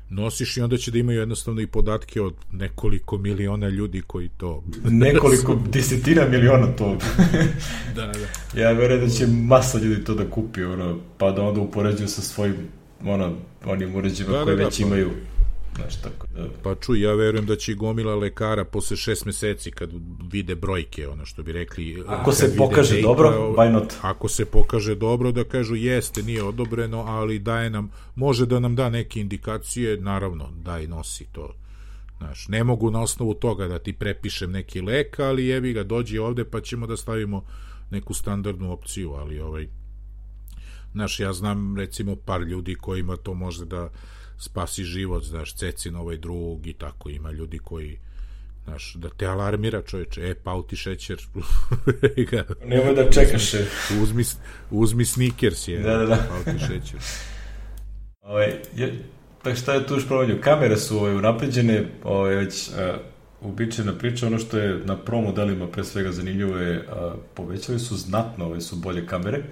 nosiš 0.09 0.57
i 0.57 0.61
onda 0.61 0.77
će 0.77 0.91
da 0.91 0.97
imaju 0.97 1.19
jednostavno 1.19 1.61
i 1.61 1.67
podatke 1.67 2.21
od 2.21 2.33
nekoliko 2.51 3.17
miliona 3.17 3.69
ljudi 3.69 4.01
koji 4.07 4.29
to... 4.37 4.63
nekoliko 5.05 5.55
desetina 5.69 6.27
miliona 6.27 6.67
to. 6.67 6.97
da, 7.95 8.07
da. 8.07 8.61
Ja 8.61 8.71
verujem 8.71 9.01
da 9.01 9.09
će 9.09 9.27
masa 9.27 9.77
ljudi 9.77 10.03
to 10.03 10.13
da 10.13 10.29
kupi, 10.29 10.63
ono, 10.63 10.99
pa 11.17 11.31
da 11.31 11.43
onda 11.43 11.61
upoređuju 11.61 12.07
sa 12.07 12.21
svojim 12.21 12.55
ono, 13.05 13.33
onim 13.65 13.95
uređima 13.95 14.31
da, 14.31 14.43
koje 14.43 14.55
da, 14.55 14.63
već 14.63 14.79
da, 14.79 14.85
imaju. 14.85 15.09
Znaš, 15.75 16.01
tako 16.01 16.27
da... 16.35 16.47
Pa 16.63 16.75
čuj, 16.75 17.01
ja 17.01 17.13
verujem 17.13 17.45
da 17.45 17.55
će 17.55 17.73
gomila 17.73 18.15
lekara 18.15 18.65
posle 18.65 18.97
šest 18.97 19.25
meseci 19.25 19.71
kad 19.71 19.89
vide 20.31 20.55
brojke, 20.55 21.07
ono 21.07 21.25
što 21.25 21.43
bi 21.43 21.51
rekli... 21.51 22.03
Ako 22.07 22.31
se 22.31 22.55
pokaže 22.57 22.95
data, 22.95 23.07
dobro, 23.07 23.53
why 23.57 23.71
not? 23.71 23.93
Ako 24.01 24.29
se 24.29 24.45
pokaže 24.45 24.95
dobro, 24.95 25.31
da 25.31 25.43
kažu 25.43 25.75
jeste, 25.75 26.23
nije 26.23 26.43
odobreno, 26.43 27.03
ali 27.07 27.39
daje 27.39 27.69
nam, 27.69 27.91
može 28.15 28.45
da 28.45 28.59
nam 28.59 28.75
da 28.75 28.89
neke 28.89 29.19
indikacije, 29.19 29.97
naravno, 29.97 30.49
da 30.63 30.79
i 30.79 30.87
nosi 30.87 31.25
to. 31.31 31.53
Znaš, 32.17 32.47
ne 32.47 32.63
mogu 32.63 32.91
na 32.91 33.01
osnovu 33.01 33.33
toga 33.33 33.67
da 33.67 33.79
ti 33.79 33.93
prepišem 33.93 34.51
neki 34.51 34.81
lek, 34.81 35.19
ali 35.19 35.47
jebi 35.47 35.73
ga, 35.73 35.83
dođi 35.83 36.17
ovde 36.17 36.45
pa 36.45 36.61
ćemo 36.61 36.87
da 36.87 36.97
stavimo 36.97 37.43
neku 37.91 38.13
standardnu 38.13 38.71
opciju, 38.71 39.13
ali 39.13 39.39
ovaj, 39.39 39.67
Znaš, 40.91 41.19
ja 41.19 41.33
znam 41.33 41.77
recimo 41.77 42.15
par 42.15 42.41
ljudi 42.41 42.75
kojima 42.75 43.17
to 43.17 43.33
može 43.33 43.65
da 43.65 43.89
spasi 44.37 44.83
život, 44.83 45.23
znaš, 45.23 45.55
Cecin 45.55 45.95
ovaj 45.95 46.17
drug 46.17 46.67
i 46.67 46.73
tako, 46.73 47.09
ima 47.09 47.31
ljudi 47.31 47.59
koji 47.59 47.99
znaš, 48.63 48.93
da 48.93 49.09
te 49.09 49.25
alarmira 49.25 49.81
čoveče, 49.81 50.21
e, 50.21 50.35
pao 50.35 50.61
ti 50.61 50.75
šećer. 50.75 51.17
Nemoj 52.65 52.95
da 52.95 53.11
čekaš. 53.11 53.51
Uzmi, 54.03 54.23
uzmi 54.71 55.05
sneakers 55.05 55.67
je, 55.67 55.79
da, 55.79 55.97
da, 55.97 56.05
da. 56.05 56.15
pao 56.15 56.53
ti 56.53 56.59
šećer. 56.59 56.99
Ovaj, 58.21 58.53
je, 58.75 59.03
pa 59.43 59.55
šta 59.55 59.73
je 59.73 59.87
tu 59.87 59.93
još 59.93 60.07
promenio? 60.07 60.41
Kamere 60.41 60.77
su 60.77 60.97
ovaj, 60.97 61.15
unapređene, 61.15 61.85
ovaj, 62.03 62.35
već 62.35 62.69
uh, 62.69 62.75
uobičajena 63.41 63.97
priča, 63.97 64.27
ono 64.27 64.39
što 64.39 64.57
je 64.57 64.79
na 64.85 64.97
pro 64.97 65.21
modelima 65.21 65.67
pre 65.67 65.83
svega 65.83 66.11
zanimljivo 66.11 66.57
je, 66.57 66.79
uh, 66.79 67.13
povećali 67.33 67.79
su 67.79 67.97
znatno, 67.97 68.45
ove 68.45 68.61
su 68.61 68.75
bolje 68.75 69.05
kamere, 69.05 69.43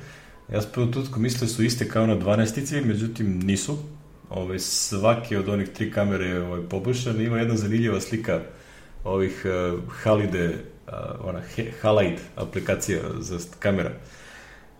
Ja 0.54 0.62
sam 0.62 0.72
prvo 0.74 0.88
tutko 0.88 1.20
mislio 1.20 1.48
da 1.48 1.54
su 1.54 1.64
iste 1.64 1.88
kao 1.88 2.08
na 2.08 2.18
12-ici, 2.18 2.82
međutim 2.82 3.40
nisu. 3.40 3.78
Ove, 4.30 4.60
svake 4.60 5.40
od 5.40 5.50
onih 5.50 5.70
tri 5.70 5.92
kamere 5.92 6.26
je 6.26 6.42
ovaj, 6.42 6.62
poboljšana. 6.70 7.24
Ima 7.24 7.40
jedna 7.40 7.56
zanimljiva 7.56 8.02
slika 8.02 8.42
ovih 9.04 9.46
uh, 9.46 9.80
Halide, 9.90 10.48
uh, 10.88 10.94
ona 11.24 11.42
Halide 11.82 12.22
aplikacija 12.36 13.00
za 13.20 13.40
kamera. 13.60 13.92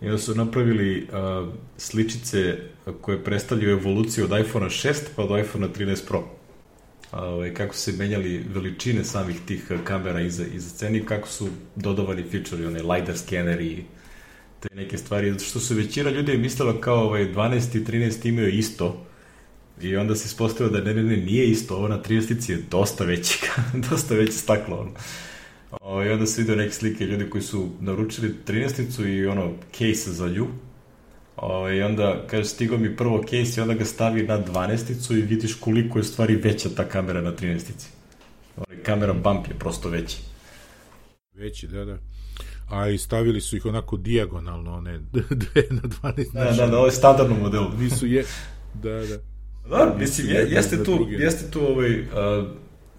I 0.00 0.06
onda 0.06 0.18
su 0.18 0.34
napravili 0.34 1.08
uh, 1.12 1.48
sličice 1.76 2.56
koje 3.00 3.24
predstavljaju 3.24 3.78
evoluciju 3.78 4.24
od 4.24 4.40
iPhone 4.40 4.66
6 4.66 4.94
pa 5.16 5.26
do 5.26 5.38
iPhone 5.38 5.68
13 5.68 6.06
Pro. 6.08 6.24
Ove, 7.12 7.54
kako 7.54 7.74
su 7.74 7.80
se 7.80 7.92
menjali 7.92 8.44
veličine 8.54 9.04
samih 9.04 9.40
tih 9.46 9.72
kamera 9.84 10.20
iza, 10.20 10.44
iza 10.54 10.76
ceni, 10.76 11.06
kako 11.06 11.28
su 11.28 11.48
dodavani 11.76 12.22
feature, 12.22 12.66
one 12.66 12.82
LiDAR 12.82 13.18
skeneri 13.18 13.66
i 13.66 13.84
te 14.60 14.74
neke 14.74 14.98
stvari, 14.98 15.32
zato 15.32 15.44
što 15.44 15.60
su 15.60 15.74
većina 15.74 16.10
ljudi 16.10 16.38
mislila 16.38 16.80
kao 16.80 17.04
ovaj 17.04 17.32
12 17.32 17.76
i 17.76 17.84
13 17.84 18.28
imaju 18.28 18.48
isto, 18.48 19.06
I 19.82 19.96
onda 19.96 20.14
se 20.16 20.26
ispostavio 20.26 20.72
da 20.72 20.80
ne, 20.84 20.94
ne, 20.94 21.02
ne, 21.02 21.16
nije 21.16 21.46
isto, 21.50 21.76
ovo 21.76 21.88
na 21.88 22.02
30 22.02 22.50
je 22.50 22.58
dosta 22.70 23.04
veći, 23.04 23.38
dosta 23.90 24.14
veće 24.14 24.32
staklo. 24.32 24.76
Ono. 24.76 24.90
O, 25.80 26.04
I 26.04 26.08
onda 26.08 26.26
se 26.26 26.40
vidio 26.40 26.56
neke 26.56 26.72
slike 26.72 27.04
ljudi 27.04 27.30
koji 27.30 27.42
su 27.42 27.68
naručili 27.80 28.34
13 28.46 29.06
i 29.08 29.26
ono, 29.26 29.52
case 29.72 30.12
za 30.12 30.28
nju. 30.28 30.46
O, 31.36 31.70
I 31.70 31.82
onda, 31.82 32.26
kaže, 32.26 32.44
stigo 32.44 32.78
mi 32.78 32.96
prvo 32.96 33.22
case 33.24 33.60
i 33.60 33.62
onda 33.62 33.74
ga 33.74 33.84
stavi 33.84 34.22
na 34.22 34.44
12 34.44 35.18
i 35.18 35.22
vidiš 35.22 35.54
koliko 35.54 35.98
je 35.98 36.04
stvari 36.04 36.36
veća 36.36 36.68
ta 36.76 36.88
kamera 36.88 37.20
na 37.20 37.32
13 37.36 37.60
Ovaj, 38.56 38.82
kamera 38.82 39.12
bump 39.12 39.48
je 39.48 39.58
prosto 39.58 39.88
veći. 39.88 40.16
Veći, 41.34 41.66
da, 41.66 41.84
da 41.84 41.98
a 42.70 42.88
i 42.88 42.98
stavili 42.98 43.40
su 43.40 43.56
ih 43.56 43.66
onako 43.66 43.96
dijagonalno, 43.96 44.74
one 44.74 44.98
dve 45.42 45.64
na 45.70 45.82
12. 45.82 46.32
Da, 46.32 46.44
da, 46.44 46.66
da, 46.66 46.76
ovo 46.76 46.86
je 46.86 46.92
standardno 46.92 47.36
model. 47.36 47.64
Nisu 47.78 48.06
je, 48.06 48.24
da, 48.74 48.90
da. 48.90 49.18
Da, 49.68 49.94
mislim, 49.98 50.28
je, 50.28 50.46
jeste 50.50 50.84
tu, 50.84 51.06
jeste 51.10 51.50
tu 51.50 51.60
ovaj, 51.60 52.00
uh, 52.00 52.06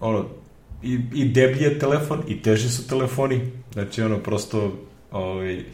ono, 0.00 0.28
i, 0.82 1.00
i 1.14 1.24
deblji 1.24 1.78
telefon, 1.78 2.22
i 2.28 2.42
teži 2.42 2.68
su 2.68 2.88
telefoni, 2.88 3.40
znači 3.72 4.02
ono, 4.02 4.18
prosto, 4.18 4.78
ovaj, 5.10 5.64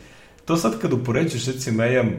to 0.44 0.56
sad 0.56 0.80
kad 0.80 0.92
upoređuješ, 0.92 1.46
recimo, 1.46 1.82
ja 1.82 1.92
imam 1.92 2.12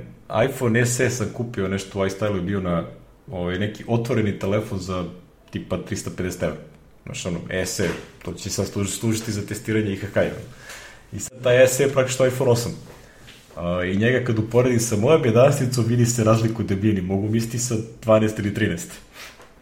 iPhone 0.49 0.85
SE 0.85 1.09
sam 1.09 1.27
kupio 1.33 1.67
nešto 1.67 1.99
u 1.99 2.05
iStyle 2.05 2.41
bio 2.41 2.61
na 2.61 2.83
ovaj, 3.31 3.59
neki 3.59 3.83
otvoreni 3.87 4.39
telefon 4.39 4.79
za 4.79 5.05
tipa 5.49 5.77
350 5.77 6.43
evra. 6.43 6.57
Znaš, 7.05 7.25
ono, 7.25 7.39
SE, 7.65 7.89
to 8.23 8.33
će 8.33 8.49
sad 8.49 8.67
služiti, 8.87 9.31
za 9.31 9.45
testiranje 9.45 9.93
IHK. 9.93 10.17
I 11.13 11.19
sad 11.19 11.43
taj 11.43 11.67
SE 11.67 11.83
je 11.83 11.91
praktično 11.93 12.25
iPhone 12.25 12.51
8. 12.51 12.67
Uh, 12.67 13.93
I 13.93 13.97
njega 13.97 14.25
kad 14.25 14.39
uporedim 14.39 14.79
sa 14.79 14.95
mojom 14.95 15.23
11 15.23 15.87
vidi 15.87 16.05
se 16.05 16.23
razliku 16.23 16.63
debljini. 16.63 17.01
Mogu 17.01 17.29
misliti 17.29 17.59
sa 17.59 17.75
12 18.05 18.39
ili 18.39 18.53
13. 18.53 18.79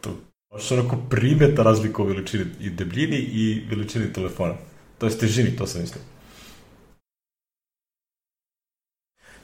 To 0.02 0.10
baš 0.52 0.72
onako 0.72 0.98
primeta 1.10 1.64
razlika 1.64 2.02
u 2.02 2.06
veličini 2.06 2.46
i 2.60 2.70
debljini 2.70 3.18
i 3.18 3.64
veličini 3.70 4.14
telefona. 4.14 4.56
To 4.98 5.06
je 5.06 5.18
težini, 5.18 5.56
to 5.56 5.68
sam 5.68 5.82
mislio. 5.82 6.02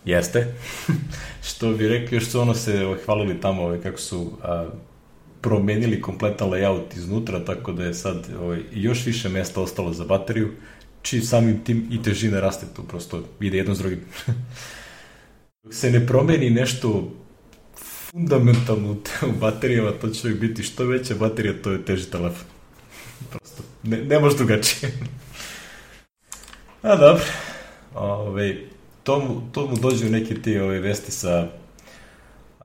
Jeste. 0.05 0.53
što 1.47 1.73
bi 1.73 1.87
rekli, 1.87 2.17
još 2.17 2.27
su 2.27 2.39
ono 2.39 2.53
se 2.53 2.85
ovaj, 2.85 2.99
hvalili 3.05 3.41
tamo 3.41 3.63
ovaj, 3.63 3.81
kako 3.81 3.97
su 3.97 4.31
a, 4.43 4.69
promenili 5.41 6.01
kompletan 6.01 6.49
layout 6.49 6.97
iznutra, 6.97 7.45
tako 7.45 7.71
da 7.71 7.83
je 7.83 7.93
sad 7.93 8.27
ovaj, 8.41 8.61
još 8.71 9.05
više 9.05 9.29
mesta 9.29 9.61
ostalo 9.61 9.93
za 9.93 10.05
bateriju 10.05 10.51
či 11.03 11.21
samim 11.21 11.63
tim 11.63 11.87
i 11.91 12.03
težina 12.03 12.39
raste 12.39 12.65
tu, 12.75 12.83
prosto 12.83 13.23
ide 13.39 13.57
jedno 13.57 13.75
s 13.75 13.79
drugim. 13.79 13.99
Dok 15.63 15.73
se 15.73 15.91
ne 15.91 16.07
promeni 16.07 16.49
nešto 16.49 17.11
fundamentalno 18.11 18.91
u 19.27 19.31
baterijama, 19.39 19.91
to 19.91 20.09
će 20.09 20.27
uvijek 20.27 20.39
biti 20.39 20.63
što 20.63 20.85
veća 20.85 21.15
baterija, 21.15 21.61
to 21.61 21.71
je 21.71 21.85
teži 21.85 22.11
telefon. 22.11 22.45
Prosto, 23.31 23.63
ne, 23.83 23.97
ne 23.97 24.19
može 24.19 24.37
drugačije. 24.37 24.91
A 26.81 26.95
dobro, 26.95 27.23
ove, 27.95 28.57
to, 29.03 29.19
mu, 29.19 29.41
to 29.51 29.67
mu 29.67 29.77
dođu 29.77 30.09
neke 30.09 30.35
ti 30.41 30.59
ove 30.59 30.79
vesti 30.79 31.11
sa, 31.11 31.47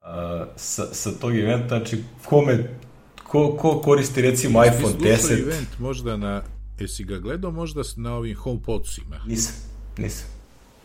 a, 0.03 0.47
sa, 0.57 0.87
sa 0.95 1.13
tog 1.13 1.37
eventa, 1.39 1.69
znači 1.69 2.03
kome, 2.25 2.77
ko, 3.23 3.57
ko 3.57 3.81
koristi 3.81 4.23
recimo 4.23 4.65
iPhone 4.65 4.95
10. 4.95 5.43
event 5.43 5.79
možda 5.79 6.17
na 6.17 6.43
Jesi 6.81 7.05
ga 7.05 7.19
gledao 7.19 7.51
možda 7.51 7.83
na 7.97 8.15
ovim 8.15 8.37
HomePodsima? 8.37 9.21
Nisam, 9.27 9.55
nisam. 9.97 10.27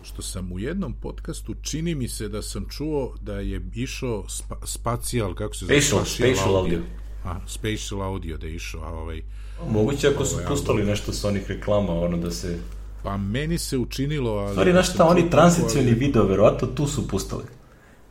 Što 0.03 0.21
sam 0.21 0.51
u 0.51 0.59
jednom 0.59 0.93
podcastu, 0.93 1.55
čini 1.61 1.95
mi 1.95 2.07
se 2.07 2.29
da 2.29 2.41
sam 2.41 2.65
čuo 2.69 3.15
da 3.21 3.39
je 3.39 3.61
išao 3.73 4.29
spa, 4.29 4.55
spacijal, 4.65 5.35
kako 5.35 5.55
se 5.55 5.65
zove? 5.65 5.81
Spatial, 5.81 6.05
spatial 6.05 6.57
audio. 6.57 6.79
A, 7.25 7.39
spatial 7.47 8.01
audio 8.01 8.37
da 8.37 8.47
je 8.47 8.55
išao, 8.55 8.81
a 8.81 8.89
ovaj... 8.89 9.21
Moguće 9.69 10.07
ako 10.07 10.25
su 10.25 10.35
ovaj, 10.35 10.47
pustali 10.47 10.83
nešto 10.83 11.13
sa 11.13 11.27
onih 11.27 11.47
reklama, 11.47 11.93
ono 11.93 12.17
da 12.17 12.31
se... 12.31 12.57
Pa 13.03 13.17
meni 13.17 13.57
se 13.57 13.77
učinilo... 13.77 14.31
Ali 14.31 14.51
Stvari, 14.51 14.71
znaš 14.71 14.93
šta, 14.93 15.05
oni 15.05 15.29
transicijoni 15.29 15.87
ali... 15.87 15.99
video, 15.99 16.23
verovatno 16.23 16.67
tu 16.67 16.87
su 16.87 17.07
pustali. 17.07 17.43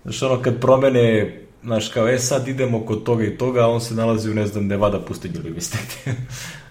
Znaš, 0.02 0.22
ono, 0.22 0.42
kad 0.42 0.60
promene, 0.60 1.38
znaš, 1.62 1.88
kao, 1.88 2.08
e, 2.08 2.18
sad 2.18 2.48
idemo 2.48 2.86
kod 2.86 3.04
toga 3.04 3.24
i 3.24 3.38
toga, 3.38 3.60
a 3.60 3.68
on 3.68 3.80
se 3.80 3.94
nalazi 3.94 4.30
u, 4.30 4.34
ne 4.34 4.46
znam, 4.46 4.66
Nevada 4.66 5.00
pustinju 5.00 5.34
ili 5.44 5.50
mislite 5.50 6.14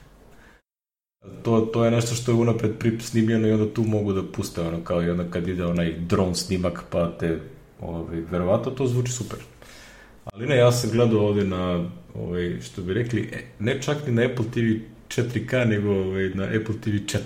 to, 1.43 1.61
to 1.61 1.85
je 1.85 1.91
nešto 1.91 2.15
što 2.15 2.31
je 2.31 2.35
unapred 2.35 2.72
snimljeno 2.99 3.48
i 3.48 3.52
onda 3.52 3.73
tu 3.73 3.84
mogu 3.84 4.14
da 4.14 4.23
puste 4.23 4.61
ono 4.61 4.84
kao 4.84 5.03
i 5.03 5.10
onda 5.10 5.23
kad 5.30 5.48
ide 5.48 5.65
onaj 5.65 5.93
dron 5.98 6.35
snimak 6.35 6.84
pa 6.89 7.11
te 7.19 7.39
ovaj, 7.81 8.22
verovatno 8.31 8.72
to 8.72 8.88
zvuči 8.88 9.11
super. 9.11 9.39
Ali 10.26 10.45
ne, 10.45 10.57
ja 10.57 10.72
sam 10.72 10.89
gledao 10.89 11.27
ovde 11.27 11.43
na, 11.43 11.89
ovaj, 12.15 12.60
što 12.61 12.81
bi 12.81 12.93
rekli, 12.93 13.30
e, 13.34 13.43
ne 13.60 13.81
čak 13.81 14.07
ni 14.07 14.14
na 14.14 14.22
Apple 14.22 14.45
TV 14.45 14.91
4K, 15.07 15.68
nego 15.68 15.89
ovaj, 15.89 16.30
na 16.30 16.43
Apple 16.43 16.76
TV 16.81 16.89
4. 16.89 17.19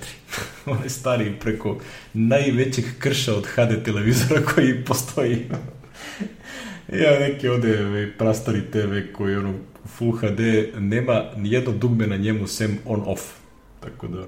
ovaj 0.65 0.89
stari 0.89 1.33
preko 1.39 1.77
najvećeg 2.13 2.85
krša 2.99 3.35
od 3.35 3.45
HD 3.45 3.83
televizora 3.85 4.41
koji 4.41 4.83
postoji. 4.85 5.37
ja 7.03 7.19
neki 7.19 7.47
ovde 7.47 7.85
ovaj, 7.85 8.11
prastari 8.17 8.61
TV 8.71 9.13
koji 9.13 9.35
ono 9.35 9.53
Full 9.85 10.11
HD 10.11 10.39
nema 10.79 11.23
ni 11.37 11.51
jedno 11.51 11.71
dugme 11.71 12.07
na 12.07 12.17
njemu 12.17 12.47
sem 12.47 12.77
on-off 12.85 13.44
Tako 13.85 14.07
da, 14.07 14.27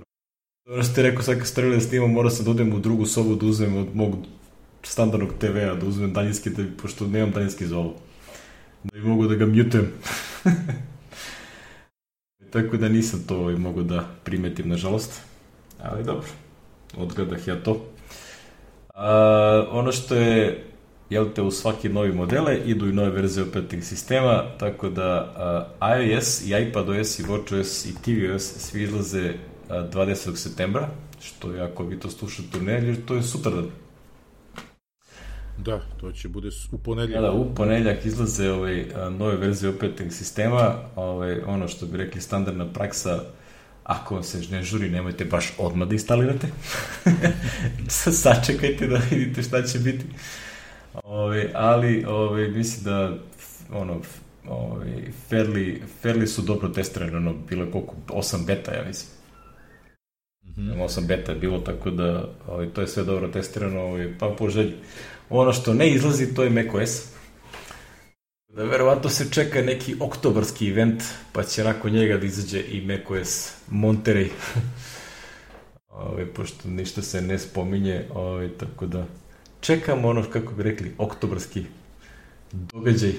što 0.83 0.95
ti 0.95 1.01
rekao, 1.01 1.23
sad 1.23 1.37
kad 1.37 1.47
ste 1.47 1.61
da 1.61 1.79
snimam, 1.79 2.11
mora 2.11 2.29
sam 2.29 2.45
da 2.45 2.51
odem 2.51 2.73
u 2.73 2.79
drugu 2.79 3.05
sobu 3.05 3.35
da 3.35 3.45
uzmem 3.45 3.77
od 3.77 3.95
mog 3.95 4.15
standardnog 4.83 5.33
TV-a, 5.39 5.75
da 5.75 5.85
uzmem 5.85 6.13
daljinski, 6.13 6.49
da, 6.49 6.63
pošto 6.81 7.07
nemam 7.07 7.31
daljinski 7.31 7.67
za 7.67 7.77
ovo. 7.77 7.95
da 8.83 8.97
i 8.97 9.01
mogu 9.01 9.27
da 9.27 9.35
ga 9.35 9.45
mutujem. 9.45 9.91
Tako 12.53 12.77
da 12.77 12.89
nisam 12.89 13.23
to 13.27 13.37
ovaj, 13.37 13.55
mogu 13.55 13.83
da 13.83 14.05
primetim, 14.23 14.69
nažalost. 14.69 15.21
Ali 15.81 16.03
dobro, 16.03 16.27
odgledah 16.97 17.47
ja 17.47 17.63
to. 17.63 17.85
A, 18.93 19.67
ono 19.71 19.91
što 19.91 20.15
je 20.15 20.66
jel 21.09 21.29
te, 21.35 21.41
u 21.41 21.51
svaki 21.51 21.89
novi 21.89 22.11
modele 22.11 22.57
idu 22.65 22.89
i 22.89 22.93
nove 22.93 23.09
verzije 23.09 23.43
operativnih 23.43 23.87
sistema, 23.87 24.43
tako 24.59 24.89
da 24.89 25.33
uh, 25.81 26.11
iOS 26.11 26.41
i 26.41 26.53
iPadOS 26.67 27.19
i 27.19 27.23
WatchOS 27.23 27.89
i 27.89 27.93
tvOS 28.03 28.43
svi 28.43 28.83
izlaze 28.83 29.29
uh, 29.29 29.75
20. 29.75 30.35
septembra, 30.35 30.89
što 31.21 31.51
je 31.51 31.61
ako 31.61 31.83
vi 31.83 31.99
to 31.99 32.09
slušate 32.09 32.57
u 32.57 32.61
nedelju, 32.61 32.95
to 33.05 33.15
je 33.15 33.23
sutradan. 33.23 33.69
Da, 35.57 35.81
to 35.99 36.11
će 36.11 36.29
bude 36.29 36.49
u 36.71 36.77
ponedeljak. 36.77 37.21
Da, 37.21 37.27
da, 37.27 37.33
u 37.33 37.55
ponedeljak 37.55 38.05
izlaze 38.05 38.51
ovaj, 38.51 38.85
nove 39.17 39.35
verzije 39.35 39.69
operativnih 39.69 40.15
sistema, 40.15 40.75
ovaj, 40.95 41.41
ono 41.45 41.67
što 41.67 41.85
bi 41.85 41.97
rekli 41.97 42.21
standardna 42.21 42.73
praksa, 42.73 43.23
ako 43.83 44.15
vam 44.15 44.23
se 44.23 44.41
ne 44.51 44.63
žuri, 44.63 44.89
nemojte 44.89 45.25
baš 45.25 45.53
odmah 45.57 45.87
da 45.87 45.93
instalirate. 45.93 46.47
Sačekajte 48.21 48.87
da 48.87 49.01
vidite 49.11 49.43
šta 49.43 49.63
će 49.63 49.79
biti. 49.79 50.05
Ove, 50.93 51.51
ali 51.53 52.05
ove, 52.05 52.47
mislim 52.47 52.83
da 52.83 53.17
ono, 53.71 54.01
ove, 54.47 54.85
fairly, 55.29 55.79
fairly 56.03 56.25
su 56.25 56.41
dobro 56.41 56.69
testirani, 56.69 57.15
ono, 57.15 57.33
bilo 57.49 57.63
je 57.63 57.71
koliko, 57.71 57.95
8 58.07 58.45
beta, 58.45 58.73
ja 58.73 58.83
mislim. 58.87 59.11
Mm 60.43 60.61
-hmm. 60.61 60.83
8 60.83 61.07
beta 61.07 61.31
je 61.31 61.37
bilo, 61.37 61.59
tako 61.59 61.89
da 61.89 62.29
ove, 62.47 62.69
to 62.69 62.81
je 62.81 62.87
sve 62.87 63.03
dobro 63.03 63.27
testirano, 63.27 63.81
ove, 63.81 64.17
pa 64.19 64.35
po 64.37 64.49
želji. 64.49 64.73
Ono 65.29 65.53
što 65.53 65.73
ne 65.73 65.89
izlazi, 65.89 66.33
to 66.33 66.43
je 66.43 66.49
macOS. 66.49 67.17
Da 68.47 68.63
verovatno 68.63 69.09
se 69.09 69.31
čeka 69.31 69.61
neki 69.61 69.95
oktobarski 69.99 70.69
event, 70.69 71.03
pa 71.31 71.43
će 71.43 71.63
nakon 71.63 71.91
njega 71.91 72.17
da 72.17 72.25
izađe 72.25 72.63
i 72.69 72.85
macOS 72.85 73.53
Monterey. 73.71 74.27
ove, 75.89 76.33
pošto 76.33 76.69
ništa 76.69 77.01
se 77.01 77.21
ne 77.21 77.39
spominje, 77.39 78.05
ove, 78.13 78.49
tako 78.49 78.85
da 78.85 79.05
čekamo 79.67 80.07
ono, 80.07 80.23
kako 80.23 80.53
bi 80.53 80.63
rekli, 80.63 80.91
oktobarski 80.97 81.63
događaj, 82.51 83.11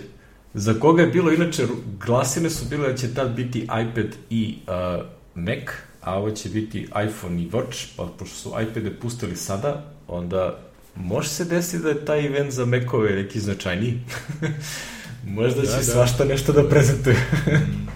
za 0.55 0.75
koga 0.75 1.03
je 1.03 1.09
bilo, 1.09 1.33
inače, 1.33 1.67
glasine 2.07 2.51
su 2.51 2.65
bile 2.71 2.89
da 2.89 2.97
će 2.97 3.15
tad 3.15 3.35
biti 3.35 3.59
iPad 3.59 4.07
i 4.31 4.59
uh, 4.67 5.05
Mac, 5.35 5.69
a 6.01 6.19
ovo 6.19 6.31
će 6.31 6.49
biti 6.49 6.81
iPhone 6.81 7.43
i 7.43 7.51
Watch, 7.51 7.87
pa 7.97 8.09
pošto 8.19 8.37
su 8.37 8.53
iPade 8.63 8.91
pustili 8.91 9.37
sada, 9.37 9.93
onda 10.07 10.59
može 10.97 11.29
se 11.29 11.45
desiti 11.45 11.83
da 11.83 11.89
je 11.89 12.05
taj 12.05 12.27
event 12.27 12.53
za 12.53 12.65
Macove 12.65 13.11
neki 13.11 13.41
značajniji. 13.41 14.01
Možda 15.39 15.63
će 15.63 15.69
da, 15.69 15.77
da. 15.77 15.83
svašta 15.83 16.25
nešto 16.25 16.53
da 16.53 16.69
prezentuje. 16.69 17.17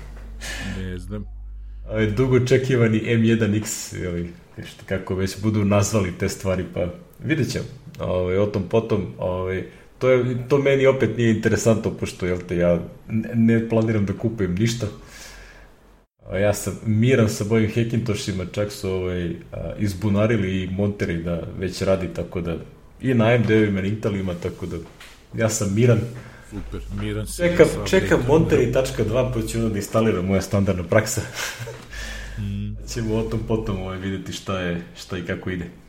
ne 0.78 0.98
znam. 0.98 1.24
Ovaj 1.90 2.10
dugo 2.10 2.36
očekivani 2.36 3.00
M1X, 3.00 3.96
ili 4.04 4.32
kako 4.86 5.14
već 5.14 5.40
budu 5.42 5.64
nazvali 5.64 6.12
te 6.18 6.28
stvari, 6.28 6.64
pa 6.74 6.86
vidjet 7.24 7.52
ćemo 7.52 7.81
ovaj, 8.00 8.38
o 8.38 8.46
tom 8.46 8.62
potom, 8.68 9.14
ovaj, 9.18 9.64
to, 9.98 10.08
je, 10.10 10.48
to 10.48 10.58
meni 10.58 10.86
opet 10.86 11.16
nije 11.16 11.30
interesantno, 11.30 11.90
pošto 11.90 12.26
jel 12.26 12.38
te, 12.48 12.56
ja 12.56 12.78
ne 13.34 13.68
planiram 13.68 14.06
da 14.06 14.12
kupujem 14.12 14.54
ništa. 14.54 14.86
Ja 16.32 16.54
sam 16.54 16.78
miran 16.86 17.28
sa 17.28 17.44
mojim 17.44 17.70
Hackintoshima, 17.74 18.46
čak 18.52 18.72
su 18.72 18.90
ovaj, 18.90 19.30
izbunarili 19.78 20.62
i 20.62 20.68
Monterey 20.68 21.22
da 21.22 21.42
već 21.58 21.82
radi, 21.82 22.08
tako 22.14 22.40
da 22.40 22.56
i 23.00 23.14
na 23.14 23.24
AMD-ovima 23.24 23.78
i 23.78 23.82
na 23.82 23.88
Intelima, 23.88 24.34
tako 24.42 24.66
da 24.66 24.76
ja 25.34 25.48
sam 25.48 25.74
miran. 25.74 26.00
Super, 26.50 26.80
miran 27.00 27.26
si. 27.26 27.36
Čekam, 27.36 27.66
čekam 27.86 28.20
Monterey.2 28.28 29.32
pa 29.34 29.46
ću 29.46 29.58
onda 29.58 29.68
da 29.68 29.76
instaliram 29.76 30.26
moja 30.26 30.42
standardna 30.42 30.82
praksa. 30.82 31.20
mm. 32.38 32.76
Ćemo 32.94 33.14
o 33.14 33.22
tom 33.22 33.40
potom 33.48 33.82
ovaj, 33.82 33.98
videti 33.98 34.32
šta 34.32 34.60
je, 34.60 34.82
šta 34.96 35.18
i 35.18 35.22
kako 35.22 35.50
ide. 35.50 35.81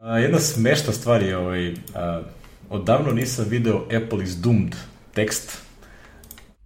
A, 0.00 0.18
jedna 0.18 0.38
smešna 0.38 0.92
stvar 0.92 1.22
je, 1.22 1.36
ovaj, 1.36 1.74
a, 1.94 2.22
odavno 2.70 3.12
nisam 3.12 3.44
video 3.48 3.84
Apple 3.84 4.24
is 4.24 4.30
doomed 4.30 4.74
tekst. 5.14 5.58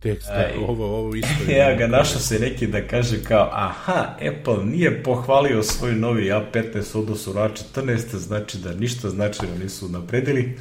Tekst, 0.01 0.29
a, 0.29 0.45
ovo, 0.69 0.99
ovo 0.99 1.15
isto. 1.15 1.53
ja 1.53 1.75
ga 1.75 1.87
našao 1.87 2.21
se 2.21 2.39
neki 2.39 2.67
da 2.67 2.87
kaže 2.87 3.25
kao, 3.25 3.49
aha, 3.53 4.15
Apple 4.15 4.65
nije 4.65 5.03
pohvalio 5.03 5.63
svoj 5.63 5.93
novi 5.93 6.25
A15 6.25 6.99
odnosu 6.99 7.35
na 7.35 7.41
A14, 7.41 8.17
znači 8.17 8.59
da 8.59 8.75
ništa 8.75 9.11
značajno 9.11 9.55
nisu 9.63 9.89
napredili. 9.89 10.59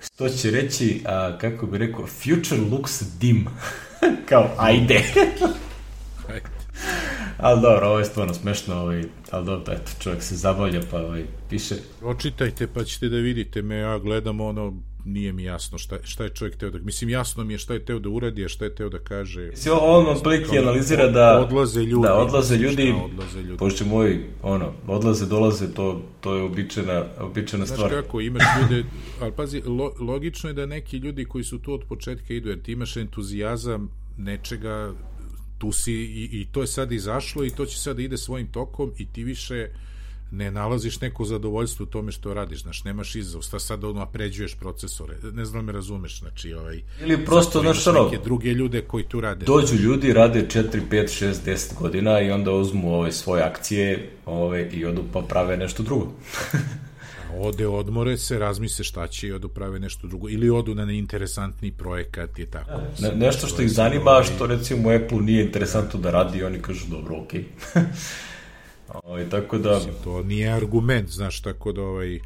Što 0.00 0.28
će 0.28 0.50
reći, 0.50 1.02
a, 1.04 1.38
kako 1.38 1.66
bi 1.66 1.78
rekao, 1.78 2.06
future 2.06 2.60
looks 2.70 3.02
dim. 3.20 3.46
kao, 4.28 4.50
ajde. 4.58 5.02
Ali 7.38 7.60
dobro, 7.60 7.88
ovo 7.88 7.98
je 7.98 8.04
stvarno 8.04 8.34
smešno, 8.34 8.74
ovaj, 8.74 9.04
ali 9.30 9.46
dobro, 9.46 9.72
eto, 9.72 9.90
čovjek 9.98 10.22
se 10.22 10.36
zabavlja, 10.36 10.80
pa 10.90 10.98
ovaj, 10.98 11.24
piše. 11.50 11.74
Očitajte, 12.02 12.66
pa 12.66 12.84
ćete 12.84 13.08
da 13.08 13.16
vidite 13.16 13.62
me, 13.62 13.76
ja 13.76 13.98
gledam 13.98 14.40
ono, 14.40 14.72
nije 15.04 15.32
mi 15.32 15.44
jasno 15.44 15.78
šta, 15.78 15.96
šta 16.02 16.24
je 16.24 16.30
čovjek 16.30 16.56
teo 16.56 16.70
da... 16.70 16.78
Mislim, 16.78 17.10
jasno 17.10 17.44
mi 17.44 17.54
je 17.54 17.58
šta 17.58 17.74
je 17.74 17.84
teo 17.84 17.98
da 17.98 18.08
uradi, 18.08 18.44
a 18.44 18.48
šta 18.48 18.64
je 18.64 18.74
teo 18.74 18.88
da 18.88 18.98
kaže... 18.98 19.46
Mislim, 19.46 19.74
on 19.80 20.06
otprilike 20.08 20.58
analizira 20.58 21.08
da... 21.08 21.40
Odlaze 21.40 21.80
ljudi. 21.80 22.08
Da, 22.08 22.14
odlaze 22.14 22.56
ljudi, 22.56 22.94
odlaze 23.04 23.42
ljudi. 23.42 23.58
pošto 23.58 23.84
moj, 23.84 24.20
ono, 24.42 24.72
odlaze, 24.86 25.26
dolaze, 25.26 25.74
to, 25.74 26.02
to 26.20 26.34
je 26.34 26.42
običajna, 26.42 27.04
običajna 27.20 27.66
stvar. 27.66 27.90
Znaš 27.90 28.02
kako, 28.02 28.20
imaš 28.20 28.42
ljude, 28.60 28.84
ali 29.20 29.32
pazi, 29.32 29.62
lo, 29.66 29.92
logično 30.00 30.50
je 30.50 30.54
da 30.54 30.66
neki 30.66 30.96
ljudi 30.96 31.24
koji 31.24 31.44
su 31.44 31.58
tu 31.58 31.72
od 31.72 31.84
početka 31.88 32.34
idu, 32.34 32.48
jer 32.48 32.62
ti 32.62 32.72
imaš 32.72 32.96
entuzijazam 32.96 33.90
nečega 34.18 34.92
tu 35.64 35.72
si 35.72 35.92
i, 35.92 36.28
i 36.32 36.46
to 36.52 36.60
je 36.60 36.66
sad 36.66 36.92
izašlo 36.92 37.44
i 37.44 37.50
to 37.50 37.66
će 37.66 37.78
sad 37.78 37.96
da 37.96 38.02
ide 38.02 38.16
svojim 38.16 38.46
tokom 38.46 38.92
i 38.98 39.06
ti 39.06 39.24
više 39.24 39.68
ne 40.30 40.50
nalaziš 40.50 41.00
neko 41.00 41.24
zadovoljstvo 41.24 41.84
u 41.84 41.86
tome 41.86 42.12
što 42.12 42.34
radiš, 42.34 42.62
znaš, 42.62 42.84
nemaš 42.84 43.14
izazov, 43.14 43.42
sta 43.42 43.58
sad 43.58 43.84
ono 43.84 43.98
napređuješ 43.98 44.54
procesore, 44.54 45.16
ne 45.32 45.44
znam 45.44 45.66
da 45.66 45.66
me 45.66 45.72
razumeš, 45.72 46.18
znači, 46.20 46.54
ovaj... 46.54 46.82
Ili 47.00 47.24
prosto, 47.24 47.60
znaš, 47.60 47.86
ono... 47.86 48.04
Neke 48.04 48.24
druge 48.24 48.52
ljude 48.52 48.80
koji 48.80 49.04
tu 49.04 49.20
rade. 49.20 49.44
Dođu 49.46 49.76
ljudi, 49.76 50.12
rade 50.12 50.46
4, 50.48 50.80
5, 50.90 51.24
6, 51.24 51.34
10 51.46 51.78
godina 51.78 52.20
i 52.20 52.30
onda 52.30 52.52
uzmu 52.52 52.94
ove 52.94 53.12
svoje 53.12 53.42
akcije 53.42 54.10
ove, 54.26 54.70
i 54.72 54.84
odu 54.84 55.04
pa 55.12 55.20
prave 55.20 55.56
nešto 55.56 55.82
drugo. 55.82 56.12
ode 57.40 57.66
odmore 57.66 58.16
se, 58.16 58.38
razmise 58.38 58.84
šta 58.84 59.06
će 59.08 59.28
i 59.28 59.32
odu 59.32 59.48
prave 59.48 59.78
nešto 59.78 60.06
drugo. 60.06 60.28
Ili 60.28 60.50
odu 60.50 60.74
na 60.74 60.84
neinteresantni 60.84 61.72
projekat 61.72 62.38
i 62.38 62.46
tako. 62.46 62.80
Ne, 63.00 63.14
nešto 63.16 63.46
što 63.46 63.62
ih 63.62 63.70
zanima, 63.70 64.10
ovaj... 64.10 64.24
što 64.24 64.46
recimo 64.46 64.90
Apple 64.90 65.20
nije 65.20 65.44
interesantno 65.44 66.00
da 66.00 66.10
radi, 66.10 66.44
oni 66.44 66.58
kažu 66.62 66.86
dobro, 66.90 67.16
okej. 67.16 67.44
Okay. 67.74 67.82
ovaj, 69.04 69.28
tako 69.30 69.58
da... 69.58 69.74
Mislim, 69.74 69.94
to 70.04 70.22
nije 70.22 70.52
argument, 70.52 71.10
znaš, 71.10 71.40
tako 71.40 71.72
da 71.72 71.82
ovaj 71.82 72.20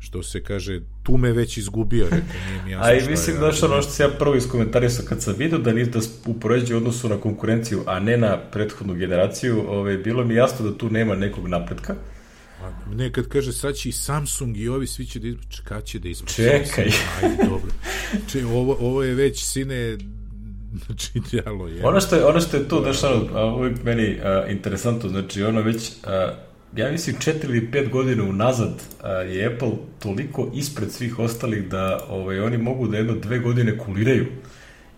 što 0.00 0.22
se 0.22 0.42
kaže, 0.42 0.80
tu 1.02 1.16
me 1.16 1.32
već 1.32 1.56
izgubio, 1.56 2.04
rekao, 2.04 2.40
nije 2.48 2.62
mi 2.64 2.70
jasno 2.70 2.86
A 2.86 2.92
i 2.92 3.10
mislim, 3.10 3.36
što 3.52 3.66
ono 3.66 3.82
što 3.82 3.92
se 3.92 4.02
ja 4.02 4.08
prvo 4.08 4.34
iskomentarisao 4.34 5.04
kad 5.08 5.22
sam 5.22 5.34
vidio 5.38 5.58
da 5.58 5.72
nisi 5.72 5.90
da 5.90 5.98
upoređuje 6.26 6.76
odnosu 6.76 7.08
na 7.08 7.16
konkurenciju, 7.16 7.82
a 7.86 8.00
ne 8.00 8.16
na 8.16 8.38
prethodnu 8.52 8.94
generaciju, 8.94 9.64
ovaj, 9.68 9.96
bilo 9.96 10.24
mi 10.24 10.34
jasno 10.34 10.70
da 10.70 10.78
tu 10.78 10.90
nema 10.90 11.14
nekog 11.14 11.48
napretka. 11.48 11.94
Ne, 12.94 13.12
kad 13.12 13.28
kaže 13.28 13.52
sad 13.52 13.74
će 13.74 13.88
i 13.88 13.92
Samsung 13.92 14.56
i 14.56 14.68
ovi 14.68 14.86
svi 14.86 15.06
će 15.06 15.18
da 15.18 15.28
izbaci, 15.28 15.62
kad 15.64 15.84
će 15.84 15.98
da 15.98 16.08
izbaci? 16.08 16.34
Čekaj. 16.34 16.90
Ajde, 17.22 17.44
dobro. 17.44 17.70
Če, 18.32 18.46
ovo, 18.46 18.76
ovo 18.80 19.02
je 19.02 19.14
već, 19.14 19.44
sine, 19.44 19.98
znači, 20.86 21.20
djelo 21.30 21.68
je. 21.68 21.86
Ono 21.86 22.00
što 22.00 22.16
je, 22.16 22.24
ono 22.24 22.40
što 22.40 22.56
je 22.56 22.68
tu, 22.68 22.80
znaš, 22.82 23.04
ono, 23.04 23.56
uvijek 23.56 23.84
meni 23.84 24.14
uh, 24.14 24.50
interesantno, 24.50 25.08
znači, 25.08 25.42
ono 25.42 25.62
već, 25.62 25.76
uh, 25.76 26.10
ja 26.76 26.90
mislim, 26.90 27.16
četiri 27.20 27.50
ili 27.50 27.70
pet 27.70 27.90
godina 27.90 28.24
unazad 28.24 28.72
uh, 28.72 29.06
je 29.32 29.46
Apple 29.46 29.72
toliko 29.98 30.50
ispred 30.54 30.92
svih 30.92 31.18
ostalih 31.18 31.68
da 31.68 32.06
ovaj, 32.08 32.40
oni 32.40 32.58
mogu 32.58 32.88
da 32.88 32.96
jedno 32.96 33.14
dve 33.14 33.38
godine 33.38 33.78
kuliraju 33.78 34.26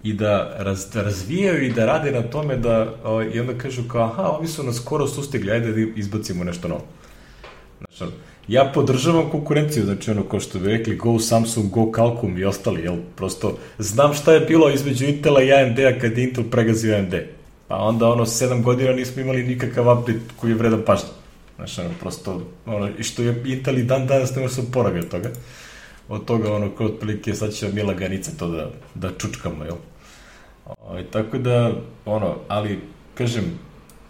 i 0.03 0.13
da, 0.13 0.57
raz, 0.59 0.91
da 0.95 1.03
razvijaju 1.03 1.65
i 1.65 1.73
da 1.73 1.87
rade 1.87 2.11
na 2.11 2.23
tome 2.23 2.57
da, 2.57 2.95
ovaj, 3.05 3.31
i 3.35 3.41
onda 3.41 3.59
kažu 3.59 3.83
kao, 3.89 4.05
aha, 4.05 4.23
ovi 4.23 4.49
su 4.49 4.63
nas 4.63 4.77
skoro 4.77 5.07
sustigli, 5.07 5.51
ajde 5.51 5.73
da 5.73 5.81
izbacimo 5.97 6.45
nešto 6.45 6.69
novo. 6.69 6.87
Znači, 7.97 8.13
ja 8.49 8.71
podržavam 8.75 9.31
konkurenciju, 9.31 9.85
znači 9.85 10.11
ono, 10.11 10.23
kao 10.23 10.41
što 10.41 10.59
bi 10.59 10.69
rekli, 10.69 10.97
Go 10.97 11.19
Samsung, 11.19 11.71
Go 11.71 11.81
Qualcomm 11.81 12.39
i 12.39 12.45
ostali, 12.45 12.83
jel, 12.83 12.97
prosto, 13.17 13.59
znam 13.79 14.15
šta 14.15 14.33
je 14.33 14.41
bilo 14.41 14.71
između 14.71 15.05
Intela 15.05 15.43
i 15.43 15.53
AMD-a 15.53 15.99
kad 16.01 16.19
Intel 16.19 16.45
pregazio 16.51 16.97
AMD. 16.97 17.15
Pa 17.69 17.77
onda, 17.77 18.09
ono, 18.09 18.25
7 18.25 18.63
godina 18.63 18.93
nismo 18.93 19.23
imali 19.23 19.43
nikakav 19.43 19.99
update 19.99 20.21
koji 20.37 20.51
je 20.51 20.55
vredan 20.55 20.83
pažnje. 20.87 21.09
Znači, 21.57 21.81
ono, 21.81 21.91
prosto, 22.01 22.43
ono, 22.67 22.89
i 22.99 23.03
što 23.03 23.23
je 23.23 23.43
Intel 23.47 23.79
i 23.79 23.83
dan 23.83 24.07
danas 24.07 24.35
ne 24.35 24.43
može 24.43 24.55
se 24.55 24.61
oporavi 24.61 24.99
od 24.99 25.09
toga. 25.09 25.31
Od 26.09 26.25
toga, 26.25 26.53
ono, 26.53 26.71
kao 26.71 26.87
otprilike, 26.87 27.35
sad 27.35 27.53
će 27.53 27.69
Mila 27.69 27.95
Ganica 27.95 28.31
to 28.39 28.49
da, 28.49 28.71
da 28.95 29.11
čučkamo, 29.19 29.65
jel? 29.65 29.77
O, 30.67 31.03
tako 31.11 31.39
da, 31.39 31.73
ono, 32.05 32.35
ali, 32.49 32.79
kažem, 33.15 33.45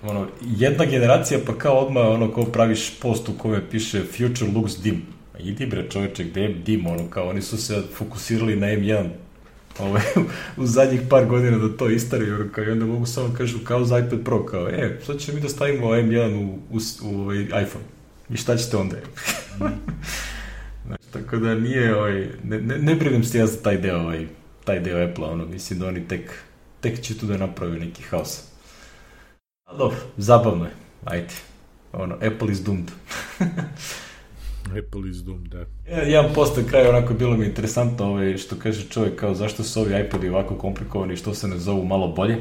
ono, 0.03 0.27
jedna 0.41 0.85
generacija 0.85 1.41
pa 1.47 1.59
kao 1.59 1.74
odmah 1.74 2.07
ono 2.07 2.35
kao 2.35 2.45
praviš 2.45 3.01
post 3.01 3.29
u 3.29 3.33
kome 3.39 3.70
piše 3.70 4.03
future 4.05 4.51
looks 4.55 4.77
dim. 4.83 5.03
Idi 5.39 5.66
bre 5.66 5.91
čoveče, 5.91 6.24
gde 6.24 6.41
je 6.41 6.55
dim, 6.55 6.87
ono, 6.87 7.11
kao 7.11 7.29
oni 7.29 7.43
su 7.43 7.57
se 7.57 7.83
fokusirali 7.95 8.57
na 8.57 8.66
M1 8.66 9.09
ovaj, 9.79 10.03
u 10.57 10.66
zadnjih 10.66 11.01
par 11.11 11.27
godina 11.27 11.59
da 11.59 11.77
to 11.77 11.91
istari, 11.91 12.27
kao, 12.53 12.65
i 12.65 12.70
onda 12.70 12.87
mogu 12.87 13.07
samo 13.07 13.35
kažu 13.39 13.59
kao 13.65 13.85
za 13.85 13.99
iPad 13.99 14.24
Pro, 14.24 14.47
kao, 14.47 14.69
e, 14.69 14.99
sad 15.07 15.19
ćemo 15.19 15.35
mi 15.35 15.43
da 15.43 15.49
stavimo 15.49 15.87
M1 15.87 16.45
u, 16.45 16.77
u, 16.77 16.79
u, 17.03 17.20
ovaj 17.20 17.39
iPhone. 17.39 17.85
I 18.31 18.37
šta 18.37 18.57
ćete 18.57 18.77
onda? 18.77 18.97
znači, 20.87 21.05
tako 21.12 21.37
da 21.37 21.55
nije, 21.55 21.97
ovaj, 21.97 22.29
ne, 22.45 22.61
ne, 22.61 22.79
ne 22.79 22.95
brinem 22.95 23.24
se 23.24 23.39
ja 23.39 23.47
za 23.47 23.62
taj 23.62 23.79
deo, 23.79 24.01
ovaj, 24.01 24.27
taj 24.65 24.81
deo 24.81 25.09
Apple, 25.09 25.24
ono, 25.24 25.47
mislim 25.47 25.79
da 25.79 25.87
oni 25.87 26.09
tek, 26.09 26.33
tek 26.81 27.01
će 27.01 27.19
tu 27.19 27.27
da 27.27 27.37
napravi 27.37 27.81
neki 27.81 28.03
haos. 28.03 28.52
Dobro, 29.78 29.97
zabavno 30.16 30.65
je, 30.65 30.70
ajde. 31.05 31.35
Ono, 31.93 32.15
Apple 32.15 32.53
is 32.53 32.61
doomed. 32.61 32.90
Apple 34.78 35.11
is 35.11 35.16
doomed, 35.16 35.49
da. 35.49 35.59
Ja, 35.90 36.03
jedan 36.03 36.35
post 36.35 36.57
na 36.57 36.62
kraju 36.69 36.89
onako 36.89 37.15
bilo 37.15 37.36
mi 37.36 37.47
interesantno 37.47 38.07
ovaj, 38.07 38.39
što 38.39 38.57
kaže 38.57 38.89
čovjek 38.89 39.20
kao 39.20 39.35
zašto 39.35 39.62
su 39.62 39.81
ovi 39.81 40.01
iPodi 40.01 40.28
ovako 40.28 40.55
komplikovani 40.55 41.16
što 41.16 41.35
se 41.35 41.49
ne 41.49 41.59
zovu 41.59 41.85
malo 41.85 42.09
bolje. 42.09 42.36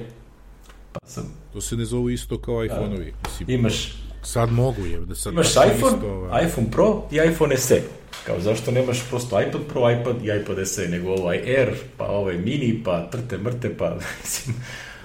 Pa 0.91 1.08
sam... 1.08 1.24
To 1.53 1.62
se 1.62 1.78
ne 1.78 1.86
zovu 1.86 2.10
isto 2.10 2.41
kao 2.41 2.66
iPhone-ovi. 2.66 3.14
Mislim, 3.26 3.60
imaš... 3.60 3.95
Sad 4.24 4.52
mogu 4.52 4.86
je. 4.86 4.99
Da 4.99 5.16
sad 5.16 5.34
imaš 5.34 5.52
iPhone, 5.52 5.95
isto, 5.95 6.14
ovaj... 6.14 6.45
iPhone 6.45 6.72
Pro 6.72 7.03
i 7.12 7.16
iPhone 7.16 7.58
SE. 7.58 7.82
Kao 8.26 8.40
zašto 8.40 8.72
nemaš 8.72 9.10
prosto 9.10 9.41
iPad 9.41 9.62
Pro, 9.70 9.91
iPad 9.91 10.16
i 10.26 10.41
iPad 10.41 10.68
SE, 10.68 10.88
nego 10.88 11.12
ovaj 11.12 11.38
Air, 11.38 11.76
pa 11.98 12.06
ovaj 12.06 12.38
mini, 12.38 12.82
pa 12.86 13.10
trte 13.10 13.38
mrte, 13.38 13.78
pa 13.78 13.98
mislim... 14.22 14.56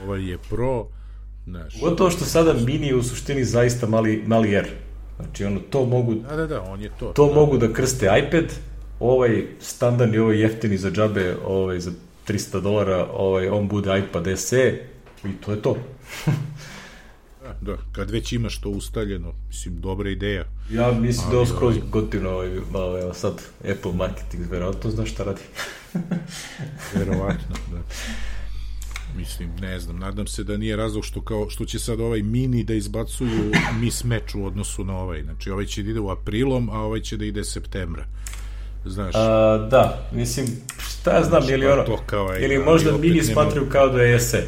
Ovaj 0.05 0.31
je 0.31 0.39
Pro, 0.39 0.87
znaš... 1.47 1.81
Gotovo 1.81 2.11
što 2.11 2.25
sada 2.25 2.53
mini 2.53 2.87
je 2.87 2.95
u 2.95 3.03
suštini 3.03 3.45
zaista 3.45 3.87
mali, 3.87 4.23
mali 4.27 4.57
Air 4.57 4.67
Znači, 5.17 5.45
ono, 5.45 5.61
to 5.61 5.87
mogu... 5.87 6.15
Da, 6.15 6.37
da, 6.37 6.47
da, 6.47 6.63
on 6.63 6.81
je 6.81 6.91
to. 6.99 7.07
To 7.07 7.29
da. 7.29 7.35
mogu 7.35 7.59
da 7.59 7.73
krste 7.73 8.11
iPad, 8.27 8.45
ovaj 9.01 9.47
standardni, 9.61 10.19
ovaj 10.19 10.41
jeftini 10.41 10.79
za 10.79 10.91
džabe, 10.91 11.37
ovaj 11.47 11.81
za 11.81 11.91
300 12.29 12.61
dolara, 12.61 13.07
ovaj, 13.13 13.49
on 13.49 13.69
bude 13.69 13.99
iPad 13.99 14.39
SE 14.39 14.81
i 15.25 15.33
to 15.45 15.53
je 15.53 15.63
to. 15.63 15.77
da, 17.43 17.57
da, 17.61 17.77
kad 17.93 18.11
već 18.11 18.33
imaš 18.33 18.61
to 18.61 18.69
ustaljeno, 18.69 19.33
mislim, 19.49 19.81
dobra 19.81 20.11
ideja. 20.11 20.45
Ja 20.71 20.93
mislim 20.93 21.31
da 21.31 21.37
je 21.37 21.47
skroz 21.47 21.77
ovaj... 21.77 21.89
gotivno 21.91 22.31
ovaj, 22.31 22.59
ovaj, 22.75 23.15
sad 23.15 23.43
Apple 23.73 23.93
marketing, 23.93 24.51
verovatno 24.51 24.91
znaš 24.91 25.13
šta 25.13 25.25
radi. 25.25 25.43
verovatno, 26.99 27.57
da. 27.73 27.79
Mislim, 29.17 29.51
ne 29.61 29.81
znam, 29.81 29.99
nadam 29.99 30.27
se 30.27 30.45
da 30.45 30.57
nije 30.57 30.77
razlog 30.77 31.05
što 31.05 31.21
kao 31.21 31.51
što 31.51 31.65
će 31.65 31.79
sad 31.79 32.01
ovaj 32.01 32.23
mini 32.23 32.65
da 32.65 32.75
izbacuju 32.75 33.53
mismeč 33.81 34.35
u 34.35 34.45
odnosu 34.47 34.85
na 34.85 34.99
ovaj. 34.99 35.23
Znači, 35.23 35.51
ovaj 35.51 35.67
će 35.67 35.83
da 35.83 35.91
ide 35.91 36.01
u 36.01 36.11
aprilom, 36.11 36.71
a 36.71 36.81
ovaj 36.81 37.01
će 37.01 37.17
da 37.17 37.25
ide 37.25 37.45
septembra. 37.45 38.05
Znaš. 38.85 39.15
A, 39.15 39.69
da, 39.71 40.09
mislim, 40.13 40.47
šta 40.79 41.17
ja 41.17 41.25
znam, 41.25 41.43
ili 41.49 41.67
pa 41.67 41.73
ono, 41.73 41.83
to 41.83 42.03
kao, 42.07 42.29
aj, 42.29 42.45
ili 42.45 42.59
možda 42.59 42.99
mini 42.99 43.23
smatruju 43.23 43.71
kao 43.71 43.89
da 43.89 44.03
je 44.03 44.21
SE. 44.21 44.43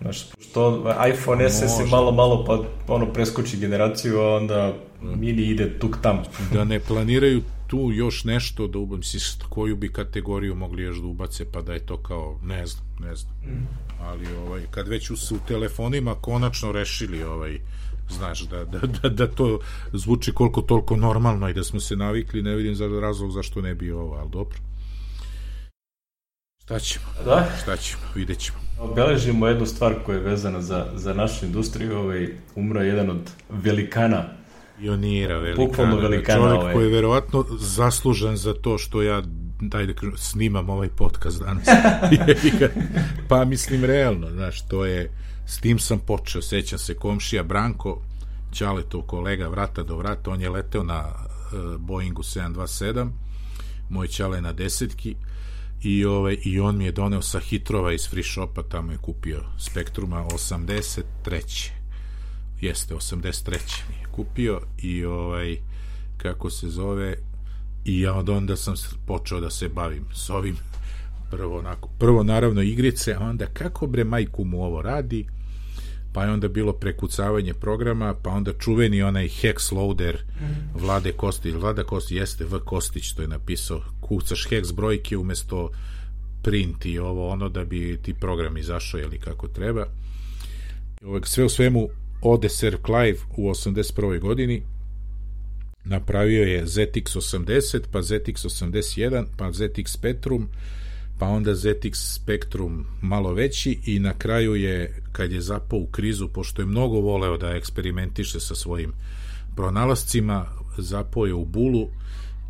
Znaš, 0.00 0.26
što 0.50 0.94
iPhone 1.12 1.50
SE 1.50 1.68
se 1.68 1.84
malo, 1.84 2.12
malo 2.12 2.44
pa 2.44 2.94
ono 2.94 3.12
preskoči 3.12 3.56
generaciju, 3.56 4.20
a 4.20 4.36
onda 4.36 4.74
mini 5.00 5.42
ide 5.42 5.78
tuk 5.78 5.98
tam. 6.02 6.22
Da 6.52 6.64
ne 6.64 6.80
planiraju 6.80 7.42
tu 7.68 7.90
još 7.92 8.24
nešto 8.24 8.66
da 8.66 8.78
ubam 8.78 9.02
si 9.02 9.18
koju 9.48 9.76
bi 9.76 9.92
kategoriju 9.92 10.54
mogli 10.54 10.82
još 10.82 10.98
da 10.98 11.06
ubace 11.06 11.52
pa 11.52 11.62
da 11.62 11.72
je 11.72 11.86
to 11.86 11.96
kao 11.96 12.38
ne 12.42 12.66
znam, 12.66 12.84
ne 13.00 13.16
znam. 13.16 13.32
Mm. 13.44 13.68
Ali 14.00 14.26
ovaj 14.36 14.62
kad 14.70 14.88
već 14.88 15.10
su 15.16 15.36
u 15.36 15.46
telefonima 15.48 16.14
konačno 16.14 16.72
rešili 16.72 17.22
ovaj 17.22 17.58
znaš 18.10 18.40
da, 18.40 18.64
da, 18.64 18.78
da, 18.78 19.08
da 19.08 19.26
to 19.26 19.60
zvuči 19.92 20.32
koliko 20.32 20.62
toliko 20.62 20.96
normalno 20.96 21.48
i 21.48 21.54
da 21.54 21.64
smo 21.64 21.80
se 21.80 21.96
navikli, 21.96 22.42
ne 22.42 22.54
vidim 22.54 22.74
za 22.74 22.86
razlog 23.00 23.32
zašto 23.32 23.60
ne 23.60 23.74
bi 23.74 23.90
ovo, 23.90 24.14
ali 24.14 24.30
dobro. 24.30 24.58
Šta 26.64 26.78
ćemo? 26.78 27.04
Da? 27.24 27.48
Šta 27.62 27.76
ćemo? 27.76 28.02
Vidjet 28.14 28.38
ćemo. 28.38 28.58
Obeležimo 28.80 29.46
jednu 29.46 29.66
stvar 29.66 29.94
koja 30.06 30.16
je 30.16 30.22
vezana 30.22 30.62
za, 30.62 30.86
za 30.94 31.14
našu 31.14 31.46
industriju. 31.46 31.98
Ovaj, 31.98 32.28
umro 32.54 32.82
jedan 32.82 33.10
od 33.10 33.30
velikana 33.48 34.37
pionira 34.78 35.38
velikana, 35.38 35.94
velikana 35.94 36.38
čovjek 36.38 36.60
ovaj. 36.60 36.74
koji 36.74 36.84
je 36.84 36.92
verovatno 36.92 37.44
zaslužan 37.58 38.36
za 38.36 38.54
to 38.54 38.78
što 38.78 39.02
ja 39.02 39.22
daj 39.60 39.86
da 39.86 39.92
kažem, 39.92 40.16
snimam 40.16 40.70
ovaj 40.70 40.88
podcast 40.88 41.40
danas. 41.40 41.66
pa 43.28 43.44
mislim 43.44 43.84
realno, 43.84 44.30
znaš, 44.30 44.66
to 44.66 44.84
je 44.84 45.10
s 45.46 45.60
tim 45.60 45.78
sam 45.78 45.98
počeo, 45.98 46.42
sećam 46.42 46.78
se 46.78 46.94
komšija 46.94 47.42
Branko, 47.42 48.02
Ćaletov 48.52 49.02
kolega 49.02 49.48
vrata 49.48 49.82
do 49.82 49.96
vrata, 49.96 50.30
on 50.30 50.40
je 50.40 50.50
leteo 50.50 50.82
na 50.82 51.04
uh, 51.08 51.80
Boeingu 51.80 52.22
727, 52.22 53.10
moj 53.88 54.08
Ćale 54.08 54.40
na 54.40 54.52
desetki, 54.52 55.16
i, 55.82 56.04
ovaj, 56.04 56.36
i 56.44 56.60
on 56.60 56.76
mi 56.76 56.84
je 56.84 56.92
doneo 56.92 57.22
sa 57.22 57.40
hitrova 57.40 57.92
iz 57.92 58.08
free 58.10 58.22
shopa, 58.22 58.62
tamo 58.62 58.92
je 58.92 58.98
kupio 58.98 59.40
Spektruma 59.58 60.24
83. 60.24 61.77
Jeste, 62.60 62.94
83. 62.94 63.50
mi 63.88 63.94
je 63.94 64.06
kupio 64.12 64.60
i 64.82 65.04
ovaj, 65.04 65.56
kako 66.16 66.50
se 66.50 66.68
zove, 66.68 67.16
i 67.84 68.00
ja 68.00 68.14
od 68.14 68.28
onda 68.28 68.56
sam 68.56 68.74
počeo 69.06 69.40
da 69.40 69.50
se 69.50 69.68
bavim 69.68 70.04
s 70.14 70.30
ovim 70.30 70.56
prvo, 71.30 71.58
onako, 71.58 71.88
prvo 71.98 72.22
naravno 72.22 72.62
igrice, 72.62 73.14
a 73.14 73.20
onda 73.20 73.46
kako 73.46 73.86
bre 73.86 74.04
majku 74.04 74.44
mu 74.44 74.64
ovo 74.64 74.82
radi, 74.82 75.26
pa 76.12 76.24
je 76.24 76.32
onda 76.32 76.48
bilo 76.48 76.72
prekucavanje 76.72 77.54
programa, 77.54 78.14
pa 78.22 78.30
onda 78.30 78.52
čuveni 78.52 79.02
onaj 79.02 79.28
hex 79.28 79.72
loader 79.72 80.18
Vlade 80.74 81.12
Kostić, 81.12 81.54
Vlada 81.54 81.84
Kostić 81.84 82.16
jeste 82.16 82.44
V 82.44 82.60
Kostić, 82.64 83.12
to 83.12 83.22
je 83.22 83.28
napisao, 83.28 83.82
kucaš 84.00 84.48
hex 84.50 84.74
brojke 84.74 85.16
umesto 85.16 85.70
print 86.42 86.86
i 86.86 86.98
ovo 86.98 87.28
ono 87.28 87.48
da 87.48 87.64
bi 87.64 87.98
ti 88.02 88.14
program 88.14 88.56
izašao 88.56 89.00
ili 89.00 89.18
kako 89.18 89.48
treba. 89.48 89.86
Sve 91.24 91.44
u 91.44 91.48
svemu 91.48 91.88
ode 92.22 92.48
Sir 92.48 92.78
Clive 92.86 93.18
u 93.36 93.50
81. 93.50 94.20
godini, 94.20 94.62
napravio 95.84 96.42
je 96.42 96.66
ZX80, 96.66 97.80
pa 97.92 97.98
ZX81, 97.98 99.24
pa 99.36 99.52
ZX 99.52 99.92
Spectrum, 99.92 100.48
pa 101.18 101.26
onda 101.26 101.54
ZX 101.54 102.14
Spectrum 102.14 102.86
malo 103.02 103.32
veći 103.32 103.78
i 103.86 103.98
na 103.98 104.18
kraju 104.18 104.54
je, 104.54 105.02
kad 105.12 105.32
je 105.32 105.40
zapao 105.40 105.78
u 105.78 105.86
krizu, 105.86 106.28
pošto 106.28 106.62
je 106.62 106.66
mnogo 106.66 107.00
voleo 107.00 107.36
da 107.36 107.56
eksperimentiše 107.56 108.40
sa 108.40 108.54
svojim 108.54 108.92
pronalascima, 109.56 110.46
zapao 110.78 111.26
je 111.26 111.34
u 111.34 111.44
bulu 111.44 111.88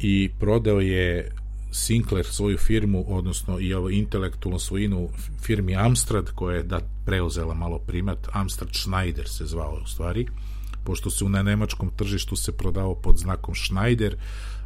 i 0.00 0.30
prodao 0.38 0.80
je 0.80 1.32
Sinclair 1.70 2.26
svoju 2.26 2.58
firmu, 2.58 3.04
odnosno 3.08 3.60
i 3.60 3.74
ovo 3.74 3.90
intelektualnu 3.90 4.58
svojinu 4.58 5.08
firmi 5.42 5.76
Amstrad, 5.76 6.30
koja 6.30 6.56
je 6.56 6.62
da 6.62 6.80
preuzela 7.04 7.54
malo 7.54 7.78
primat, 7.78 8.28
Amstrad 8.32 8.70
Schneider 8.72 9.28
se 9.28 9.46
zvao 9.46 9.80
u 9.84 9.86
stvari, 9.86 10.26
pošto 10.84 11.10
se 11.10 11.24
na 11.24 11.42
nemačkom 11.42 11.90
tržištu 11.96 12.36
se 12.36 12.52
prodao 12.52 12.94
pod 12.94 13.18
znakom 13.18 13.54
Schneider, 13.54 14.16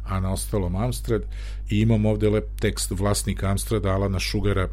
a 0.05 0.19
na 0.19 0.31
ostalom 0.31 0.75
Amstrad. 0.75 1.21
I 1.69 1.79
imam 1.79 2.05
ovde 2.05 2.29
lep 2.29 2.59
tekst 2.59 2.91
vlasnika 2.91 3.47
Amstrada 3.47 3.89
Alana 3.89 4.19
Šugara 4.19 4.69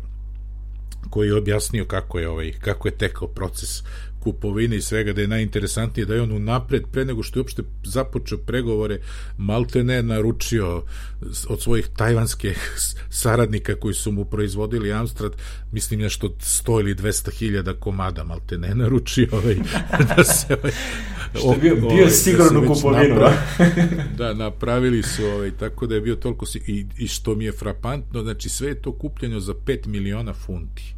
koji 1.10 1.28
je 1.28 1.36
objasnio 1.36 1.84
kako 1.84 2.18
je 2.18 2.28
ovaj 2.28 2.52
kako 2.52 2.88
je 2.88 2.98
tekao 2.98 3.28
proces 3.28 3.82
kupovine 4.20 4.76
i 4.76 4.82
svega, 4.82 5.12
da 5.12 5.20
je 5.20 5.28
najinteresantnije 5.28 6.06
da 6.06 6.14
je 6.14 6.22
on 6.22 6.32
unapred, 6.32 6.82
pre 6.92 7.04
nego 7.04 7.22
što 7.22 7.38
je 7.38 7.40
uopšte 7.40 7.62
započeo 7.84 8.38
pregovore, 8.38 9.00
malte 9.38 9.84
ne 9.84 10.02
naručio 10.02 10.82
od 11.48 11.62
svojih 11.62 11.88
tajvanskih 11.96 12.72
saradnika 13.10 13.74
koji 13.74 13.94
su 13.94 14.12
mu 14.12 14.24
proizvodili 14.24 14.92
Amstrad, 14.92 15.32
mislim 15.72 16.00
nešto 16.00 16.28
100 16.28 16.80
ili 16.80 16.94
200 16.94 17.32
hiljada 17.38 17.74
komada 17.74 18.24
malte 18.24 18.58
ne 18.58 18.74
naručio 18.74 19.28
ovaj, 19.32 19.56
da 20.16 20.24
se 20.24 20.54
ovaj, 20.54 20.72
što 21.34 21.52
je 21.52 21.58
bio, 21.58 21.74
bio 21.74 21.88
ovaj, 21.88 22.10
sigurno 22.10 22.60
da 22.60 22.66
kupovinu 22.66 23.14
napravi, 23.14 23.36
da, 24.18 24.34
napravili 24.34 25.02
su 25.02 25.24
ovaj, 25.24 25.50
tako 25.50 25.86
da 25.86 25.94
je 25.94 26.00
bio 26.00 26.16
toliko 26.16 26.46
i, 26.66 26.86
i 26.98 27.08
što 27.08 27.34
mi 27.34 27.44
je 27.44 27.52
frapantno, 27.52 28.22
znači 28.22 28.48
sve 28.48 28.68
je 28.68 28.82
to 28.82 28.92
kupljeno 28.92 29.40
za 29.40 29.54
5 29.54 29.86
miliona 29.86 30.32
funti 30.32 30.94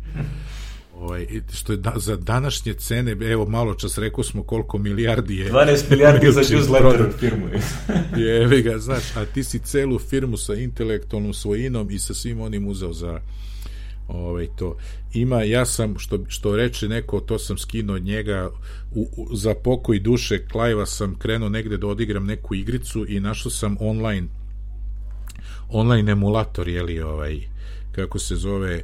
ovaj, 0.95 1.27
što 1.53 1.73
je 1.73 1.77
da, 1.77 1.93
za 1.97 2.17
današnje 2.17 2.75
cene, 2.75 3.13
evo 3.13 3.47
malo 3.47 3.75
čas 3.75 3.99
rekao 3.99 4.25
smo 4.25 4.43
koliko 4.43 4.79
milijardi 4.79 5.37
je 5.37 5.53
12 5.53 5.91
milijardi 5.91 6.33
za 6.33 6.41
newsletter. 6.57 7.19
firmu 7.19 7.49
je, 8.17 8.63
ga, 8.63 8.79
znaš, 8.79 9.17
a 9.17 9.25
ti 9.25 9.45
si 9.45 9.59
celu 9.59 9.99
firmu 9.99 10.37
sa 10.37 10.55
intelektualnom 10.55 11.35
svojinom 11.35 11.91
i 11.91 11.99
sa 11.99 12.15
svim 12.15 12.41
onim 12.41 12.67
uzeo 12.67 12.93
za 12.93 13.21
ovaj 14.09 14.47
to. 14.59 14.77
Ima 15.13 15.43
ja 15.43 15.67
sam 15.67 15.99
što 15.99 16.19
što 16.29 16.57
reče 16.57 16.89
neko 16.89 17.21
to 17.21 17.39
sam 17.39 17.59
skinuo 17.59 17.97
od 17.97 18.03
njega 18.03 18.51
u, 18.95 19.09
u, 19.17 19.37
za 19.37 19.55
pokoj 19.55 20.01
duše 20.01 20.47
Klajva 20.47 20.87
sam 20.87 21.19
krenuo 21.19 21.49
negde 21.49 21.77
da 21.77 21.87
odigram 21.87 22.27
neku 22.27 22.55
igricu 22.55 23.07
i 23.09 23.21
našao 23.21 23.51
sam 23.51 23.77
online 23.81 24.29
online 25.69 26.13
emulator 26.13 26.69
je 26.69 26.83
li 26.83 27.01
ovaj 27.01 27.41
kako 27.93 28.19
se 28.19 28.37
zove 28.37 28.83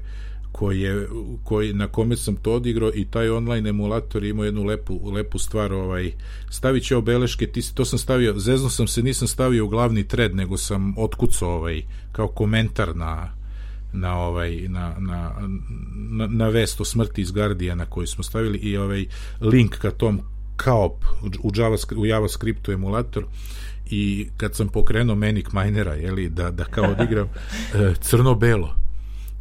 koji 0.59 0.81
je, 0.81 1.09
koji, 1.45 1.73
na 1.73 1.89
kome 1.89 2.17
sam 2.17 2.37
to 2.37 2.53
odigrao 2.53 2.91
i 2.95 3.05
taj 3.05 3.31
online 3.31 3.71
emulator 3.71 4.25
ima 4.25 4.45
jednu 4.45 4.65
lepu, 4.65 5.11
lepu 5.11 5.39
stvar 5.39 5.73
ovaj, 5.73 6.13
stavit 6.51 6.85
će 6.85 6.97
obeleške 6.97 7.47
ti, 7.47 7.75
to 7.75 7.85
sam 7.85 7.99
stavio, 7.99 8.39
zezno 8.39 8.71
sam 8.71 8.87
se 8.89 9.03
nisam 9.03 9.29
stavio 9.29 9.65
u 9.65 9.69
glavni 9.69 10.09
thread 10.09 10.35
nego 10.35 10.57
sam 10.57 10.95
otkucao 10.99 11.49
ovaj, 11.49 11.83
kao 12.13 12.29
komentar 12.29 12.97
na 12.97 13.33
na 13.93 14.19
ovaj 14.19 14.69
na, 14.69 14.95
na, 14.99 15.33
na, 16.11 16.27
na 16.27 16.49
vest 16.49 16.81
o 16.81 16.85
smrti 16.85 17.21
iz 17.21 17.31
Guardiana 17.31 17.87
koji 17.87 18.07
smo 18.07 18.25
stavili 18.25 18.59
i 18.59 18.77
ovaj 18.77 19.07
link 19.41 19.79
ka 19.79 19.91
tom 19.91 20.21
kao 20.57 20.99
u, 21.43 21.51
JavaScript, 21.55 22.01
u 22.01 22.07
JavaScriptu 22.07 22.73
emulator 22.73 23.25
i 23.91 24.29
kad 24.37 24.55
sam 24.55 24.69
pokrenuo 24.69 25.17
Manic 25.17 25.47
Minera, 25.53 25.95
jeli, 25.95 26.29
da, 26.29 26.51
da 26.51 26.65
kao 26.65 26.85
odigram 26.85 27.29
e, 27.75 27.95
crno-belo. 28.01 28.88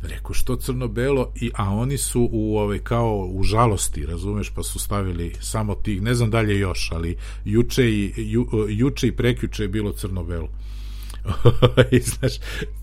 Rekao, 0.01 0.33
što 0.33 0.55
crno-belo? 0.55 1.31
I, 1.35 1.51
a 1.55 1.69
oni 1.69 1.97
su 1.97 2.29
u, 2.31 2.57
ovaj, 2.57 2.79
kao 2.79 3.29
u 3.31 3.43
žalosti, 3.43 4.05
razumeš, 4.05 4.49
pa 4.49 4.63
su 4.63 4.79
stavili 4.79 5.33
samo 5.41 5.75
tih, 5.75 6.01
ne 6.01 6.13
znam 6.13 6.29
dalje 6.29 6.59
još, 6.59 6.91
ali 6.91 7.17
juče 7.45 7.89
i, 7.89 8.13
ju, 8.17 8.47
juče 8.69 9.07
i 9.07 9.15
prekjuče 9.15 9.63
je 9.63 9.67
bilo 9.67 9.91
crno-belo. 9.91 10.49
I, 11.91 11.99
znaš, 11.99 12.33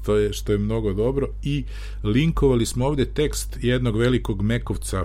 to 0.05 0.17
je 0.17 0.33
što 0.33 0.53
je 0.53 0.59
mnogo 0.59 0.93
dobro 0.93 1.29
i 1.43 1.65
linkovali 2.03 2.67
smo 2.67 2.87
ovde 2.87 3.05
tekst 3.05 3.59
jednog 3.63 3.97
velikog 3.97 4.43
mekovca 4.43 5.05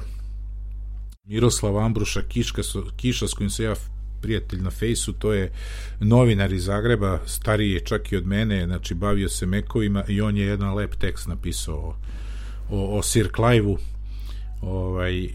Miroslav 1.24 1.78
Ambruša 1.78 2.22
Kiška, 2.22 2.62
Kiša 2.98 3.28
s 3.28 3.34
kojim 3.34 3.50
se 3.50 3.64
ja 3.64 3.76
prijatelj 4.22 4.62
na 4.62 4.70
fejsu, 4.70 5.14
to 5.14 5.34
je 5.34 5.52
novinar 6.00 6.54
iz 6.54 6.64
Zagreba, 6.64 7.20
stariji 7.26 7.72
je 7.72 7.80
čak 7.80 8.12
i 8.12 8.18
od 8.18 8.28
mene, 8.28 8.66
znači 8.66 8.94
bavio 8.94 9.30
se 9.30 9.46
mekovima 9.46 10.04
i 10.08 10.22
on 10.22 10.38
je 10.38 10.46
jedan 10.46 10.74
lep 10.74 10.96
tekst 10.96 11.28
napisao 11.28 11.76
o, 11.76 11.96
o, 12.70 12.98
o 12.98 13.04
Sir 13.04 13.30
Clive-u. 13.36 13.78
Ovaj, 14.62 15.30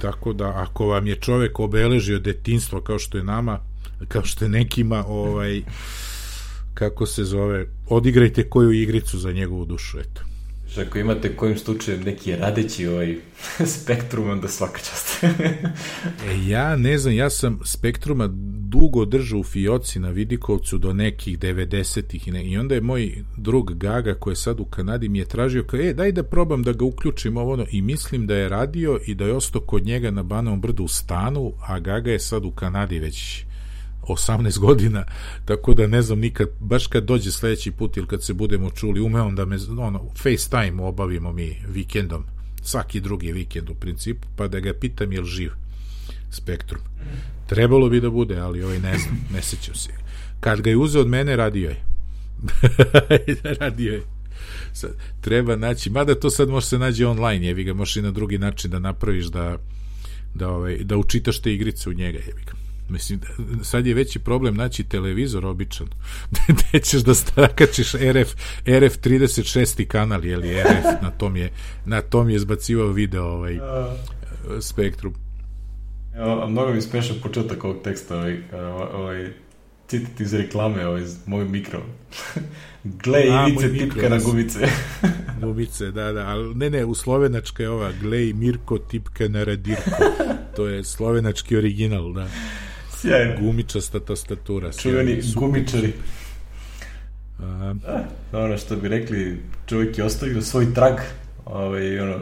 tako 0.00 0.32
da 0.32 0.48
ako 0.48 0.86
vam 0.86 1.06
je 1.06 1.16
čovek 1.16 1.60
obeležio 1.60 2.18
detinstvo 2.18 2.80
kao 2.80 2.98
što 2.98 3.18
je 3.18 3.24
nama 3.24 3.60
kao 4.08 4.24
što 4.24 4.44
je 4.44 4.48
nekima 4.48 5.04
ovaj, 5.06 5.62
kako 6.74 7.06
se 7.06 7.24
zove 7.24 7.66
odigrajte 7.86 8.48
koju 8.48 8.72
igricu 8.72 9.18
za 9.18 9.32
njegovu 9.32 9.64
dušu 9.64 9.98
eto 9.98 10.29
Što 10.70 10.80
ako 10.80 10.98
imate 10.98 11.36
kojim 11.36 11.58
slučajem 11.58 12.00
neki 12.02 12.36
radeći 12.36 12.86
ovaj 12.86 13.16
spektrum, 13.82 14.30
onda 14.30 14.48
svaka 14.48 14.78
čast. 14.78 15.24
e, 16.28 16.48
ja 16.48 16.76
ne 16.76 16.98
znam, 16.98 17.14
ja 17.14 17.30
sam 17.30 17.60
spektruma 17.64 18.28
dugo 18.68 19.04
držao 19.04 19.40
u 19.40 19.44
Fioci 19.44 19.98
na 19.98 20.10
Vidikovcu 20.10 20.78
do 20.78 20.92
nekih 20.92 21.38
90-ih 21.38 22.28
i, 22.28 22.30
ne, 22.30 22.44
i 22.44 22.58
onda 22.58 22.74
je 22.74 22.80
moj 22.80 23.24
drug 23.36 23.74
Gaga 23.74 24.14
koji 24.14 24.32
je 24.32 24.36
sad 24.36 24.60
u 24.60 24.64
Kanadi 24.64 25.08
mi 25.08 25.18
je 25.18 25.24
tražio 25.24 25.64
kao, 25.64 25.80
e, 25.80 25.94
daj 25.94 26.12
da 26.12 26.22
probam 26.22 26.62
da 26.62 26.72
ga 26.72 26.84
uključim 26.84 27.36
ovo 27.36 27.52
ono, 27.52 27.66
i 27.70 27.82
mislim 27.82 28.26
da 28.26 28.36
je 28.36 28.48
radio 28.48 29.00
i 29.06 29.14
da 29.14 29.24
je 29.24 29.34
ostao 29.34 29.60
kod 29.60 29.86
njega 29.86 30.10
na 30.10 30.22
Banovom 30.22 30.60
brdu 30.60 30.84
u 30.84 30.88
stanu, 30.88 31.52
a 31.68 31.78
Gaga 31.78 32.10
je 32.10 32.18
sad 32.18 32.44
u 32.44 32.50
Kanadi 32.50 32.98
već 32.98 33.44
18 34.02 34.58
godina, 34.58 35.04
tako 35.44 35.74
da 35.74 35.86
ne 35.86 36.02
znam 36.02 36.18
nikad, 36.18 36.48
baš 36.60 36.86
kad 36.86 37.04
dođe 37.04 37.32
sledeći 37.32 37.70
put 37.70 37.96
ili 37.96 38.06
kad 38.06 38.24
se 38.24 38.34
budemo 38.34 38.70
čuli, 38.70 39.00
ume 39.00 39.20
on 39.20 39.34
da 39.34 39.44
me, 39.44 39.56
ono, 39.78 40.02
FaceTime 40.16 40.82
obavimo 40.82 41.32
mi 41.32 41.56
vikendom, 41.68 42.24
svaki 42.62 43.00
drugi 43.00 43.32
vikend 43.32 43.70
u 43.70 43.74
principu, 43.74 44.28
pa 44.36 44.48
da 44.48 44.60
ga 44.60 44.72
pitam 44.80 45.12
je 45.12 45.20
li 45.20 45.26
živ 45.26 45.50
spektrum. 46.30 46.82
Trebalo 47.46 47.88
bi 47.88 48.00
da 48.00 48.10
bude, 48.10 48.38
ali 48.38 48.62
ovaj 48.62 48.78
ne 48.78 48.98
znam, 48.98 49.26
ne 49.32 49.42
sećam 49.42 49.74
se. 49.74 49.90
Kad 50.40 50.60
ga 50.60 50.70
je 50.70 50.76
uzeo 50.76 51.00
od 51.00 51.08
mene, 51.08 51.36
radio 51.36 51.70
je. 51.70 51.84
radio 53.60 53.92
je. 53.92 54.02
Sad, 54.72 54.90
treba 55.20 55.56
naći, 55.56 55.90
mada 55.90 56.14
to 56.14 56.30
sad 56.30 56.48
može 56.48 56.66
se 56.66 56.78
nađe 56.78 57.06
online, 57.06 57.46
jevi 57.46 57.64
ga, 57.64 57.74
možeš 57.74 57.96
i 57.96 58.02
na 58.02 58.10
drugi 58.10 58.38
način 58.38 58.70
da 58.70 58.78
napraviš 58.78 59.26
da 59.26 59.58
da, 60.34 60.48
ovaj, 60.48 60.78
da 60.84 60.96
učitaš 60.96 61.38
te 61.38 61.54
igrice 61.54 61.90
u 61.90 61.92
njega, 61.92 62.18
jevi 62.18 62.42
ga 62.46 62.52
Mislim, 62.90 63.20
sad 63.62 63.86
je 63.86 63.94
veći 63.94 64.18
problem 64.18 64.54
naći 64.54 64.84
televizor 64.84 65.46
običan. 65.46 65.86
Gde 66.48 66.80
ćeš 66.80 67.00
da 67.00 67.14
strakačiš 67.14 67.92
RF, 67.92 68.32
RF 68.66 68.96
36. 69.04 69.86
kanal, 69.86 70.24
je 70.24 70.36
li 70.36 70.62
RF, 70.62 71.02
na 71.02 71.10
tom 71.10 71.36
je, 71.36 71.52
na 71.84 72.02
tom 72.02 72.30
je 72.30 72.38
zbacivao 72.38 72.88
video 72.88 73.24
ovaj, 73.24 73.58
spektrum. 74.60 75.14
Evo, 76.14 76.48
mnogo 76.48 76.72
mi 76.72 76.82
smešan 76.82 77.16
početak 77.22 77.64
ovog 77.64 77.82
teksta, 77.82 78.16
ovaj, 78.16 78.38
ovaj, 78.92 79.32
citat 79.88 80.20
iz 80.20 80.34
reklame, 80.34 80.86
ovaj, 80.86 81.02
moj 81.26 81.44
mikro. 81.44 81.82
Gle 82.84 83.22
ivice 83.48 83.78
tipka 83.78 84.08
na 84.08 84.18
gumice. 84.18 84.58
gumice, 85.42 85.90
da, 85.90 86.12
da, 86.12 86.26
ali 86.26 86.54
ne, 86.54 86.70
ne, 86.70 86.84
u 86.84 86.94
slovenačka 86.94 87.62
je 87.62 87.70
ova, 87.70 87.92
glej 88.00 88.32
Mirko 88.32 88.78
tipka 88.78 89.28
na 89.28 89.44
radirko. 89.44 89.90
To 90.56 90.66
je 90.66 90.84
slovenački 90.84 91.56
original, 91.56 92.12
da. 92.12 92.28
Sjajno. 93.00 93.34
Gumičasta 93.40 94.00
tastatura. 94.00 94.72
Čuveni 94.72 95.22
gumičari. 95.34 95.92
A, 97.38 97.74
da, 98.32 98.38
ono 98.38 98.58
što 98.58 98.76
bi 98.76 98.88
rekli, 98.88 99.42
čovjek 99.66 99.98
je 99.98 100.04
ostavio 100.04 100.42
svoj 100.42 100.74
trag, 100.74 100.94
ovaj, 101.44 102.00
ono, 102.00 102.18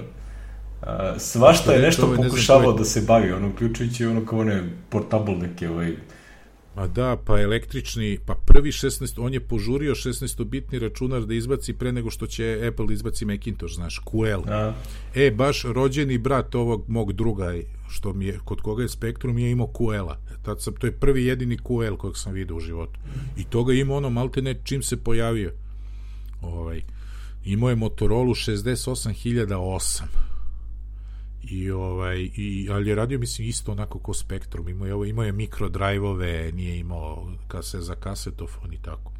a, 0.83 1.19
svašta 1.19 1.73
je 1.73 1.83
nešto 1.83 2.15
pokušavao 2.17 2.73
da 2.73 2.85
se 2.85 3.01
bavi, 3.01 3.33
ono, 3.33 3.49
uključujući 3.49 4.07
ono 4.07 4.27
kao 4.27 4.39
one 4.39 4.63
portable 4.89 5.37
neke, 5.37 5.69
ovaj, 5.69 5.95
Ma 6.79 6.87
da, 6.87 7.17
pa 7.25 7.41
električni, 7.41 8.19
pa 8.27 8.35
prvi 8.35 8.71
16, 8.73 9.21
on 9.21 9.35
je 9.35 9.41
požurio 9.41 9.95
16-bitni 9.95 10.79
računar 10.79 11.27
da 11.27 11.35
izbaci 11.35 11.73
pre 11.73 11.93
nego 11.93 12.11
što 12.11 12.27
će 12.27 12.61
Apple 12.69 12.87
da 12.87 12.93
izbaci 12.93 13.25
Macintosh, 13.25 13.75
znaš, 13.75 14.01
QL. 14.05 14.51
A. 14.51 14.73
E, 15.15 15.31
baš 15.31 15.63
rođeni 15.65 16.19
brat 16.19 16.55
ovog 16.55 16.85
mog 16.89 17.13
druga, 17.13 17.55
što 17.89 18.13
mi 18.13 18.27
je, 18.27 18.39
kod 18.45 18.61
koga 18.61 18.83
je 18.83 18.89
Spektrum, 18.89 19.39
je 19.39 19.51
imao 19.51 19.67
QL-a. 19.67 20.17
Tad 20.43 20.63
sam, 20.63 20.75
to 20.75 20.87
je 20.87 20.93
prvi 20.93 21.25
jedini 21.25 21.59
QL 21.59 21.97
kojeg 21.97 22.17
sam 22.17 22.33
vidio 22.33 22.57
u 22.57 22.61
životu. 22.61 23.01
I 23.37 23.45
toga 23.45 23.73
ima 23.73 23.95
ono 23.95 24.11
maltene 24.11 24.55
čim 24.65 24.83
se 24.83 24.97
pojavio. 24.97 25.53
Ovaj, 26.43 26.83
imao 27.45 27.71
je 27.71 27.77
Motorola 27.77 28.35
68008 28.35 30.28
i 31.43 31.71
ovaj 31.71 32.19
i 32.37 32.69
ali 32.71 32.89
je 32.89 32.95
radio 32.95 33.19
mislim 33.19 33.49
isto 33.49 33.73
onako 33.73 33.99
kao 33.99 34.15
Spektrum. 34.15 34.69
Imao 34.69 34.87
je 34.87 34.95
ovo 34.95 35.05
imao 35.05 35.25
je 35.25 35.33
mikrodrajvove 35.33 36.53
nije 36.53 36.79
imao 36.79 37.33
kase 37.49 37.81
za 37.81 37.95
kasetofon 37.95 38.73
i 38.73 38.83
tako. 38.83 39.13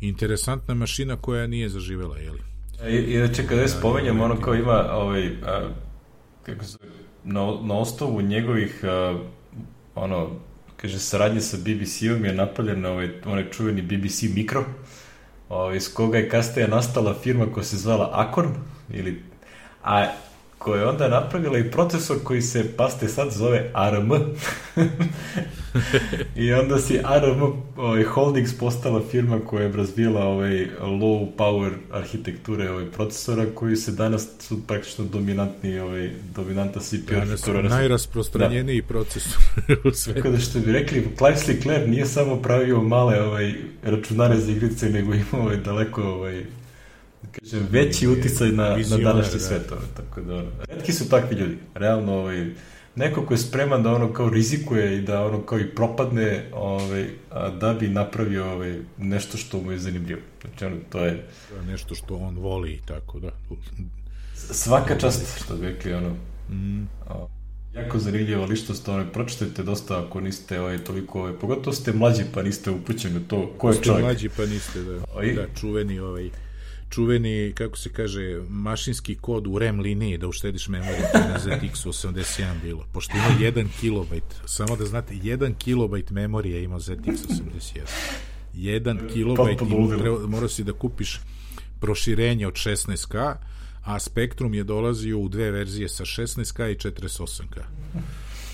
Interesantna 0.00 0.74
mašina 0.74 1.16
koja 1.16 1.46
nije 1.46 1.68
zaživela 1.68 2.18
je 2.18 2.30
li? 2.30 2.40
I, 2.88 2.96
i 2.96 3.18
da 3.18 3.34
čekaj 3.34 3.56
da 3.56 3.68
spomenjem 3.68 4.20
ono 4.20 4.40
kao 4.40 4.54
ima 4.54 4.90
ovaj 4.92 5.26
a, 5.26 5.68
kako 6.42 6.64
se 6.64 6.78
na, 7.24 7.40
na 7.62 7.78
osnovu 7.78 8.22
njegovih 8.22 8.80
a, 8.84 9.18
ono 9.94 10.30
kaže 10.76 10.98
saradnje 10.98 11.40
sa 11.40 11.56
BBC-om 11.56 12.24
je 12.24 12.34
napravljen 12.34 12.86
ovaj 12.86 13.10
onaj 13.24 13.50
čuveni 13.50 13.82
BBC 13.82 14.22
Mikro 14.34 14.64
ovaj, 15.48 15.76
iz 15.76 15.94
koga 15.94 16.18
je 16.18 16.28
kasnije 16.28 16.68
nastala 16.68 17.14
firma 17.14 17.46
koja 17.52 17.64
se 17.64 17.76
zvala 17.76 18.10
Acorn 18.12 18.50
ili 18.90 19.22
a 19.84 20.06
koja 20.58 20.80
je 20.80 20.86
onda 20.86 21.08
napravila 21.08 21.58
i 21.58 21.70
procesor 21.70 22.16
koji 22.24 22.42
se, 22.42 22.76
paste 22.76 23.08
sad, 23.08 23.32
zove 23.32 23.70
ARM. 23.72 24.10
I 26.36 26.52
onda 26.52 26.78
si 26.78 27.00
ARM 27.04 27.42
ovaj, 27.76 28.02
Holdings 28.02 28.58
postala 28.58 29.02
firma 29.10 29.40
koja 29.46 29.62
je 29.62 29.72
razvijela 29.72 30.24
ovaj, 30.24 30.66
low 30.80 31.28
power 31.36 31.70
arhitekture 31.92 32.70
ovaj, 32.70 32.90
procesora 32.90 33.46
koji 33.54 33.76
se 33.76 33.92
danas 33.92 34.28
su 34.40 34.66
praktično 34.66 35.04
dominantni 35.04 35.78
ovaj, 35.78 36.10
dominanta 36.34 36.80
CPU 36.80 37.12
danas 37.12 37.40
su 37.40 37.52
najrasprostranjeniji 37.52 38.80
da. 38.80 38.86
procesor 38.86 39.42
u 39.84 39.90
svetu. 39.90 40.18
Tako 40.18 40.30
da 40.30 40.38
što 40.38 40.60
bi 40.60 40.72
rekli, 40.72 41.08
Clive 41.18 41.36
Sinclair 41.36 41.88
nije 41.88 42.06
samo 42.06 42.42
pravio 42.42 42.82
male 42.82 43.22
ovaj, 43.22 43.54
računare 43.82 44.36
za 44.36 44.52
igrice, 44.52 44.90
nego 44.90 45.14
imao 45.14 45.42
ovaj, 45.42 45.56
daleko 45.56 46.02
ovaj, 46.02 46.44
kažem, 47.32 47.66
veći 47.70 48.08
uticaj 48.08 48.48
na, 48.48 48.76
na 48.90 48.96
današnji 48.96 49.38
da. 49.38 49.44
svet. 49.44 49.72
Ono, 49.72 49.80
tako 49.96 50.20
da, 50.20 50.34
ono, 50.34 50.50
redki 50.68 50.92
su 50.92 51.08
takvi 51.08 51.36
ljudi. 51.36 51.56
Realno, 51.74 52.12
ovaj, 52.12 52.50
neko 52.96 53.26
ko 53.26 53.34
je 53.34 53.38
spreman 53.38 53.82
da 53.82 53.92
ono 53.92 54.12
kao 54.12 54.28
rizikuje 54.28 54.98
i 54.98 55.02
da 55.02 55.24
ono 55.26 55.42
kao 55.42 55.60
i 55.60 55.74
propadne 55.74 56.50
ovaj, 56.52 57.08
a 57.30 57.50
da 57.50 57.74
bi 57.74 57.88
napravio 57.88 58.52
ovaj, 58.52 58.78
nešto 58.98 59.36
što 59.36 59.60
mu 59.60 59.72
je 59.72 59.78
zanimljivo. 59.78 60.20
Znači, 60.40 60.64
ono, 60.64 60.76
to 60.90 61.04
je... 61.04 61.10
Je 61.12 61.66
nešto 61.66 61.94
što 61.94 62.16
on 62.16 62.36
voli 62.36 62.72
i 62.72 62.80
tako, 62.86 63.20
da. 63.20 63.30
Svaka 64.34 64.98
čast, 64.98 65.44
što 65.44 65.56
bi 65.56 65.66
rekli, 65.66 65.92
ono... 65.92 66.16
Mm. 66.50 66.88
O, 67.08 67.28
jako 67.74 67.98
zanimljivo, 67.98 68.56
ste 68.56 68.90
ono, 68.90 69.04
pročitajte 69.12 69.62
dosta 69.62 70.04
ako 70.04 70.20
niste 70.20 70.60
ovaj, 70.60 70.78
toliko, 70.78 71.20
ovaj, 71.20 71.32
pogotovo 71.32 71.76
ste 71.76 71.92
mlađi 71.92 72.24
pa 72.34 72.42
niste 72.42 72.70
upućeni 72.70 73.20
to 73.28 73.54
ko 73.58 73.68
je 73.68 73.74
čovjek. 73.74 73.98
Ste 73.98 74.02
mlađi 74.02 74.28
pa 74.36 74.46
niste, 74.46 74.82
da, 74.82 74.92
da 75.42 75.46
čuveni 75.60 75.98
ovaj 75.98 76.30
čuveni, 76.94 77.52
kako 77.54 77.76
se 77.76 77.92
kaže, 77.92 78.42
mašinski 78.48 79.14
kod 79.14 79.46
u 79.46 79.58
REM 79.58 79.80
liniji 79.80 80.18
da 80.18 80.28
uštediš 80.28 80.68
memoriju, 80.68 81.04
na 81.14 81.38
ZX 81.38 81.86
81 81.86 82.62
bilo. 82.62 82.86
Pošto 82.92 83.16
ima 83.16 83.50
1 83.50 83.66
kilobajt, 83.80 84.24
samo 84.46 84.76
da 84.76 84.84
znate, 84.84 85.14
1 85.14 85.54
kilobajt 85.54 86.10
memorije 86.10 86.64
ima 86.64 86.76
ZX 86.76 87.06
81. 87.06 87.80
1 88.54 89.12
kilobajt 89.12 89.60
i 89.60 90.28
mora 90.28 90.48
si 90.48 90.64
da 90.64 90.72
kupiš 90.72 91.20
proširenje 91.80 92.46
od 92.46 92.54
16K, 92.54 93.34
a 93.84 93.98
Spektrum 93.98 94.54
je 94.54 94.64
dolazio 94.64 95.18
u 95.18 95.28
dve 95.28 95.50
verzije 95.50 95.88
sa 95.88 96.04
16K 96.04 96.72
i 96.72 96.76
48K. 96.76 97.62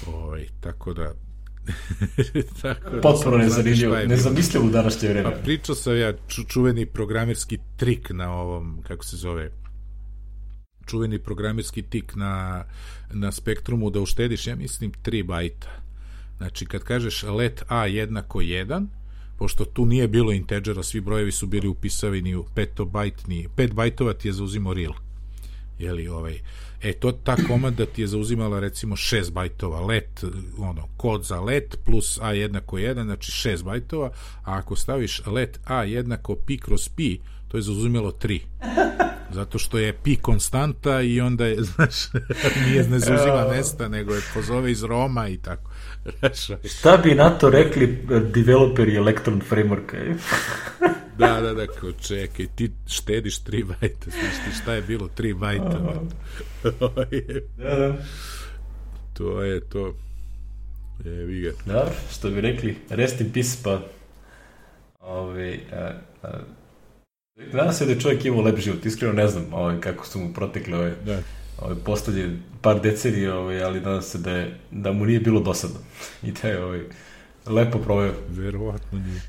Ovaj, 0.06 0.46
tako 0.60 0.94
da 0.94 1.14
Tako 2.62 2.90
Potpuno 3.02 3.36
nezanimljivo, 3.36 3.96
nezamislivo 3.96 4.66
u 4.66 4.70
današnje 4.70 5.08
vreme. 5.08 5.30
Pa 5.30 5.42
pričao 5.42 5.74
sam 5.74 5.96
ja 5.96 6.12
ču, 6.28 6.44
čuveni 6.44 6.86
programerski 6.86 7.58
trik 7.76 8.10
na 8.10 8.32
ovom, 8.32 8.82
kako 8.88 9.04
se 9.04 9.16
zove, 9.16 9.50
čuveni 10.86 11.18
programerski 11.18 11.82
tik 11.82 12.14
na, 12.14 12.64
na 13.12 13.32
spektrumu 13.32 13.90
da 13.90 14.00
uštediš, 14.00 14.46
ja 14.46 14.56
mislim, 14.56 14.92
3 15.04 15.24
bajta. 15.24 15.68
Znači, 16.36 16.66
kad 16.66 16.82
kažeš 16.82 17.22
let 17.22 17.62
A 17.68 17.86
jednako 17.86 18.38
1, 18.38 18.86
pošto 19.38 19.64
tu 19.64 19.86
nije 19.86 20.08
bilo 20.08 20.32
integera, 20.32 20.82
svi 20.82 21.00
brojevi 21.00 21.32
su 21.32 21.46
bili 21.46 21.68
upisavini 21.68 22.34
u 22.34 22.44
petobajtni, 22.54 23.48
5 23.56 23.72
bajtova 23.72 24.12
ti 24.12 24.28
je 24.28 24.32
zauzimo 24.32 24.74
real. 24.74 24.92
Jeli, 25.78 26.08
ovaj, 26.08 26.40
e, 26.82 26.92
to, 26.92 27.12
ta 27.12 27.36
komanda 27.48 27.86
ti 27.86 28.00
je 28.00 28.06
zauzimala 28.06 28.60
recimo 28.60 28.96
6 28.96 29.32
bajtova 29.32 29.80
let, 29.80 30.24
ono, 30.58 30.88
kod 30.96 31.24
za 31.24 31.40
let 31.40 31.78
plus 31.84 32.18
A 32.22 32.32
jednako 32.32 32.76
1, 32.76 33.04
znači 33.04 33.32
6 33.32 33.64
bajtova, 33.64 34.06
a 34.44 34.58
ako 34.58 34.76
staviš 34.76 35.26
let 35.26 35.60
A 35.64 35.84
jednako 35.84 36.34
pi 36.34 36.58
kroz 36.58 36.88
pi, 36.88 37.18
to 37.48 37.56
je 37.56 37.62
zauzimalo 37.62 38.10
3. 38.10 38.40
Zato 39.32 39.58
što 39.58 39.78
je 39.78 39.92
pi 39.92 40.16
konstanta 40.16 41.00
i 41.00 41.20
onda 41.20 41.46
je, 41.46 41.62
znaš, 41.74 41.94
nije 42.66 42.88
ne 42.88 42.98
zauzima 42.98 43.46
mesta, 43.50 43.88
nego 43.88 44.14
je 44.14 44.20
pozove 44.34 44.70
iz 44.70 44.82
Roma 44.82 45.28
i 45.28 45.36
tako. 45.36 45.70
Šta 46.64 46.96
bi 46.96 47.14
na 47.14 47.30
to 47.30 47.50
rekli 47.50 48.06
developeri 48.34 48.96
Electron 48.96 49.40
Frameworka? 49.50 50.14
Da, 51.20 51.40
da, 51.40 51.54
da, 51.54 51.66
kao 51.66 51.92
čekaj, 51.92 52.46
ti 52.54 52.70
štediš 52.86 53.42
3 53.42 53.64
bajta, 53.64 54.10
znaš 54.10 54.34
ti 54.44 54.60
šta 54.62 54.74
je 54.74 54.82
bilo 54.82 55.08
3 55.16 55.34
bajta? 55.34 55.78
da, 57.58 57.76
da. 57.76 57.96
To 59.12 59.42
je 59.42 59.60
to. 59.60 59.94
vi 61.04 61.40
ga. 61.40 61.50
Dobro, 61.66 61.92
što 62.10 62.30
bi 62.30 62.40
rekli, 62.40 62.76
rest 62.88 63.20
in 63.20 63.32
peace, 63.32 63.58
pa 63.64 63.80
Ove, 65.00 65.58
a, 65.72 65.92
a, 66.22 66.28
Nadam 67.52 67.72
se 67.72 67.86
da 67.86 67.92
je 67.92 68.00
čovjek 68.00 68.24
imao 68.24 68.42
lep 68.42 68.58
život, 68.58 68.86
iskreno 68.86 69.14
ne 69.14 69.28
znam 69.28 69.44
ovaj, 69.52 69.80
kako 69.80 70.06
su 70.06 70.18
mu 70.18 70.32
protekle 70.34 70.78
ove, 70.78 70.94
da. 71.06 71.18
ove 71.58 71.74
poslednje 71.84 72.36
par 72.62 72.80
decenije, 72.80 73.32
ovaj, 73.32 73.62
ali 73.62 73.80
nadam 73.80 74.02
se 74.02 74.18
da, 74.18 74.30
je, 74.30 74.58
da 74.70 74.92
mu 74.92 75.04
nije 75.04 75.20
bilo 75.20 75.40
dosadno 75.40 75.76
i 76.22 76.32
da 76.32 76.48
je 76.48 76.64
ovaj, 76.64 76.80
lepo 77.46 77.78
proveo. 77.78 78.14
Verovatno 78.28 78.98
nije. 78.98 79.20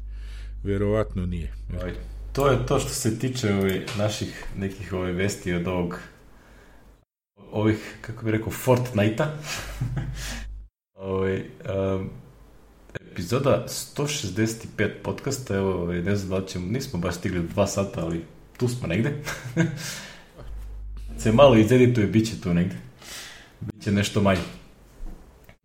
Verovatno 0.63 1.25
nije. 1.25 1.53
Ovaj, 1.79 1.93
to 2.33 2.51
je 2.51 2.65
to 2.65 2.79
što 2.79 2.89
se 2.89 3.19
tiče 3.19 3.53
ovaj, 3.53 3.81
naših 3.97 4.45
nekih 4.57 4.93
ovaj, 4.93 5.11
vesti 5.11 5.53
od 5.53 5.67
ovog 5.67 5.99
ovih, 7.51 7.97
kako 8.01 8.25
bih 8.25 8.31
rekao, 8.31 8.51
Fortnite-a. 8.51 9.27
ovaj, 11.11 11.43
um, 11.95 12.09
epizoda 13.11 13.65
165 13.67 14.89
podcasta, 15.03 15.55
evo, 15.55 15.81
ovaj, 15.81 16.01
ne 16.01 16.15
znam 16.15 16.41
da 16.41 16.47
ćemo, 16.47 16.67
nismo 16.67 16.99
baš 16.99 17.15
stigli 17.15 17.47
dva 17.47 17.67
sata, 17.67 18.05
ali 18.05 18.25
tu 18.57 18.67
smo 18.67 18.87
negde. 18.87 19.23
se 21.21 21.31
malo 21.31 21.57
izedituje, 21.57 22.07
bit 22.07 22.27
će 22.27 22.41
tu 22.41 22.53
negde. 22.53 22.75
Biće 23.59 23.91
nešto 23.91 24.21
manje. 24.21 24.41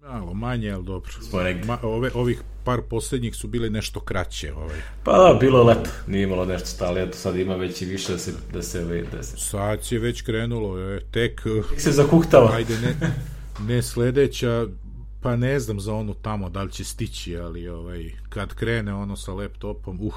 Malo 0.00 0.34
manje, 0.34 0.70
ali 0.70 0.84
dobro. 0.84 1.12
Smo 1.30 1.42
negde. 1.42 1.66
Ma, 1.66 1.78
ove, 1.82 2.10
ovih 2.14 2.42
par 2.66 2.82
poslednjih 2.82 3.36
su 3.36 3.48
bile 3.48 3.70
nešto 3.70 4.00
kraće. 4.00 4.52
Ovaj. 4.54 4.80
Pa 5.04 5.12
da, 5.12 5.38
bilo 5.40 5.62
leto, 5.62 5.90
nije 6.06 6.22
imalo 6.22 6.44
nešto 6.44 6.66
stale, 6.66 7.02
eto 7.02 7.16
sad 7.16 7.36
ima 7.36 7.56
već 7.56 7.82
i 7.82 7.84
više 7.84 8.12
da 8.12 8.18
se... 8.18 8.32
Da 8.52 8.62
se, 8.62 9.04
da 9.12 9.22
se... 9.22 9.36
Sad 9.36 9.78
je 9.90 9.98
već 9.98 10.22
krenulo, 10.22 10.78
je, 10.78 11.00
tek... 11.00 11.42
Tek 11.70 11.80
se 11.80 11.92
zakuhtava. 11.92 12.50
Ajde, 12.54 12.78
ne, 12.78 12.96
ne 13.68 13.82
sledeća, 13.82 14.66
Pa 15.26 15.36
ne 15.36 15.60
znam 15.60 15.80
za 15.80 15.94
onu 15.94 16.14
tamo 16.14 16.50
da 16.50 16.62
li 16.62 16.72
će 16.72 16.84
stići, 16.84 17.36
ali 17.36 17.68
ovaj, 17.68 18.10
kad 18.28 18.54
krene 18.54 18.94
ono 18.94 19.16
sa 19.16 19.32
laptopom, 19.32 19.98
uh, 20.00 20.14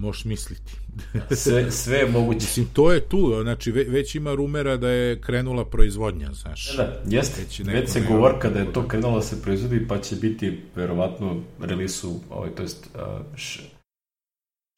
možeš 0.00 0.24
misliti. 0.24 0.72
sve, 1.36 1.70
sve 1.70 1.98
je 1.98 2.06
moguće. 2.06 2.46
Mislim, 2.46 2.66
to 2.72 2.92
je 2.92 3.00
tu, 3.00 3.40
znači 3.42 3.70
već 3.72 4.14
ima 4.14 4.34
rumera 4.34 4.76
da 4.76 4.88
je 4.88 5.20
krenula 5.20 5.64
proizvodnja, 5.64 6.32
znaš. 6.32 6.76
Da, 6.76 6.82
da 6.82 7.16
jeste. 7.16 7.42
Već, 7.42 7.60
već 7.60 7.90
se 7.90 8.00
govorka 8.08 8.50
da 8.50 8.58
je 8.58 8.72
to 8.72 8.88
krenulo 8.88 9.16
da 9.16 9.22
se 9.22 9.42
proizvodi, 9.42 9.88
pa 9.88 10.00
će 10.00 10.16
biti 10.16 10.60
verovatno 10.76 11.36
relisu, 11.60 12.20
ovaj, 12.30 12.50
to 12.50 12.62
jest 12.62 12.86
uh, 12.94 13.36
š, 13.36 13.60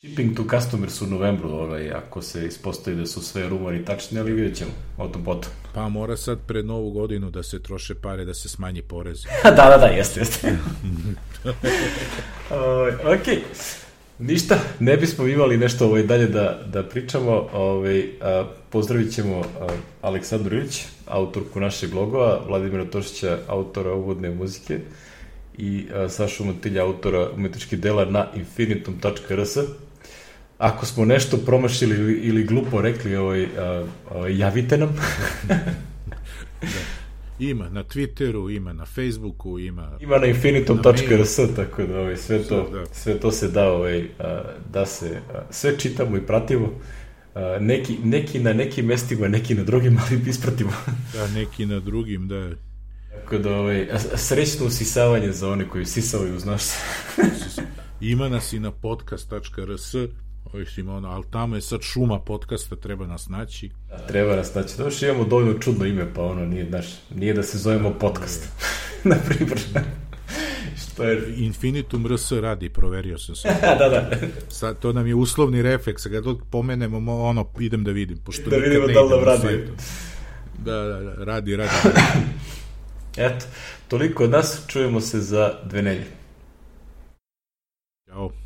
Shipping 0.07 0.37
to 0.37 0.45
customers 0.51 1.03
u 1.03 1.07
novembru, 1.07 1.51
ovaj, 1.51 1.91
ako 1.91 2.23
se 2.23 2.47
ispostavi 2.47 2.97
da 2.97 3.07
su 3.07 3.21
sve 3.21 3.49
rumori 3.49 3.85
tačni, 3.85 4.19
ali 4.19 4.33
vidjet 4.33 4.57
ćemo, 4.57 4.71
o 4.99 5.09
tom 5.09 5.25
potom. 5.25 5.51
Pa 5.75 5.89
mora 5.89 6.17
sad 6.17 6.39
pred 6.47 6.67
novu 6.67 6.91
godinu 6.91 7.31
da 7.31 7.43
se 7.43 7.63
troše 7.63 7.95
pare, 7.95 8.25
da 8.25 8.35
se 8.35 8.49
smanji 8.49 8.83
porez. 8.83 9.25
da, 9.45 9.51
da, 9.51 9.77
da, 9.81 9.87
jeste, 9.87 10.21
jeste. 10.21 10.49
uh, 11.45 11.55
ok, 13.05 13.27
ništa, 14.19 14.59
ne 14.81 14.97
bismo 14.97 15.27
imali 15.27 15.57
nešto 15.57 15.87
ovaj, 15.87 16.03
dalje 16.03 16.27
da, 16.27 16.61
da 16.67 16.83
pričamo. 16.83 17.49
Ovaj, 17.53 18.05
a, 18.21 18.45
pozdravit 18.71 19.15
ćemo 19.15 19.41
a, 19.41 19.67
Aleksandru 20.03 20.57
Ilić, 20.57 20.85
autorku 21.07 21.61
našeg 21.61 21.95
logova, 21.95 22.41
Vladimira 22.49 22.85
Tošića, 22.85 23.39
autora 23.49 23.95
uvodne 23.95 24.31
muzike 24.31 24.79
i 25.59 25.87
a, 25.95 26.09
Sašu 26.09 26.45
Motilja, 26.45 26.85
autora 26.85 27.31
umetničkih 27.31 27.81
dela 27.81 28.05
na 28.05 28.27
infinitum.rs 28.35 29.57
ako 30.59 30.87
smo 30.87 31.05
nešto 31.05 31.37
promašili 31.37 31.95
ili, 31.95 32.13
ili 32.13 32.45
glupo 32.45 32.81
rekli, 32.81 33.17
ovaj, 33.17 33.45
a, 33.45 33.85
a, 34.11 34.29
javite 34.29 34.79
nam. 34.79 34.97
da. 36.63 37.02
Ima 37.39 37.69
na 37.69 37.85
Twitteru, 37.85 38.57
ima 38.57 38.73
na 38.73 38.87
Facebooku, 38.87 39.59
ima... 39.59 39.99
Ima 40.01 40.19
na 40.19 40.27
infinitum.rs, 40.27 41.37
tako 41.57 41.83
da 41.83 41.99
ovaj, 41.99 42.17
sve, 42.17 42.43
to, 42.43 42.69
da. 42.73 42.87
sve 42.95 43.21
to 43.21 43.33
se 43.33 43.49
da, 43.49 43.73
ovaj, 43.73 44.09
da 44.73 44.87
se, 44.87 45.21
sve 45.51 45.79
čitamo 45.79 46.17
i 46.17 46.27
pratimo. 46.27 46.69
Neki, 47.61 47.99
neki 48.05 48.39
na 48.39 48.53
nekim 48.53 48.87
mestima, 48.87 49.29
neki 49.29 49.55
na 49.55 49.65
drugim, 49.65 49.99
ali 50.07 50.21
ispratimo. 50.27 50.73
da, 51.13 51.29
neki 51.29 51.67
na 51.67 51.81
drugim, 51.81 52.29
da. 52.29 52.51
Tako 53.11 53.39
da, 53.39 53.57
ovaj, 53.57 53.89
srećno 54.17 54.67
usisavanje 54.67 55.33
za 55.33 55.49
one 55.49 55.69
koji 55.69 55.87
sisavaju 55.87 56.37
uz 56.37 56.45
naš. 56.45 56.63
Ima 58.01 58.29
nas 58.29 58.53
i 58.53 58.59
na 58.59 58.71
podcast.rs, 58.71 59.95
Mislim, 60.55 60.89
ono, 60.89 61.09
ali 61.09 61.25
tamo 61.31 61.57
je 61.57 61.61
sad 61.61 61.83
šuma 61.83 62.21
podcasta, 62.21 62.77
treba 62.77 63.07
nas 63.07 63.29
naći. 63.29 63.71
Da, 63.89 64.07
treba 64.07 64.37
nas 64.37 64.55
naći. 64.55 64.77
Dobro 64.77 64.91
što 64.91 65.07
imamo 65.07 65.25
dovoljno 65.25 65.59
čudno 65.59 65.85
ime, 65.85 66.15
pa 66.15 66.23
ono, 66.23 66.47
nije, 66.47 66.67
znaš, 66.69 66.87
nije 67.15 67.35
da 67.35 67.43
se 67.43 67.59
zovemo 67.59 67.91
podcast. 68.01 68.49
Na 69.05 69.17
primjer. 69.29 69.59
Što 70.83 71.05
je... 71.05 71.35
Infinitum 71.37 72.07
RS 72.07 72.33
radi, 72.33 72.69
proverio 72.69 73.19
sam 73.19 73.35
se. 73.35 73.49
da, 73.79 73.89
da. 73.89 74.11
Sad, 74.49 74.79
to 74.79 74.93
nam 74.93 75.07
je 75.07 75.15
uslovni 75.15 75.63
refleks, 75.63 76.03
kad 76.03 76.25
dok 76.25 76.39
pomenemo, 76.51 77.23
ono, 77.23 77.51
idem 77.61 77.85
da 77.85 77.91
vidim. 77.91 78.19
Pošto 78.25 78.51
da 78.51 78.57
vidimo 78.57 78.87
da 78.87 79.01
li 79.03 79.11
nam 79.11 79.25
radi. 79.25 79.65
Da, 80.59 80.73
da, 80.73 81.01
da, 81.01 81.25
radi, 81.25 81.57
radi. 81.57 81.73
Eto, 83.17 83.47
toliko 83.89 84.25
od 84.25 84.31
nas, 84.31 84.65
čujemo 84.67 85.01
se 85.01 85.21
za 85.21 85.55
dve 85.65 85.83
nelje. 85.83 86.07
Ćao. 88.09 88.42